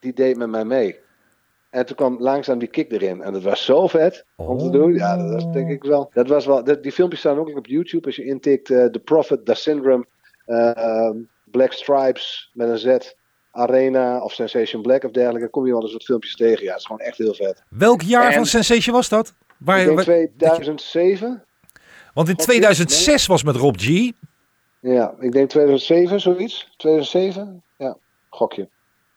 die 0.00 0.12
deed 0.12 0.36
met 0.36 0.48
mij 0.48 0.64
mee. 0.64 1.02
En 1.74 1.86
toen 1.86 1.96
kwam 1.96 2.16
langzaam 2.18 2.58
die 2.58 2.68
kick 2.68 2.92
erin. 2.92 3.22
En 3.22 3.32
dat 3.32 3.42
was 3.42 3.64
zo 3.64 3.86
vet 3.86 4.24
om 4.36 4.58
te 4.58 4.70
doen. 4.70 4.94
Ja, 4.94 5.16
dat 5.16 5.32
was 5.32 5.52
denk 5.52 5.70
ik 5.70 5.82
wel. 5.82 6.10
Dat 6.12 6.28
was 6.28 6.46
wel 6.46 6.64
die 6.64 6.92
filmpjes 6.92 7.20
staan 7.20 7.38
ook 7.38 7.56
op 7.56 7.66
YouTube. 7.66 8.06
Als 8.06 8.16
je 8.16 8.24
intikt 8.24 8.70
uh, 8.70 8.84
The 8.84 8.98
Prophet, 8.98 9.44
The 9.44 9.54
Syndrome, 9.54 10.06
uh, 10.46 11.10
Black 11.44 11.72
Stripes 11.72 12.50
met 12.52 12.68
een 12.68 12.78
Z, 12.78 13.14
Arena 13.50 14.20
of 14.20 14.32
Sensation 14.32 14.82
Black 14.82 15.04
of 15.04 15.10
dergelijke. 15.10 15.48
kom 15.48 15.66
je 15.66 15.72
wel 15.72 15.82
eens 15.82 15.92
wat 15.92 16.04
filmpjes 16.04 16.36
tegen. 16.36 16.64
Ja, 16.64 16.70
het 16.70 16.78
is 16.78 16.86
gewoon 16.86 17.00
echt 17.00 17.18
heel 17.18 17.34
vet. 17.34 17.62
Welk 17.68 18.02
jaar 18.02 18.26
en, 18.26 18.32
van 18.32 18.46
Sensation 18.46 18.94
was 18.94 19.08
dat? 19.08 19.34
Waar, 19.58 19.80
ik 19.80 19.86
denk 19.86 20.00
2007. 20.00 21.44
Want 22.14 22.28
in 22.28 22.36
2006 22.36 23.26
was 23.26 23.42
met 23.42 23.56
Rob 23.56 23.76
G. 23.78 24.12
Ja, 24.80 25.14
ik 25.20 25.32
denk 25.32 25.48
2007 25.48 26.20
zoiets. 26.20 26.68
2007, 26.76 27.62
ja, 27.76 27.96
gokje. 28.28 28.68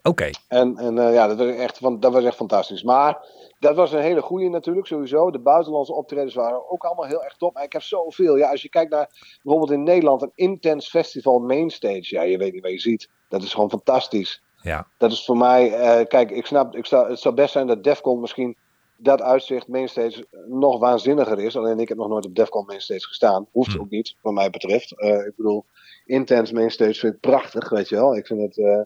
Oké. 0.07 0.29
En, 0.47 0.77
en 0.77 0.97
uh, 0.97 1.13
ja, 1.13 1.27
dat 1.27 1.37
was, 1.37 1.47
echt, 1.47 1.81
dat 2.01 2.13
was 2.13 2.23
echt 2.23 2.35
fantastisch. 2.35 2.83
Maar 2.83 3.25
dat 3.59 3.75
was 3.75 3.91
een 3.91 4.01
hele 4.01 4.21
goede 4.21 4.49
natuurlijk, 4.49 4.87
sowieso. 4.87 5.31
De 5.31 5.39
buitenlandse 5.39 5.93
optredens 5.93 6.33
waren 6.33 6.69
ook 6.71 6.83
allemaal 6.83 7.05
heel 7.05 7.23
erg 7.23 7.35
top. 7.37 7.53
Maar 7.53 7.63
ik 7.63 7.73
heb 7.73 7.81
zoveel. 7.81 8.37
Ja, 8.37 8.49
als 8.49 8.61
je 8.61 8.69
kijkt 8.69 8.91
naar 8.91 9.09
bijvoorbeeld 9.43 9.71
in 9.71 9.83
Nederland 9.83 10.21
een 10.21 10.31
intens 10.35 10.89
festival 10.89 11.39
mainstage. 11.39 12.15
Ja, 12.15 12.21
je 12.21 12.37
weet 12.37 12.53
niet 12.53 12.61
wat 12.61 12.71
je 12.71 12.79
ziet. 12.79 13.09
Dat 13.29 13.43
is 13.43 13.53
gewoon 13.53 13.69
fantastisch. 13.69 14.41
Ja. 14.61 14.87
Dat 14.97 15.11
is 15.11 15.25
voor 15.25 15.37
mij, 15.37 15.69
uh, 15.69 16.05
kijk, 16.07 16.31
ik 16.31 16.45
snap, 16.45 16.75
ik 16.75 16.85
sta, 16.85 17.09
het 17.09 17.19
zou 17.19 17.35
best 17.35 17.51
zijn 17.51 17.67
dat 17.67 17.83
Defcon 17.83 18.19
misschien 18.19 18.57
dat 18.97 19.21
uitzicht 19.21 19.67
mainstage 19.67 20.27
nog 20.47 20.79
waanzinniger 20.79 21.39
is. 21.39 21.57
Alleen 21.57 21.79
ik 21.79 21.87
heb 21.87 21.97
nog 21.97 22.07
nooit 22.07 22.25
op 22.25 22.35
Defcon 22.35 22.65
mainstage 22.65 23.07
gestaan. 23.07 23.47
Hoeft 23.51 23.73
hm. 23.73 23.79
ook 23.79 23.89
niet, 23.89 24.15
wat 24.21 24.33
mij 24.33 24.49
betreft. 24.49 24.93
Uh, 24.97 25.25
ik 25.25 25.33
bedoel, 25.35 25.65
intens 26.05 26.51
mainstage 26.51 26.93
vind 26.93 27.13
ik 27.13 27.19
prachtig, 27.19 27.69
weet 27.69 27.89
je 27.89 27.95
wel. 27.95 28.15
Ik 28.15 28.27
vind 28.27 28.41
het, 28.41 28.85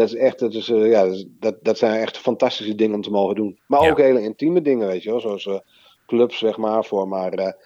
dat 0.00 0.08
is 0.08 0.14
echt, 0.14 0.38
dat, 0.38 0.54
is, 0.54 0.68
uh, 0.68 0.90
ja, 0.90 1.24
dat, 1.38 1.56
dat 1.62 1.78
zijn 1.78 2.00
echt 2.00 2.18
fantastische 2.18 2.74
dingen 2.74 2.94
om 2.94 3.02
te 3.02 3.10
mogen 3.10 3.34
doen. 3.34 3.58
Maar 3.66 3.82
ja. 3.82 3.90
ook 3.90 3.98
hele 3.98 4.22
intieme 4.22 4.62
dingen, 4.62 4.86
weet 4.86 5.02
je 5.02 5.10
wel. 5.10 5.20
Zoals 5.20 5.48
clubs, 6.06 6.38
zeg 6.38 6.56
maar, 6.56 6.84
voor 6.84 7.08
maar, 7.08 7.56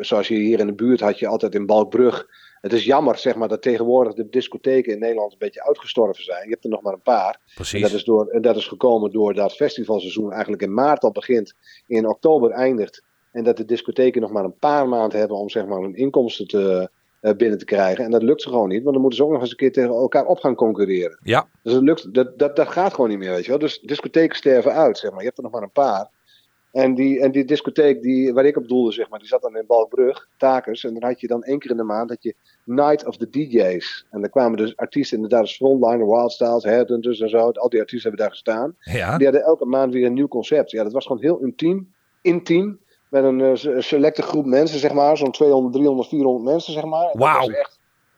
zoals 0.00 0.28
je 0.28 0.34
hier 0.34 0.58
in 0.58 0.66
de 0.66 0.74
buurt 0.74 1.00
had 1.00 1.18
je 1.18 1.26
altijd 1.26 1.54
in 1.54 1.66
Balkbrug. 1.66 2.26
Het 2.60 2.72
is 2.72 2.84
jammer, 2.84 3.18
zeg 3.18 3.34
maar, 3.34 3.48
dat 3.48 3.62
tegenwoordig 3.62 4.14
de 4.14 4.28
discotheken 4.28 4.92
in 4.92 4.98
Nederland 4.98 5.32
een 5.32 5.38
beetje 5.38 5.64
uitgestorven 5.64 6.24
zijn. 6.24 6.44
Je 6.44 6.50
hebt 6.50 6.64
er 6.64 6.70
nog 6.70 6.82
maar 6.82 6.92
een 6.92 7.02
paar. 7.02 7.40
Precies. 7.54 7.74
En 7.74 7.80
dat 7.80 7.92
is, 7.92 8.04
door, 8.04 8.26
en 8.26 8.42
dat 8.42 8.56
is 8.56 8.66
gekomen 8.66 9.12
doordat 9.12 9.44
het 9.44 9.56
festivalseizoen 9.56 10.32
eigenlijk 10.32 10.62
in 10.62 10.74
maart 10.74 11.02
al 11.02 11.12
begint, 11.12 11.54
in 11.86 12.08
oktober 12.08 12.50
eindigt. 12.50 13.02
En 13.32 13.44
dat 13.44 13.56
de 13.56 13.64
discotheken 13.64 14.20
nog 14.20 14.30
maar 14.30 14.44
een 14.44 14.58
paar 14.58 14.88
maanden 14.88 15.18
hebben 15.18 15.36
om 15.36 15.48
zeg 15.48 15.66
maar, 15.66 15.80
hun 15.80 15.94
inkomsten 15.94 16.46
te, 16.46 16.90
binnen 17.32 17.58
te 17.58 17.64
krijgen. 17.64 18.04
En 18.04 18.10
dat 18.10 18.22
lukt 18.22 18.42
ze 18.42 18.48
gewoon 18.48 18.68
niet, 18.68 18.82
want 18.82 18.92
dan 18.92 19.00
moeten 19.00 19.18
ze 19.18 19.24
ook 19.24 19.32
nog 19.32 19.40
eens 19.40 19.50
een 19.50 19.56
keer 19.56 19.72
tegen 19.72 19.90
elkaar 19.90 20.24
op 20.26 20.38
gaan 20.38 20.54
concurreren. 20.54 21.18
Ja. 21.22 21.48
Dus 21.62 21.72
dat, 21.72 21.82
lukt, 21.82 22.14
dat, 22.14 22.38
dat, 22.38 22.56
dat 22.56 22.68
gaat 22.68 22.94
gewoon 22.94 23.10
niet 23.10 23.18
meer, 23.18 23.30
weet 23.30 23.44
je 23.44 23.50
wel. 23.50 23.58
Dus 23.58 23.80
discotheken 23.80 24.36
sterven 24.36 24.72
uit, 24.72 24.98
zeg 24.98 25.10
maar. 25.10 25.20
Je 25.20 25.26
hebt 25.26 25.36
er 25.36 25.42
nog 25.42 25.52
maar 25.52 25.62
een 25.62 25.70
paar. 25.70 26.10
En 26.74 26.94
die, 26.94 27.20
en 27.20 27.30
die 27.30 27.44
discotheek 27.44 28.02
die, 28.02 28.32
waar 28.32 28.44
ik 28.44 28.56
op 28.56 28.68
doelde, 28.68 28.92
zeg 28.92 29.08
maar, 29.08 29.18
die 29.18 29.28
zat 29.28 29.42
dan 29.42 29.56
in 29.56 29.64
Balkbrug, 29.66 30.28
Takers. 30.36 30.84
En 30.84 30.92
dan 30.92 31.02
had 31.02 31.20
je 31.20 31.26
dan 31.26 31.42
één 31.42 31.58
keer 31.58 31.70
in 31.70 31.76
de 31.76 31.82
maand 31.82 32.08
dat 32.08 32.22
je 32.22 32.34
Night 32.64 33.06
of 33.06 33.16
the 33.16 33.30
DJ's. 33.30 34.06
En 34.10 34.20
dan 34.20 34.30
kwamen 34.30 34.56
dus 34.56 34.76
artiesten 34.76 35.16
inderdaad 35.16 35.40
als 35.40 35.56
Frontliner, 35.56 36.06
Wildstyles, 36.06 36.64
Headhunters 36.64 37.20
en 37.20 37.28
zo. 37.28 37.38
Al 37.38 37.68
die 37.68 37.80
artiesten 37.80 38.08
hebben 38.10 38.20
daar 38.26 38.30
gestaan. 38.30 38.76
Ja. 38.80 39.16
Die 39.16 39.26
hadden 39.26 39.44
elke 39.44 39.64
maand 39.64 39.92
weer 39.92 40.06
een 40.06 40.12
nieuw 40.12 40.28
concept. 40.28 40.70
Ja, 40.70 40.82
dat 40.82 40.92
was 40.92 41.06
gewoon 41.06 41.22
heel 41.22 41.38
intiem. 41.38 41.92
Intiem. 42.22 42.80
Met 43.14 43.24
een 43.24 43.38
uh, 43.38 43.80
selecte 43.80 44.22
groep 44.22 44.46
mensen, 44.46 44.78
zeg 44.78 44.92
maar. 44.92 45.16
Zo'n 45.16 45.30
200, 45.30 45.74
300, 45.74 46.08
400 46.08 46.44
mensen, 46.44 46.72
zeg 46.72 46.84
maar. 46.84 47.10
Wauw. 47.12 47.50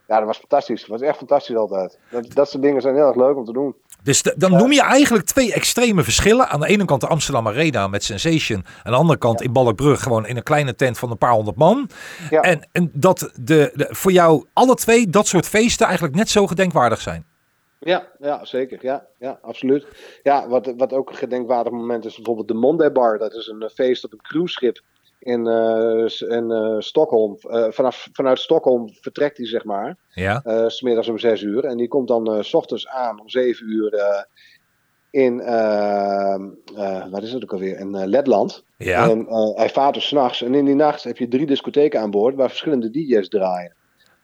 Ja, 0.09 0.17
dat 0.17 0.25
was 0.25 0.39
fantastisch. 0.39 0.81
Dat 0.81 0.89
was 0.89 1.01
echt 1.01 1.17
fantastisch 1.17 1.57
altijd. 1.57 1.99
Dat, 2.11 2.35
dat 2.35 2.51
soort 2.51 2.63
dingen 2.63 2.83
zijn 2.83 2.95
heel 2.95 3.07
erg 3.07 3.17
leuk 3.17 3.37
om 3.37 3.45
te 3.45 3.53
doen. 3.53 3.75
Dus 4.03 4.23
de, 4.23 4.35
dan 4.37 4.51
noem 4.51 4.73
je 4.73 4.83
eigenlijk 4.83 5.25
twee 5.25 5.53
extreme 5.53 6.03
verschillen. 6.03 6.49
Aan 6.49 6.61
de 6.61 6.67
ene 6.67 6.85
kant 6.85 7.01
de 7.01 7.07
Amsterdam 7.07 7.47
Arena 7.47 7.89
met 7.89 8.05
Sensation. 8.05 8.65
Aan 8.83 8.93
de 8.93 8.99
andere 8.99 9.19
kant 9.19 9.39
ja. 9.39 9.45
in 9.45 9.53
Balkbrug 9.53 10.03
gewoon 10.03 10.27
in 10.27 10.37
een 10.37 10.43
kleine 10.43 10.75
tent 10.75 10.99
van 10.99 11.11
een 11.11 11.19
paar 11.19 11.33
honderd 11.33 11.57
man. 11.57 11.89
Ja. 12.31 12.41
En, 12.41 12.69
en 12.73 12.91
dat 12.93 13.31
de, 13.41 13.73
de, 13.75 13.87
voor 13.91 14.13
jou 14.13 14.45
alle 14.53 14.75
twee 14.75 15.11
dat 15.11 15.27
soort 15.27 15.47
feesten 15.47 15.87
eigenlijk 15.87 16.17
net 16.17 16.31
zo 16.31 16.47
gedenkwaardig 16.47 17.01
zijn. 17.01 17.27
Ja, 17.87 18.09
ja 18.19 18.45
zeker. 18.45 18.79
Ja, 18.83 19.07
ja, 19.19 19.39
absoluut. 19.43 19.87
Ja, 20.23 20.49
wat, 20.49 20.73
wat 20.77 20.93
ook 20.93 21.09
een 21.09 21.17
gedenkwaardig 21.17 21.73
moment 21.73 22.05
is 22.05 22.15
bijvoorbeeld 22.15 22.49
de 22.49 22.55
Monday 22.55 22.93
Bar. 22.93 23.19
Dat 23.19 23.35
is 23.35 23.47
een 23.47 23.71
feest 23.75 24.05
op 24.05 24.13
een 24.13 24.23
cruiseschip 24.23 24.81
in, 25.19 25.47
uh, 25.47 26.09
in 26.19 26.51
uh, 26.51 26.77
Stockholm. 26.79 27.39
Uh, 27.43 27.67
vanaf, 27.71 28.09
vanuit 28.13 28.39
Stockholm 28.39 28.91
vertrekt 29.01 29.37
hij, 29.37 29.47
zeg 29.47 29.65
maar. 29.65 29.97
Ja. 30.09 30.43
Smiddags 30.69 31.09
om 31.09 31.19
zes 31.19 31.43
uur. 31.43 31.65
En 31.65 31.77
die 31.77 31.89
komt 31.89 32.09
dan 32.09 32.45
s 32.45 32.55
ochtends 32.55 32.89
aan 32.89 33.21
om 33.21 33.29
zeven 33.29 33.69
uur 33.69 34.27
in, 35.11 35.37
wat 37.11 37.23
is 37.23 37.33
het 37.33 37.43
ook 37.43 37.53
alweer, 37.53 37.79
in 37.79 38.09
Letland. 38.09 38.65
Ja. 38.77 39.09
En 39.11 39.27
hij 39.55 39.71
vaart 39.71 39.95
dus 39.95 40.07
s'nachts. 40.07 40.43
En 40.43 40.55
in 40.55 40.65
die 40.65 40.75
nacht 40.75 41.05
heb 41.05 41.17
je 41.17 41.29
drie 41.29 41.47
discotheken 41.47 42.01
aan 42.01 42.11
boord 42.11 42.35
waar 42.35 42.49
verschillende 42.49 42.91
DJ's 42.91 43.29
draaien. 43.29 43.75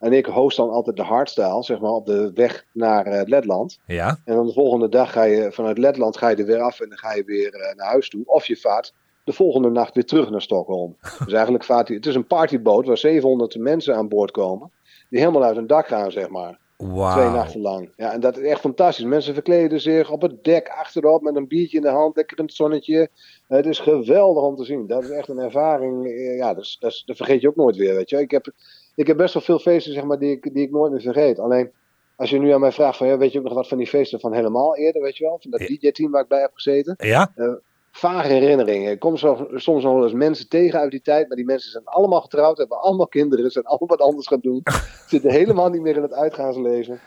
En 0.02 0.12
ik 0.12 0.26
host 0.26 0.56
dan 0.56 0.70
altijd 0.70 0.96
de 0.96 1.02
hardstyle, 1.02 1.62
zeg 1.62 1.80
maar, 1.80 1.90
op 1.90 2.06
de 2.06 2.30
weg 2.34 2.64
naar 2.72 3.24
Letland. 3.26 3.78
Ja. 3.86 4.18
En 4.24 4.34
dan 4.34 4.46
de 4.46 4.52
volgende 4.52 4.88
dag 4.88 5.12
ga 5.12 5.22
je 5.22 5.52
vanuit 5.52 5.78
Letland 5.78 6.16
ga 6.16 6.28
je 6.28 6.36
er 6.36 6.46
weer 6.46 6.60
af 6.60 6.80
en 6.80 6.88
dan 6.88 6.98
ga 6.98 7.12
je 7.12 7.24
weer 7.24 7.74
naar 7.76 7.86
huis 7.86 8.08
toe. 8.08 8.22
Of 8.24 8.46
je 8.46 8.56
vaart 8.56 8.94
de 9.24 9.32
volgende 9.32 9.70
nacht 9.70 9.94
weer 9.94 10.04
terug 10.04 10.30
naar 10.30 10.42
Stockholm. 10.42 10.96
Dus 11.24 11.32
eigenlijk 11.32 11.64
vaart 11.64 11.88
hij. 11.88 11.96
Het 11.96 12.06
is 12.06 12.14
een 12.14 12.26
partyboot 12.26 12.86
waar 12.86 12.98
700 12.98 13.56
mensen 13.56 13.96
aan 13.96 14.08
boord 14.08 14.30
komen. 14.30 14.70
Die 15.10 15.20
helemaal 15.20 15.44
uit 15.44 15.56
hun 15.56 15.66
dak 15.66 15.86
gaan, 15.86 16.12
zeg 16.12 16.28
maar. 16.28 16.58
Wow. 16.76 17.12
Twee 17.12 17.28
nachten 17.28 17.60
lang. 17.60 17.92
Ja, 17.96 18.12
en 18.12 18.20
dat 18.20 18.36
is 18.38 18.44
echt 18.44 18.60
fantastisch. 18.60 19.04
Mensen 19.04 19.34
verkleden 19.34 19.80
zich 19.80 20.10
op 20.10 20.22
het 20.22 20.44
dek 20.44 20.68
achterop 20.68 21.22
met 21.22 21.36
een 21.36 21.48
biertje 21.48 21.76
in 21.76 21.82
de 21.82 21.88
hand, 21.88 22.16
lekker 22.16 22.38
in 22.38 22.44
het 22.44 22.54
zonnetje. 22.54 23.08
Het 23.46 23.66
is 23.66 23.78
geweldig 23.78 24.42
om 24.42 24.56
te 24.56 24.64
zien. 24.64 24.86
Dat 24.86 25.02
is 25.02 25.10
echt 25.10 25.28
een 25.28 25.38
ervaring. 25.38 26.08
Ja, 26.36 26.54
dat, 26.54 26.64
is, 26.64 26.76
dat, 26.80 26.92
is, 26.92 27.02
dat 27.06 27.16
vergeet 27.16 27.40
je 27.40 27.48
ook 27.48 27.56
nooit 27.56 27.76
weer, 27.76 27.94
weet 27.94 28.10
je. 28.10 28.20
Ik 28.20 28.30
heb, 28.30 28.52
ik 28.94 29.06
heb 29.06 29.16
best 29.16 29.34
wel 29.34 29.42
veel 29.42 29.58
feesten, 29.58 29.92
zeg 29.92 30.04
maar, 30.04 30.18
die 30.18 30.30
ik, 30.30 30.54
die 30.54 30.62
ik 30.62 30.70
nooit 30.70 30.92
meer 30.92 31.00
vergeet. 31.00 31.38
Alleen, 31.38 31.70
als 32.16 32.30
je 32.30 32.38
nu 32.38 32.50
aan 32.52 32.60
mij 32.60 32.72
vraagt 32.72 32.96
van, 32.96 33.06
ja, 33.06 33.16
weet 33.18 33.32
je 33.32 33.38
ook 33.38 33.44
nog 33.44 33.54
wat 33.54 33.68
van 33.68 33.78
die 33.78 33.86
feesten 33.86 34.20
van 34.20 34.32
helemaal 34.32 34.76
eerder, 34.76 35.02
weet 35.02 35.16
je 35.16 35.24
wel? 35.24 35.38
Van 35.42 35.50
dat. 35.50 35.60
DJ-team 35.60 36.10
waar 36.10 36.22
ik 36.22 36.28
bij 36.28 36.40
heb 36.40 36.50
gezeten. 36.54 36.94
Ja? 36.98 37.32
Uh, 37.36 37.52
vage 37.92 38.28
herinneringen. 38.28 38.90
Ik 38.90 38.98
kom 38.98 39.16
zo, 39.16 39.48
soms 39.54 39.82
nog 39.82 39.94
wel 39.94 40.04
eens 40.04 40.12
mensen 40.12 40.48
tegen 40.48 40.78
uit 40.80 40.90
die 40.90 41.02
tijd, 41.02 41.28
maar 41.28 41.36
die 41.36 41.46
mensen 41.46 41.70
zijn 41.70 41.84
allemaal 41.84 42.20
getrouwd, 42.20 42.58
hebben 42.58 42.80
allemaal 42.80 43.06
kinderen, 43.08 43.50
zijn 43.50 43.64
allemaal 43.64 43.88
wat 43.88 44.00
anders 44.00 44.26
gaan 44.26 44.40
doen. 44.42 44.62
Zitten 45.08 45.30
helemaal 45.30 45.70
niet 45.70 45.82
meer 45.82 45.96
in 45.96 46.02
het 46.02 46.12
uitgaansleven. 46.14 47.00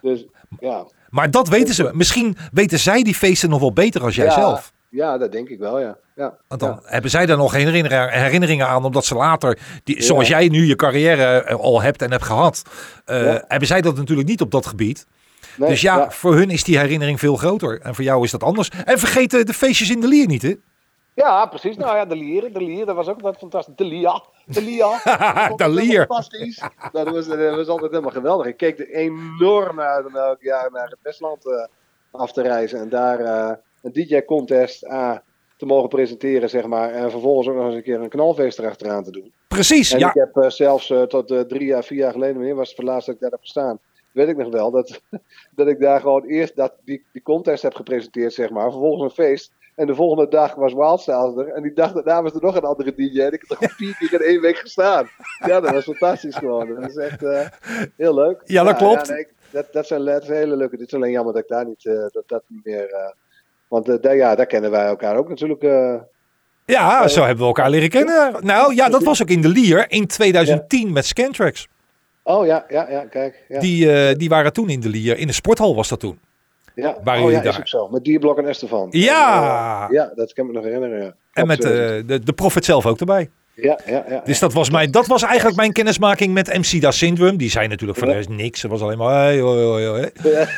Dus 0.00 0.26
ja. 0.60 0.86
Maar 1.10 1.30
dat 1.30 1.48
weten 1.48 1.74
ze. 1.74 1.90
Misschien 1.92 2.36
weten 2.52 2.78
zij 2.78 3.02
die 3.02 3.14
feesten 3.14 3.50
nog 3.50 3.60
wel 3.60 3.72
beter 3.72 4.02
als 4.02 4.14
jij 4.14 4.24
Ja. 4.24 4.32
zelf. 4.32 4.72
Ja, 4.88 5.18
dat 5.18 5.32
denk 5.32 5.48
ik 5.48 5.58
wel, 5.58 5.80
ja. 5.80 5.98
Ja. 6.14 6.34
Want 6.48 6.60
dan 6.60 6.70
ja. 6.70 6.80
hebben 6.84 7.10
zij 7.10 7.26
daar 7.26 7.36
nog 7.36 7.52
geen 7.52 7.68
herinneringen, 7.68 8.68
aan, 8.68 8.84
omdat 8.84 9.04
ze 9.04 9.14
later, 9.14 9.58
die, 9.84 9.96
Ja. 9.96 10.02
zoals 10.02 10.28
jij 10.28 10.48
nu 10.48 10.66
je 10.66 10.76
carrière 10.76 11.42
eh, 11.42 11.56
al 11.56 11.82
hebt 11.82 12.02
en 12.02 12.10
hebt 12.10 12.24
gehad, 12.24 12.62
eh, 13.04 13.36
hebben 13.46 13.68
zij 13.68 13.80
dat 13.80 13.96
natuurlijk 13.96 14.28
niet 14.28 14.40
op 14.40 14.50
dat 14.50 14.66
gebied. 14.66 15.06
Nee, 15.56 15.68
dus 15.68 15.80
ja, 15.80 16.10
voor 16.10 16.34
hun 16.34 16.50
is 16.50 16.64
die 16.64 16.78
herinnering 16.78 17.18
veel 17.18 17.36
groter. 17.36 17.80
En 17.80 17.94
voor 17.94 18.04
jou 18.04 18.24
is 18.24 18.30
dat 18.30 18.42
anders. 18.42 18.70
En 18.84 18.98
vergeet 18.98 19.30
de, 19.30 19.54
feestjes 19.54 19.90
in 19.90 20.00
de 20.00 20.08
Lier 20.08 20.26
niet, 20.26 20.42
hè? 20.42 20.54
Ja, 21.14 21.46
precies. 21.46 21.76
Nou 21.76 21.96
ja, 21.96 22.04
de 22.04 22.16
Lier, 22.16 22.52
de 22.52 22.62
Lier, 22.62 22.86
dat 22.86 22.96
was 22.96 23.08
ook 23.08 23.20
wat 23.20 23.36
fantastisch. 23.36 23.76
De 23.76 23.84
Lia, 23.84 24.22
de 24.46 24.62
Lia. 24.62 25.00
De 25.56 25.68
Lier. 25.68 26.06
Fantastisch. 26.06 26.62
Dat, 26.92 27.10
was, 27.10 27.26
dat 27.26 27.56
was 27.56 27.68
altijd 27.68 27.90
helemaal 27.90 28.12
geweldig. 28.12 28.46
Ik 28.46 28.56
keek 28.56 28.78
er 28.78 28.90
enorm 28.90 29.76
naar 29.76 30.06
om 30.06 30.16
elk 30.16 30.42
jaar 30.42 30.70
naar 30.72 30.88
het 30.88 30.98
Westland 31.02 31.46
eh, 31.46 31.66
af 32.10 32.32
te 32.32 32.42
reizen. 32.42 32.80
En 32.80 32.88
daar 32.88 33.20
eh, 33.20 33.56
een 33.82 33.92
DJ-contest 33.92 34.86
ah, 34.86 35.16
te 35.62 35.68
mogen 35.68 35.88
presenteren, 35.88 36.50
zeg 36.50 36.66
maar. 36.66 36.90
En 36.90 37.10
vervolgens 37.10 37.48
ook 37.48 37.54
nog 37.54 37.66
eens 37.66 37.74
een 37.74 37.82
keer 37.82 38.00
een 38.00 38.08
knalfeest 38.08 38.58
erachteraan 38.58 39.04
te 39.04 39.10
doen. 39.10 39.32
Precies, 39.48 39.92
En 39.92 39.98
ja. 39.98 40.08
ik 40.08 40.14
heb 40.14 40.36
eh, 40.36 40.50
zelfs 40.50 40.90
eh, 40.90 41.02
tot 41.02 41.30
eh, 41.30 41.40
drie 41.40 41.64
jaar, 41.64 41.84
vier 41.84 41.98
jaar 41.98 42.12
geleden, 42.12 42.34
wanneer 42.34 42.54
was 42.54 42.68
het 42.68 42.76
voor 42.76 42.84
laatst 42.84 43.06
dat 43.06 43.14
ik 43.14 43.20
daar 43.20 43.30
heb 43.30 43.40
gestaan? 43.40 43.78
Weet 44.12 44.28
ik 44.28 44.36
nog 44.36 44.52
wel, 44.52 44.70
dat, 44.70 45.00
dat 45.56 45.66
ik 45.66 45.80
daar 45.80 46.00
gewoon 46.00 46.24
eerst 46.24 46.56
dat, 46.56 46.72
die, 46.84 47.04
die 47.12 47.22
contest 47.22 47.62
heb 47.62 47.74
gepresenteerd, 47.74 48.32
zeg 48.32 48.50
maar. 48.50 48.70
Vervolgens 48.70 49.02
een 49.02 49.24
feest. 49.24 49.52
En 49.74 49.86
de 49.86 49.94
volgende 49.94 50.30
dag 50.30 50.54
was 50.54 50.74
Wildstyles 50.74 51.36
er. 51.36 51.48
En 51.48 51.62
die 51.62 51.72
dag 51.72 51.92
daarna 51.92 52.22
was 52.22 52.34
er 52.34 52.42
nog 52.42 52.56
een 52.56 52.62
andere 52.62 52.94
DJ. 52.94 53.20
En 53.20 53.32
ik 53.32 53.44
heb 53.46 53.62
er 53.62 53.70
vier 53.70 53.96
keer 53.96 54.12
in 54.12 54.26
één 54.26 54.40
week 54.40 54.56
gestaan. 54.56 55.08
Ja, 55.46 55.60
dat 55.60 55.72
was 55.72 55.84
fantastisch 55.84 56.36
gewoon. 56.36 56.74
Dat 56.74 56.88
is 56.88 56.96
echt 56.96 57.20
heel 57.96 58.14
leuk. 58.14 58.40
Ja, 58.44 58.64
dat 58.64 58.76
klopt. 58.76 59.08
nee, 59.08 59.26
dat, 59.50 59.72
dat, 59.72 59.86
zijn, 59.86 60.04
dat 60.04 60.24
zijn 60.24 60.38
hele 60.38 60.56
leuke. 60.56 60.76
Het 60.76 60.86
is 60.86 60.94
alleen 60.94 61.10
jammer 61.10 61.32
dat 61.32 61.42
ik 61.42 61.48
daar 61.48 61.66
niet, 61.66 61.82
dat, 62.12 62.22
dat 62.26 62.42
niet 62.46 62.64
meer... 62.64 63.14
want 63.72 63.88
eh, 63.88 63.94
daar, 64.00 64.16
ja, 64.16 64.34
daar 64.34 64.46
kennen 64.46 64.70
wij 64.70 64.84
elkaar 64.84 65.16
ook 65.16 65.28
natuurlijk. 65.28 65.62
eh, 65.62 65.94
Ja, 66.64 67.08
zo 67.08 67.20
hebben 67.20 67.38
we 67.40 67.44
elkaar 67.44 67.70
leren 67.70 67.88
kennen. 67.88 68.34
Nou 68.40 68.74
ja, 68.74 68.88
dat 68.88 69.02
was 69.02 69.22
ook 69.22 69.28
in 69.28 69.40
de 69.40 69.48
Lier 69.48 69.84
in 69.88 70.06
2010 70.06 70.92
met 70.92 71.06
Scantrax. 71.06 71.68
Oh 72.22 72.46
ja, 72.46 72.64
ja, 72.68 72.90
ja, 72.90 73.04
kijk. 73.04 73.44
Ja, 73.48 73.60
Die, 73.60 73.92
eh, 73.92 74.16
die 74.16 74.28
waren 74.28 74.52
toen 74.52 74.68
in 74.68 74.80
de 74.80 74.88
Lier. 74.88 75.18
In 75.18 75.26
de 75.26 75.32
sporthal 75.32 75.74
was 75.74 75.88
dat 75.88 76.00
toen. 76.00 76.18
ja. 76.74 76.96
waren 77.04 77.22
oh, 77.22 77.44
is 77.44 77.58
ook 77.58 77.68
zo. 77.68 77.88
Met 77.88 78.04
Dierblok 78.04 78.38
en 78.38 78.48
Estefan. 78.48 78.88
Ja! 78.90 79.82
En, 79.82 79.88
eh, 79.88 79.94
ja, 79.94 80.12
dat 80.14 80.32
kan 80.32 80.44
ik 80.44 80.50
me 80.50 80.56
nog 80.56 80.64
herinneren. 80.66 81.04
Ja. 81.04 81.14
En 81.32 81.46
met 81.46 81.64
eh, 81.64 81.70
de, 82.06 82.20
de 82.24 82.32
Prophet 82.32 82.64
zelf 82.64 82.86
ook 82.86 83.00
erbij. 83.00 83.30
Ja, 83.54 83.78
ja, 83.86 84.04
ja. 84.08 84.20
Dus 84.24 84.38
dat 84.38 84.52
was, 84.52 84.70
mijn, 84.70 84.90
dat 84.90 85.06
was 85.06 85.22
eigenlijk 85.22 85.56
mijn 85.56 85.72
kennismaking 85.72 86.34
met 86.34 86.46
MC 86.58 86.80
Da 86.80 86.90
Syndrome. 86.90 87.36
Die 87.36 87.50
zei 87.50 87.66
natuurlijk 87.68 87.98
de 88.00 88.06
Ja. 88.06 88.12
rest 88.12 88.28
niks. 88.28 88.62
Het 88.62 88.70
was 88.70 88.80
alleen 88.80 88.98
maar... 88.98 89.14
Hey, 89.24 89.40
hoi, 89.40 89.62
hoi, 89.64 89.86
hoi. 89.86 90.10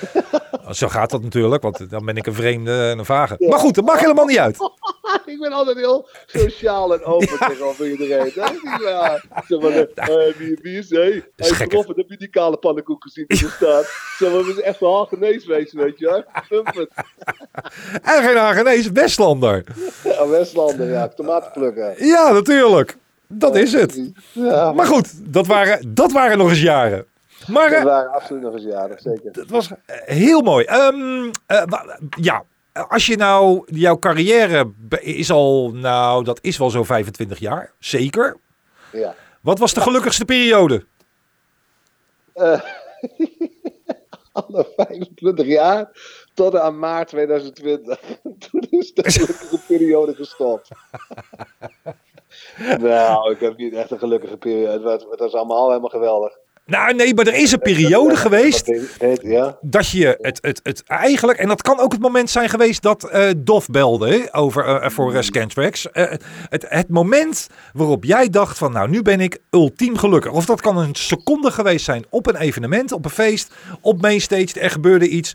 Zo 0.70 0.88
gaat 0.88 1.10
dat 1.10 1.22
natuurlijk, 1.22 1.62
want 1.62 1.90
dan 1.90 2.04
ben 2.04 2.16
ik 2.16 2.26
een 2.26 2.34
vreemde 2.34 2.88
en 2.90 2.98
een 2.98 3.04
vage. 3.04 3.36
Maar 3.38 3.58
goed, 3.58 3.74
dat 3.74 3.84
maakt 3.84 4.00
helemaal 4.00 4.24
niet 4.24 4.38
uit. 4.38 4.56
ik 5.32 5.40
ben 5.40 5.52
altijd 5.52 5.76
heel 5.76 6.08
sociaal 6.26 6.94
en 6.94 7.04
open 7.04 7.38
tegenover 7.48 7.90
iedereen. 7.90 8.32
Dat 8.34 8.52
is 8.52 8.62
niet 8.62 8.82
waar. 8.82 9.24
Zeg 9.46 9.60
maar, 9.60 9.72
eh, 9.72 10.36
wie, 10.36 10.58
wie 10.62 10.78
is 10.78 10.90
hij? 10.90 11.24
Hij 11.36 11.48
is. 11.50 11.58
Heb 11.58 12.08
je 12.08 12.16
die 12.16 12.28
kale 12.28 12.56
pannenkoek 12.56 13.02
gezien 13.02 13.24
die 13.26 13.44
er 13.44 13.50
staat? 13.50 13.84
Zeg 14.18 14.32
maar, 14.32 14.44
we 14.44 14.62
echt 14.62 14.80
wel 14.80 15.06
genees 15.06 15.46
weet 15.46 15.70
je 15.70 16.06
wel. 16.06 16.24
En 18.02 18.22
geen 18.22 18.36
Hagenees, 18.36 18.90
Westlander. 18.90 19.64
Ja, 20.04 20.28
Westlanden, 20.28 20.88
ja. 20.90 21.08
Tomaten 21.08 21.52
plukken. 21.52 22.06
Ja, 22.06 22.32
natuurlijk. 22.32 22.96
Dat 23.26 23.56
is 23.56 23.72
het. 23.72 24.00
Ja, 24.32 24.72
Maar 24.72 24.86
goed, 24.86 25.32
dat 25.32 25.46
waren, 25.46 25.94
dat 25.94 26.12
waren 26.12 26.38
nog 26.38 26.48
eens 26.48 26.60
jaren. 26.60 27.06
Maar 27.46 27.70
dat 27.70 27.78
eh, 27.78 27.84
waren 27.84 28.12
absoluut 28.12 28.42
nog 28.42 28.52
eens 28.52 28.62
jaren, 28.62 28.98
zeker. 29.00 29.30
het 29.32 29.50
was 29.50 29.70
eh, 29.86 29.96
heel 30.04 30.40
mooi. 30.40 30.64
Ehm, 30.64 31.30
eh, 31.46 31.62
ja, 32.20 32.44
als 32.74 33.06
je 33.06 33.16
nou, 33.16 33.64
jouw 33.66 33.98
carrière 33.98 34.72
is 35.00 35.30
al, 35.30 35.70
nou, 35.72 36.24
dat 36.24 36.38
is 36.42 36.58
wel 36.58 36.70
zo 36.70 36.84
25 36.84 37.38
jaar, 37.38 37.72
zeker. 37.78 38.36
Ja. 38.92 39.14
Wat 39.40 39.58
was 39.58 39.74
de 39.74 39.80
gelukkigste 39.80 40.24
periode? 40.24 40.84
Eh, 42.32 42.60
alle 44.32 44.72
25 44.76 45.46
jaar 45.46 45.90
tot 46.34 46.56
aan 46.56 46.78
maart 46.78 47.08
2020. 47.08 48.00
Toen 48.50 48.66
is 48.70 48.92
de 48.94 49.10
gelukkige 49.10 49.58
periode 49.66 50.14
gestopt. 50.14 50.68
nou, 52.78 53.32
ik 53.32 53.40
heb 53.40 53.56
niet 53.56 53.74
echt 53.74 53.90
een 53.90 53.98
gelukkige 53.98 54.36
periode. 54.36 54.72
Het 54.72 54.82
was, 54.82 55.06
het 55.10 55.20
was 55.20 55.32
allemaal 55.32 55.68
helemaal 55.68 55.90
geweldig. 55.90 56.38
Nou, 56.66 56.94
nee, 56.94 57.14
maar 57.14 57.26
er 57.26 57.34
is 57.34 57.52
een 57.52 57.58
periode 57.58 58.16
geweest 58.16 58.72
dat 59.60 59.88
je 59.88 60.18
het, 60.20 60.38
het, 60.42 60.60
het 60.62 60.82
eigenlijk, 60.86 61.38
en 61.38 61.48
dat 61.48 61.62
kan 61.62 61.78
ook 61.78 61.92
het 61.92 62.00
moment 62.00 62.30
zijn 62.30 62.48
geweest 62.48 62.82
dat 62.82 63.04
eh 63.04 63.30
Dof 63.36 63.66
belde 63.66 64.28
over, 64.32 64.64
eh, 64.64 64.90
voor 64.90 65.14
uh, 65.14 65.20
Scantrax. 65.20 65.90
Eh, 65.90 66.10
het, 66.48 66.66
het 66.68 66.88
moment 66.88 67.48
waarop 67.72 68.04
jij 68.04 68.28
dacht 68.28 68.58
van, 68.58 68.72
nou, 68.72 68.88
nu 68.88 69.02
ben 69.02 69.20
ik 69.20 69.38
ultiem 69.50 69.96
gelukkig. 69.96 70.32
Of 70.32 70.44
dat 70.44 70.60
kan 70.60 70.78
een 70.78 70.94
seconde 70.94 71.50
geweest 71.50 71.84
zijn 71.84 72.04
op 72.08 72.26
een 72.26 72.36
evenement, 72.36 72.92
op 72.92 73.04
een 73.04 73.10
feest, 73.10 73.54
op 73.80 74.00
mainstage, 74.00 74.60
er 74.60 74.70
gebeurde 74.70 75.08
iets. 75.08 75.34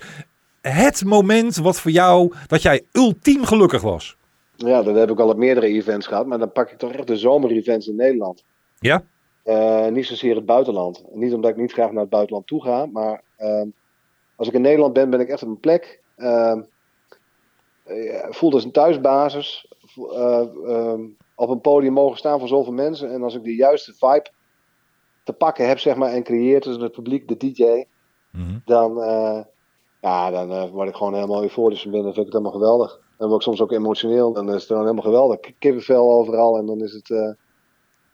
Het 0.61 1.05
moment 1.05 1.55
wat 1.55 1.79
voor 1.79 1.91
jou, 1.91 2.33
dat 2.47 2.61
jij 2.61 2.81
ultiem 2.91 3.45
gelukkig 3.45 3.81
was. 3.81 4.17
ja, 4.55 4.83
dat 4.83 4.95
heb 4.95 5.11
ik 5.11 5.19
al 5.19 5.29
op 5.29 5.37
meerdere 5.37 5.67
events 5.67 6.07
gehad. 6.07 6.25
Maar 6.25 6.39
dan 6.39 6.51
pak 6.51 6.71
ik 6.71 6.77
toch 6.77 6.91
echt 6.91 7.07
de 7.07 7.17
zomerevents 7.17 7.87
in 7.87 7.95
Nederland. 7.95 8.43
Ja? 8.79 9.03
Eh, 9.49 9.87
niet 9.87 10.05
zozeer 10.05 10.35
het 10.35 10.45
buitenland. 10.45 11.03
Niet 11.11 11.33
omdat 11.33 11.51
ik 11.51 11.57
niet 11.57 11.71
graag 11.71 11.91
naar 11.91 12.01
het 12.01 12.09
buitenland 12.09 12.47
toe 12.47 12.63
ga, 12.63 12.85
maar 12.85 13.21
ehm, 13.37 13.67
als 14.35 14.47
ik 14.47 14.53
in 14.53 14.61
Nederland 14.61 14.93
ben, 14.93 15.09
ben 15.09 15.19
ik 15.19 15.29
echt 15.29 15.43
op 15.43 15.49
een 15.49 15.59
plek. 15.59 16.01
ehm 16.15 16.61
eh, 17.83 18.25
voelt 18.29 18.53
als 18.53 18.63
een 18.63 18.71
thuisbasis. 18.71 19.67
Eh, 20.11 20.47
ehm, 20.65 21.01
op 21.35 21.49
een 21.49 21.61
podium 21.61 21.93
mogen 21.93 22.17
staan 22.17 22.39
voor 22.39 22.47
zoveel 22.47 22.73
mensen. 22.73 23.11
En 23.11 23.23
als 23.23 23.35
ik 23.35 23.43
de 23.43 23.55
juiste 23.55 23.93
vibe 23.93 24.29
te 25.23 25.33
pakken 25.33 25.67
heb, 25.67 25.79
zeg 25.79 25.95
maar, 25.95 26.11
en 26.11 26.23
creëer 26.23 26.61
tussen 26.61 26.83
het 26.83 26.91
publiek, 26.91 27.27
de 27.27 27.37
DJ, 27.37 27.83
Mhm. 28.31 28.57
dan, 28.65 28.93
ja, 30.01 30.31
dan 30.31 30.69
word 30.69 30.89
ik 30.89 30.95
gewoon 30.95 31.13
helemaal 31.13 31.41
euforisch 31.43 31.81
van 31.81 31.91
binnen. 31.91 32.13
Dan 32.13 32.23
vind 32.23 32.27
ik 32.27 32.33
het 32.33 32.41
helemaal 32.43 32.61
geweldig. 32.61 32.99
Dan 33.17 33.27
word 33.27 33.39
ik 33.41 33.47
soms 33.47 33.61
ook 33.61 33.71
emotioneel. 33.71 34.33
Dan 34.33 34.47
is 34.47 34.53
het 34.53 34.63
gewoon 34.63 34.81
helemaal 34.81 35.03
geweldig. 35.03 35.39
Kippenvel 35.59 36.11
overal. 36.13 36.57
En 36.57 36.65
dan 36.65 36.81
is 36.81 36.93
het, 36.93 37.09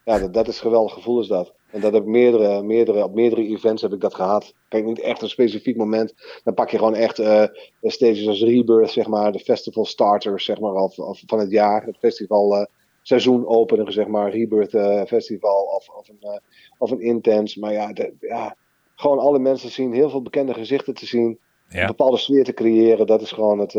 ja, 0.06 0.18
dat, 0.18 0.34
dat 0.34 0.48
is 0.48 0.60
geweldig 0.60 0.92
gevoel 0.92 1.20
is 1.20 1.26
dat. 1.26 1.52
En 1.70 1.80
dat 1.80 1.92
heb 1.92 2.02
ik 2.02 2.08
meerdere, 2.08 2.62
meerdere, 2.62 3.04
op 3.04 3.14
meerdere 3.14 3.46
events 3.46 3.82
heb 3.82 3.92
ik 3.92 4.00
dat 4.00 4.14
gehad. 4.14 4.54
Kijk, 4.68 4.84
niet 4.84 5.00
echt 5.00 5.22
een 5.22 5.28
specifiek 5.28 5.76
moment. 5.76 6.14
Dan 6.44 6.54
pak 6.54 6.70
je 6.70 6.78
gewoon 6.78 6.94
echt 6.94 7.18
eh 7.18 7.44
stages 7.82 8.28
als 8.28 8.42
Rebirth, 8.42 8.90
zeg 8.90 9.06
maar. 9.06 9.32
De 9.32 9.38
festival 9.38 9.84
starters, 9.84 10.44
zeg 10.44 10.60
maar, 10.60 10.72
of, 10.72 10.98
of 10.98 11.22
van 11.26 11.38
het 11.38 11.50
jaar. 11.50 11.84
Het 11.84 11.96
festival 11.98 12.56
eh 12.56 12.64
seizoenopener, 13.02 13.92
zeg 13.92 14.06
maar. 14.06 14.30
Rebirth 14.30 14.74
eh, 14.74 15.02
festival 15.04 15.62
of, 15.64 15.88
of, 15.88 16.08
een, 16.08 16.40
of 16.78 16.90
een 16.90 17.00
Intense. 17.00 17.60
Maar 17.60 17.72
ja, 17.72 17.92
de- 17.92 18.14
ja, 18.20 18.56
gewoon 18.96 19.18
alle 19.18 19.38
mensen 19.38 19.70
zien. 19.70 19.92
Heel 19.92 20.10
veel 20.10 20.22
bekende 20.22 20.54
gezichten 20.54 20.94
te 20.94 21.06
zien 21.06 21.38
Ja. 21.68 21.80
een 21.80 21.86
bepaalde 21.86 22.16
sfeer 22.16 22.44
te 22.44 22.54
creëren, 22.54 23.06
dat 23.06 23.20
is 23.20 23.32
gewoon 23.32 23.58
het. 23.58 23.72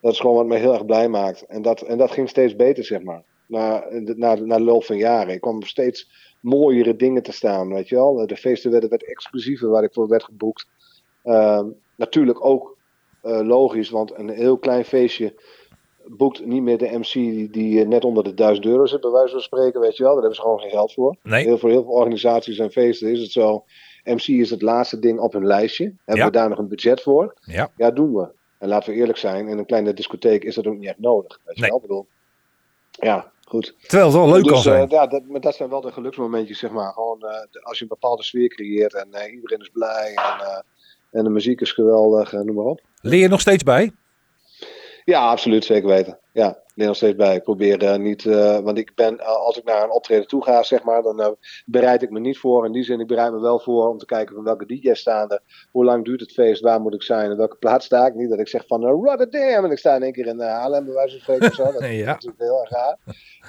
dat 0.00 0.12
is 0.12 0.20
gewoon 0.20 0.36
wat 0.36 0.46
me 0.46 0.56
heel 0.56 0.72
erg 0.72 0.86
blij 0.86 1.08
maakt. 1.08 1.42
En 1.46 1.62
dat, 1.62 1.80
en 1.80 1.98
dat 1.98 2.10
ging 2.10 2.28
steeds 2.28 2.56
beter, 2.56 2.84
zeg 2.84 3.02
maar. 3.02 3.22
Na, 3.52 3.84
na, 4.16 4.34
na 4.34 4.56
de 4.56 4.62
loop 4.62 4.84
van 4.84 4.96
jaren. 4.96 5.34
Ik 5.34 5.40
kwam 5.40 5.62
steeds 5.62 6.10
mooiere 6.40 6.96
dingen 6.96 7.22
te 7.22 7.32
staan, 7.32 7.68
weet 7.74 7.88
je 7.88 7.94
wel. 7.94 8.26
De 8.26 8.36
feesten 8.36 8.70
werden 8.70 8.90
wat 8.90 9.02
exclusiever 9.02 9.68
waar 9.68 9.82
ik 9.84 9.92
voor 9.92 10.08
werd 10.08 10.24
geboekt. 10.24 10.66
Ehm, 11.22 11.66
natuurlijk 11.96 12.44
ook 12.44 12.76
eh, 13.22 13.40
logisch, 13.40 13.90
want 13.90 14.18
een 14.18 14.28
heel 14.28 14.58
klein 14.58 14.84
feestje 14.84 15.34
boekt 16.06 16.46
niet 16.46 16.62
meer 16.62 16.78
de 16.78 16.98
MC 16.98 17.12
die, 17.12 17.50
die 17.50 17.80
eh, 17.80 17.86
net 17.88 18.04
onder 18.04 18.24
de 18.24 18.34
1000 18.34 18.66
euro 18.66 18.86
zit, 18.86 19.00
bij 19.00 19.10
wijze 19.10 19.32
van 19.32 19.40
spreken, 19.40 19.80
weet 19.80 19.96
je 19.96 20.02
wel. 20.02 20.12
Daar 20.12 20.20
hebben 20.20 20.36
ze 20.36 20.42
gewoon 20.42 20.60
geen 20.60 20.70
geld 20.70 20.92
voor. 20.92 21.16
Nee. 21.22 21.44
Heel, 21.44 21.58
voor 21.58 21.70
heel 21.70 21.82
veel 21.82 21.92
organisaties 21.92 22.58
en 22.58 22.70
feesten 22.70 23.10
is 23.10 23.20
het 23.20 23.32
zo. 23.32 23.64
MC 24.04 24.26
is 24.26 24.50
het 24.50 24.62
laatste 24.62 24.98
ding 24.98 25.18
op 25.20 25.32
hun 25.32 25.46
lijstje. 25.46 25.84
Hebben 25.84 26.24
Ja. 26.24 26.30
we 26.30 26.30
daar 26.36 26.48
nog 26.48 26.58
een 26.58 26.68
budget 26.68 27.00
voor? 27.02 27.34
Ja. 27.40 27.70
Ja, 27.76 27.90
doen 27.90 28.14
we. 28.14 28.28
En 28.58 28.68
laten 28.68 28.90
we 28.92 28.96
eerlijk 28.98 29.18
zijn, 29.18 29.48
in 29.48 29.58
een 29.58 29.66
kleine 29.66 29.92
discotheek 29.94 30.44
is 30.44 30.54
dat 30.54 30.66
ook 30.66 30.76
niet 30.78 30.88
echt 30.88 30.98
nodig. 30.98 31.40
Weet 31.44 31.54
je 31.56 31.60
Nee. 31.60 31.70
wel? 31.70 31.78
Ik 31.80 31.86
bedoel, 31.86 32.06
ja, 32.90 33.31
goed. 33.52 33.74
Terwijl 33.80 34.04
het 34.10 34.16
wel 34.16 34.28
leuk 34.28 34.42
dus, 34.42 34.52
kan 34.52 34.62
zijn. 34.62 34.84
eh, 34.84 34.90
ja, 34.90 35.06
dat, 35.06 35.22
maar 35.28 35.40
dat 35.40 35.54
zijn 35.54 35.68
wel 35.68 35.80
de 35.80 35.92
geluksmomentjes, 35.92 36.58
zeg 36.58 36.70
maar. 36.70 36.92
Gewoon 36.92 37.20
eh, 37.20 37.62
als 37.62 37.76
je 37.76 37.82
een 37.82 37.88
bepaalde 37.88 38.22
sfeer 38.22 38.48
creëert 38.48 38.94
en 38.94 39.08
eh, 39.12 39.32
iedereen 39.34 39.60
is 39.60 39.70
blij 39.72 40.14
en, 40.14 40.64
en 41.10 41.24
de 41.24 41.30
muziek 41.30 41.60
is 41.60 41.72
geweldig, 41.72 42.32
en 42.32 42.46
noem 42.46 42.56
maar 42.56 42.64
op. 42.64 42.80
Leer 43.00 43.20
je 43.20 43.28
nog 43.28 43.40
steeds 43.40 43.62
bij? 43.62 43.92
Ja, 45.04 45.28
absoluut, 45.30 45.64
zeker 45.64 45.88
weten. 45.88 46.18
Ja, 46.32 46.48
ik 46.48 46.54
ben 46.74 46.84
er 46.84 46.86
nog 46.86 46.96
steeds 46.96 47.16
bij. 47.16 47.34
Ik 47.34 47.42
probeer 47.42 47.84
eh, 47.84 47.96
niet, 47.98 48.26
eh, 48.26 48.58
want 48.58 48.78
ik 48.78 48.94
ben, 48.94 49.18
eh, 49.18 49.26
als 49.26 49.58
ik 49.58 49.64
naar 49.64 49.82
een 49.82 49.90
optreden 49.90 50.26
toe 50.26 50.42
ga, 50.44 50.62
zeg 50.62 50.82
maar, 50.82 51.02
dan 51.02 51.36
bereid 51.66 52.02
ik 52.02 52.10
me 52.10 52.20
niet 52.20 52.38
voor. 52.38 52.66
In 52.66 52.72
die 52.72 52.82
zin, 52.82 53.00
ik 53.00 53.06
bereid 53.06 53.32
me 53.32 53.40
wel 53.40 53.58
voor 53.58 53.88
om 53.88 53.98
te 53.98 54.04
kijken 54.06 54.34
van 54.34 54.44
welke 54.44 54.66
DJ's 54.66 55.00
staan 55.00 55.30
er. 55.30 55.40
Hoe 55.70 55.84
lang 55.84 56.04
duurt 56.04 56.20
het 56.20 56.32
feest? 56.32 56.60
Waar 56.62 56.80
moet 56.80 56.94
ik 56.94 57.02
zijn? 57.02 57.30
En 57.30 57.36
welke 57.36 57.56
plaats 57.56 57.86
sta 57.86 58.06
ik? 58.06 58.14
Niet 58.14 58.30
dat 58.30 58.38
ik 58.38 58.48
zeg 58.48 58.66
van 58.66 58.84
Rotterdam 58.84 59.64
en 59.64 59.70
ik 59.70 59.78
sta 59.78 59.94
in 59.94 60.02
één 60.02 60.12
keer 60.12 60.26
in 60.26 60.40
uh, 60.40 60.46
Haarlem, 60.46 60.84
bij 60.84 60.94
wijze 60.94 61.10
van 61.12 61.20
spreken 61.20 61.46
of 61.48 61.54
zo. 61.54 61.72
Dat 61.78 61.82
is 61.82 61.96
Ja. 61.98 62.06
natuurlijk 62.06 62.42
heel 62.42 62.60
erg 62.60 62.70
raar. 62.70 62.96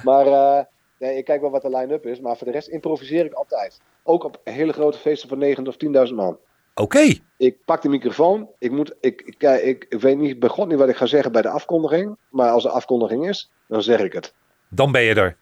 Maar 0.03 0.67
nee, 0.99 1.17
ik 1.17 1.25
kijk 1.25 1.41
wel 1.41 1.49
wat 1.51 1.61
de 1.61 1.69
line-up 1.69 2.05
is. 2.05 2.19
Maar 2.19 2.37
voor 2.37 2.47
de 2.47 2.53
rest 2.53 2.67
improviseer 2.67 3.25
ik 3.25 3.33
altijd. 3.33 3.79
Ook 4.03 4.23
op 4.23 4.39
hele 4.43 4.73
grote 4.73 4.97
feesten 4.97 5.29
van 5.29 5.37
9 5.37 5.67
of 5.67 5.75
10.000 6.09 6.15
man. 6.15 6.37
Oké, 6.75 7.13
Ik 7.37 7.55
pak 7.65 7.81
de 7.81 7.89
microfoon. 7.89 8.49
Ik, 8.59 8.71
moet, 8.71 8.93
ik, 9.01 9.21
ik, 9.21 9.41
ik, 9.41 9.85
ik 9.89 9.99
weet 10.01 10.17
niet 10.17 10.39
bij 10.39 10.49
God 10.49 10.67
niet 10.67 10.77
wat 10.77 10.89
ik 10.89 10.95
ga 10.95 11.05
zeggen 11.05 11.31
bij 11.31 11.41
de 11.41 11.49
afkondiging. 11.49 12.17
Maar 12.29 12.49
als 12.49 12.63
de 12.63 12.69
afkondiging 12.69 13.29
is, 13.29 13.51
dan 13.67 13.81
zeg 13.83 13.99
ik 13.99 14.13
het. 14.13 14.33
dan 14.67 14.91
ben 14.91 15.01
je 15.01 15.13
er. 15.15 15.35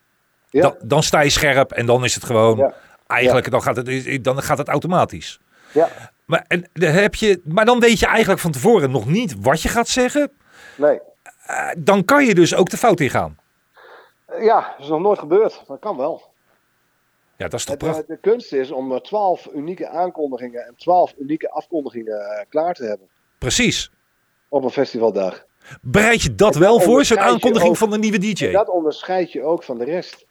Ja. 0.50 0.62
Dan, 0.62 0.76
dan 0.82 1.04
sta 1.04 1.20
je 1.20 1.30
scherp 1.30 1.72
en 1.72 1.86
dan 1.86 2.04
is 2.04 2.16
het 2.16 2.24
gewoon... 2.24 2.58
Ja. 2.58 2.74
Eigenlijk, 3.08 3.52
dan, 3.52 3.62
gaat 3.62 3.76
het, 3.76 4.24
dan 4.24 4.42
gaat 4.42 4.58
het 4.58 4.68
automatisch. 4.68 5.40
Ja, 5.74 5.90
Maar, 6.26 6.46
en, 6.48 6.70
dan 6.74 6.92
heb 6.92 7.16
je, 7.16 7.42
maar 7.44 7.66
dan 7.66 7.80
weet 7.80 8.00
je 8.00 8.06
eigenlijk 8.06 8.40
van 8.40 8.52
tevoren 8.52 8.92
nog 8.92 9.06
niet 9.06 9.36
wat 9.42 9.62
je 9.62 9.70
gaat 9.70 9.88
zeggen. 9.88 10.32
nee. 10.76 11.00
Eh, 11.46 11.70
dan 11.78 12.06
kan 12.06 12.26
je 12.26 12.36
dus 12.36 12.56
ook 12.56 12.70
de 12.70 12.78
fout 12.78 13.00
ingaan. 13.00 13.38
Ja, 14.40 14.60
dat 14.60 14.80
is 14.80 14.88
nog 14.88 15.00
nooit 15.00 15.20
gebeurd. 15.20 15.64
Dat 15.68 15.80
kan 15.80 15.98
wel. 15.98 16.31
Ja, 17.42 17.48
dat 17.48 17.60
is 17.60 17.66
toch 17.66 17.76
eh, 17.76 17.82
prachtig. 17.82 18.06
de 18.06 18.18
kunst 18.18 18.54
is 18.54 18.72
om 18.72 18.92
eh, 18.92 19.00
12 19.00 19.50
unieke 19.54 19.88
aankondigingen 19.88 20.66
en 20.66 20.74
12 20.76 21.14
unieke 21.18 21.50
afkondigingen 21.50 22.20
eh, 22.20 22.46
klaar 22.50 22.74
te 22.74 22.84
hebben. 22.84 23.08
Precies. 23.38 23.92
Op 24.50 24.64
een 24.64 24.70
festivaldag. 24.70 25.46
Bereid 25.82 26.22
je 26.22 26.36
dat 26.36 26.54
En 26.56 26.60
wel 26.60 26.78
dat 26.78 26.84
voor, 26.84 27.06
zo'n 27.06 27.20
aankondiging 27.20 27.72
ook. 27.72 27.78
van 27.78 27.94
een 27.94 28.00
nieuwe 28.00 28.18
DJ? 28.18 28.52
Dat 28.52 28.70
onderscheid 28.70 29.32
je 29.32 29.44
ook 29.44 29.64
van 29.64 29.78
de 29.78 29.86
rest. 29.86 30.26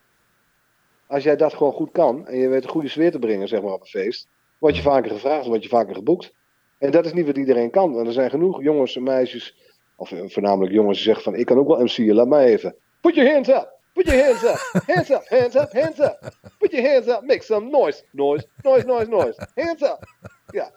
Als 1.07 1.23
jij 1.23 1.37
dat 1.37 1.55
gewoon 1.55 1.73
goed 1.73 1.93
kan 1.93 2.27
en 2.27 2.39
je 2.39 2.49
weet 2.49 2.65
een 2.65 2.71
goede 2.71 2.89
sfeer 2.89 3.11
te 3.11 3.19
brengen 3.19 3.49
zeg 3.49 3.63
maar, 3.63 3.73
op 3.73 3.81
een 3.81 3.87
feest, 3.87 4.27
word 4.59 4.77
je 4.77 4.83
vaker 4.83 5.11
gevraagd, 5.11 5.47
word 5.47 5.63
je 5.63 5.69
vaker 5.69 5.95
geboekt. 5.95 6.33
En 6.79 6.91
dat 6.91 7.05
is 7.05 7.13
niet 7.13 7.27
wat 7.27 7.37
iedereen 7.37 7.71
kan. 7.71 7.93
Want 7.93 8.07
er 8.07 8.13
zijn 8.13 8.31
genoeg 8.31 8.63
jongens 8.63 8.97
en 8.97 9.03
meisjes, 9.03 9.57
of 9.97 10.13
voornamelijk 10.27 10.73
jongens 10.73 10.97
die 10.97 11.07
zeggen 11.07 11.25
van 11.25 11.35
ik 11.35 11.47
kan 11.47 11.59
ook 11.59 11.69
wel 11.69 11.83
MC'en, 11.83 12.15
laat 12.15 12.29
mij 12.29 12.47
even. 12.47 12.75
Put 13.01 13.15
your 13.15 13.33
hands 13.33 13.49
up! 13.49 13.79
Put 13.93 14.07
your 14.07 14.25
hands 14.25 14.45
up! 14.45 14.59
Hands 14.87 15.11
up, 15.11 15.25
hands 15.29 15.57
up, 15.57 15.73
hands 15.73 16.01
up! 16.01 16.35
Put 16.59 16.73
your 16.73 16.83
hands 16.83 17.09
up, 17.09 17.23
make 17.23 17.43
some 17.43 17.71
noise! 17.71 18.05
Noise, 18.13 18.47
noise, 18.63 18.87
noise, 18.87 19.09
noise! 19.09 19.47
Hands 19.55 19.83
up! 19.83 20.05
Ja, 20.51 20.71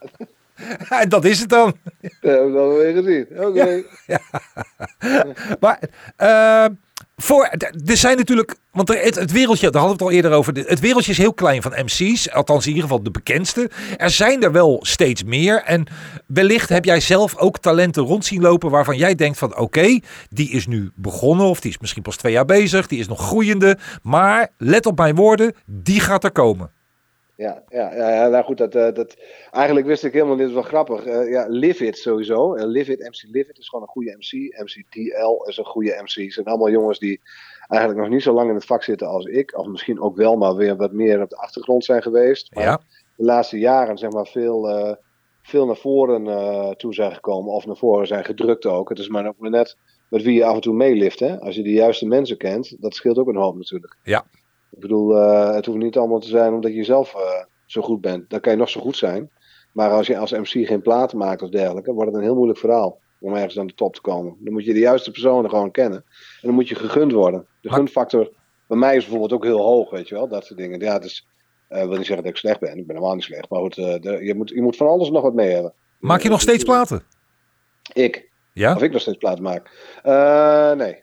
En 1.01 1.09
dat 1.09 1.25
is 1.25 1.39
het 1.39 1.49
dan. 1.49 1.73
dat 2.01 2.11
hebben 2.21 2.51
we 2.51 2.57
dan 2.57 2.73
weer 2.75 2.93
gezien. 2.93 3.27
Oké. 3.45 3.83
Maar 5.59 5.79
eh, 6.15 6.65
voor, 7.23 7.49
er 7.85 7.97
zijn 7.97 8.17
natuurlijk, 8.17 8.55
want 8.71 8.87
het, 8.87 9.31
wereldje, 9.31 9.69
daar 9.69 9.81
hadden 9.81 9.97
we 9.97 10.03
het 10.03 10.13
al 10.13 10.21
eerder 10.21 10.31
over. 10.31 10.53
Het 10.53 10.79
wereldje 10.79 11.11
is 11.11 11.17
heel 11.17 11.33
klein 11.33 11.61
van 11.61 11.71
MC's, 11.71 12.29
althans 12.29 12.63
in 12.63 12.69
ieder 12.69 12.83
geval 12.83 13.03
de 13.03 13.11
bekendste. 13.11 13.69
Er 13.97 14.09
zijn 14.09 14.43
er 14.43 14.51
wel 14.51 14.79
steeds 14.81 15.23
meer. 15.23 15.63
En 15.63 15.85
wellicht 16.27 16.69
heb 16.69 16.85
jij 16.85 16.99
zelf 16.99 17.37
ook 17.37 17.59
talenten 17.59 18.03
rond 18.03 18.25
zien 18.25 18.41
lopen 18.41 18.69
waarvan 18.69 18.97
jij 18.97 19.15
denkt 19.15 19.37
van 19.37 19.57
oké, 19.57 19.99
die 20.29 20.49
is 20.49 20.67
nu 20.67 20.91
begonnen 20.95 21.45
of 21.45 21.59
die 21.59 21.71
is 21.71 21.79
misschien 21.79 22.01
pas 22.01 22.15
twee 22.15 22.33
jaar 22.33 22.45
bezig, 22.45 22.87
die 22.87 22.99
is 22.99 23.07
nog 23.07 23.21
groeiende. 23.21 23.77
Maar 24.01 24.49
let 24.57 24.85
op 24.85 24.97
mijn 24.97 25.15
woorden, 25.15 25.55
die 25.65 25.99
gaat 25.99 26.23
er 26.23 26.31
komen. 26.31 26.71
Ja, 27.35 27.63
ja, 27.69 27.95
ja, 27.95 28.27
nou 28.27 28.43
goed, 28.43 28.57
dat, 28.57 28.75
eh, 28.75 28.93
dat, 28.93 29.17
eigenlijk 29.51 29.85
wist 29.85 30.03
ik 30.03 30.13
helemaal, 30.13 30.35
dit 30.35 30.47
is 30.47 30.53
wel 30.53 30.61
grappig. 30.61 31.05
Eh, 31.05 31.29
ja, 31.29 31.45
Live 31.49 31.85
It 31.85 31.97
sowieso. 31.97 32.55
Uh, 32.55 32.63
Live 32.65 32.91
It, 32.91 32.99
MC 32.99 33.23
Live 33.31 33.49
It 33.49 33.57
is 33.57 33.69
gewoon 33.69 33.85
een 33.85 33.91
goede 33.91 34.15
MC. 34.17 34.61
MC 34.63 34.83
DL 34.89 35.47
is 35.49 35.57
een 35.57 35.65
goede 35.65 35.99
MC. 36.01 36.23
Het 36.23 36.33
zijn 36.33 36.45
allemaal 36.45 36.69
jongens 36.69 36.99
die 36.99 37.21
eigenlijk 37.67 38.01
nog 38.01 38.09
niet 38.09 38.23
zo 38.23 38.33
lang 38.33 38.49
in 38.49 38.55
het 38.55 38.65
vak 38.65 38.83
zitten 38.83 39.07
als 39.07 39.25
ik. 39.25 39.57
Of 39.57 39.67
misschien 39.67 40.01
ook 40.01 40.15
wel, 40.15 40.35
maar 40.35 40.55
weer 40.55 40.75
wat 40.75 40.91
meer 40.91 41.21
op 41.21 41.29
de 41.29 41.37
achtergrond 41.37 41.85
zijn 41.85 42.01
geweest. 42.01 42.55
Maar 42.55 42.63
Ja. 42.63 42.81
de 43.15 43.23
laatste 43.23 43.59
jaren 43.59 43.97
zeg 43.97 44.11
maar 44.11 44.27
veel, 44.27 44.97
veel 45.41 45.65
naar 45.65 45.75
voren 45.77 46.77
toe 46.77 46.93
zijn 46.93 47.13
gekomen. 47.13 47.53
Of 47.53 47.65
naar 47.65 47.77
voren 47.77 48.07
zijn 48.07 48.25
gedrukt 48.25 48.65
ook. 48.65 48.89
Het 48.89 48.99
is 48.99 49.07
maar 49.07 49.27
ook 49.27 49.37
maar 49.37 49.49
net 49.49 49.77
met 50.09 50.21
wie 50.21 50.33
je 50.33 50.45
af 50.45 50.55
en 50.55 50.61
toe 50.61 50.73
meelift. 50.73 51.19
Hè? 51.19 51.39
Als 51.39 51.55
je 51.55 51.63
de 51.63 51.71
juiste 51.71 52.05
mensen 52.05 52.37
kent, 52.37 52.81
dat 52.81 52.95
scheelt 52.95 53.17
ook 53.17 53.27
een 53.27 53.35
hoop 53.35 53.55
natuurlijk. 53.55 53.97
Ja. 54.03 54.25
Ik 54.75 54.79
bedoel, 54.79 55.17
eh, 55.17 55.53
het 55.55 55.65
hoeft 55.65 55.77
niet 55.77 55.97
allemaal 55.97 56.19
te 56.19 56.27
zijn 56.27 56.53
omdat 56.53 56.73
je 56.73 56.83
zelf 56.83 57.13
eh, 57.15 57.43
zo 57.65 57.81
goed 57.81 58.01
bent. 58.01 58.29
Dan 58.29 58.39
kan 58.39 58.51
je 58.51 58.57
nog 58.57 58.69
zo 58.69 58.81
goed 58.81 58.97
zijn. 58.97 59.29
Maar 59.71 59.89
als 59.91 60.07
je 60.07 60.17
als 60.17 60.31
MC 60.31 60.67
geen 60.67 60.81
platen 60.81 61.17
maakt 61.17 61.41
of 61.41 61.49
dergelijke, 61.49 61.93
wordt 61.93 62.09
het 62.09 62.17
een 62.19 62.25
heel 62.25 62.35
moeilijk 62.35 62.59
verhaal 62.59 62.99
om 63.19 63.33
ergens 63.33 63.59
aan 63.59 63.67
de 63.67 63.73
top 63.73 63.95
te 63.95 64.01
komen. 64.01 64.35
Dan 64.39 64.53
moet 64.53 64.65
je 64.65 64.73
de 64.73 64.79
juiste 64.79 65.11
personen 65.11 65.49
gewoon 65.49 65.71
kennen. 65.71 66.03
En 66.41 66.47
dan 66.47 66.53
moet 66.53 66.67
je 66.67 66.75
gegund 66.75 67.11
worden. 67.11 67.45
De 67.61 67.71
gunfactor 67.71 68.31
bij 68.67 68.77
mij 68.77 68.95
is 68.95 69.01
bijvoorbeeld 69.01 69.33
ook 69.33 69.43
heel 69.43 69.59
hoog, 69.61 69.89
weet 69.89 70.07
je 70.07 70.15
wel. 70.15 70.27
Dat 70.27 70.45
soort 70.45 70.59
dingen. 70.59 70.79
Ja, 70.79 70.99
dus, 70.99 71.27
eh 71.67 71.79
wil 71.79 71.87
niet 71.97 72.05
zeggen 72.05 72.15
dat 72.15 72.25
ik 72.33 72.37
slecht 72.37 72.59
ben. 72.59 72.77
Ik 72.77 72.87
ben 72.87 72.95
helemaal 72.95 73.15
niet 73.15 73.23
slecht. 73.23 73.49
Maar 73.49 73.59
goed, 73.59 73.75
de- 73.75 74.19
je, 74.21 74.35
moet, 74.35 74.49
je 74.49 74.61
moet 74.61 74.75
van 74.75 74.87
alles 74.87 75.09
nog 75.09 75.21
wat 75.21 75.33
mee 75.33 75.49
hebben. 75.51 75.73
Maak 75.99 76.21
je 76.21 76.29
nog 76.29 76.41
steeds 76.41 76.63
platen? 76.63 77.01
Ik. 77.93 78.29
Ja? 78.53 78.75
Of 78.75 78.81
ik 78.81 78.91
nog 78.91 79.01
steeds 79.01 79.17
platen 79.17 79.43
maak. 79.43 79.69
Nee. 80.77 81.02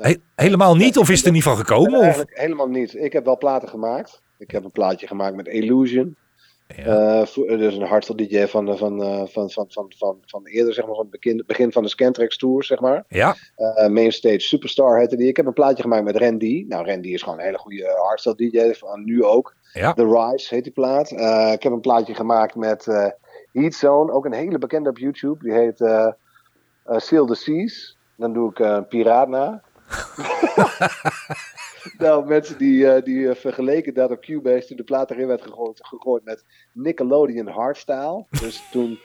He- 0.00 0.20
helemaal 0.34 0.76
niet? 0.76 0.98
Of 0.98 1.10
is 1.10 1.16
het 1.16 1.26
er 1.26 1.32
niet 1.32 1.42
van 1.42 1.56
gekomen? 1.56 1.94
Of? 1.98 2.02
Eigenlijk 2.02 2.38
helemaal 2.38 2.68
niet. 2.68 2.94
Ik 2.94 3.12
heb 3.12 3.24
wel 3.24 3.38
platen 3.38 3.68
gemaakt. 3.68 4.22
Ik 4.38 4.50
heb 4.50 4.64
een 4.64 4.70
plaatje 4.70 5.06
gemaakt 5.06 5.36
met 5.36 5.46
Illusion. 5.48 6.16
Ja. 6.76 7.24
Dus 7.34 7.76
een 7.76 7.82
hardstyle 7.82 8.28
DJ 8.28 8.46
van, 8.46 8.78
van, 8.78 9.02
eh, 9.02 9.22
van, 9.26 9.50
van, 9.50 9.66
van, 9.68 9.92
van, 9.96 10.18
van 10.26 10.46
eerder, 10.46 10.74
zeg 10.74 10.86
maar, 10.86 10.94
van 10.94 11.06
het 11.10 11.20
begin, 11.20 11.44
begin 11.46 11.72
van 11.72 11.82
de 11.82 11.88
Scantrax 11.88 12.36
Tour, 12.36 12.64
zeg 12.64 12.80
maar. 12.80 13.04
Ja? 13.08 13.36
Eh 13.56 13.88
Mainstage 13.88 14.40
Superstar 14.40 14.98
heette 14.98 15.16
die. 15.16 15.28
Ik 15.28 15.36
heb 15.36 15.46
een 15.46 15.52
plaatje 15.52 15.82
gemaakt 15.82 16.04
met 16.04 16.16
Randy. 16.16 16.64
Nou, 16.68 16.86
Randy 16.86 17.08
is 17.08 17.22
gewoon 17.22 17.38
een 17.38 17.44
hele 17.44 17.58
goede 17.58 17.94
hardstyle 17.96 18.36
DJ, 18.36 18.72
van 18.72 19.04
nu 19.04 19.24
ook. 19.24 19.54
Ja. 19.72 19.92
The 19.92 20.04
Rise 20.04 20.54
heet 20.54 20.64
die 20.64 20.72
plaat. 20.72 21.10
Ik 21.54 21.62
heb 21.62 21.72
een 21.72 21.80
plaatje 21.80 22.14
gemaakt 22.14 22.54
met 22.54 22.86
eh 22.86 23.06
Heat 23.52 23.74
Zone, 23.74 24.12
ook 24.12 24.24
een 24.24 24.32
hele 24.32 24.58
bekende 24.58 24.88
op 24.88 24.98
YouTube. 24.98 25.42
Die 25.42 25.52
heet 25.52 25.78
Seal 27.02 27.26
the 27.26 27.34
Seas. 27.34 27.98
Dan 28.16 28.32
doe 28.32 28.50
ik 28.50 28.58
een 28.58 28.88
piraat 28.88 29.28
na. 29.28 29.62
nou, 31.98 32.26
mensen 32.26 32.58
die, 32.58 32.90
eh, 32.92 33.02
die 33.04 33.28
eh, 33.28 33.34
vergeleken 33.36 33.94
dat 33.94 34.10
op 34.10 34.20
Cubase 34.20 34.66
toen 34.66 34.76
de 34.76 34.84
plaat 34.84 35.10
erin 35.10 35.26
werd 35.26 35.42
gegooid, 35.42 35.86
gegooid 35.86 36.24
met 36.24 36.44
Nickelodeon 36.72 37.46
Hardstyle. 37.48 38.26
Dus 38.40 38.62
toen, 38.70 38.98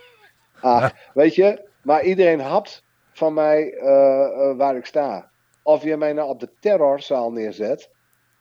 ah, 0.61 0.89
weet 1.13 1.35
je, 1.35 1.67
maar 1.83 2.03
iedereen 2.03 2.39
hapt 2.39 2.83
van 3.13 3.33
mij 3.33 3.73
eh, 3.73 4.57
waar 4.57 4.75
ik 4.75 4.85
sta. 4.85 5.29
Of 5.63 5.83
je 5.83 5.97
mij 5.97 6.13
nou 6.13 6.29
op 6.29 6.39
de 6.39 6.49
terrorzaal 6.59 7.31
neerzet, 7.31 7.89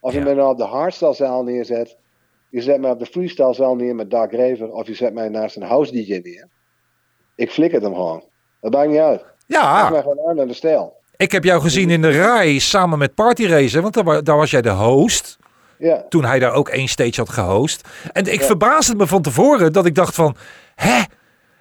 of 0.01 0.13
je 0.13 0.19
Ja. 0.19 0.25
mij 0.25 0.35
nou 0.35 0.51
op 0.51 0.59
de 0.59 0.65
hardstyle-zaal 0.65 1.45
neerzet, 1.45 1.97
je 2.51 2.61
zet 2.61 2.81
mij 2.81 2.91
op 2.91 2.99
de 2.99 3.07
freestyle-zaal 3.07 3.77
neer 3.77 3.95
met 3.95 4.11
Dark 4.11 4.33
Raver, 4.33 4.73
of 4.73 4.87
je 4.87 4.95
zet 4.95 5.15
mij 5.15 5.29
naast 5.29 5.57
een 5.57 5.63
house 5.63 5.93
DJ 5.93 6.21
neer. 6.23 6.49
Ik 7.37 7.51
flikker 7.51 7.83
hem 7.83 7.95
gewoon. 7.95 8.25
Dat 8.61 8.73
maakt 8.73 8.89
niet 8.89 8.99
uit. 8.99 9.21
Maak 9.23 9.33
Ja, 9.47 9.91
mij 9.91 10.01
gewoon 10.03 10.29
aan 10.29 10.37
naar 10.37 10.47
de 10.47 10.53
stijl. 10.53 10.97
Ik 11.17 11.33
heb 11.33 11.45
jou 11.45 11.61
gezien 11.61 11.91
in 11.91 12.03
de 12.03 12.11
RAI 12.11 12.61
samen 12.61 12.99
met 12.99 13.15
Party 13.15 13.47
Racer, 13.47 13.83
want 13.83 13.95
daar, 13.95 14.25
daar 14.25 14.37
was 14.37 14.51
jij 14.51 14.63
de 14.63 14.71
host. 14.71 15.39
Ja. 15.79 16.05
toen 16.09 16.25
hij 16.25 16.39
daar 16.39 16.53
ook 16.53 16.69
één 16.69 16.89
stage 16.89 17.21
had 17.21 17.29
gehost. 17.29 17.89
En 18.13 18.33
ik 18.33 18.43
verbaasde 18.43 18.95
me 18.95 19.07
van 19.07 19.23
tevoren 19.23 19.73
dat 19.73 19.87
ik 19.87 19.95
dacht 19.95 20.15
van, 20.15 20.37
hè? 20.75 21.03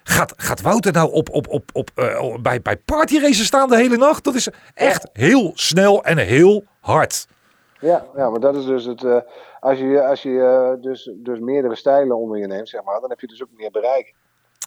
Gaat, 0.02 0.34
gaat 0.36 0.60
Wouter 0.60 0.92
nou 0.92 1.12
op, 1.12 1.30
op, 1.30 1.48
op, 1.48 1.70
op, 1.72 1.90
eh, 1.94 2.36
bij, 2.42 2.62
bij 2.62 2.76
Party 2.76 3.18
Racer 3.18 3.44
staan 3.44 3.68
de 3.68 3.76
hele 3.76 3.96
nacht? 3.96 4.24
Dat 4.24 4.34
is 4.34 4.48
echt 4.74 5.08
heel 5.12 5.50
snel 5.54 6.04
en 6.04 6.18
heel 6.18 6.64
hard. 6.80 7.26
Ja, 7.80 8.04
ja, 8.16 8.30
maar 8.30 8.40
dat 8.40 8.56
is 8.56 8.64
dus 8.64 8.84
het. 8.84 9.04
eh, 9.04 9.16
als 9.60 9.78
je, 9.78 10.06
als 10.06 10.22
je 10.22 10.40
eh, 10.40 10.82
dus, 10.82 11.10
dus 11.14 11.38
meerdere 11.38 11.76
stijlen 11.76 12.16
onder 12.16 12.38
je 12.38 12.46
neemt, 12.46 12.68
zeg 12.68 12.82
maar, 12.82 13.00
dan 13.00 13.10
heb 13.10 13.20
je 13.20 13.26
dus 13.26 13.42
ook 13.42 13.48
meer 13.56 13.70
bereik. 13.70 14.14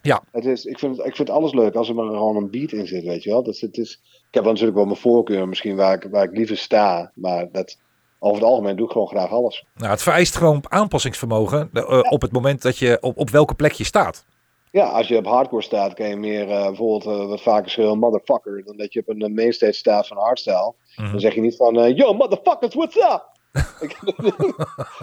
Ja. 0.08 0.24
Het 0.32 0.46
is, 0.46 0.66
ik, 0.66 0.80
vind, 0.80 1.06
ik 1.06 1.16
vind 1.16 1.30
alles 1.30 1.54
leuk 1.54 1.76
als 1.76 1.90
er 1.90 1.96
maar 1.96 2.06
gewoon 2.06 2.36
een 2.36 2.50
beat 2.50 2.72
in 2.72 2.88
zit, 2.88 3.04
weet 3.04 3.24
je 3.24 3.30
wel. 3.30 3.44
Dat 3.44 3.54
is, 3.54 3.62
het 3.62 3.78
is, 3.78 4.02
ik 4.04 4.34
heb 4.34 4.44
natuurlijk 4.44 4.76
wel 4.76 4.86
mijn 4.86 4.98
voorkeur, 4.98 5.48
misschien 5.48 5.76
waar 5.76 5.94
ik, 5.94 6.08
waar 6.12 6.24
ik 6.24 6.38
liever 6.38 6.58
sta. 6.58 7.12
Maar 7.16 7.52
dat, 7.52 7.78
over 8.20 8.42
het 8.42 8.50
algemeen 8.50 8.76
doe 8.76 8.86
ik 8.86 8.92
gewoon 8.92 9.08
graag 9.08 9.32
alles. 9.32 9.66
Nou, 9.76 9.92
het 9.92 10.02
vereist 10.02 10.36
gewoon 10.36 10.64
aanpassingsvermogen 10.68 11.70
eh, 11.74 12.00
op 12.10 12.22
het 12.22 12.32
moment 12.32 12.62
dat 12.62 12.78
je 12.78 12.98
op, 13.02 13.18
op 13.18 13.30
welke 13.30 13.54
plek 13.54 13.72
je 13.72 13.84
staat. 13.84 14.26
Ja, 14.72 14.86
als 14.86 15.08
je 15.08 15.18
op 15.18 15.26
hardcore 15.26 15.62
staat, 15.62 15.94
kan 15.94 16.10
je 16.10 16.16
meer 16.16 16.50
eh, 16.50 16.66
bijvoorbeeld 16.66 17.06
eh, 17.06 17.28
wat 17.28 17.42
vaker 17.42 17.70
schreeuwen 17.70 18.00
motherfucker. 18.00 18.64
Dan 18.66 18.78
dat 18.78 18.94
je 18.94 19.00
op 19.00 19.10
een 19.10 19.34
mainstage 19.34 19.74
staat 19.74 20.08
van 20.08 20.18
hardstyle. 20.18 20.74
Mhm. 20.96 21.12
Dan 21.12 21.20
zeg 21.20 21.36
je 21.36 21.42
niet 21.42 21.56
van 21.56 21.94
yo 21.94 22.14
motherfuckers, 22.14 22.76
what's 22.76 22.96
up? 22.96 23.36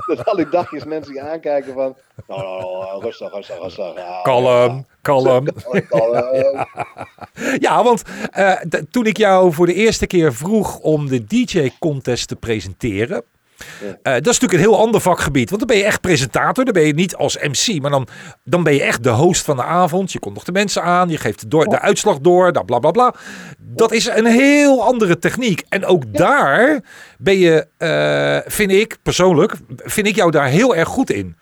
Dat 0.07 0.25
al 0.25 0.37
die 0.37 0.49
dagjes 0.49 0.85
mensen 0.85 1.15
je 1.15 1.21
aankijken 1.21 1.75
van. 1.75 1.97
Nou, 2.29 2.43
nou, 2.43 2.61
nou, 2.61 3.03
rustig, 3.03 3.33
rustig, 3.33 3.59
rustig. 3.59 3.95
Ja, 3.97 4.21
Kalm, 4.23 4.87
kalm. 5.03 5.47
ja, 5.73 5.81
kalm, 5.81 6.67
Ja, 7.59 7.83
want 7.89 8.03
eh, 8.31 8.53
toen 8.91 9.07
ik 9.07 9.17
jou 9.17 9.53
voor 9.53 9.67
de 9.67 9.75
eerste 9.75 10.07
keer 10.07 10.35
vroeg 10.35 10.79
om 10.79 11.09
de 11.09 11.25
DJ-contest 11.25 12.29
te 12.29 12.37
presenteren, 12.37 13.25
Eh, 13.81 14.13
dat 14.13 14.27
is 14.27 14.41
natuurlijk 14.41 14.53
een 14.53 14.71
heel 14.71 14.79
ander 14.79 15.01
vakgebied. 15.01 15.51
Want 15.51 15.61
dan 15.61 15.69
ben 15.69 15.79
je 15.79 15.85
echt 15.85 16.01
presentator. 16.01 16.65
Dan 16.65 16.73
ben 16.73 16.87
je 16.87 16.95
niet 16.95 17.17
als 17.17 17.39
MC. 17.39 17.83
Maar 17.83 17.91
dan, 17.91 18.07
dan 18.45 18.63
ben 18.63 18.75
je 18.75 18.83
echt 18.83 19.03
de 19.03 19.11
host 19.11 19.45
van 19.45 19.57
de 19.57 19.65
avond. 19.65 20.13
Je 20.13 20.19
komt 20.19 20.35
nog 20.35 20.45
de 20.45 20.53
mensen 20.53 20.83
aan. 20.83 21.09
Je 21.09 21.19
geeft 21.19 21.51
de, 21.51 21.69
de 21.69 21.81
uitslag 21.81 22.19
door. 22.19 22.53
Dat 22.53 22.67
bla 22.67 22.79
bla 22.79 22.91
bla. 22.91 23.15
Dat 23.59 23.93
is 23.93 24.07
een 24.07 24.27
heel 24.27 24.83
andere 24.83 25.19
techniek. 25.19 25.63
En 25.69 25.85
ook 25.85 26.03
daar 26.13 26.81
ben 27.19 27.39
je, 27.39 27.67
eh, 27.77 28.53
vind 28.53 28.71
ik 28.71 28.97
persoonlijk, 29.03 29.55
vind 29.77 30.07
ik 30.07 30.15
jou 30.15 30.31
daar 30.31 30.49
heel 30.49 30.77
erg 30.77 30.89
goed 30.89 31.11
in. 31.11 31.37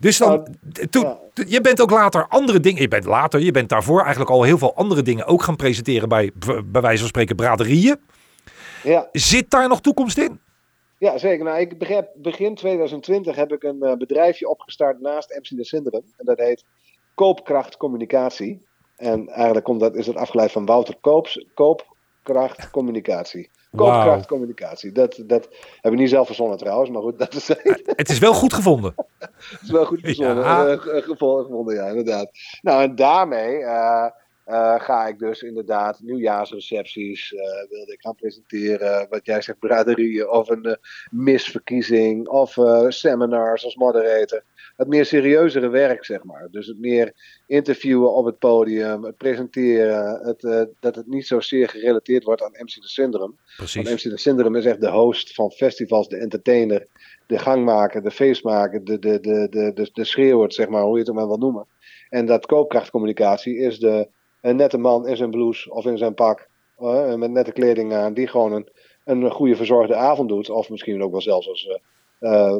Dus 0.00 0.18
dan, 0.18 0.28
Nou, 0.28 0.88
toen, 0.90 1.16
je 1.48 1.60
bent 1.60 1.80
ook 1.80 1.90
later 1.90 2.26
andere 2.28 2.60
dingen. 2.60 2.82
Je 2.82 2.88
bent 2.88 3.04
later, 3.04 3.40
je 3.40 3.50
bent 3.50 3.68
daarvoor 3.68 4.00
eigenlijk 4.00 4.30
al 4.30 4.42
heel 4.42 4.58
veel 4.58 4.76
andere 4.76 5.02
dingen 5.02 5.26
ook 5.26 5.42
gaan 5.42 5.56
presenteren 5.56 6.08
bij, 6.08 6.30
bij 6.64 6.80
wijze 6.80 6.98
van 6.98 7.08
spreken, 7.08 7.36
braderieën. 7.36 7.96
Ja, 8.82 9.08
Zit 9.12 9.50
daar 9.50 9.68
nog 9.68 9.80
toekomst 9.80 10.18
in? 10.18 10.40
Ja 11.04 11.18
zeker. 11.18 11.44
Nou, 11.44 11.60
ik 11.60 11.78
begrijp, 11.78 12.10
begin 12.14 12.54
2020 12.54 13.36
heb 13.36 13.52
ik 13.52 13.62
een 13.62 13.82
eh, 13.82 13.96
bedrijfje 13.96 14.48
opgestart 14.48 15.00
naast 15.00 15.38
MC 15.38 15.56
de 15.56 15.64
Syndroom. 15.64 16.04
En 16.16 16.24
dat 16.24 16.38
heet 16.38 16.64
Koopkracht 17.14 17.76
Communicatie. 17.76 18.66
En 18.96 19.28
eigenlijk 19.28 19.64
komt 19.64 19.80
dat, 19.80 19.94
is 19.94 20.06
het 20.06 20.16
afgeleid 20.16 20.52
van 20.52 20.66
Wouter 20.66 20.96
Koops, 21.00 21.44
Koopkracht 21.54 22.70
Communicatie. 22.70 23.50
Koopkracht 23.76 24.26
Communicatie. 24.26 24.92
Dat, 24.92 25.22
dat 25.26 25.48
heb 25.80 25.92
ik 25.92 25.98
niet 25.98 26.08
zelf 26.08 26.26
verzonnen 26.26 26.58
trouwens, 26.58 26.90
maar 26.90 27.02
goed, 27.02 27.18
dat 27.18 27.34
is, 27.34 27.48
Het 27.86 28.08
is 28.08 28.18
wel 28.18 28.34
goed 28.34 28.52
gevonden. 28.52 28.94
is 29.62 29.70
wel 29.70 29.84
goed 29.84 30.00
verzonnen. 30.00 30.44
Ja. 30.44 30.66
Eh, 30.66 30.80
ge- 30.80 31.02
gevonden, 31.02 31.44
gevonden, 31.44 31.74
ja, 31.74 31.86
inderdaad. 31.86 32.30
Nou, 32.62 32.82
en 32.82 32.94
daarmee 32.94 33.64
eh, 33.64 34.06
eh, 34.44 34.80
ga 34.80 35.06
ik 35.06 35.18
dus 35.18 35.42
inderdaad 35.42 36.00
nieuwjaarsrecepties, 36.00 37.34
eh, 37.34 37.68
wilde 37.68 37.92
ik 37.92 38.00
gaan 38.00 38.14
presenteren, 38.14 39.06
wat 39.10 39.26
jij 39.26 39.42
zegt, 39.42 39.58
braderieën, 39.58 40.28
of 40.28 40.48
een 40.48 40.64
eh, 40.64 40.74
misverkiezing, 41.10 42.28
of 42.28 42.58
seminars 42.88 43.64
als 43.64 43.76
moderator. 43.76 44.42
Het 44.76 44.88
meer 44.88 45.04
serieuzere 45.04 45.68
werk, 45.68 46.04
zeg 46.04 46.24
maar. 46.24 46.48
Dus 46.50 46.66
het 46.66 46.78
meer 46.78 47.12
interviewen 47.46 48.14
op 48.14 48.24
het 48.24 48.38
podium, 48.38 49.04
het 49.04 49.16
presenteren, 49.16 50.20
het, 50.26 50.68
dat 50.80 50.94
het 50.94 51.06
niet 51.06 51.26
zozeer 51.26 51.68
gerelateerd 51.68 52.24
wordt 52.24 52.42
aan 52.42 52.50
MC 52.52 52.74
de 52.74 52.88
Syndroom. 52.88 53.38
Want. 53.56 53.74
MC 53.74 54.02
de 54.02 54.18
Syndroom 54.18 54.56
is 54.56 54.64
echt 54.64 54.80
de 54.80 54.90
host 54.90 55.34
van 55.34 55.50
festivals, 55.50 56.08
de 56.08 56.16
entertainer, 56.16 56.86
de 57.26 57.38
gangmaker, 57.38 58.02
de 58.02 58.10
feestmaker, 58.10 58.84
de, 58.84 58.98
de, 58.98 59.20
de, 59.20 59.48
de, 59.50 59.72
de, 59.72 59.90
de 59.92 60.52
zeg 60.52 60.68
maar, 60.68 60.82
hoe 60.82 60.94
je 60.94 60.98
het 60.98 61.08
ook 61.08 61.16
maar 61.16 61.26
wil 61.26 61.38
noemen. 61.38 61.66
En 62.08 62.26
dat 62.26 62.46
koopkrachtcommunicatie 62.46 63.56
is 63.56 63.78
de 63.78 64.08
een 64.44 64.56
nette 64.56 64.78
man 64.78 65.08
in 65.08 65.16
zijn 65.16 65.30
blouse 65.30 65.70
of 65.70 65.84
in 65.84 65.98
zijn 65.98 66.14
pak, 66.14 66.48
eh, 66.78 67.14
met 67.14 67.30
nette 67.30 67.52
kleding 67.52 67.94
aan, 67.94 68.14
die 68.14 68.26
gewoon 68.26 68.52
een, 68.52 68.68
een 69.04 69.30
goede 69.30 69.56
verzorgde 69.56 69.94
avond 69.94 70.28
doet. 70.28 70.50
Of 70.50 70.70
misschien 70.70 71.02
ook 71.02 71.10
wel 71.10 71.20
zelfs 71.20 71.48
als 71.48 71.78
eh, 72.18 72.56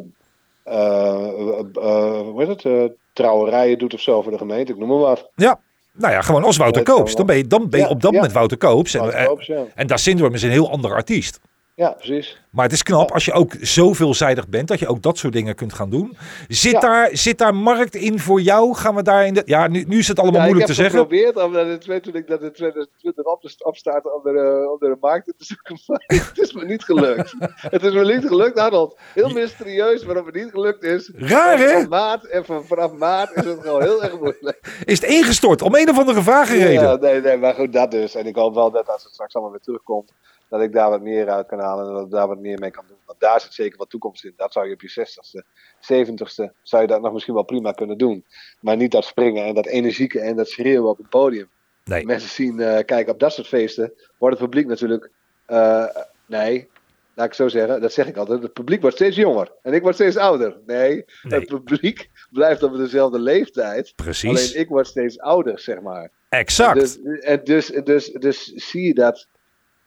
hoe 2.24 2.34
heet 2.36 2.62
het, 2.62 2.92
trouwerijen 3.12 3.78
doet 3.78 3.94
of 3.94 4.00
zo 4.00 4.22
voor 4.22 4.32
de 4.32 4.38
gemeente, 4.38 4.72
ik 4.72 4.78
noem 4.78 4.88
maar 4.88 4.98
wat. 4.98 5.30
Ja, 5.34 5.60
nou 5.92 6.12
ja, 6.12 6.20
gewoon 6.20 6.44
als 6.44 6.56
Wouter 6.56 6.82
Koops. 6.82 7.14
Dan 7.14 7.26
ben 7.26 7.36
je, 7.36 7.46
dan 7.46 7.68
ben 7.68 7.80
je 7.80 7.86
Ja, 7.86 7.92
op 7.92 8.00
dat 8.00 8.10
ja. 8.10 8.16
moment 8.16 8.34
Wouter 8.34 8.58
Koops. 8.58 8.94
En, 8.94 9.00
Wouter 9.00 9.20
en, 9.20 9.26
Koops, 9.26 9.46
ja. 9.46 9.64
en 9.74 9.86
Dat 9.86 10.00
Syndrome 10.00 10.34
is 10.34 10.42
een 10.42 10.50
heel 10.50 10.70
ander 10.70 10.94
artiest. 10.94 11.40
Ja, 11.74 11.90
precies. 11.90 12.42
Maar 12.50 12.64
het 12.64 12.72
is 12.72 12.82
knap 12.82 13.10
als 13.12 13.24
je 13.24 13.32
ook 13.32 13.52
zo 13.62 13.92
veelzijdig 13.92 14.48
bent 14.48 14.68
dat 14.68 14.78
je 14.78 14.86
ook 14.88 15.02
dat 15.02 15.18
soort 15.18 15.32
dingen 15.32 15.54
kunt 15.54 15.72
gaan 15.72 15.90
doen. 15.90 16.16
Zit, 16.48 16.72
Ja. 16.72 16.80
daar, 16.80 17.08
zit 17.12 17.38
daar 17.38 17.54
markt 17.54 17.94
in 17.94 18.18
voor 18.18 18.40
jou? 18.40 18.74
Gaan 18.74 18.94
we 18.94 19.02
daar 19.02 19.26
in 19.26 19.34
de. 19.34 19.42
Ja, 19.44 19.66
nu, 19.68 19.84
nu 19.88 19.98
is 19.98 20.08
het 20.08 20.18
allemaal 20.18 20.40
Ja, 20.40 20.46
moeilijk 20.46 20.66
te 20.66 20.72
ik 20.72 20.78
heb 20.78 20.90
zeggen. 20.90 21.10
geprobeerd 21.10 21.44
om 21.46 21.52
dat 21.52 21.66
in 21.66 21.78
twee- 21.78 22.00
toen 22.00 22.14
ik 22.14 22.26
dat 22.26 22.42
in 22.42 22.52
2020 22.52 23.24
op, 23.24 23.42
opstartte 23.58 24.14
om 24.14 24.22
de, 24.22 24.96
markt 25.00 25.26
te 25.26 25.34
zoeken. 25.44 25.78
Maar 25.86 26.02
het 26.06 26.38
is 26.38 26.52
me 26.52 26.64
niet 26.64 26.84
gelukt. 26.84 27.34
het 27.56 27.82
is 27.82 27.92
me 27.92 28.04
niet 28.14 28.26
gelukt, 28.26 28.58
Arnold. 28.58 28.98
Heel 29.14 29.28
mysterieus 29.30 30.04
waarom 30.04 30.26
het 30.26 30.34
niet 30.34 30.50
gelukt 30.50 30.82
is. 30.82 31.10
Raar, 31.14 31.58
hè? 31.58 31.68
Vanaf 31.68 31.88
maart, 31.88 32.26
en 32.28 32.44
van, 32.44 32.64
vanaf 32.64 32.92
maart 32.92 33.36
is 33.36 33.44
het 33.44 33.60
gewoon 33.60 33.82
heel 33.82 34.02
erg 34.02 34.18
moeilijk. 34.20 34.58
Is 34.84 35.00
het 35.00 35.10
ingestort 35.10 35.62
om 35.62 35.74
een 35.74 35.90
of 35.90 35.98
andere 35.98 36.22
vage 36.22 36.56
reden? 36.56 36.82
Ja, 36.82 36.96
nee, 36.96 37.20
nee, 37.20 37.36
maar 37.36 37.54
goed, 37.54 37.72
dat 37.72 37.90
dus. 37.90 38.14
En 38.14 38.26
ik 38.26 38.36
hoop 38.36 38.54
wel 38.54 38.70
dat 38.70 38.88
als 38.88 39.02
het 39.02 39.12
straks 39.12 39.34
allemaal 39.34 39.52
weer 39.52 39.60
terugkomt, 39.62 40.12
dat 40.48 40.60
ik 40.60 40.72
daar 40.72 40.90
wat 40.90 41.02
meer 41.02 41.28
uit 41.30 41.46
kan 41.46 41.58
halen 41.58 41.86
en 41.86 41.92
dat 41.92 42.04
ik 42.04 42.10
daar 42.10 42.28
wat 42.28 42.38
meer 42.38 42.58
mee 42.58 42.70
kan 42.70 42.84
doen. 42.88 42.96
Want 43.06 43.20
daar 43.20 43.40
zit 43.40 43.54
zeker 43.54 43.78
wat 43.78 43.90
toekomst 43.90 44.24
in. 44.24 44.32
Dat 44.36 44.52
zou 44.52 44.66
je 44.66 44.74
op 44.74 44.80
je 44.80 45.06
60ste, 45.06 45.42
70ste, 45.80 46.52
zou 46.62 46.82
je 46.82 46.88
dat 46.88 47.00
nog 47.02 47.12
misschien 47.12 47.34
wel 47.34 47.42
prima 47.42 47.72
kunnen 47.72 47.98
doen. 47.98 48.24
Maar 48.60 48.76
niet 48.76 48.90
dat 48.90 49.04
springen 49.04 49.44
en 49.44 49.54
dat 49.54 49.66
energieke 49.66 50.20
en 50.20 50.36
dat 50.36 50.48
schreeuwen 50.48 50.90
op 50.90 50.98
het 50.98 51.08
podium. 51.08 51.48
Nee. 51.84 52.04
Mensen 52.04 52.30
zien, 52.30 52.60
eh 52.60 52.84
kijk, 52.84 53.08
op 53.08 53.20
dat 53.20 53.32
soort 53.32 53.46
feesten 53.46 53.92
wordt 54.18 54.38
het 54.38 54.50
publiek 54.50 54.66
natuurlijk, 54.66 55.10
eh, 55.46 55.86
nee, 56.26 56.68
laat 57.14 57.26
ik 57.26 57.34
zo 57.34 57.48
zeggen, 57.48 57.80
dat 57.80 57.92
zeg 57.92 58.06
ik 58.06 58.16
altijd, 58.16 58.42
het 58.42 58.52
publiek 58.52 58.80
wordt 58.80 58.96
steeds 58.96 59.16
jonger 59.16 59.52
en 59.62 59.72
ik 59.72 59.82
word 59.82 59.94
steeds 59.94 60.16
ouder. 60.16 60.56
Nee, 60.66 61.04
Nee. 61.22 61.40
het 61.40 61.46
publiek 61.46 62.10
blijft 62.30 62.62
op 62.62 62.76
dezelfde 62.76 63.18
leeftijd, 63.18 63.92
Precies. 63.96 64.28
alleen 64.28 64.60
ik 64.60 64.68
word 64.68 64.86
steeds 64.86 65.18
ouder, 65.18 65.58
zeg 65.58 65.80
maar. 65.80 66.10
Exact. 66.28 66.80
Dus, 66.80 66.98
en 67.20 67.40
dus, 67.44 67.66
dus, 67.66 68.12
dus 68.12 68.44
zie 68.44 68.82
je 68.86 68.94
dat, 68.94 69.26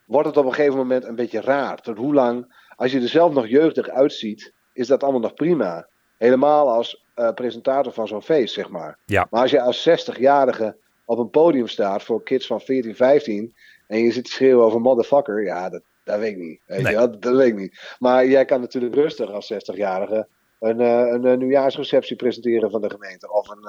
wordt 0.07 0.27
het 0.27 0.37
op 0.37 0.45
een 0.45 0.53
gegeven 0.53 0.77
moment 0.77 1.05
een 1.05 1.15
beetje 1.15 1.41
raar. 1.41 1.81
Tot 1.81 1.97
hoe 1.97 2.13
lang, 2.13 2.55
als 2.75 2.91
je 2.91 3.01
er 3.01 3.07
zelf 3.09 3.33
nog 3.33 3.47
jeugdig 3.47 3.89
uitziet, 3.89 4.53
is 4.73 4.87
dat 4.87 5.03
allemaal 5.03 5.21
nog 5.21 5.33
prima. 5.33 5.87
Helemaal 6.17 6.69
als 6.69 7.05
eh, 7.13 7.31
presentator 7.33 7.93
van 7.93 8.07
zo'n 8.07 8.21
feest, 8.21 8.53
zeg 8.53 8.69
maar. 8.69 8.97
Ja. 9.05 9.27
Maar 9.29 9.41
als 9.41 9.51
je 9.51 9.61
als 9.61 9.89
60-jarige 9.89 10.75
op 11.05 11.17
een 11.17 11.29
podium 11.29 11.67
staat 11.67 12.03
voor 12.03 12.23
kids 12.23 12.47
van 12.47 12.61
14, 12.61 12.95
15 12.95 13.55
en 13.87 13.99
je 13.99 14.11
zit 14.11 14.23
te 14.25 14.31
schreeuwen 14.31 14.65
over 14.65 14.81
motherfucker, 14.81 15.43
ja, 15.43 15.69
dat, 15.69 15.81
dat 16.03 16.19
weet 16.19 16.31
ik 16.31 16.37
niet. 16.37 16.59
Weet 16.65 16.81
Nee. 16.81 16.91
je? 16.99 17.17
Dat 17.19 17.35
weet 17.35 17.47
ik 17.47 17.55
niet. 17.55 17.95
Maar 17.99 18.27
jij 18.27 18.45
kan 18.45 18.59
natuurlijk 18.61 18.95
rustig 18.95 19.31
als 19.31 19.53
60-jarige 19.53 20.27
een, 20.59 20.79
eh, 20.81 20.99
een, 20.99 21.25
eh, 21.25 21.37
nieuwjaarsreceptie 21.37 22.15
presenteren 22.15 22.71
van 22.71 22.81
de 22.81 22.89
gemeente. 22.89 23.31
Of 23.31 23.49
een, 23.49 23.59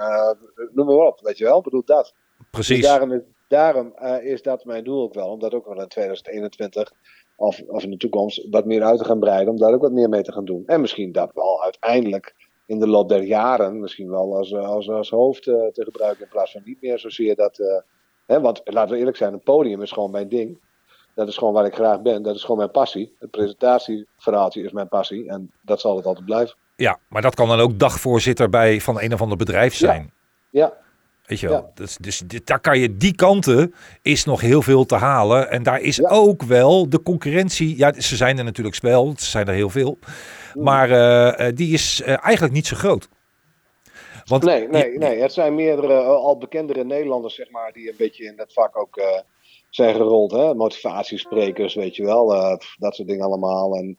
noem 0.74 0.86
maar 0.86 0.96
op, 1.06 1.20
weet 1.22 1.38
je 1.38 1.44
wel? 1.44 1.60
Bedoel 1.60 1.82
dat. 1.84 2.14
Precies. 2.50 2.76
Dus 2.76 2.86
daarom, 2.86 3.12
is- 3.12 3.20
daarom 3.48 3.92
eh, 3.94 4.24
is 4.24 4.42
dat 4.42 4.64
mijn 4.64 4.84
doel 4.84 5.02
ook 5.02 5.14
wel. 5.14 5.28
Om 5.28 5.38
dat 5.38 5.54
ook 5.54 5.66
wel 5.66 5.80
in 5.80 5.88
2021 5.88 6.92
of, 7.36 7.62
of 7.66 7.82
in 7.82 7.90
de 7.90 7.96
toekomst 7.96 8.46
wat 8.50 8.64
meer 8.64 8.82
uit 8.82 8.98
te 8.98 9.04
gaan 9.04 9.18
breiden. 9.18 9.52
Om 9.52 9.58
daar 9.58 9.72
ook 9.72 9.82
wat 9.82 9.92
meer 9.92 10.08
mee 10.08 10.22
te 10.22 10.32
gaan 10.32 10.44
doen. 10.44 10.62
En 10.66 10.80
misschien 10.80 11.12
dat 11.12 11.30
wel 11.34 11.62
uiteindelijk 11.62 12.34
in 12.66 12.78
de 12.78 12.88
loop 12.88 13.08
der 13.08 13.22
jaren 13.22 13.80
misschien 13.80 14.10
wel 14.10 14.36
als, 14.36 14.52
eh, 14.52 14.64
als, 14.64 14.90
als 14.90 15.10
hoofd 15.10 15.46
eh, 15.46 15.54
te 15.54 15.84
gebruiken. 15.84 16.24
In 16.24 16.30
plaats 16.30 16.52
van 16.52 16.62
niet 16.64 16.82
meer 16.82 16.98
zozeer 16.98 17.36
dat... 17.36 17.84
hè, 18.26 18.40
want 18.40 18.60
laten 18.64 18.92
we 18.92 18.98
eerlijk 18.98 19.16
zijn, 19.16 19.32
een 19.32 19.42
podium 19.42 19.82
is 19.82 19.92
gewoon 19.92 20.10
mijn 20.10 20.28
ding. 20.28 20.58
Dat 21.14 21.28
is 21.28 21.36
gewoon 21.36 21.54
waar 21.54 21.66
ik 21.66 21.74
graag 21.74 22.02
ben. 22.02 22.22
Dat 22.22 22.34
is 22.34 22.40
gewoon 22.40 22.56
mijn 22.56 22.70
passie. 22.70 23.16
Het 23.18 23.30
presentatieverhaaltje 23.30 24.62
is 24.62 24.72
mijn 24.72 24.88
passie. 24.88 25.28
En 25.28 25.52
dat 25.62 25.80
zal 25.80 25.96
het 25.96 26.06
altijd 26.06 26.24
blijven. 26.24 26.56
Ja, 26.76 26.98
maar 27.08 27.22
dat 27.22 27.34
kan 27.34 27.48
dan 27.48 27.60
ook 27.60 27.78
dagvoorzitter 27.78 28.48
bij 28.48 28.80
van 28.80 29.00
een 29.00 29.12
of 29.12 29.20
ander 29.20 29.36
bedrijf 29.36 29.74
zijn. 29.74 30.12
Ja, 30.50 30.76
Weet 31.28 31.40
je 31.40 31.48
wel. 31.48 31.56
Ja. 31.56 31.70
Dus, 31.74 31.96
dus 31.96 32.18
dit- 32.26 32.46
daar 32.46 32.60
kan 32.60 32.78
je 32.78 32.96
die 32.96 33.14
kanten 33.14 33.74
is 34.02 34.24
nog 34.24 34.40
heel 34.40 34.62
veel 34.62 34.84
te 34.86 34.94
halen. 34.94 35.50
En 35.50 35.62
daar 35.62 35.80
is 35.80 35.96
Ja. 35.96 36.08
ook 36.08 36.42
wel 36.42 36.88
de 36.88 37.02
concurrentie. 37.02 37.76
Ja, 37.76 37.92
ze 38.00 38.16
zijn 38.16 38.38
er 38.38 38.44
natuurlijk 38.44 38.80
wel. 38.80 39.14
Ze 39.16 39.24
zijn 39.30 39.46
er 39.48 39.54
heel 39.54 39.70
veel. 39.70 39.98
Maar 40.54 40.90
eh, 40.90 41.46
eh, 41.48 41.54
die 41.56 41.72
is 41.72 42.02
eh, 42.02 42.24
eigenlijk 42.24 42.54
niet 42.54 42.66
zo 42.66 42.76
groot. 42.76 43.08
Want 44.24 44.44
Nee, 44.44 44.68
nee, 44.68 44.98
nee. 44.98 45.20
Het 45.20 45.32
zijn 45.32 45.54
meerdere 45.54 45.94
al 46.02 46.38
bekendere 46.38 46.84
Nederlanders, 46.84 47.34
zeg 47.34 47.50
maar, 47.50 47.72
die 47.72 47.88
een 47.88 47.94
beetje 47.98 48.24
in 48.24 48.36
dat 48.36 48.52
vak 48.52 48.78
ook 48.78 49.00
zijn 49.70 49.94
gerold. 49.94 50.30
Hè? 50.30 50.54
Motivatiesprekers, 50.54 51.74
weet 51.74 51.96
je 51.96 52.04
wel. 52.04 52.28
dat 52.78 52.94
soort 52.94 53.08
dingen 53.08 53.24
allemaal. 53.24 53.74
En, 53.76 53.98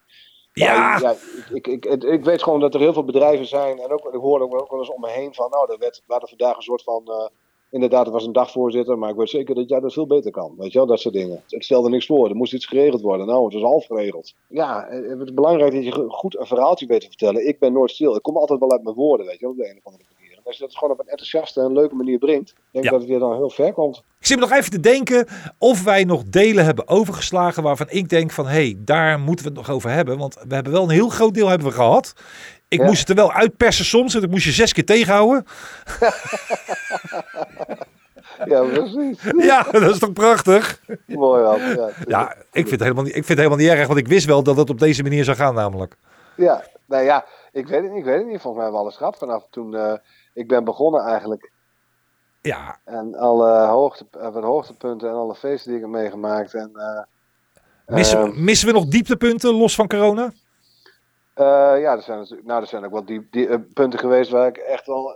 Ja. 0.60 1.16
ik, 1.54 1.68
ik, 1.68 1.86
ik, 1.86 2.04
ik 2.04 2.24
weet 2.24 2.44
gewoon 2.44 2.60
dat 2.60 2.74
er 2.74 2.80
heel 2.80 2.94
veel 2.94 3.04
bedrijven 3.04 3.46
zijn. 3.46 3.80
En 3.80 3.92
ook, 3.92 4.06
ik 4.14 4.20
hoor 4.20 4.42
ook, 4.42 4.70
wel 4.70 4.80
eens 4.80 4.92
om 4.94 5.02
me 5.02 5.10
heen 5.10 5.34
van, 5.34 5.50
nou, 5.50 5.72
er 5.72 5.78
werd, 5.80 6.02
we 6.06 6.12
hadden 6.12 6.30
vandaag 6.30 6.56
een 6.56 6.62
soort 6.62 6.84
van... 6.84 7.02
eh, 7.06 7.28
inderdaad, 7.72 8.06
er 8.06 8.12
was 8.12 8.26
een 8.26 8.32
dagvoorzitter, 8.34 8.98
maar 8.98 9.10
ik 9.10 9.16
weet 9.16 9.30
zeker 9.30 9.56
dat 9.56 9.70
jij 9.70 9.80
dat 9.80 9.94
veel 9.94 10.08
beter 10.08 10.32
kan. 10.32 10.56
Weet 10.58 10.72
je 10.72 10.78
wel, 10.78 10.88
dat 10.88 11.00
soort 11.00 11.14
dingen. 11.14 11.44
Het 11.50 11.64
stelde 11.64 11.90
niks 11.90 12.06
voor, 12.06 12.30
er 12.30 12.36
moest 12.36 12.54
iets 12.54 12.66
geregeld 12.66 13.02
worden. 13.02 13.28
Nou, 13.28 13.44
het 13.44 13.54
was 13.54 13.62
half 13.64 13.86
geregeld. 13.86 14.34
Ja, 14.48 14.88
eh, 14.88 15.10
het 15.10 15.22
is 15.22 15.34
belangrijk 15.34 15.74
dat 15.74 15.84
je 15.84 15.92
go- 15.92 16.08
goed 16.10 16.40
een 16.40 16.46
verhaaltje 16.46 16.86
weet 16.86 17.02
te 17.02 17.08
vertellen. 17.08 17.48
Ik 17.48 17.60
ben 17.60 17.74
nooit 17.74 17.92
stil. 17.92 18.16
Ik 18.16 18.22
kom 18.22 18.38
altijd 18.38 18.60
wel 18.60 18.72
uit 18.72 18.84
mijn 18.84 18.96
woorden, 18.96 19.26
weet 19.26 19.40
je 19.40 19.42
wel, 19.46 19.52
op 19.52 19.58
de 19.58 19.70
een 19.70 19.78
of 19.78 19.86
andere 19.86 20.04
manier. 20.14 20.19
Als 20.50 20.58
je 20.58 20.64
dat 20.64 20.76
gewoon 20.78 20.94
op 20.94 21.00
een 21.00 21.08
enthousiaste 21.08 21.62
en 21.62 21.74
leuke 21.74 21.96
manier 21.96 22.18
brengt, 22.20 22.54
denk 22.72 22.84
ik 22.84 22.84
Ja. 22.84 22.90
dat 22.90 23.00
het 23.00 23.10
je 23.10 23.18
dan 23.20 23.36
heel 23.36 23.50
ver 23.50 23.74
komt. 23.74 24.04
Ik 24.20 24.26
zit 24.26 24.40
me 24.40 24.48
nog 24.48 24.58
even 24.58 24.72
te 24.72 24.80
denken 24.80 25.28
of 25.58 25.84
wij 25.84 26.04
nog 26.04 26.24
delen 26.24 26.66
hebben 26.66 26.88
overgeslagen 26.88 27.64
waarvan 27.64 27.86
ik 27.90 28.10
denk 28.10 28.32
van 28.32 28.46
hé, 28.46 28.52
hey, 28.52 28.76
daar 28.78 29.20
moeten 29.20 29.46
we 29.46 29.52
het 29.52 29.60
nog 29.68 29.76
over 29.76 29.90
hebben. 29.90 30.18
Want 30.18 30.38
we 30.48 30.54
hebben 30.54 30.74
wel 30.74 30.84
een 30.84 30.90
heel 30.90 31.10
groot 31.10 31.34
deel 31.34 31.48
hebben 31.48 31.68
we 31.68 31.74
gehad. 31.74 32.14
Ik 32.68 32.80
Ja. 32.80 32.86
moest 32.86 33.00
het 33.00 33.10
er 33.10 33.16
wel 33.16 33.32
uitpersen 33.34 33.86
soms 33.86 34.16
en 34.16 34.24
ik 34.24 34.30
moest 34.30 34.46
je 34.46 34.52
zes 34.52 34.74
keer 34.74 34.86
tegenhouden. 34.86 35.46
Ja, 38.46 38.64
precies. 38.64 39.20
Ja, 39.38 39.64
dat 39.72 39.82
is 39.82 40.00
toch 40.00 40.14
prachtig? 40.14 40.82
Mooi 41.06 41.42
wel. 41.42 41.60
Ja, 41.60 41.90
Ja, 42.08 42.34
ik 42.36 42.68
vind, 42.68 42.70
het 42.70 42.80
helemaal 42.82 43.04
niet, 43.04 43.16
ik 43.16 43.26
vind 43.26 43.28
het 43.28 43.38
helemaal 43.38 43.58
niet 43.58 43.68
erg, 43.70 43.88
want 43.88 44.00
ik 44.00 44.08
wist 44.08 44.26
wel 44.26 44.44
dat 44.44 44.58
het 44.58 44.70
op 44.70 44.80
deze 44.80 45.04
manier 45.04 45.24
zou 45.24 45.38
gaan 45.38 45.54
namelijk. 45.54 45.96
Ja, 46.36 46.64
nou 46.86 47.04
ja, 47.04 47.26
ik 47.52 47.68
weet 47.68 47.82
het 47.82 47.90
niet. 47.92 48.00
Ik 48.00 48.06
weet 48.06 48.18
het 48.18 48.28
niet. 48.28 48.42
Volgens 48.42 48.54
mij 48.54 48.64
hebben 48.64 48.74
we 48.74 48.86
alles 48.86 48.96
gehad 48.98 49.18
vanaf 49.18 49.48
toen 49.50 49.76
eh, 49.76 49.94
ik 50.40 50.48
ben 50.48 50.64
begonnen 50.64 51.02
eigenlijk. 51.02 51.52
Ja, 52.42 52.80
En 52.84 53.16
alle 53.16 53.66
hoogte, 53.66 54.06
eh, 54.20 54.44
hoogtepunten 54.44 55.10
en 55.10 55.16
alle 55.16 55.36
feesten 55.36 55.68
die 55.72 55.80
ik 55.80 55.86
heb 55.86 55.94
meegemaakt. 55.94 56.54
En, 56.54 56.72
eh, 56.76 57.04
missen, 57.96 58.20
ehm, 58.20 58.44
missen 58.44 58.68
we 58.68 58.74
nog 58.74 58.86
dieptepunten 58.86 59.54
los 59.54 59.76
van 59.76 59.88
corona? 59.88 60.32
Eh, 61.34 61.46
ja, 61.82 61.96
er 61.96 62.02
zijn, 62.02 62.18
natuurlijk- 62.20 62.48
nou, 62.48 62.62
er 62.62 62.68
zijn 62.68 62.86
ook 62.86 62.92
wel 62.92 63.06
die, 63.06 63.28
die 63.32 63.60
punten 63.60 64.00
geweest 64.00 64.30
waar 64.32 64.48
ik 64.48 64.58
echt 64.58 64.88
wel 64.88 65.16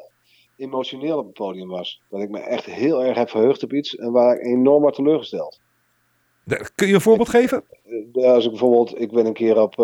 emotioneel 0.56 1.18
op 1.18 1.26
het 1.26 1.34
podium 1.34 1.68
was. 1.68 2.02
Dat 2.10 2.22
ik 2.22 2.30
me 2.30 2.40
echt 2.40 2.66
heel 2.66 3.04
erg 3.04 3.18
heb 3.18 3.30
verheugd 3.30 3.64
op 3.64 3.74
iets 3.74 3.96
en 3.96 4.12
waar 4.12 4.36
ik 4.36 4.46
enorm 4.46 4.84
werd 4.84 4.96
teleurgesteld. 4.96 5.60
De- 6.44 6.70
Kun 6.76 6.88
je 6.88 6.94
een 6.94 7.02
voorbeeld 7.02 7.30
geven? 7.30 7.64
Als 8.14 8.44
ik 8.44 8.50
bijvoorbeeld, 8.50 9.00
ik 9.00 9.12
ben 9.12 9.26
een 9.26 9.34
keer 9.34 9.62
op 9.62 9.76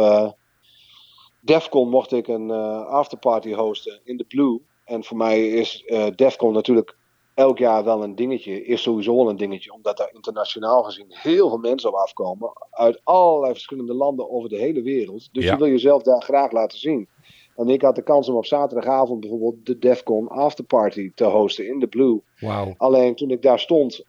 Defcon 1.40 1.90
mocht 1.90 2.12
ik 2.12 2.28
een 2.28 2.52
afterparty 2.86 3.54
hosten 3.54 4.00
in 4.04 4.18
de 4.18 4.24
Blue. 4.24 4.62
En 4.90 5.04
voor 5.04 5.18
mij 5.18 5.48
is 5.50 5.84
eh 5.86 6.08
Defcon 6.16 6.54
natuurlijk 6.54 6.98
elk 7.34 7.58
jaar 7.58 7.84
wel 7.84 8.04
een 8.04 8.16
dingetje. 8.16 8.66
Is 8.66 8.82
sowieso 8.82 9.16
wel 9.16 9.30
een 9.30 9.38
dingetje, 9.38 9.74
omdat 9.74 9.98
daar 9.98 10.10
internationaal 10.14 10.84
gezien 10.84 11.06
heel 11.10 11.50
veel 11.50 11.58
mensen 11.58 11.90
op 11.90 11.96
afkomen. 11.96 12.50
Uit 12.72 13.02
allerlei 13.04 13.52
verschillende 13.54 13.94
landen 13.94 14.32
over 14.32 14.50
de 14.50 14.58
hele 14.58 14.82
wereld. 14.82 15.30
Dus 15.32 15.44
Ja. 15.44 15.52
je 15.52 15.58
wil 15.58 15.68
jezelf 15.68 16.02
daar 16.04 16.22
graag 16.22 16.52
laten 16.52 16.78
zien. 16.80 17.08
En 17.56 17.70
ik 17.70 17.82
had 17.82 17.96
de 17.96 18.02
kans 18.04 18.30
om 18.30 18.36
op 18.36 18.46
zaterdagavond 18.46 19.20
bijvoorbeeld 19.20 19.66
de 19.66 19.80
Defcon 19.80 20.28
afterparty 20.28 21.12
te 21.16 21.24
hosten 21.26 21.68
in 21.68 21.80
de 21.80 21.88
Blue. 21.88 22.22
Wauw. 22.40 22.74
Alleen 22.78 23.16
toen 23.16 23.30
ik 23.32 23.42
daar 23.42 23.60
stond, 23.60 24.04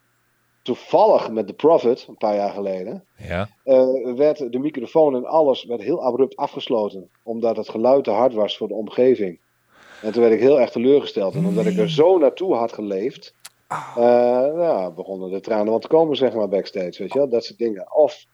toevallig 0.63 1.31
met 1.31 1.47
The 1.47 1.53
Prophet, 1.55 2.07
een 2.09 2.17
paar 2.17 2.35
jaar 2.35 2.51
geleden 2.53 3.05
Ja. 3.17 3.49
eh, 3.65 4.13
werd 4.15 4.53
de 4.53 4.59
microfoon 4.59 5.15
en 5.15 5.25
alles 5.27 5.65
werd 5.65 5.81
heel 5.83 6.03
abrupt 6.05 6.37
afgesloten. 6.37 7.11
Omdat 7.23 7.57
het 7.57 7.69
geluid 7.69 8.05
te 8.05 8.11
hard 8.11 8.35
was 8.35 8.57
voor 8.57 8.69
de 8.69 8.75
omgeving. 8.75 9.41
En 10.03 10.13
toen 10.13 10.23
werd 10.23 10.35
ik 10.35 10.41
heel 10.41 10.61
erg 10.61 10.71
teleurgesteld. 10.71 11.35
En 11.35 11.47
omdat 11.47 11.67
ik 11.67 11.77
er 11.79 11.91
zo 11.91 12.19
naartoe 12.19 12.55
had 12.55 12.73
geleefd, 12.73 13.35
Ah. 13.67 13.93
eh, 13.97 14.57
ja, 14.57 14.91
begonnen 14.91 15.31
de 15.31 15.41
tranen 15.41 15.73
wat 15.73 15.83
te 15.83 15.89
komen, 15.89 16.17
zeg 16.17 16.35
maar, 16.35 16.49
backstage. 16.49 17.03
Weet 17.03 17.13
je 17.13 17.19
wel? 17.19 17.29
Dat 17.29 17.45
soort 17.45 17.59
dingen. 17.59 17.95
Of, 17.95 18.25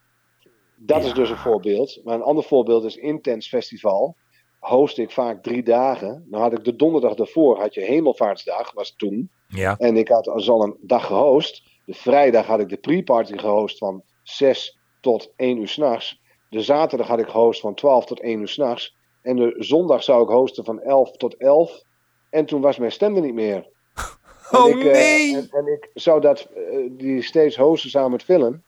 dat 0.76 1.04
is 1.04 1.14
dus 1.14 1.30
een 1.30 1.36
voorbeeld. 1.36 2.00
Maar 2.04 2.14
een 2.14 2.22
ander 2.22 2.44
voorbeeld 2.44 2.84
is 2.84 2.96
Intens 2.96 3.48
Festival. 3.48 4.16
Host 4.58 4.98
ik 4.98 5.10
vaak 5.10 5.42
drie 5.42 5.62
dagen. 5.62 6.26
Dan 6.30 6.40
had 6.40 6.52
ik 6.52 6.64
de 6.64 6.76
donderdag 6.76 7.14
daarvoor, 7.14 7.58
had 7.58 7.74
je 7.74 7.80
Hemelvaartsdag, 7.80 8.72
was 8.72 8.94
toen. 8.96 9.30
Ja. 9.48 9.76
En 9.78 9.96
ik 9.96 10.08
had 10.08 10.28
al 10.28 10.62
een 10.62 10.76
dag 10.80 11.06
gehost. 11.06 11.62
De 11.84 11.94
vrijdag 11.94 12.46
had 12.46 12.60
ik 12.60 12.68
de 12.68 12.76
pre-party 12.76 13.38
gehost 13.38 13.78
van 13.78 14.02
6 14.22 14.78
tot 15.00 15.32
1 15.36 15.58
uur 15.58 15.68
s'nachts. 15.68 16.20
De 16.50 16.60
zaterdag 16.62 17.06
had 17.08 17.18
ik 17.18 17.28
gehost 17.28 17.60
van 17.60 17.74
12 17.74 18.04
tot 18.06 18.20
1 18.20 18.40
uur 18.40 18.48
s'nachts. 18.48 18.95
En 19.26 19.36
de 19.36 19.54
zondag 19.58 20.02
zou 20.02 20.22
ik 20.22 20.28
hosten 20.28 20.64
van 20.64 20.80
11 20.80 21.16
tot 21.16 21.36
11. 21.36 21.82
En 22.30 22.46
toen 22.46 22.60
was 22.60 22.78
mijn 22.78 22.92
stem 22.92 23.16
er 23.16 23.22
niet 23.22 23.34
meer. 23.34 23.66
En 24.50 24.58
Oh 24.58 24.68
ik, 24.68 24.84
eh, 24.84 24.92
nee! 24.92 25.36
en, 25.36 25.48
en 25.50 25.66
ik 25.66 25.90
zou 25.94 26.20
dat, 26.20 26.48
eh, 26.54 26.78
die 26.90 27.22
steeds 27.22 27.56
hosten 27.56 27.90
samen 27.90 28.10
met 28.10 28.22
Villain. 28.22 28.62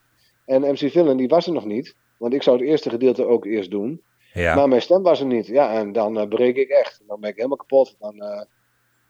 En 0.44 0.60
MC 0.60 0.90
Villain 0.90 1.16
die 1.16 1.28
was 1.28 1.46
er 1.46 1.52
nog 1.52 1.64
niet. 1.64 1.94
Want 2.16 2.34
ik 2.34 2.42
zou 2.42 2.58
het 2.58 2.66
eerste 2.66 2.90
gedeelte 2.90 3.26
ook 3.26 3.44
eerst 3.44 3.70
doen. 3.70 4.02
Ja. 4.32 4.54
Maar 4.54 4.68
mijn 4.68 4.82
stem 4.82 5.02
was 5.02 5.20
er 5.20 5.26
niet. 5.26 5.46
Ja, 5.46 5.72
en 5.72 5.92
dan 5.92 6.18
eh, 6.18 6.28
breek 6.28 6.56
ik 6.56 6.68
echt. 6.68 7.02
Dan 7.06 7.20
ben 7.20 7.30
ik 7.30 7.36
helemaal 7.36 7.56
kapot. 7.56 7.96
Dan, 7.98 8.46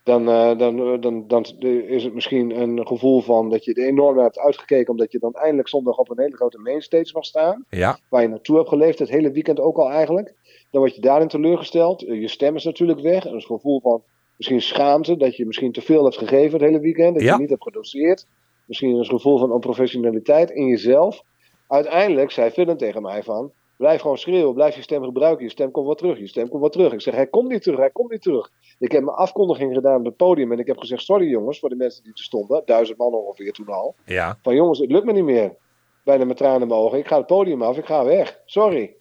dan, 0.09 0.28
eh, 0.28 0.59
dan, 0.59 1.01
dan, 1.01 1.24
dan 1.26 1.44
is 1.89 2.05
het 2.05 2.14
misschien 2.14 2.60
een 2.60 2.86
gevoel 2.86 3.20
van 3.20 3.51
dat 3.51 3.64
je 3.64 3.74
er 3.74 3.86
enorm 3.86 4.18
hebt 4.18 4.39
uitgekeken. 4.39 4.90
Omdat 4.90 5.12
je 5.12 5.18
dan 5.18 5.35
eindelijk 5.35 5.68
zondag 5.68 5.98
op 5.98 6.10
een 6.10 6.18
hele 6.20 6.36
grote 6.36 6.59
mainstage 6.59 7.10
mag 7.12 7.24
staan. 7.24 7.64
Ja. 7.70 7.98
Waar 8.09 8.22
je 8.22 8.28
naartoe 8.28 8.56
hebt 8.56 8.68
geleefd, 8.68 8.98
het 8.98 9.09
hele 9.09 9.30
weekend 9.30 9.60
ook 9.60 9.76
al 9.76 9.90
eigenlijk. 9.90 10.35
Dan 10.70 10.80
word 10.80 10.94
je 10.94 11.01
daarin 11.01 11.28
teleurgesteld. 11.28 12.02
Eh, 12.05 12.20
Je 12.20 12.28
stem 12.28 12.55
is 12.55 12.64
natuurlijk 12.64 13.01
weg. 13.01 13.24
Een 13.24 13.43
gevoel 13.43 13.80
van 13.80 14.02
misschien 14.36 14.60
schaamte. 14.62 15.16
Dat 15.16 15.36
je 15.36 15.47
misschien 15.47 15.72
te 15.72 15.80
veel 15.80 16.05
hebt 16.05 16.18
gegeven 16.18 16.52
het 16.52 16.68
hele 16.68 16.80
weekend. 16.80 17.14
Dat 17.14 17.22
Ja. 17.22 17.35
je 17.35 17.40
niet 17.40 17.51
hebt 17.51 17.62
gedoseerd. 17.62 18.26
Misschien 18.66 18.97
een 18.97 19.05
gevoel 19.05 19.39
van 19.39 19.52
onprofessionaliteit 19.52 20.51
in 20.51 20.66
jezelf. 20.66 21.22
Uiteindelijk 21.68 22.30
zei 22.30 22.51
Villain 22.51 22.76
tegen 22.76 23.02
mij 23.02 23.22
van... 23.22 23.52
Blijf 23.78 24.00
gewoon 24.00 24.18
schreeuwen, 24.18 24.55
blijf 24.55 24.76
je 24.76 24.82
stem 24.82 25.05
gebruiken. 25.05 25.44
Je 25.44 25.50
stem 25.50 25.70
komt 25.70 25.86
wel 25.86 25.94
terug, 25.94 26.18
je 26.18 26.26
stem 26.26 26.48
komt 26.48 26.60
wel 26.60 26.70
terug. 26.70 26.92
Ik 26.92 27.00
zeg, 27.00 27.14
hij 27.14 27.26
komt 27.26 27.48
niet 27.48 27.62
terug, 27.62 27.78
hij 27.78 27.90
komt 27.90 28.10
niet 28.10 28.22
terug. 28.22 28.50
Ik 28.78 28.92
heb 28.92 29.02
mijn 29.02 29.16
afkondiging 29.16 29.74
gedaan 29.74 29.98
op 29.98 30.05
het 30.05 30.16
podium 30.16 30.52
en 30.52 30.59
ik 30.59 30.66
heb 30.66 30.78
gezegd, 30.78 31.02
sorry 31.02 31.28
jongens, 31.28 31.59
voor 31.59 31.68
de 31.68 31.76
mensen 31.76 32.02
die 32.02 32.12
er 32.12 32.18
stonden. 32.18 32.62
Duizend 32.64 32.98
man 32.98 33.12
ongeveer 33.12 33.52
toen 33.52 33.68
al. 33.68 33.94
Ja. 34.05 34.38
Van 34.42 34.55
jongens, 34.55 34.78
het 34.78 34.90
lukt 34.90 35.05
me 35.05 35.12
niet 35.12 35.24
meer. 35.24 35.56
Bijna 36.05 36.24
met 36.24 36.36
tranen 36.36 36.62
in 36.62 36.68
mijn 36.68 36.80
ogen. 36.80 36.98
Ik 36.98 37.06
ga 37.06 37.16
het 37.16 37.26
podium 37.26 37.62
af, 37.62 37.78
ik 37.78 37.86
ga 37.86 38.05
weg. 38.05 38.40
Sorry. 38.44 38.94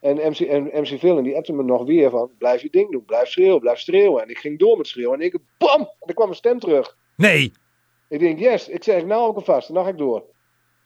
En 0.00 0.16
MC, 0.16 0.38
en 0.40 0.64
MC 0.64 0.98
Villain 0.98 1.24
die 1.24 1.36
appte 1.36 1.52
me 1.52 1.62
nog 1.62 1.84
weer 1.84 2.10
van, 2.10 2.30
blijf 2.38 2.62
je 2.62 2.70
ding 2.70 2.90
doen, 2.90 3.04
blijf 3.04 3.28
schreeuwen, 3.28 3.60
blijf 3.60 3.78
schreeuwen. 3.78 4.22
En 4.22 4.28
ik 4.28 4.38
ging 4.38 4.58
door 4.58 4.76
met 4.76 4.86
schreeuwen 4.86 5.20
en 5.20 5.26
ik, 5.26 5.38
bam, 5.58 5.80
en 5.80 6.06
er 6.06 6.14
kwam 6.14 6.26
mijn 6.26 6.38
stem 6.38 6.58
terug. 6.58 6.96
Nee. 7.16 7.52
Ik 8.08 8.18
denk, 8.18 8.38
yes, 8.38 8.68
ik 8.68 8.84
zeg, 8.84 9.04
nou 9.04 9.28
ook 9.28 9.44
vast, 9.44 9.68
en 9.68 9.74
dan 9.74 9.84
ga 9.84 9.90
ik 9.90 9.98
door. 9.98 10.24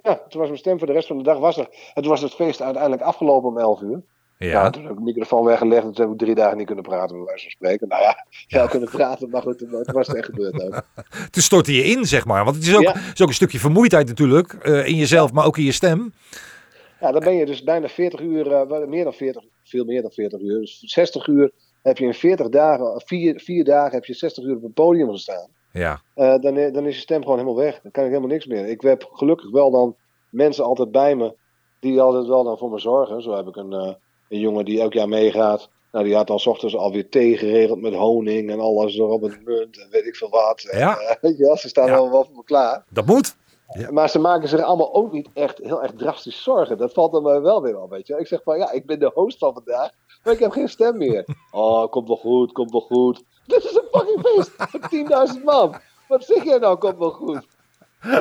Ja, 0.05 0.15
toen 0.29 0.39
was 0.41 0.49
mijn 0.49 0.59
stem 0.61 0.79
voor 0.79 0.87
de 0.87 0.93
rest 0.93 1.07
van 1.07 1.17
de 1.17 1.23
dag 1.23 1.39
was 1.39 1.57
er. 1.57 1.69
En 1.95 2.03
toen 2.03 2.11
was 2.11 2.21
het 2.21 2.35
feest 2.35 2.63
uiteindelijk 2.63 3.03
afgelopen 3.03 3.49
om 3.49 3.59
11 3.59 3.81
uur. 3.81 4.03
Ja. 4.39 4.49
Ja. 4.51 4.71
toen 4.71 4.83
heb 4.83 4.91
ik 4.93 4.99
de 4.99 5.03
microfoon 5.05 5.45
weggelegd 5.45 5.85
en 5.85 5.93
toen 5.93 6.05
heb 6.05 6.13
ik 6.15 6.19
drie 6.21 6.35
dagen 6.35 6.57
niet 6.57 6.67
kunnen 6.67 6.85
praten, 6.85 7.17
bij 7.17 7.25
wijze 7.25 7.43
van 7.43 7.51
spreken. 7.51 7.89
Nou 7.89 8.03
ja, 8.03 8.27
wel 8.49 8.69
kunnen 8.69 8.89
praten, 8.91 9.31
maar 9.31 9.43
goed, 9.43 9.61
het 9.71 9.93
was 9.93 10.09
echt 10.09 10.25
gebeurd 10.25 10.63
ook. 10.63 10.83
Toen 11.31 11.43
stortte 11.43 11.73
je 11.75 11.85
in, 11.85 12.05
zeg 12.05 12.25
maar. 12.25 12.45
Want 12.45 12.57
het 12.57 12.65
is 12.67 12.75
ook, 12.77 12.83
Ja. 12.83 12.93
het 12.93 13.15
is 13.15 13.23
ook 13.23 13.29
een 13.29 13.35
stukje 13.35 13.59
vermoeidheid 13.59 14.07
natuurlijk. 14.09 14.53
eh, 14.53 14.87
in 14.87 14.97
jezelf, 14.97 15.33
maar 15.33 15.47
ook 15.47 15.59
in 15.59 15.65
je 15.65 15.73
stem. 15.73 16.13
Ja, 17.01 17.13
dan 17.13 17.21
ben 17.21 17.35
je 17.35 17.47
dus 17.47 17.63
bijna 17.63 17.89
40 17.89 18.21
uur, 18.21 18.49
wel 18.49 18.87
meer 18.87 19.05
dan 19.05 19.13
40, 19.15 19.43
veel 19.65 19.85
meer 19.85 20.03
dan 20.03 20.11
40 20.11 20.41
uur. 20.41 20.61
Dus 20.61 20.79
60 20.81 21.27
uur 21.27 21.51
heb 21.83 21.99
je 21.99 22.05
in 22.05 22.15
40 22.15 22.49
dagen, 22.49 23.03
vier, 23.07 23.41
vier 23.41 23.65
dagen 23.65 23.93
heb 23.93 24.05
je 24.05 24.15
60 24.15 24.45
uur 24.45 24.57
op 24.57 24.63
het 24.63 24.75
podium 24.75 25.11
gestaan. 25.11 25.49
Ja. 25.79 26.01
Eh, 26.15 26.39
dan, 26.41 26.55
dan 26.73 26.87
is 26.87 26.95
je 26.95 27.01
stem 27.01 27.23
gewoon 27.23 27.39
helemaal 27.39 27.63
weg. 27.65 27.81
Dan 27.83 27.91
kan 27.91 28.03
ik 28.05 28.09
helemaal 28.11 28.31
niks 28.31 28.47
meer. 28.47 28.67
Ik 28.67 28.81
heb 28.81 29.09
gelukkig 29.13 29.51
wel 29.51 29.71
dan 29.71 29.97
mensen 30.31 30.65
altijd 30.65 30.91
bij 30.93 31.15
me 31.17 31.35
die 31.81 32.01
altijd 32.01 32.27
wel 32.27 32.45
dan 32.45 32.59
voor 32.59 32.71
me 32.71 32.79
zorgen. 32.79 33.23
Zo 33.23 33.37
heb 33.37 33.47
ik 33.47 33.57
een, 33.57 33.73
eh, 33.73 33.93
een 34.29 34.39
jongen 34.39 34.65
die 34.65 34.81
elk 34.81 34.93
jaar 34.93 35.09
meegaat. 35.09 35.69
Nou, 35.93 36.05
die 36.05 36.15
had 36.15 36.27
dan 36.27 36.39
's 36.39 36.47
ochtends 36.47 36.77
alweer 36.77 37.09
thee 37.09 37.37
geregeld 37.37 37.81
met 37.81 37.95
honing 37.95 38.51
en 38.51 38.61
alles 38.61 38.97
erop 38.99 39.21
met 39.21 39.45
munt 39.45 39.81
en 39.81 39.89
weet 39.91 40.07
ik 40.07 40.17
veel 40.17 40.29
wat. 40.31 40.65
En, 40.71 40.79
Ja. 40.79 40.97
eh, 40.99 41.39
wel, 41.39 41.57
ze 41.57 41.69
staan 41.69 41.87
Ja. 41.87 41.93
wel, 41.93 42.11
wel 42.11 42.25
voor 42.25 42.35
me 42.37 42.45
klaar. 42.45 42.85
Dat 42.91 43.07
moet. 43.07 43.37
Ja. 43.79 43.91
Maar 43.91 44.09
ze 44.11 44.19
maken 44.19 44.49
zich 44.49 44.61
allemaal 44.61 44.95
ook 44.95 45.13
niet 45.13 45.29
echt 45.35 45.59
heel 45.59 45.83
erg 45.83 45.93
drastisch 45.97 46.43
zorgen. 46.43 46.79
Dat 46.79 46.93
valt 46.93 47.13
dan 47.13 47.23
mij 47.23 47.41
wel 47.41 47.63
weer 47.63 47.77
al, 47.77 47.89
weet 47.89 48.07
je. 48.07 48.19
Ik 48.19 48.27
zeg 48.27 48.43
van, 48.43 48.59
ja, 48.59 48.71
ik 48.73 48.87
ben 48.87 48.99
de 48.99 49.11
host 49.15 49.39
van 49.39 49.53
vandaag, 49.53 49.91
maar 50.25 50.33
ik 50.35 50.39
heb 50.39 50.51
geen 50.53 50.69
stem 50.69 50.97
meer. 50.99 51.25
Oh, 51.51 51.91
komt 51.91 52.09
wel 52.09 52.17
goed, 52.17 52.53
komt 52.53 52.71
wel 52.71 52.81
goed. 52.81 53.23
Dit 53.47 53.65
is 53.65 53.75
een 53.75 53.89
fucking 53.93 54.21
feest 54.21 54.51
met 54.73 55.35
10.000 55.39 55.45
man. 55.45 55.75
Wat 56.09 56.25
zeg 56.25 56.45
jij 56.45 56.59
nou, 56.59 56.79
komt 56.79 56.99
wel 56.99 57.11
goed? 57.11 57.47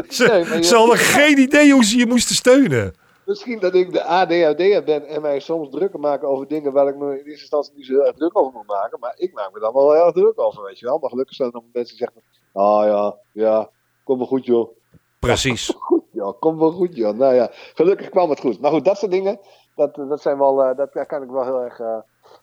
Ze, 0.10 0.26
Nee, 0.28 0.46
maar 0.46 0.58
je- 0.58 0.64
ze 0.64 0.76
hadden 0.76 0.98
geen 0.98 1.38
idee 1.40 1.72
hoe 1.74 1.84
ze 1.86 1.98
je 1.98 2.06
moesten 2.08 2.36
steunen. 2.36 2.94
Misschien 3.26 3.60
dat 3.60 3.74
ik 3.76 3.92
de 3.94 4.04
ADHD 4.04 4.86
ben 4.86 5.08
en 5.08 5.22
mij 5.22 5.40
soms 5.40 5.70
drukker 5.70 6.00
maken 6.00 6.28
over 6.28 6.48
dingen 6.48 6.74
waar 6.74 6.88
ik 6.88 6.96
me 6.96 7.06
in 7.12 7.16
eerste 7.18 7.32
instantie 7.32 7.74
niet 7.76 7.86
zo 7.86 7.94
heel 7.94 8.06
erg 8.06 8.16
druk 8.16 8.38
over 8.40 8.54
moet 8.54 8.68
maken. 8.68 9.00
Maar 9.00 9.14
ik 9.18 9.34
maak 9.34 9.54
me 9.54 9.60
dan 9.60 9.74
wel 9.74 9.92
heel 9.94 10.04
erg 10.06 10.14
druk 10.14 10.40
over, 10.40 10.64
weet 10.64 10.80
je 10.80 10.86
wel. 10.86 10.98
Maar 10.98 11.10
gelukkig 11.10 11.36
zijn 11.36 11.48
er 11.48 11.54
nog 11.54 11.64
mensen 11.74 11.98
die 11.98 12.08
zeggen, 12.08 12.24
oh 12.54 12.84
ja, 12.86 13.18
ja, 13.44 13.70
komt 14.04 14.18
wel 14.18 14.28
goed 14.28 14.46
joh. 14.46 14.70
Precies. 15.20 15.74
Goed 15.80 16.04
joh, 16.12 16.40
komt 16.40 16.60
wel 16.60 16.72
goed 16.72 16.96
joh. 16.96 17.18
Nou 17.18 17.34
ja, 17.36 17.50
gelukkig 17.52 18.10
kwam 18.10 18.30
het 18.30 18.40
goed. 18.40 18.60
Maar 18.60 18.72
goed, 18.72 18.86
dat 18.86 18.98
soort 18.98 19.12
dingen, 19.12 19.40
dat, 19.76 19.96
dat 19.96 20.22
zijn 20.22 20.38
wel, 20.38 20.64
eh, 20.64 20.78
dat, 20.78 20.94
daar 20.94 21.06
kan 21.06 21.24
ik 21.24 21.30
wel 21.30 21.44
heel 21.44 21.64
erg 21.64 21.80
eh, 21.80 21.98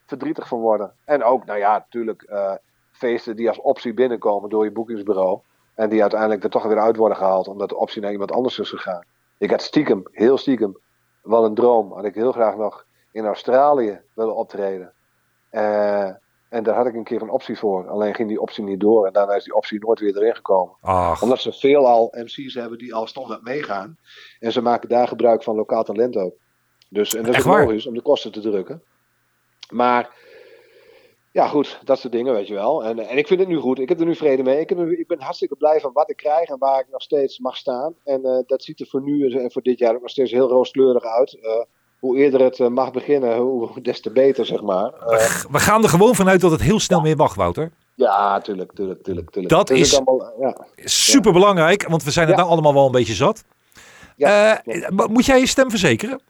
verdrietig 0.06 0.48
van 0.48 0.58
worden. 0.58 0.92
En 1.04 1.24
ook, 1.24 1.44
nou 1.44 1.58
ja, 1.58 1.72
natuurlijk 1.72 2.22
eh, 2.22 2.52
feesten 2.92 3.36
die 3.36 3.48
als 3.48 3.60
optie 3.60 3.94
binnenkomen 3.94 4.50
door 4.50 4.64
je 4.64 4.72
boekingsbureau. 4.72 5.38
En 5.74 5.88
die 5.88 6.00
uiteindelijk 6.00 6.44
er 6.44 6.50
toch 6.50 6.64
weer 6.64 6.80
uit 6.80 6.96
worden 6.96 7.16
gehaald, 7.16 7.48
omdat 7.48 7.68
de 7.68 7.76
optie 7.76 8.02
naar 8.02 8.12
iemand 8.12 8.32
anders 8.32 8.58
is 8.58 8.68
gegaan. 8.68 9.04
Ik 9.38 9.50
had 9.50 9.62
stiekem, 9.62 10.02
heel 10.12 10.38
stiekem, 10.38 10.78
wel 11.22 11.44
een 11.44 11.54
droom. 11.54 11.92
Had 11.92 12.04
ik 12.04 12.14
heel 12.14 12.32
graag 12.32 12.56
nog 12.56 12.84
in 13.12 13.26
Australië 13.26 14.00
willen 14.14 14.36
optreden. 14.36 14.92
En 16.50 16.62
daar 16.62 16.74
had 16.74 16.86
ik 16.86 16.94
een 16.94 17.04
keer 17.04 17.22
een 17.22 17.30
optie 17.30 17.58
voor. 17.58 17.88
Alleen 17.88 18.14
ging 18.14 18.28
die 18.28 18.40
optie 18.40 18.64
niet 18.64 18.80
door. 18.80 19.06
En 19.06 19.12
daarna 19.12 19.34
is 19.34 19.44
die 19.44 19.54
optie 19.54 19.80
nooit 19.80 20.00
weer 20.00 20.16
erin 20.16 20.34
gekomen 20.34 20.74
Ach, 20.80 21.22
omdat 21.22 21.40
ze 21.40 21.52
veelal 21.52 22.08
MC's 22.16 22.54
hebben 22.54 22.78
die 22.78 22.94
al 22.94 23.06
standaard 23.06 23.42
meegaan. 23.42 23.98
En 24.40 24.52
ze 24.52 24.62
maken 24.62 24.88
daar 24.88 25.08
gebruik 25.08 25.42
van 25.42 25.56
lokaal 25.56 25.84
talent 25.84 26.16
ook. 26.16 26.34
Dus, 26.92 27.14
en 27.14 27.22
dat 27.24 27.36
is 27.36 27.44
logisch 27.44 27.86
om 27.86 27.94
de 27.94 28.00
kosten 28.02 28.32
te 28.32 28.40
drukken. 28.40 28.82
Maar 29.70 30.10
ja, 31.32 31.46
goed, 31.48 31.78
dat 31.84 31.98
soort 31.98 32.12
dingen, 32.12 32.32
weet 32.32 32.46
je 32.46 32.54
wel. 32.54 32.84
En, 32.84 32.98
en 33.08 33.18
ik 33.18 33.26
vind 33.26 33.40
het 33.40 33.48
nu 33.48 33.56
goed. 33.56 33.78
Ik 33.78 33.88
heb 33.88 34.00
er 34.00 34.06
nu 34.06 34.14
vrede 34.16 34.42
mee. 34.42 34.60
Ik, 34.60 34.68
heb 34.68 34.78
nu- 34.78 34.98
ik 34.98 35.06
ben 35.06 35.20
hartstikke 35.20 35.56
blij 35.56 35.80
van 35.80 35.90
wat 35.92 36.10
ik 36.10 36.16
krijg 36.16 36.48
en 36.48 36.58
waar 36.58 36.80
ik 36.80 36.86
nog 36.90 37.02
steeds 37.02 37.38
mag 37.38 37.56
staan. 37.56 37.94
En 38.04 38.24
eh, 38.24 38.38
dat 38.46 38.62
ziet 38.62 38.80
er 38.80 38.86
voor 38.86 39.02
nu 39.02 39.32
en 39.32 39.52
voor 39.52 39.62
dit 39.62 39.78
jaar 39.78 39.94
ook 39.94 40.00
nog 40.00 40.10
steeds 40.10 40.30
heel 40.32 40.48
rooskleurig 40.48 41.04
uit. 41.04 41.38
Eh, 41.42 41.50
hoe 41.98 42.16
eerder 42.16 42.40
het 42.40 42.60
eh, 42.60 42.68
mag 42.68 42.90
beginnen, 42.92 43.36
hoe 43.38 43.80
des 43.80 44.00
te 44.00 44.10
beter, 44.10 44.46
zeg 44.46 44.62
maar. 44.62 44.92
We 45.50 45.58
gaan 45.58 45.82
er 45.82 45.88
gewoon 45.88 46.14
vanuit 46.14 46.40
dat 46.40 46.50
het 46.50 46.62
heel 46.62 46.80
snel 46.80 47.00
meer 47.00 47.16
mag, 47.16 47.34
Wouter. 47.34 47.70
ja, 47.94 48.40
tuurlijk, 48.40 48.72
tuurlijk, 48.72 49.02
tuurlijk. 49.02 49.30
tuurlijk. 49.30 49.54
Dat 49.54 49.70
is- 49.70 49.94
allemaal, 50.00 50.32
ja. 50.40 50.56
Super 50.84 51.32
belangrijk, 51.32 51.88
want 51.88 52.04
we 52.04 52.10
zijn 52.10 52.26
er 52.26 52.32
Ja. 52.32 52.38
nou 52.38 52.50
allemaal 52.50 52.74
wel 52.74 52.86
een 52.86 52.92
beetje 52.92 53.14
zat. 53.14 53.44
Moet 55.10 55.26
jij 55.26 55.38
je 55.40 55.46
stem 55.46 55.70
verzekeren? 55.70 56.20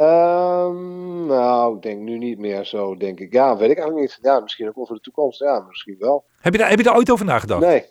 Ehm, 0.00 1.26
nou, 1.26 1.76
ik 1.76 1.82
denk 1.82 2.00
nu 2.00 2.18
niet 2.18 2.38
meer 2.38 2.64
zo, 2.64 2.96
denk 2.96 3.20
ik. 3.20 3.32
Ja, 3.32 3.56
weet 3.56 3.70
ik 3.70 3.76
eigenlijk 3.78 4.00
niet. 4.00 4.18
Ja, 4.22 4.40
misschien 4.40 4.68
ook 4.68 4.74
wel 4.74 4.86
voor 4.86 4.96
de 4.96 5.02
toekomst. 5.02 5.38
Ja, 5.38 5.64
misschien 5.68 5.96
wel. 5.98 6.24
Heb 6.40 6.52
je 6.52 6.58
daar, 6.58 6.68
heb 6.68 6.78
je 6.78 6.84
daar 6.84 6.96
ooit 6.96 7.10
over 7.10 7.24
nagedacht? 7.24 7.60
Nee, 7.60 7.84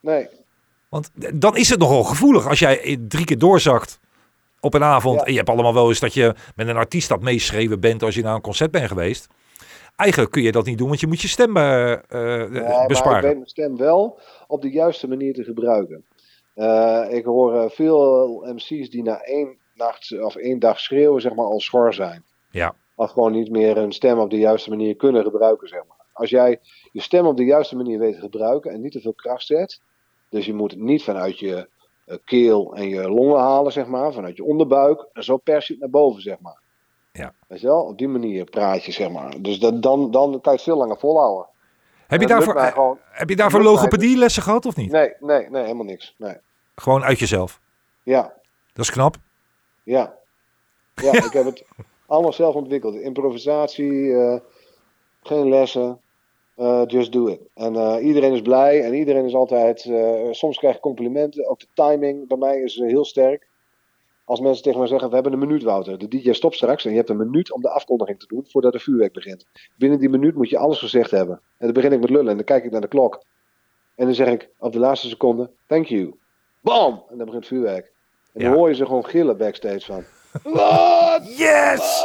nee. 0.00 0.28
Want 0.88 1.10
dan 1.34 1.56
is 1.56 1.68
het 1.68 1.78
nogal 1.78 2.02
gevoelig 2.02 2.48
als 2.48 2.58
jij 2.58 2.96
drie 3.08 3.24
keer 3.24 3.38
doorzakt 3.38 4.00
op 4.60 4.74
een 4.74 4.82
avond. 4.82 5.20
Ja. 5.20 5.24
En 5.24 5.30
je 5.30 5.36
hebt 5.36 5.50
allemaal 5.50 5.74
wel 5.74 5.88
eens 5.88 6.00
dat 6.00 6.14
je 6.14 6.34
met 6.56 6.68
een 6.68 6.76
artiest 6.76 7.08
dat 7.08 7.20
meeschreven 7.20 7.80
bent 7.80 8.02
als 8.02 8.14
je 8.14 8.22
naar 8.22 8.34
een 8.34 8.40
concert 8.40 8.70
bent 8.70 8.88
geweest. 8.88 9.26
Eigenlijk 9.96 10.30
kun 10.30 10.42
je 10.42 10.52
dat 10.52 10.66
niet 10.66 10.78
doen, 10.78 10.88
want 10.88 11.00
je 11.00 11.06
moet 11.06 11.20
je 11.20 11.28
stem 11.28 11.56
eh, 11.56 11.92
eh, 11.92 12.00
maar 12.50 12.82
ik 12.82 12.88
besparen. 12.88 13.22
weet 13.22 13.34
mijn 13.34 13.48
stem 13.48 13.76
wel 13.76 14.18
op 14.46 14.62
de 14.62 14.70
juiste 14.70 15.08
manier 15.08 15.34
te 15.34 15.44
gebruiken. 15.44 16.04
Eh, 16.54 17.04
ik 17.08 17.24
hoor 17.24 17.54
eh, 17.54 17.70
veel 17.70 18.44
MC's 18.54 18.90
die 18.90 19.02
na 19.02 19.20
één 19.20 19.58
nacht 19.74 20.20
of 20.20 20.36
één 20.36 20.58
dag 20.58 20.80
schreeuwen, 20.80 21.20
zeg 21.20 21.34
maar, 21.34 21.44
al 21.46 21.60
schor 21.60 21.94
zijn. 21.94 22.24
Ja. 22.50 22.74
Of 22.94 23.10
gewoon 23.10 23.32
niet 23.32 23.50
meer 23.50 23.76
hun 23.76 23.92
stem 23.92 24.18
op 24.18 24.30
de 24.30 24.38
juiste 24.38 24.70
manier 24.70 24.96
kunnen 24.96 25.22
gebruiken, 25.22 25.68
zeg 25.68 25.80
maar. 25.88 25.96
Als 26.12 26.30
jij 26.30 26.60
je 26.92 27.00
stem 27.00 27.26
op 27.26 27.36
de 27.36 27.44
juiste 27.44 27.76
manier 27.76 27.98
weet 27.98 28.14
te 28.14 28.20
gebruiken 28.20 28.70
en 28.70 28.80
niet 28.80 28.92
te 28.92 29.00
veel 29.00 29.12
kracht 29.12 29.46
zet. 29.46 29.80
Dus 30.28 30.46
je 30.46 30.54
moet 30.54 30.70
het 30.70 30.80
niet 30.80 31.02
vanuit 31.04 31.38
je 31.38 31.68
eh, 32.06 32.16
keel 32.24 32.74
en 32.74 32.88
je 32.88 33.08
longen 33.10 33.40
halen, 33.40 33.72
zeg 33.72 33.86
maar. 33.86 34.12
Vanuit 34.12 34.36
je 34.36 34.44
onderbuik. 34.44 35.06
En 35.12 35.24
zo 35.24 35.36
pers 35.36 35.66
je 35.66 35.72
het 35.72 35.82
naar 35.82 35.90
boven, 35.90 36.22
zeg 36.22 36.38
maar. 36.40 36.58
Ja. 37.12 37.32
Weet 37.46 37.60
je 37.60 37.66
wel? 37.66 37.82
Op 37.82 37.98
die 37.98 38.08
manier 38.08 38.44
praat 38.44 38.84
je, 38.84 38.92
zeg 38.92 39.10
maar. 39.10 39.34
Dus 39.42 39.58
dat, 39.58 39.82
dan, 39.82 40.10
dan 40.10 40.30
kan 40.30 40.40
je 40.42 40.50
het 40.50 40.62
veel 40.62 40.76
langer 40.76 40.98
volhouden. 40.98 41.46
Heb 42.06 42.20
je 42.20 42.26
daarvoor, 42.26 42.60
gewoon- 42.60 42.98
heb 43.10 43.28
je 43.28 43.36
daarvoor 43.36 43.60
lukt 43.60 43.72
mij 43.72 43.80
logopedielessen 43.82 44.42
gehad 44.42 44.66
of 44.66 44.76
niet? 44.76 44.90
Nee, 44.90 45.12
nee, 45.20 45.50
nee, 45.50 45.62
helemaal 45.62 45.84
niks. 45.84 46.14
Nee. 46.18 46.36
Gewoon 46.74 47.04
uit 47.04 47.18
jezelf. 47.18 47.60
Ja, 48.02 48.32
Dat 48.72 48.84
is 48.84 48.90
knap. 48.90 49.16
Ja. 49.84 50.18
Ja, 50.94 51.12
ik 51.28 51.32
heb 51.32 51.44
het 51.44 51.64
allemaal 52.06 52.32
zelf 52.32 52.54
ontwikkeld. 52.54 52.94
Improvisatie, 52.94 54.14
eh, 54.14 54.40
geen 55.22 55.48
lessen, 55.48 56.00
eh, 56.56 56.82
just 56.86 57.12
do 57.12 57.26
it. 57.26 57.40
En 57.54 57.76
eh, 57.76 58.06
iedereen 58.06 58.32
is 58.32 58.42
blij 58.42 58.84
en 58.84 58.94
iedereen 58.94 59.24
is 59.24 59.34
altijd, 59.34 59.90
soms 60.30 60.58
krijg 60.58 60.74
ik 60.74 60.80
complimenten. 60.80 61.48
Ook 61.48 61.60
de 61.60 61.66
timing 61.74 62.28
bij 62.28 62.36
mij 62.36 62.60
is 62.60 62.76
heel 62.76 63.04
sterk. 63.04 63.46
Als 64.26 64.40
mensen 64.40 64.62
tegen 64.62 64.78
mij 64.78 64.88
zeggen, 64.88 65.08
we 65.08 65.14
hebben 65.14 65.32
een 65.32 65.38
minuut 65.38 65.62
Wouter. 65.62 65.98
De 65.98 66.08
DJ 66.08 66.32
stopt 66.32 66.54
straks 66.54 66.84
en 66.84 66.90
je 66.90 66.96
hebt 66.96 67.08
een 67.08 67.16
minuut 67.16 67.52
om 67.52 67.60
de 67.60 67.70
afkondiging 67.70 68.18
te 68.18 68.26
doen 68.26 68.46
voordat 68.48 68.72
de 68.72 68.78
vuurwerk 68.78 69.12
begint. 69.12 69.46
Binnen 69.76 69.98
die 69.98 70.08
minuut 70.08 70.34
moet 70.34 70.48
je 70.48 70.58
alles 70.58 70.78
gezegd 70.78 71.10
hebben. 71.10 71.34
En 71.34 71.64
dan 71.64 71.72
begin 71.72 71.92
ik 71.92 72.00
met 72.00 72.10
lullen 72.10 72.28
en 72.28 72.36
dan 72.36 72.44
kijk 72.44 72.64
ik 72.64 72.70
naar 72.70 72.80
de 72.80 72.88
klok. 72.88 73.22
En 73.94 74.04
dan 74.04 74.14
zeg 74.14 74.28
ik 74.28 74.48
op 74.58 74.72
de 74.72 74.78
laatste 74.78 75.08
seconde, 75.08 75.50
thank 75.66 75.86
you. 75.86 76.14
Bam! 76.60 77.02
En 77.10 77.16
dan 77.16 77.26
begint 77.26 77.46
vuurwerk. 77.46 77.93
En 78.34 78.40
dan 78.42 78.50
Ja. 78.50 78.56
hoor 78.56 78.68
je 78.68 78.74
ze 78.74 78.84
gewoon 78.86 79.04
gillen 79.06 79.36
backstage 79.36 79.80
van. 79.80 80.04
Wat? 80.54 81.36
Yes! 81.36 82.02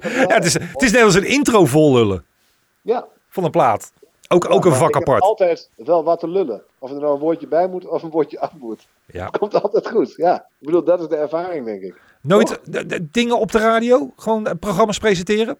Ja, 0.00 0.34
het, 0.34 0.44
is, 0.44 0.52
het 0.54 0.82
is 0.82 0.92
net 0.92 1.02
als 1.02 1.14
een 1.14 1.24
intro 1.26 1.64
vol 1.64 1.94
lullen 1.94 2.24
Ja, 2.82 3.06
van 3.28 3.44
een 3.44 3.50
plaat. 3.50 3.92
Ook, 4.28 4.50
ook 4.50 4.64
een 4.64 4.72
vak 4.72 4.88
ik 4.88 4.94
heb 4.94 5.02
apart. 5.08 5.22
altijd 5.22 5.68
wel 5.76 6.04
wat 6.04 6.20
te 6.20 6.28
lullen. 6.28 6.62
Of 6.78 6.90
er 6.90 6.96
nou 7.00 7.14
een 7.14 7.20
woordje 7.20 7.46
bij 7.46 7.68
moet 7.68 7.86
of 7.86 8.02
een 8.02 8.10
woordje 8.10 8.40
af 8.40 8.52
moet. 8.58 8.86
Ja. 9.06 9.26
Komt 9.38 9.62
altijd 9.62 9.88
goed. 9.90 10.14
Ja, 10.16 10.34
ik 10.58 10.66
bedoel, 10.66 10.84
dat 10.84 11.00
is 11.00 11.08
de 11.08 11.16
ervaring, 11.16 11.64
denk 11.64 11.82
ik. 11.82 12.00
Nooit 12.22 12.58
dingen 13.12 13.38
op 13.38 13.52
de 13.52 13.58
radio? 13.58 14.10
Gewoon 14.16 14.46
eh, 14.46 14.52
programma's 14.60 14.98
presenteren? 14.98 15.58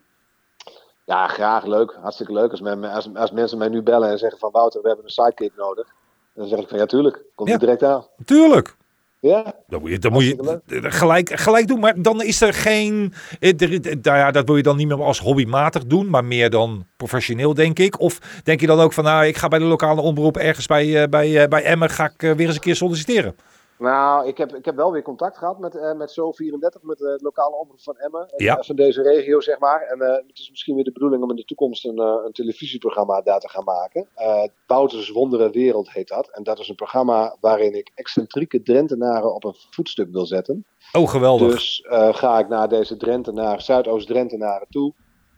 Ja, 1.05 1.29
graag, 1.29 1.65
leuk. 1.65 1.97
Hartstikke 2.01 2.33
leuk. 2.33 2.51
Als, 2.51 2.61
men, 2.61 2.85
als, 2.85 3.09
als 3.15 3.31
mensen 3.31 3.59
mij 3.59 3.69
nu 3.69 3.83
bellen 3.83 4.09
en 4.11 4.19
zeggen 4.19 4.39
van 4.39 4.51
Wouter, 4.51 4.81
we 4.83 4.87
hebben 4.87 5.05
een 5.07 5.11
sidekick 5.13 5.53
nodig. 5.57 5.87
Dan 6.35 6.47
zeg 6.49 6.59
ik 6.59 6.69
van 6.69 6.79
ja, 6.79 6.87
tuurlijk. 6.87 7.23
Komt 7.35 7.49
Ja. 7.49 7.55
er 7.55 7.61
direct 7.61 7.83
aan. 7.83 8.07
Tuurlijk. 8.25 8.77
Ja, 9.23 9.55
Dan 9.67 9.81
moet 9.81 9.91
je, 9.91 9.99
dan 9.99 10.13
moet 10.13 10.25
je 10.25 10.59
gelijk, 10.83 11.31
gelijk 11.41 11.67
doen. 11.67 11.81
Maar 11.81 12.03
dan 12.03 12.23
is 12.23 12.41
er 12.41 12.53
geen... 12.55 13.13
er- 13.41 13.53
eh, 13.63 13.97
nou 14.03 14.17
ja, 14.19 14.31
dat 14.31 14.47
wil 14.47 14.57
je 14.57 14.63
dan 14.63 14.77
niet 14.77 14.89
meer 14.89 15.03
als 15.03 15.19
hobbymatig 15.19 15.87
doen. 15.87 16.11
Maar 16.11 16.25
meer 16.25 16.51
dan 16.51 16.87
professioneel, 16.97 17.55
denk 17.55 17.79
ik. 17.79 18.01
Of 18.01 18.19
denk 18.43 18.61
je 18.61 18.67
dan 18.67 18.81
ook 18.81 18.93
van... 18.93 19.05
Nou, 19.05 19.27
ik 19.27 19.37
ga 19.37 19.49
bij 19.49 19.59
de 19.59 19.65
lokale 19.65 20.01
omroep 20.01 20.37
ergens 20.37 20.67
bij, 20.67 21.03
eh, 21.03 21.09
bij, 21.09 21.43
eh, 21.43 21.49
bij 21.49 21.63
Emmen... 21.63 21.91
ga 21.91 22.05
ik 22.05 22.21
weer 22.21 22.47
eens 22.47 22.55
een 22.55 22.61
keer 22.61 22.77
solliciteren. 22.77 23.35
Nou, 23.83 24.27
ik 24.27 24.39
heb, 24.39 24.55
ik 24.55 24.65
heb 24.65 24.77
wel 24.77 24.93
weer 24.93 25.03
contact 25.03 25.39
gehad 25.39 25.59
met, 25.59 25.75
eh 25.75 25.93
met 25.95 26.11
Zo34, 26.21 26.83
met 26.83 26.99
de 26.99 27.19
lokale 27.23 27.57
omroep 27.57 27.81
van 27.83 27.97
Emmen. 27.97 28.21
En, 28.29 28.45
Ja. 28.45 28.57
eh, 28.59 28.65
Van 28.65 28.77
deze 28.77 29.03
regio, 29.03 29.41
zeg 29.41 29.59
maar. 29.59 29.81
En 29.81 30.01
eh, 30.01 30.13
het 30.27 30.39
is 30.39 30.51
misschien 30.51 30.75
weer 30.75 30.85
de 30.85 30.93
bedoeling 30.93 31.23
om 31.23 31.31
in 31.31 31.37
de 31.37 31.45
toekomst 31.45 31.85
een, 31.85 31.99
eh, 31.99 32.15
een 32.25 32.33
televisieprogramma 32.33 33.21
daar 33.21 33.41
te 33.41 33.49
gaan 33.49 33.65
maken. 33.65 34.09
Eh 34.15 34.45
Wouters 34.67 35.11
Wondere 35.11 35.51
Wereld 35.51 35.91
heet 35.93 36.09
dat. 36.09 36.29
En 36.31 36.43
dat 36.43 36.59
is 36.59 36.69
een 36.69 36.75
programma 36.75 37.37
waarin 37.41 37.75
ik 37.75 37.91
excentrieke 37.95 38.63
Drentenaren 38.63 39.35
op 39.35 39.45
een 39.45 39.55
voetstuk 39.71 40.09
wil 40.13 40.27
zetten. 40.27 40.65
Oh, 40.93 41.09
geweldig. 41.09 41.51
Dus 41.53 41.81
eh, 41.81 42.15
ga 42.15 42.39
ik 42.39 42.49
naar 42.49 42.69
deze 42.69 42.97
Drentenaren, 42.97 43.63
Zuidoost-Drentenaren 43.63 44.67
toe. 44.71 44.93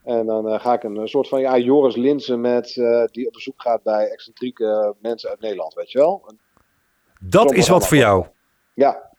En 0.04 0.26
dan 0.26 0.48
eh, 0.48 0.60
ga 0.60 0.72
ik 0.72 0.82
een, 0.82 0.96
eh, 0.96 1.04
soort 1.06 1.28
van 1.28 1.40
ja, 1.40 1.58
Joris 1.58 1.96
Linsen 1.96 2.40
met, 2.40 2.76
eh, 2.76 3.04
die 3.04 3.26
op 3.26 3.32
bezoek 3.32 3.62
gaat 3.62 3.82
bij 3.82 4.08
excentrieke 4.10 4.94
mensen 5.00 5.30
uit 5.30 5.40
Nederland, 5.40 5.74
weet 5.74 5.90
je 5.90 5.98
wel. 5.98 6.22
dat 7.20 7.52
is 7.52 7.68
wat 7.68 7.88
voor 7.88 7.96
jou. 7.96 8.26
Ja, 8.74 9.10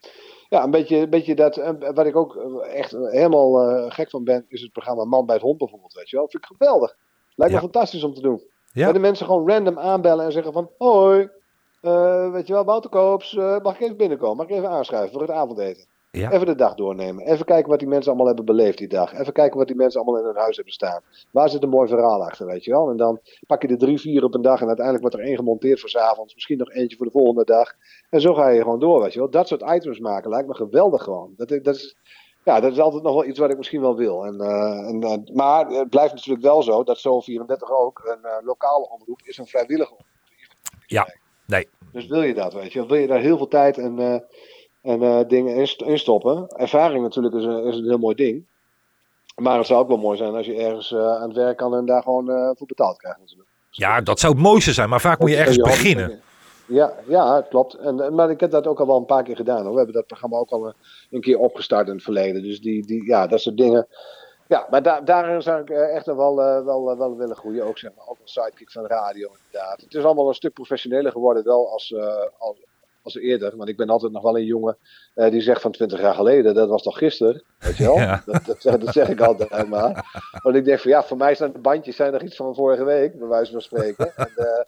ja 0.48 0.64
een, 0.64 0.70
beetje, 0.70 0.96
een 0.96 1.10
beetje 1.10 1.34
dat. 1.34 1.56
eh, 1.56 1.70
Wat 1.94 2.06
ik 2.06 2.16
ook 2.16 2.36
eh, 2.36 2.74
echt 2.78 2.90
helemaal 2.90 3.60
eh, 3.60 3.90
gek 3.90 4.10
van 4.10 4.24
ben, 4.24 4.44
is 4.48 4.60
het 4.62 4.72
programma 4.72 5.04
Man 5.04 5.26
bij 5.26 5.34
het 5.34 5.44
Hond 5.44 5.58
bijvoorbeeld. 5.58 5.92
Weet 5.92 6.10
je 6.10 6.16
wel? 6.16 6.28
Vind 6.28 6.42
ik 6.42 6.56
geweldig. 6.56 6.96
Lijkt 7.34 7.54
me 7.54 7.60
fantastisch 7.60 8.04
om 8.04 8.14
te 8.14 8.20
doen. 8.20 8.42
Ja. 8.72 8.84
Dat 8.84 8.94
de 8.94 9.00
mensen 9.00 9.26
gewoon 9.26 9.48
random 9.50 9.78
aanbellen 9.78 10.24
en 10.24 10.32
zeggen 10.32 10.52
van: 10.52 10.70
Hoi, 10.78 11.28
eh, 11.80 12.30
weet 12.30 12.46
je 12.46 12.52
wel, 12.52 12.64
Wouter 12.64 12.90
Koops, 12.90 13.32
mag 13.34 13.74
ik 13.74 13.80
even 13.80 13.96
binnenkomen? 13.96 14.36
Mag 14.36 14.46
ik 14.46 14.52
even 14.56 14.68
aanschuiven 14.70 15.12
voor 15.12 15.20
het 15.20 15.30
avondeten? 15.30 15.86
Ja. 16.16 16.30
Even 16.32 16.46
de 16.46 16.54
dag 16.54 16.74
doornemen. 16.74 17.24
Even 17.26 17.44
kijken 17.44 17.70
wat 17.70 17.78
die 17.78 17.88
mensen 17.88 18.08
allemaal 18.08 18.26
hebben 18.26 18.44
beleefd 18.44 18.78
die 18.78 18.88
dag. 18.88 19.12
Even 19.14 19.32
kijken 19.32 19.58
wat 19.58 19.66
die 19.66 19.76
mensen 19.76 20.00
allemaal 20.00 20.20
in 20.20 20.26
hun 20.26 20.36
huis 20.36 20.56
hebben 20.56 20.74
staan. 20.74 21.00
Waar 21.30 21.48
zit 21.48 21.62
een 21.62 21.68
mooi 21.68 21.88
verhaal 21.88 22.24
achter, 22.24 22.46
weet 22.46 22.64
je 22.64 22.70
wel? 22.70 22.90
En 22.90 22.96
dan 22.96 23.20
pak 23.46 23.62
je 23.62 23.68
er 23.68 23.78
drie, 23.78 24.00
vier 24.00 24.24
op 24.24 24.34
een 24.34 24.42
dag 24.42 24.60
en 24.60 24.66
uiteindelijk 24.66 25.06
wordt 25.06 25.20
er 25.20 25.28
één 25.28 25.36
gemonteerd 25.36 25.80
voor 25.80 25.88
's 25.88 25.96
avonds. 25.96 26.34
Misschien 26.34 26.58
nog 26.58 26.70
eentje 26.70 26.96
voor 26.96 27.06
de 27.06 27.12
volgende 27.12 27.44
dag. 27.44 27.74
En 28.10 28.20
zo 28.20 28.34
ga 28.34 28.48
je 28.48 28.62
gewoon 28.62 28.80
door, 28.80 29.02
weet 29.02 29.12
je 29.12 29.18
wel. 29.18 29.30
Dat 29.30 29.48
soort 29.48 29.62
items 29.62 29.98
maken 29.98 30.30
lijkt 30.30 30.48
me 30.48 30.54
geweldig 30.54 31.02
gewoon. 31.02 31.34
Dat, 31.36 31.48
dat, 31.48 31.74
is, 31.74 31.96
ja, 32.44 32.60
dat 32.60 32.72
is 32.72 32.80
altijd 32.80 33.02
nog 33.02 33.14
wel 33.14 33.24
iets 33.24 33.38
wat 33.38 33.50
ik 33.50 33.56
misschien 33.56 33.80
wel 33.80 33.96
wil. 33.96 34.24
En, 34.24 34.40
eh, 34.40 34.88
en, 34.88 35.02
eh, 35.02 35.34
maar 35.34 35.66
het 35.66 35.90
blijft 35.90 36.14
natuurlijk 36.14 36.44
wel 36.44 36.62
zo 36.62 36.84
dat 36.84 36.98
zo'n 36.98 37.22
34 37.22 37.70
ook 37.70 38.02
een 38.04 38.24
eh, 38.30 38.36
lokale 38.44 38.88
omroep 38.88 39.20
is 39.24 39.38
een 39.38 39.46
vrijwillige 39.46 39.90
omroep. 39.90 40.06
Ja, 40.86 41.14
nee. 41.46 41.68
Dus 41.92 42.06
wil 42.06 42.22
je 42.22 42.34
dat, 42.34 42.52
weet 42.52 42.72
je? 42.72 42.86
Wil 42.86 42.96
je 42.96 43.06
daar 43.06 43.20
heel 43.20 43.36
veel 43.36 43.48
tijd 43.48 43.78
en, 43.78 44.24
en 44.86 45.02
eh, 45.02 45.20
dingen 45.28 45.54
in, 45.54 45.66
st- 45.66 45.82
in 45.82 45.98
stoppen? 45.98 46.48
Ervaring 46.48 47.02
natuurlijk 47.02 47.34
is 47.34 47.44
een, 47.44 47.64
is 47.64 47.76
een 47.76 47.84
heel 47.84 47.98
mooi 47.98 48.14
ding. 48.14 48.46
Maar 49.36 49.58
het 49.58 49.66
zou 49.66 49.80
ook 49.80 49.88
wel 49.88 49.96
mooi 49.96 50.16
zijn 50.16 50.34
als 50.34 50.46
je 50.46 50.54
ergens 50.54 50.92
eh, 50.92 51.16
aan 51.16 51.28
het 51.28 51.36
werk 51.36 51.56
kan 51.56 51.74
en 51.74 51.86
daar 51.86 52.02
gewoon 52.02 52.30
eh, 52.30 52.50
voor 52.54 52.66
betaald 52.66 52.96
krijgt 52.96 53.18
natuurlijk. 53.18 53.48
Ja, 53.70 54.00
dat 54.00 54.20
zou 54.20 54.32
het 54.32 54.42
mooiste 54.42 54.72
zijn. 54.72 54.88
Maar 54.88 55.00
vaak 55.00 55.18
moet 55.18 55.30
je 55.30 55.36
ergens 55.36 55.56
beginnen. 55.56 56.20
Ja, 56.66 56.92
ja, 57.06 57.46
klopt. 57.48 57.74
En, 57.74 58.14
maar 58.14 58.30
ik 58.30 58.40
heb 58.40 58.50
dat 58.50 58.66
ook 58.66 58.80
al 58.80 58.86
wel 58.86 58.96
een 58.96 59.04
paar 59.04 59.22
keer 59.22 59.36
gedaan. 59.36 59.62
Hoor. 59.62 59.70
We 59.70 59.76
hebben 59.76 59.94
dat 59.94 60.06
programma 60.06 60.36
ook 60.36 60.50
al 60.50 60.66
een, 60.66 60.74
een 61.10 61.20
keer 61.20 61.38
opgestart 61.38 61.86
in 61.86 61.94
het 61.94 62.02
verleden. 62.02 62.42
Dus 62.42 62.60
die, 62.60 62.86
die, 62.86 63.06
ja, 63.06 63.26
dat 63.26 63.40
soort 63.40 63.56
dingen. 63.56 63.86
Ja, 64.48 64.66
maar 64.70 64.82
daar 64.82 65.04
daarin 65.04 65.42
zou 65.42 65.60
ik 65.60 65.70
echt 65.70 66.06
nog 66.06 66.16
wel, 66.16 66.36
wel, 66.64 66.98
wel 66.98 67.16
willen 67.16 67.36
groeien. 67.36 67.64
Ook 67.64 67.78
zeg 67.78 67.90
maar, 67.96 68.06
ook 68.08 68.18
een 68.22 68.28
sidekick 68.28 68.70
van 68.70 68.86
radio 68.86 69.30
inderdaad. 69.44 69.80
Het 69.80 69.94
is 69.94 70.04
allemaal 70.04 70.28
een 70.28 70.34
stuk 70.34 70.52
professioneler 70.52 71.12
geworden 71.12 71.44
wel 71.44 71.72
als, 71.72 71.94
als, 72.38 72.56
als 73.06 73.16
eerder. 73.16 73.56
Want 73.56 73.68
ik 73.68 73.76
ben 73.76 73.88
altijd 73.88 74.12
nog 74.12 74.22
wel 74.22 74.36
een 74.36 74.44
jongen 74.44 74.76
eh, 75.14 75.30
die 75.30 75.40
zegt 75.40 75.60
van 75.60 75.72
20 75.72 76.00
jaar 76.00 76.14
geleden, 76.14 76.54
dat 76.54 76.68
was 76.68 76.82
toch 76.82 76.98
gisteren? 76.98 77.42
Weet 77.58 77.76
je 77.76 77.84
wel? 77.84 77.94
Ja. 78.06 78.22
Dat, 78.26 78.44
dat, 78.44 78.62
zeg- 78.62 78.76
dat 78.78 78.92
zeg 78.92 79.08
ik 79.08 79.20
altijd 79.20 79.68
maar. 79.68 80.04
Want 80.42 80.56
ik 80.56 80.64
denk 80.64 80.78
van 80.78 80.90
ja, 80.90 81.02
voor 81.02 81.16
mij 81.16 81.34
zijn 81.34 81.52
de 81.52 81.58
bandjes 81.58 81.96
zijn 81.96 82.12
nog 82.12 82.22
iets 82.22 82.36
van 82.36 82.54
vorige 82.54 82.84
week, 82.84 83.18
bij 83.18 83.28
wijze 83.28 83.52
van 83.52 83.60
spreken. 83.60 84.12
En, 84.16 84.30
eh, 84.36 84.64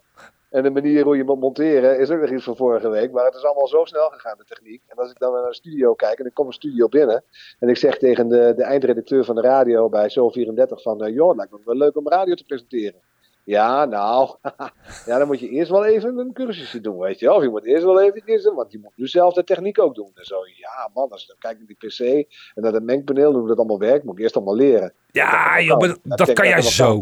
en 0.51 0.63
de 0.63 0.71
manier 0.71 1.05
hoe 1.05 1.17
je 1.17 1.25
moet 1.25 1.41
monteren 1.41 1.99
is 1.99 2.11
ook 2.11 2.21
nog 2.21 2.31
iets 2.31 2.45
van 2.45 2.57
vorige 2.57 2.89
week. 2.89 3.13
Maar 3.13 3.25
het 3.25 3.35
is 3.35 3.45
allemaal 3.45 3.67
zo 3.69 3.85
snel 3.85 4.09
gegaan, 4.09 4.39
de 4.39 4.45
techniek. 4.45 4.83
En 4.87 4.97
als 4.97 5.11
ik 5.11 5.19
dan 5.19 5.33
naar 5.33 5.47
een 5.47 5.55
studio 5.55 5.95
kijk 5.95 6.19
en 6.19 6.27
ik 6.27 6.35
kom 6.35 6.47
een 6.47 6.53
studio 6.53 6.89
binnen. 6.89 7.25
En 7.59 7.69
ik 7.69 7.77
zeg 7.77 7.99
tegen 7.99 8.29
de, 8.29 8.53
de 8.57 8.63
eindredacteur 8.63 9.25
van 9.25 9.35
de 9.35 9.41
radio 9.41 9.89
bij 9.89 10.11
Zo34 10.11 10.55
van... 10.69 11.03
eh, 11.05 11.15
joh, 11.15 11.29
het 11.29 11.37
lijkt 11.37 11.53
me 11.53 11.59
wel 11.65 11.75
leuk 11.75 11.97
om 11.97 12.09
radio 12.09 12.35
te 12.35 12.45
presenteren. 12.45 13.01
Ja, 13.49 13.85
nou, 13.85 14.35
ja, 15.07 15.19
dan 15.19 15.27
moet 15.27 15.41
je 15.41 15.49
eerst 15.49 15.71
wel 15.71 15.85
even 15.85 16.19
een 16.19 16.33
cursusje 16.33 16.81
doen, 16.81 16.99
weet 16.99 17.19
je 17.19 17.27
wel. 17.27 17.37
Of 17.37 17.43
je 17.43 17.49
moet 17.49 17.65
eerst 17.65 17.85
wel 17.85 18.01
even, 18.01 18.55
want 18.55 18.73
je 18.73 18.79
moet 18.83 18.93
nu 18.97 19.07
zelf 19.07 19.35
de 19.35 19.45
techniek 19.45 19.81
ook 19.81 19.95
doen. 19.95 20.11
En 20.15 20.25
zo, 20.25 20.37
ja 20.57 20.91
man, 20.95 21.09
als 21.11 21.23
ik 21.23 21.29
dan 21.29 21.37
kijk 21.39 21.57
naar 21.59 21.67
die 21.67 21.77
pc 21.89 22.29
en 22.55 22.63
naar 22.63 22.73
het 22.73 22.83
mengpaneel, 22.83 23.33
hoe 23.33 23.49
dat 23.49 23.59
allemaal 23.59 23.79
werkt, 23.79 24.05
moet 24.05 24.17
ik 24.17 24.23
eerst 24.23 24.37
allemaal 24.37 24.55
leren. 24.55 24.93
Ja, 25.13 25.61
joh, 25.61 25.79
dat 26.03 26.33
kan 26.33 26.49
jij 26.49 26.63
zo. 26.63 27.01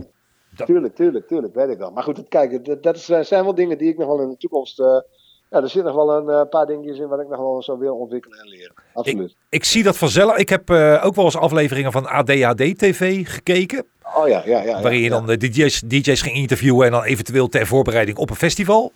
Dat- 0.57 0.67
Tuurlijk, 0.67 0.95
tuurlijk, 0.95 1.27
tuurlijk, 1.27 1.55
weet 1.55 1.69
ik 1.69 1.79
wel. 1.79 1.91
Maar 1.91 2.03
goed, 2.03 2.29
kijk, 2.29 2.83
dat, 2.83 2.99
zijn 2.99 3.45
wel 3.45 3.55
dingen 3.55 3.79
die 3.79 3.89
ik 3.89 3.99
nog 3.99 4.07
wel 4.09 4.21
in 4.21 4.29
de 4.29 4.37
toekomst... 4.37 4.81
eh, 4.81 5.01
ja, 5.49 5.63
er 5.63 5.69
zitten 5.69 5.95
nog 5.95 6.05
wel 6.05 6.17
een 6.17 6.29
eh, 6.29 6.49
paar 6.49 6.67
dingetjes 6.67 6.99
in 6.99 7.09
wat 7.09 7.21
ik 7.21 7.29
nog 7.29 7.39
wel 7.39 7.63
zo 7.63 7.79
wil 7.79 7.97
ontwikkelen 7.97 8.39
en 8.39 8.49
leren. 8.49 8.75
Absoluut. 8.95 9.37
Ik 9.49 9.65
zie 9.65 9.83
dat 9.83 9.97
vanzelf. 9.97 10.37
Ik 10.37 10.49
heb 10.49 10.71
eh, 10.71 11.03
ook 11.05 11.15
wel 11.15 11.25
eens 11.25 11.37
afleveringen 11.37 11.93
van 11.93 12.07
ADHD 12.07 12.79
TV 12.79 13.29
gekeken. 13.29 13.85
Oh 14.17 14.29
ja, 14.29 14.43
ja, 14.45 14.59
ja. 14.59 14.65
ja, 14.65 14.81
waarin 14.81 15.01
je 15.01 15.09
ja. 15.09 15.11
dan 15.11 15.27
de 15.27 15.37
DJ's, 15.37 15.81
DJ's 15.81 16.23
ging 16.23 16.37
interviewen 16.37 16.87
en 16.87 16.93
dan 16.93 17.03
eventueel 17.03 17.49
ter 17.49 17.67
voorbereiding 17.67 18.19
op 18.19 18.31
een 18.31 18.37
festival. 18.37 18.93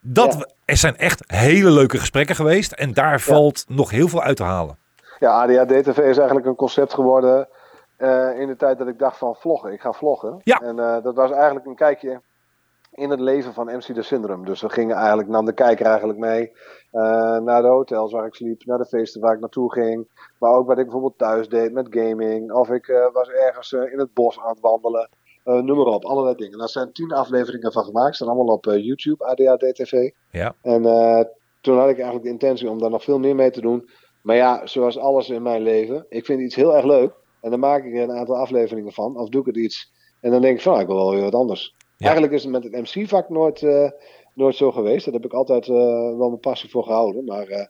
Dat, 0.00 0.32
Ja. 0.32 0.46
Er 0.64 0.76
zijn 0.76 0.96
echt 0.96 1.22
hele 1.26 1.70
leuke 1.70 1.98
gesprekken 1.98 2.34
geweest 2.34 2.72
en 2.72 2.92
daar 2.92 3.20
valt 3.20 3.64
nog 3.68 3.90
heel 3.90 4.08
veel 4.08 4.22
uit 4.22 4.36
te 4.36 4.42
halen. 4.42 4.78
Ja, 5.18 5.42
ADHD-TV 5.42 5.98
is 5.98 6.16
eigenlijk 6.16 6.46
een 6.46 6.54
concept 6.54 6.94
geworden 6.94 7.48
eh, 7.96 8.38
in 8.38 8.46
de 8.46 8.56
tijd 8.56 8.78
dat 8.78 8.88
ik 8.88 8.98
dacht 8.98 9.18
van 9.18 9.34
vloggen. 9.34 9.72
Ik 9.72 9.80
ga 9.80 9.92
vloggen. 9.92 10.40
Ja. 10.42 10.60
En 10.60 10.78
eh, 10.78 11.02
dat 11.02 11.14
was 11.14 11.30
eigenlijk 11.30 11.66
een 11.66 11.74
kijkje 11.74 12.20
in 12.90 13.10
het 13.10 13.20
leven 13.20 13.54
van 13.54 13.66
MC 13.66 13.94
de 13.94 14.02
Syndrome. 14.02 14.44
Dus 14.44 14.60
we 14.60 14.68
gingen 14.68 14.96
eigenlijk, 14.96 15.28
nam 15.28 15.44
de 15.44 15.52
kijker 15.52 15.86
eigenlijk 15.86 16.18
mee 16.18 16.50
uh, 16.92 17.38
naar 17.38 17.62
de 17.62 17.68
hotels 17.68 18.12
waar 18.12 18.26
ik 18.26 18.34
sliep, 18.34 18.64
naar 18.64 18.78
de 18.78 18.86
feesten 18.86 19.20
waar 19.20 19.34
ik 19.34 19.40
naartoe 19.40 19.72
ging. 19.72 20.08
Maar 20.38 20.52
ook 20.52 20.66
wat 20.66 20.78
ik 20.78 20.84
bijvoorbeeld 20.84 21.18
thuis 21.18 21.48
deed 21.48 21.72
met 21.72 21.86
gaming. 21.90 22.52
Of 22.52 22.70
ik 22.70 22.88
uh, 22.88 23.12
was 23.12 23.28
ergens 23.28 23.72
uh, 23.72 23.92
in 23.92 23.98
het 23.98 24.14
bos 24.14 24.40
aan 24.40 24.50
het 24.50 24.60
wandelen. 24.60 25.08
noem 25.44 25.76
maar 25.76 25.86
op, 25.86 26.04
allerlei 26.04 26.34
dingen. 26.34 26.58
Daar 26.58 26.68
zijn 26.68 26.92
tien 26.92 27.12
afleveringen 27.12 27.72
van 27.72 27.84
gemaakt. 27.84 28.14
Staan 28.14 28.28
allemaal 28.28 28.54
op 28.54 28.64
YouTube, 28.64 29.24
ADHD 29.24 29.74
TV. 29.74 30.10
Ja. 30.30 30.54
En 30.62 30.82
toen 31.60 31.78
had 31.78 31.88
ik 31.88 31.94
eigenlijk 31.94 32.24
de 32.24 32.30
intentie 32.30 32.70
om 32.70 32.78
daar 32.78 32.90
nog 32.90 33.04
veel 33.04 33.18
meer 33.18 33.34
mee 33.34 33.50
te 33.50 33.60
doen. 33.60 33.88
Maar 34.22 34.36
ja, 34.36 34.66
zoals 34.66 34.98
alles 34.98 35.28
in 35.28 35.42
mijn 35.42 35.62
leven, 35.62 36.06
ik 36.08 36.24
vind 36.24 36.40
iets 36.40 36.54
heel 36.54 36.76
erg 36.76 36.84
leuk. 36.84 37.12
En 37.40 37.50
dan 37.50 37.60
maak 37.60 37.84
ik 37.84 37.94
er 37.94 38.02
een 38.02 38.16
aantal 38.16 38.36
afleveringen 38.36 38.92
van. 38.92 39.16
Of 39.16 39.28
doe 39.28 39.40
ik 39.40 39.46
het 39.46 39.56
iets. 39.56 39.92
En 40.20 40.30
dan 40.30 40.40
denk 40.40 40.56
ik 40.56 40.62
van, 40.62 40.72
nou, 40.72 40.84
ik 40.84 40.90
wil 40.90 40.98
wel 40.98 41.10
weer 41.10 41.22
wat 41.22 41.34
anders. 41.34 41.74
Eigenlijk 42.06 42.32
is 42.32 42.42
het 42.42 42.52
met 42.52 42.64
het 42.64 42.72
MC-vak 42.72 43.28
nooit, 43.28 43.62
uh, 43.62 43.90
nooit 44.34 44.56
zo 44.56 44.72
geweest. 44.72 45.04
Daar 45.04 45.14
heb 45.14 45.24
ik 45.24 45.32
altijd 45.32 45.66
uh, 45.68 45.76
wel 46.16 46.28
mijn 46.28 46.40
passie 46.40 46.70
voor 46.70 46.84
gehouden. 46.84 47.24
Maar 47.24 47.48
uh, 47.48 47.64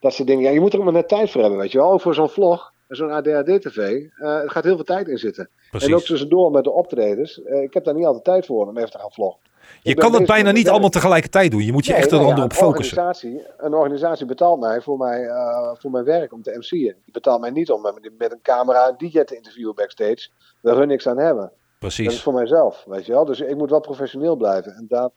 dat 0.00 0.12
soort 0.12 0.28
dingen, 0.28 0.42
ja, 0.44 0.50
je 0.50 0.60
moet 0.60 0.72
er 0.72 0.78
ook 0.78 0.84
maar 0.84 0.92
net 0.92 1.08
tijd 1.08 1.30
voor 1.30 1.40
hebben, 1.40 1.58
weet 1.58 1.72
je 1.72 1.78
wel. 1.78 1.92
Ook 1.92 2.00
voor 2.00 2.14
zo'n 2.14 2.28
vlog 2.28 2.72
en 2.88 2.96
zo'n 2.96 3.10
ADHD-tv. 3.10 4.06
er 4.18 4.50
gaat 4.50 4.64
heel 4.64 4.74
veel 4.74 4.84
tijd 4.84 5.08
in 5.08 5.18
zitten. 5.18 5.50
Precies. 5.70 5.88
En 5.88 5.94
ook 5.94 6.02
tussendoor 6.02 6.50
met 6.50 6.64
de 6.64 6.72
optredens. 6.72 7.38
ik 7.38 7.74
heb 7.74 7.84
daar 7.84 7.94
niet 7.94 8.04
altijd 8.04 8.24
tijd 8.24 8.46
voor 8.46 8.66
om 8.66 8.76
even 8.76 8.90
te 8.90 8.98
gaan 8.98 9.12
vloggen. 9.12 9.40
Je 9.82 9.94
kan 9.94 10.14
het 10.14 10.26
bijna 10.26 10.50
niet 10.50 10.68
allemaal 10.68 10.88
tegelijkertijd 10.88 11.50
doen. 11.50 11.64
Je 11.64 11.72
moet 11.72 11.86
je 11.86 11.92
nee, 11.92 12.00
echt 12.00 12.10
nou 12.10 12.26
ja, 12.26 12.36
een 12.36 12.52
focussen. 12.52 12.98
Organisatie, 12.98 13.46
een 13.58 13.74
organisatie 13.74 14.26
betaalt 14.26 14.60
mij 14.60 14.80
voor, 14.80 14.98
mij 14.98 15.22
uh, 15.22 15.70
voor 15.74 15.90
mijn 15.90 16.04
werk 16.04 16.32
om 16.32 16.42
te 16.42 16.56
MC'en. 16.58 16.96
Die 17.04 17.12
betaalt 17.12 17.40
mij 17.40 17.50
niet 17.50 17.70
om 17.70 17.82
met, 17.82 18.10
met 18.18 18.32
een 18.32 18.42
camera 18.42 18.88
een 18.88 19.08
DJ 19.08 19.20
te 19.20 19.36
interviewen 19.36 19.74
backstage. 19.74 20.28
Waar 20.60 20.76
hun 20.76 20.88
niks 20.88 21.06
aan 21.06 21.18
hebben. 21.18 21.52
Precies. 21.82 22.04
Dat 22.06 22.14
is 22.14 22.22
voor 22.22 22.32
mijzelf, 22.32 22.84
weet 22.88 23.06
je 23.06 23.12
wel. 23.12 23.24
Dus 23.24 23.40
ik 23.40 23.56
moet 23.56 23.70
wel 23.70 23.80
professioneel 23.80 24.36
blijven. 24.36 24.74
En 24.74 24.86
dat, 24.88 25.12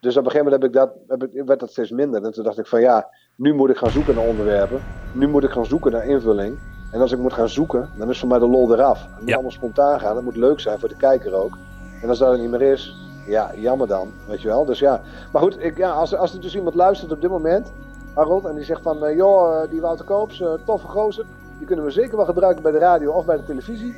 dus 0.00 0.16
op 0.16 0.24
een 0.24 0.30
gegeven 0.30 0.52
moment 0.52 0.62
heb 0.62 0.70
ik 0.72 0.72
dat, 0.78 1.18
heb 1.20 1.22
ik, 1.34 1.46
werd 1.46 1.60
dat 1.60 1.70
steeds 1.70 1.90
minder. 1.90 2.24
En 2.24 2.32
toen 2.32 2.44
dacht 2.44 2.58
ik 2.58 2.66
van 2.66 2.80
ja, 2.80 3.08
nu 3.36 3.54
moet 3.54 3.70
ik 3.70 3.76
gaan 3.76 3.90
zoeken 3.90 4.14
naar 4.14 4.24
onderwerpen. 4.26 4.80
Nu 5.12 5.28
moet 5.28 5.44
ik 5.44 5.50
gaan 5.50 5.66
zoeken 5.66 5.92
naar 5.92 6.06
invulling. 6.06 6.58
En 6.92 7.00
als 7.00 7.12
ik 7.12 7.18
moet 7.18 7.32
gaan 7.32 7.48
zoeken, 7.48 7.88
dan 7.98 8.10
is 8.10 8.18
voor 8.18 8.28
mij 8.28 8.38
de 8.38 8.46
lol 8.46 8.72
eraf. 8.74 9.02
Het 9.02 9.18
moet 9.18 9.28
Ja. 9.28 9.34
allemaal 9.34 9.52
spontaan 9.52 10.00
gaan. 10.00 10.16
Het 10.16 10.24
moet 10.24 10.36
leuk 10.36 10.60
zijn 10.60 10.78
voor 10.78 10.88
de 10.88 10.96
kijker 10.96 11.34
ook. 11.34 11.58
En 12.02 12.08
als 12.08 12.18
dat 12.18 12.32
er 12.32 12.38
niet 12.38 12.50
meer 12.50 12.62
is, 12.62 12.94
ja, 13.26 13.50
jammer 13.56 13.86
dan, 13.86 14.12
weet 14.28 14.42
je 14.42 14.48
wel. 14.48 14.64
Dus 14.64 14.78
ja, 14.78 15.00
maar 15.32 15.42
goed, 15.42 15.64
ik, 15.64 15.76
ja, 15.76 15.90
als, 15.90 16.14
als 16.16 16.34
er 16.34 16.40
dus 16.40 16.54
iemand 16.54 16.74
luistert 16.74 17.12
op 17.12 17.20
dit 17.20 17.30
moment, 17.30 17.72
Harold, 18.14 18.44
en 18.44 18.54
die 18.54 18.64
zegt 18.64 18.82
van, 18.82 19.04
eh, 19.04 19.16
joh, 19.16 19.62
eh, 19.62 19.70
die 19.70 19.80
Wouter 19.80 20.04
Koops, 20.04 20.40
eh, 20.40 20.52
toffe 20.66 20.86
gozer, 20.86 21.24
die 21.58 21.66
kunnen 21.66 21.84
we 21.84 21.90
zeker 21.90 22.16
wel 22.16 22.26
gebruiken 22.26 22.62
bij 22.62 22.72
de 22.72 22.78
radio 22.78 23.12
of 23.12 23.24
bij 23.24 23.36
de 23.36 23.44
televisie. 23.44 23.94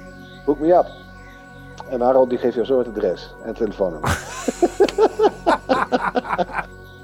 Boek 0.46 0.58
me 0.58 0.78
op. 0.78 0.86
En 1.94 2.00
Harold 2.00 2.30
die 2.30 2.38
geeft 2.38 2.54
jou 2.54 2.66
zo 2.66 2.78
het 2.78 2.88
adres 2.88 3.34
en 3.44 3.54
telefoonnummer. 3.54 4.10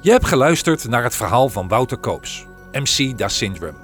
Je 0.01 0.11
hebt 0.11 0.27
geluisterd 0.27 0.89
naar 0.89 1.03
het 1.03 1.15
verhaal 1.15 1.49
van 1.49 1.69
Wouter 1.69 1.99
Koops, 1.99 2.47
MC 2.73 3.19
Da 3.19 3.29
Syndrome. 3.29 3.79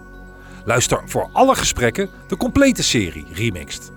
Luister 0.64 1.02
voor 1.04 1.28
alle 1.32 1.54
gesprekken 1.54 2.10
de 2.28 2.36
complete 2.36 2.82
serie 2.82 3.26
Remixed. 3.32 3.92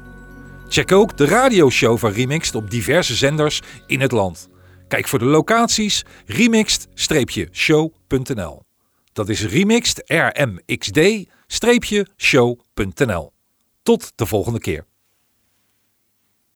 Check 0.67 0.91
ook 0.91 1.17
de 1.17 1.25
radioshow 1.25 1.97
van 1.97 2.11
Remixed 2.11 2.55
op 2.55 2.69
diverse 2.69 3.15
zenders 3.15 3.61
in 3.87 4.01
het 4.01 4.11
land. 4.11 4.49
Kijk 4.87 5.07
voor 5.07 5.19
de 5.19 5.25
locaties 5.25 6.05
remixed-show.nl. 6.25 8.63
Dat 9.13 9.29
is 9.29 9.45
remixed, 9.45 10.03
R-M-X-D, 10.05 10.99
show.nl. 12.17 13.31
Tot 13.83 14.11
de 14.15 14.25
volgende 14.25 14.59
keer. 14.59 14.87